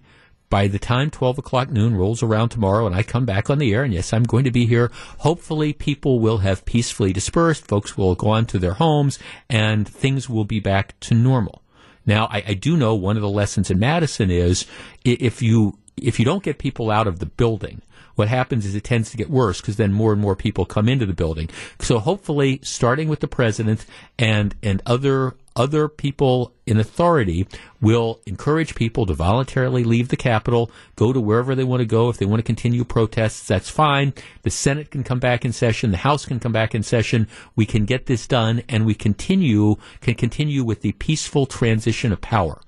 by 0.52 0.68
the 0.68 0.78
time 0.78 1.10
12 1.10 1.38
o'clock 1.38 1.70
noon 1.70 1.96
rolls 1.96 2.22
around 2.22 2.50
tomorrow 2.50 2.84
and 2.84 2.94
I 2.94 3.02
come 3.02 3.24
back 3.24 3.48
on 3.48 3.56
the 3.56 3.72
air, 3.72 3.84
and 3.84 3.94
yes, 3.94 4.12
I'm 4.12 4.24
going 4.24 4.44
to 4.44 4.50
be 4.50 4.66
here, 4.66 4.90
hopefully 5.20 5.72
people 5.72 6.20
will 6.20 6.38
have 6.38 6.66
peacefully 6.66 7.10
dispersed, 7.10 7.66
folks 7.66 7.96
will 7.96 8.14
go 8.14 8.28
on 8.28 8.44
to 8.46 8.58
their 8.58 8.74
homes, 8.74 9.18
and 9.48 9.88
things 9.88 10.28
will 10.28 10.44
be 10.44 10.60
back 10.60 11.00
to 11.00 11.14
normal. 11.14 11.61
Now, 12.06 12.26
I, 12.30 12.42
I 12.48 12.54
do 12.54 12.76
know 12.76 12.94
one 12.94 13.16
of 13.16 13.22
the 13.22 13.28
lessons 13.28 13.70
in 13.70 13.78
Madison 13.78 14.30
is 14.30 14.66
if 15.04 15.42
you 15.42 15.78
if 15.96 16.18
you 16.18 16.24
don't 16.24 16.42
get 16.42 16.58
people 16.58 16.90
out 16.90 17.06
of 17.06 17.18
the 17.18 17.26
building, 17.26 17.82
what 18.14 18.28
happens 18.28 18.66
is 18.66 18.74
it 18.74 18.84
tends 18.84 19.10
to 19.10 19.16
get 19.16 19.30
worse 19.30 19.60
because 19.60 19.76
then 19.76 19.92
more 19.92 20.12
and 20.12 20.20
more 20.20 20.36
people 20.36 20.64
come 20.64 20.88
into 20.88 21.06
the 21.06 21.12
building. 21.12 21.48
So 21.78 21.98
hopefully, 21.98 22.60
starting 22.62 23.08
with 23.08 23.20
the 23.20 23.28
president 23.28 23.86
and 24.18 24.54
and 24.62 24.82
other 24.86 25.34
other 25.56 25.88
people 25.88 26.54
in 26.66 26.78
authority 26.78 27.46
will 27.80 28.20
encourage 28.26 28.74
people 28.74 29.06
to 29.06 29.14
voluntarily 29.14 29.84
leave 29.84 30.08
the 30.08 30.16
Capitol, 30.16 30.70
go 30.96 31.12
to 31.12 31.20
wherever 31.20 31.54
they 31.54 31.64
want 31.64 31.80
to 31.80 31.86
go. 31.86 32.08
If 32.08 32.18
they 32.18 32.26
want 32.26 32.40
to 32.40 32.44
continue 32.44 32.84
protests, 32.84 33.46
that's 33.46 33.68
fine. 33.68 34.14
The 34.42 34.50
Senate 34.50 34.90
can 34.90 35.04
come 35.04 35.20
back 35.20 35.44
in 35.44 35.52
session. 35.52 35.90
The 35.90 35.98
House 35.98 36.24
can 36.24 36.40
come 36.40 36.52
back 36.52 36.74
in 36.74 36.82
session. 36.82 37.28
We 37.56 37.66
can 37.66 37.84
get 37.84 38.06
this 38.06 38.26
done, 38.26 38.62
and 38.68 38.86
we 38.86 38.94
continue 38.94 39.76
can 40.00 40.14
continue 40.14 40.64
with 40.64 40.82
the 40.82 40.92
peaceful 40.92 41.46
transition 41.46 42.12
of 42.12 42.20
power. 42.20 42.60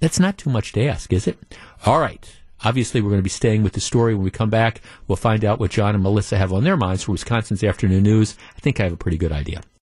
That's 0.00 0.20
not 0.20 0.38
too 0.38 0.50
much 0.50 0.72
to 0.72 0.86
ask, 0.86 1.12
is 1.12 1.26
it? 1.26 1.38
All 1.86 2.00
right. 2.00 2.30
Obviously, 2.64 3.00
we're 3.00 3.10
going 3.10 3.18
to 3.18 3.22
be 3.22 3.28
staying 3.30 3.62
with 3.62 3.74
the 3.74 3.80
story 3.80 4.14
when 4.14 4.24
we 4.24 4.30
come 4.30 4.48
back. 4.48 4.80
We'll 5.06 5.16
find 5.16 5.44
out 5.44 5.58
what 5.58 5.70
John 5.70 5.94
and 5.94 6.02
Melissa 6.02 6.38
have 6.38 6.52
on 6.52 6.64
their 6.64 6.76
minds 6.76 7.02
for 7.02 7.12
Wisconsin's 7.12 7.62
afternoon 7.62 8.02
news. 8.04 8.36
I 8.56 8.60
think 8.60 8.80
I 8.80 8.84
have 8.84 8.92
a 8.92 8.98
pretty 8.98 9.18
good 9.18 9.32
idea. 9.32 9.60